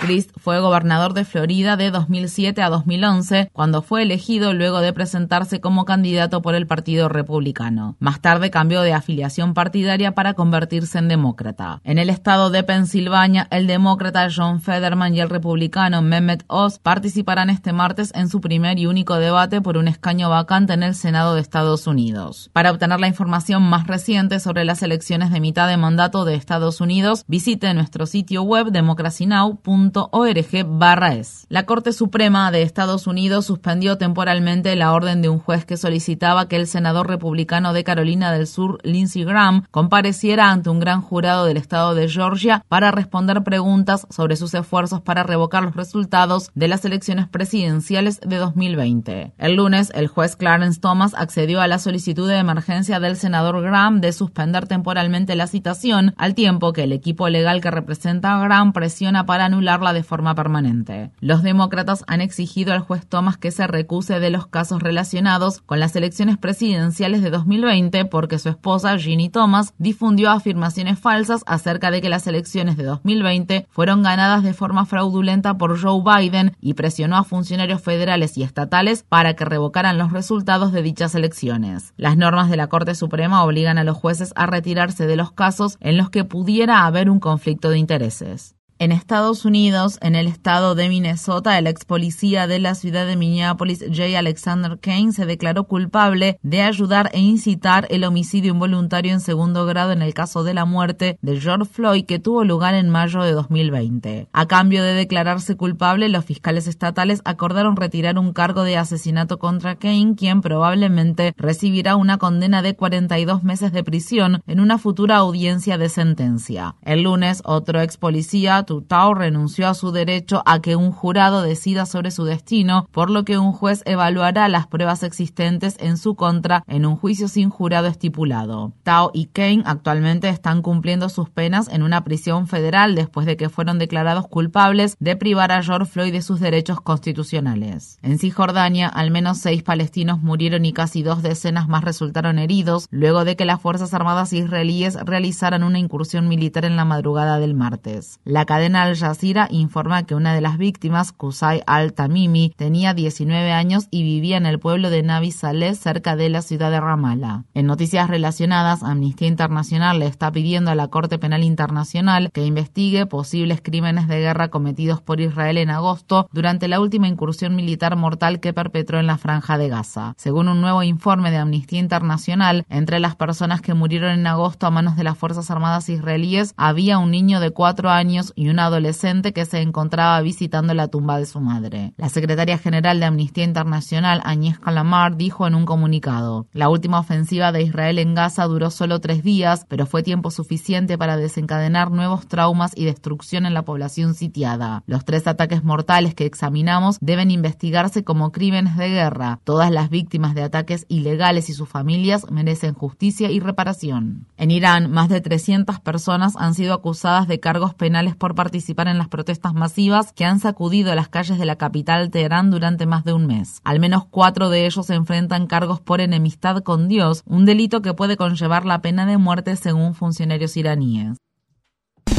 Crist 0.00 0.30
fue 0.36 0.60
gobernador 0.60 1.14
de 1.14 1.24
Florida 1.24 1.76
de 1.76 1.90
2007 1.90 2.60
a 2.60 2.68
2011, 2.68 3.48
cuando 3.54 3.80
fue 3.80 4.02
elegido 4.02 4.52
luego 4.52 4.80
de 4.80 4.92
presentarse 4.92 5.60
como 5.60 5.86
candidato 5.86 6.42
por 6.42 6.54
el 6.54 6.66
Partido 6.66 7.08
Republicano. 7.08 7.96
Más 8.00 8.20
tarde 8.20 8.50
cambió 8.50 8.82
de 8.82 8.92
afiliación 8.92 9.54
partidaria 9.54 10.12
para 10.12 10.34
convertirse 10.34 10.98
en 10.98 11.08
demócrata. 11.08 11.80
En 11.84 11.98
el 11.98 12.10
estado 12.10 12.50
de 12.50 12.64
Pensilvania, 12.64 13.48
el 13.50 13.66
demócrata 13.66 14.28
John 14.34 14.60
Federman 14.60 15.14
y 15.14 15.20
el 15.20 15.30
republicano 15.30 16.02
Mehmet 16.02 16.44
Oz 16.48 16.78
participarán 16.78 17.48
este 17.48 17.72
martes 17.72 18.12
en 18.14 18.28
su 18.28 18.42
primer 18.42 18.78
y 18.78 18.86
único 18.86 19.16
debate 19.16 19.62
por 19.62 19.78
un 19.78 19.88
escaño 19.88 20.28
vacante 20.28 20.74
en 20.74 20.82
el 20.82 20.94
Senado 20.94 21.34
de 21.34 21.40
Estados 21.40 21.86
Unidos. 21.86 22.50
Para 22.52 22.72
obtener 22.72 23.00
la 23.00 23.08
información 23.08 23.62
más 23.62 23.86
reciente 23.86 24.38
sobre 24.38 24.66
las 24.66 24.82
elecciones 24.82 25.30
de 25.30 25.40
mitad 25.40 25.66
de 25.66 25.77
mandato 25.78 26.24
de 26.24 26.34
Estados 26.34 26.80
Unidos, 26.80 27.24
visite 27.26 27.72
nuestro 27.74 28.06
sitio 28.06 28.42
web 28.42 28.70
democracynow.org/es. 28.70 31.46
La 31.48 31.66
Corte 31.66 31.92
Suprema 31.92 32.50
de 32.50 32.62
Estados 32.62 33.06
Unidos 33.06 33.46
suspendió 33.46 33.98
temporalmente 33.98 34.74
la 34.76 34.92
orden 34.92 35.22
de 35.22 35.28
un 35.28 35.38
juez 35.38 35.64
que 35.64 35.76
solicitaba 35.76 36.48
que 36.48 36.56
el 36.56 36.66
senador 36.66 37.08
republicano 37.08 37.72
de 37.72 37.84
Carolina 37.84 38.32
del 38.32 38.46
Sur, 38.46 38.78
Lindsey 38.82 39.24
Graham, 39.24 39.64
compareciera 39.70 40.50
ante 40.50 40.70
un 40.70 40.80
gran 40.80 41.00
jurado 41.00 41.44
del 41.44 41.56
estado 41.56 41.94
de 41.94 42.08
Georgia 42.08 42.64
para 42.68 42.90
responder 42.90 43.42
preguntas 43.42 44.06
sobre 44.10 44.36
sus 44.36 44.54
esfuerzos 44.54 45.00
para 45.00 45.22
revocar 45.22 45.62
los 45.62 45.76
resultados 45.76 46.50
de 46.54 46.68
las 46.68 46.84
elecciones 46.84 47.28
presidenciales 47.28 48.20
de 48.20 48.36
2020. 48.36 49.34
El 49.38 49.54
lunes, 49.54 49.90
el 49.94 50.08
juez 50.08 50.36
Clarence 50.36 50.80
Thomas 50.80 51.14
accedió 51.14 51.60
a 51.60 51.68
la 51.68 51.78
solicitud 51.78 52.28
de 52.28 52.38
emergencia 52.38 53.00
del 53.00 53.16
senador 53.16 53.62
Graham 53.62 54.00
de 54.00 54.12
suspender 54.12 54.66
temporalmente 54.66 55.36
la 55.36 55.46
cita 55.46 55.67
al 56.16 56.34
tiempo 56.34 56.72
que 56.72 56.84
el 56.84 56.92
equipo 56.92 57.28
legal 57.28 57.60
que 57.60 57.70
representa 57.70 58.34
a 58.34 58.42
Graham 58.42 58.72
presiona 58.72 59.26
para 59.26 59.44
anularla 59.44 59.92
de 59.92 60.02
forma 60.02 60.34
permanente. 60.34 61.10
Los 61.20 61.42
demócratas 61.42 62.04
han 62.06 62.22
exigido 62.22 62.72
al 62.72 62.80
juez 62.80 63.06
Thomas 63.06 63.36
que 63.36 63.50
se 63.50 63.66
recuse 63.66 64.18
de 64.18 64.30
los 64.30 64.46
casos 64.46 64.82
relacionados 64.82 65.60
con 65.60 65.78
las 65.78 65.94
elecciones 65.94 66.38
presidenciales 66.38 67.22
de 67.22 67.30
2020 67.30 68.06
porque 68.06 68.38
su 68.38 68.48
esposa 68.48 68.96
Ginny 68.96 69.28
Thomas 69.28 69.74
difundió 69.76 70.30
afirmaciones 70.30 70.98
falsas 70.98 71.42
acerca 71.46 71.90
de 71.90 72.00
que 72.00 72.08
las 72.08 72.26
elecciones 72.26 72.78
de 72.78 72.84
2020 72.84 73.66
fueron 73.68 74.02
ganadas 74.02 74.42
de 74.42 74.54
forma 74.54 74.86
fraudulenta 74.86 75.58
por 75.58 75.78
Joe 75.78 76.02
Biden 76.02 76.56
y 76.60 76.74
presionó 76.74 77.16
a 77.16 77.24
funcionarios 77.24 77.82
federales 77.82 78.38
y 78.38 78.42
estatales 78.42 79.04
para 79.06 79.34
que 79.34 79.44
revocaran 79.44 79.98
los 79.98 80.12
resultados 80.12 80.72
de 80.72 80.82
dichas 80.82 81.14
elecciones. 81.14 81.92
Las 81.98 82.16
normas 82.16 82.48
de 82.48 82.56
la 82.56 82.68
Corte 82.68 82.94
Suprema 82.94 83.44
obligan 83.44 83.76
a 83.76 83.84
los 83.84 83.98
jueces 83.98 84.32
a 84.34 84.46
retirarse 84.46 85.06
de 85.06 85.16
los 85.16 85.32
casos 85.32 85.57
en 85.80 85.96
los 85.96 86.10
que 86.10 86.24
pudiera 86.24 86.86
haber 86.86 87.10
un 87.10 87.20
conflicto 87.20 87.70
de 87.70 87.78
intereses. 87.78 88.57
En 88.80 88.92
Estados 88.92 89.44
Unidos, 89.44 89.98
en 90.02 90.14
el 90.14 90.28
estado 90.28 90.76
de 90.76 90.88
Minnesota, 90.88 91.58
el 91.58 91.66
ex 91.66 91.84
policía 91.84 92.46
de 92.46 92.60
la 92.60 92.76
ciudad 92.76 93.08
de 93.08 93.16
Minneapolis, 93.16 93.80
J. 93.80 94.16
Alexander 94.16 94.78
Kane, 94.78 95.10
se 95.10 95.26
declaró 95.26 95.64
culpable 95.64 96.38
de 96.44 96.62
ayudar 96.62 97.10
e 97.12 97.18
incitar 97.18 97.88
el 97.90 98.04
homicidio 98.04 98.52
involuntario 98.52 99.12
en 99.12 99.18
segundo 99.18 99.66
grado 99.66 99.90
en 99.90 100.00
el 100.00 100.14
caso 100.14 100.44
de 100.44 100.54
la 100.54 100.64
muerte 100.64 101.18
de 101.22 101.40
George 101.40 101.64
Floyd 101.64 102.04
que 102.04 102.20
tuvo 102.20 102.44
lugar 102.44 102.74
en 102.74 102.88
mayo 102.88 103.20
de 103.24 103.32
2020. 103.32 104.28
A 104.32 104.46
cambio 104.46 104.84
de 104.84 104.94
declararse 104.94 105.56
culpable, 105.56 106.08
los 106.08 106.24
fiscales 106.24 106.68
estatales 106.68 107.20
acordaron 107.24 107.74
retirar 107.74 108.16
un 108.16 108.32
cargo 108.32 108.62
de 108.62 108.76
asesinato 108.76 109.40
contra 109.40 109.74
Kane, 109.74 110.14
quien 110.16 110.40
probablemente 110.40 111.34
recibirá 111.36 111.96
una 111.96 112.18
condena 112.18 112.62
de 112.62 112.76
42 112.76 113.42
meses 113.42 113.72
de 113.72 113.82
prisión 113.82 114.40
en 114.46 114.60
una 114.60 114.78
futura 114.78 115.16
audiencia 115.16 115.78
de 115.78 115.88
sentencia. 115.88 116.76
El 116.82 117.02
lunes, 117.02 117.42
otro 117.44 117.80
ex 117.80 117.96
policía 117.96 118.62
Tutau 118.68 119.14
renunció 119.14 119.66
a 119.66 119.72
su 119.72 119.92
derecho 119.92 120.42
a 120.44 120.60
que 120.60 120.76
un 120.76 120.92
jurado 120.92 121.40
decida 121.40 121.86
sobre 121.86 122.10
su 122.10 122.24
destino, 122.24 122.86
por 122.92 123.08
lo 123.08 123.24
que 123.24 123.38
un 123.38 123.52
juez 123.52 123.82
evaluará 123.86 124.46
las 124.48 124.66
pruebas 124.66 125.02
existentes 125.04 125.76
en 125.80 125.96
su 125.96 126.16
contra 126.16 126.64
en 126.66 126.84
un 126.84 126.96
juicio 126.96 127.28
sin 127.28 127.48
jurado 127.48 127.86
estipulado. 127.86 128.74
Tao 128.82 129.10
y 129.14 129.28
Kane 129.28 129.62
actualmente 129.64 130.28
están 130.28 130.60
cumpliendo 130.60 131.08
sus 131.08 131.30
penas 131.30 131.68
en 131.68 131.82
una 131.82 132.04
prisión 132.04 132.46
federal 132.46 132.94
después 132.94 133.24
de 133.24 133.38
que 133.38 133.48
fueron 133.48 133.78
declarados 133.78 134.28
culpables 134.28 134.98
de 135.00 135.16
privar 135.16 135.50
a 135.50 135.62
George 135.62 135.90
Floyd 135.90 136.12
de 136.12 136.20
sus 136.20 136.38
derechos 136.38 136.82
constitucionales. 136.82 137.98
En 138.02 138.18
Cisjordania, 138.18 138.88
al 138.88 139.10
menos 139.10 139.38
seis 139.38 139.62
palestinos 139.62 140.20
murieron 140.20 140.66
y 140.66 140.74
casi 140.74 141.02
dos 141.02 141.22
decenas 141.22 141.68
más 141.68 141.84
resultaron 141.84 142.38
heridos 142.38 142.86
luego 142.90 143.24
de 143.24 143.34
que 143.34 143.46
las 143.46 143.62
Fuerzas 143.62 143.94
Armadas 143.94 144.34
israelíes 144.34 144.98
realizaran 145.02 145.62
una 145.62 145.78
incursión 145.78 146.28
militar 146.28 146.66
en 146.66 146.76
la 146.76 146.84
madrugada 146.84 147.38
del 147.38 147.54
martes. 147.54 148.20
La 148.26 148.44
cadena 148.58 148.82
Al 148.82 148.96
Jazeera 148.96 149.46
informa 149.52 150.02
que 150.02 150.16
una 150.16 150.34
de 150.34 150.40
las 150.40 150.58
víctimas, 150.58 151.12
Kusai 151.12 151.62
Al-Tamimi, 151.68 152.52
tenía 152.56 152.92
19 152.92 153.52
años 153.52 153.86
y 153.92 154.02
vivía 154.02 154.36
en 154.36 154.46
el 154.46 154.58
pueblo 154.58 154.90
de 154.90 155.04
Nabi 155.04 155.30
Saleh, 155.30 155.76
cerca 155.76 156.16
de 156.16 156.28
la 156.28 156.42
ciudad 156.42 156.72
de 156.72 156.80
Ramallah. 156.80 157.44
En 157.54 157.66
noticias 157.66 158.10
relacionadas, 158.10 158.82
Amnistía 158.82 159.28
Internacional 159.28 160.00
le 160.00 160.06
está 160.06 160.32
pidiendo 160.32 160.72
a 160.72 160.74
la 160.74 160.88
Corte 160.88 161.20
Penal 161.20 161.44
Internacional 161.44 162.32
que 162.32 162.44
investigue 162.44 163.06
posibles 163.06 163.60
crímenes 163.62 164.08
de 164.08 164.18
guerra 164.18 164.48
cometidos 164.48 165.00
por 165.00 165.20
Israel 165.20 165.56
en 165.56 165.70
agosto 165.70 166.28
durante 166.32 166.66
la 166.66 166.80
última 166.80 167.06
incursión 167.06 167.54
militar 167.54 167.94
mortal 167.94 168.40
que 168.40 168.52
perpetró 168.52 168.98
en 168.98 169.06
la 169.06 169.18
franja 169.18 169.56
de 169.56 169.68
Gaza. 169.68 170.14
Según 170.16 170.48
un 170.48 170.60
nuevo 170.60 170.82
informe 170.82 171.30
de 171.30 171.36
Amnistía 171.36 171.78
Internacional, 171.78 172.66
entre 172.68 172.98
las 172.98 173.14
personas 173.14 173.60
que 173.60 173.74
murieron 173.74 174.10
en 174.18 174.26
agosto 174.26 174.66
a 174.66 174.72
manos 174.72 174.96
de 174.96 175.04
las 175.04 175.16
Fuerzas 175.16 175.48
Armadas 175.48 175.88
israelíes 175.88 176.54
había 176.56 176.98
un 176.98 177.12
niño 177.12 177.38
de 177.38 177.52
cuatro 177.52 177.90
años 177.90 178.32
y 178.34 178.47
un 178.50 178.58
adolescente 178.58 179.32
que 179.32 179.44
se 179.44 179.60
encontraba 179.60 180.20
visitando 180.20 180.74
la 180.74 180.88
tumba 180.88 181.18
de 181.18 181.26
su 181.26 181.40
madre. 181.40 181.92
La 181.96 182.08
secretaria 182.08 182.58
general 182.58 183.00
de 183.00 183.06
Amnistía 183.06 183.44
Internacional, 183.44 184.20
Agnès 184.24 184.58
Calamar, 184.58 185.16
dijo 185.16 185.46
en 185.46 185.54
un 185.54 185.66
comunicado, 185.66 186.46
la 186.52 186.68
última 186.68 187.00
ofensiva 187.00 187.52
de 187.52 187.62
Israel 187.62 187.98
en 187.98 188.14
Gaza 188.14 188.44
duró 188.44 188.70
solo 188.70 189.00
tres 189.00 189.22
días, 189.22 189.64
pero 189.68 189.86
fue 189.86 190.02
tiempo 190.02 190.30
suficiente 190.30 190.98
para 190.98 191.16
desencadenar 191.16 191.90
nuevos 191.90 192.26
traumas 192.26 192.72
y 192.74 192.84
destrucción 192.84 193.46
en 193.46 193.54
la 193.54 193.62
población 193.62 194.14
sitiada. 194.14 194.82
Los 194.86 195.04
tres 195.04 195.26
ataques 195.26 195.64
mortales 195.64 196.14
que 196.14 196.26
examinamos 196.26 196.98
deben 197.00 197.30
investigarse 197.30 198.04
como 198.04 198.32
crímenes 198.32 198.76
de 198.76 198.88
guerra. 198.88 199.40
Todas 199.44 199.70
las 199.70 199.90
víctimas 199.90 200.34
de 200.34 200.42
ataques 200.42 200.86
ilegales 200.88 201.48
y 201.50 201.54
sus 201.54 201.68
familias 201.68 202.30
merecen 202.30 202.74
justicia 202.74 203.30
y 203.30 203.40
reparación. 203.40 204.26
En 204.36 204.50
Irán, 204.50 204.90
más 204.90 205.08
de 205.08 205.20
300 205.20 205.80
personas 205.80 206.34
han 206.36 206.54
sido 206.54 206.74
acusadas 206.74 207.28
de 207.28 207.40
cargos 207.40 207.74
penales 207.74 208.16
por 208.16 208.34
participar 208.38 208.86
en 208.86 208.98
las 208.98 209.08
protestas 209.08 209.52
masivas 209.52 210.12
que 210.12 210.24
han 210.24 210.38
sacudido 210.38 210.94
las 210.94 211.08
calles 211.08 211.40
de 211.40 211.44
la 211.44 211.56
capital 211.56 212.08
Teherán 212.08 212.52
durante 212.52 212.86
más 212.86 213.02
de 213.02 213.12
un 213.12 213.26
mes. 213.26 213.60
Al 213.64 213.80
menos 213.80 214.04
cuatro 214.08 214.48
de 214.48 214.64
ellos 214.64 214.88
enfrentan 214.90 215.48
cargos 215.48 215.80
por 215.80 216.00
enemistad 216.00 216.62
con 216.62 216.86
Dios, 216.86 217.24
un 217.26 217.46
delito 217.46 217.82
que 217.82 217.94
puede 217.94 218.16
conllevar 218.16 218.64
la 218.64 218.80
pena 218.80 219.06
de 219.06 219.18
muerte 219.18 219.56
según 219.56 219.96
funcionarios 219.96 220.56
iraníes. 220.56 221.16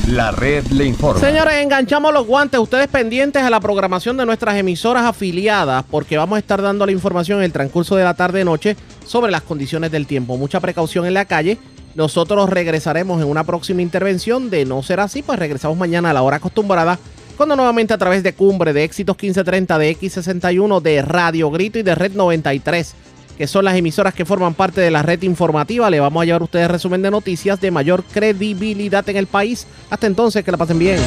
La 0.10 0.32
red 0.32 0.66
le 0.68 0.84
informa. 0.84 1.22
Señores, 1.22 1.54
enganchamos 1.64 2.14
los 2.14 2.28
guantes. 2.28 2.60
Ustedes 2.60 2.90
pendientes 2.90 3.42
a 3.42 3.50
la 3.50 3.62
programación 3.62 4.18
de 4.18 4.26
nuestras 4.26 4.58
emisoras 4.58 5.06
afiliadas 5.06 5.86
porque 5.90 6.18
vamos 6.18 6.36
a 6.36 6.40
estar 6.40 6.62
dando 6.62 6.86
la 6.86 6.92
información 6.92 7.38
en 7.38 7.46
el 7.46 7.54
transcurso 7.54 7.96
de 7.96 8.04
la 8.04 8.14
tarde-noche 8.14 8.76
sobre 9.06 9.32
las 9.32 9.44
condiciones 9.44 9.90
del 9.90 10.06
tiempo. 10.06 10.36
Mucha 10.36 10.60
precaución 10.60 11.06
en 11.06 11.14
la 11.14 11.24
calle. 11.24 11.58
Nosotros 11.96 12.50
regresaremos 12.50 13.22
en 13.22 13.28
una 13.28 13.44
próxima 13.44 13.82
intervención. 13.82 14.50
De 14.50 14.66
no 14.66 14.84
ser 14.84 15.00
así, 15.00 15.22
pues 15.22 15.40
regresamos 15.40 15.78
mañana 15.78 16.12
a 16.12 16.14
la 16.14 16.22
hora 16.22 16.38
acostumbrada. 16.38 17.00
Cuando 17.38 17.56
nuevamente 17.56 17.94
a 17.94 17.98
través 17.98 18.22
de 18.24 18.34
Cumbre, 18.34 18.74
de 18.74 18.84
Éxitos 18.84 19.16
1530, 19.16 19.78
de 19.78 19.98
X61, 19.98 20.82
de 20.82 21.02
Radio 21.02 21.50
Grito 21.50 21.80
y 21.80 21.84
de 21.84 21.96
Red 21.96 22.14
93 22.14 22.96
que 23.40 23.48
son 23.48 23.64
las 23.64 23.78
emisoras 23.78 24.14
que 24.14 24.26
forman 24.26 24.54
parte 24.54 24.82
de 24.82 24.92
la 24.92 25.02
red 25.02 25.22
informativa. 25.22 25.90
Le 25.90 26.02
vamos 26.02 26.22
a 26.22 26.26
llevar 26.26 26.42
a 26.42 26.44
ustedes 26.44 26.70
resumen 26.70 27.02
de 27.02 27.10
noticias 27.10 27.62
de 27.62 27.72
mayor 27.72 28.04
credibilidad 28.04 29.08
en 29.08 29.16
el 29.16 29.28
país. 29.28 29.66
Hasta 29.90 30.08
entonces, 30.08 30.44
que 30.44 30.52
la 30.52 30.58
pasen 30.58 30.78
bien. 30.78 31.00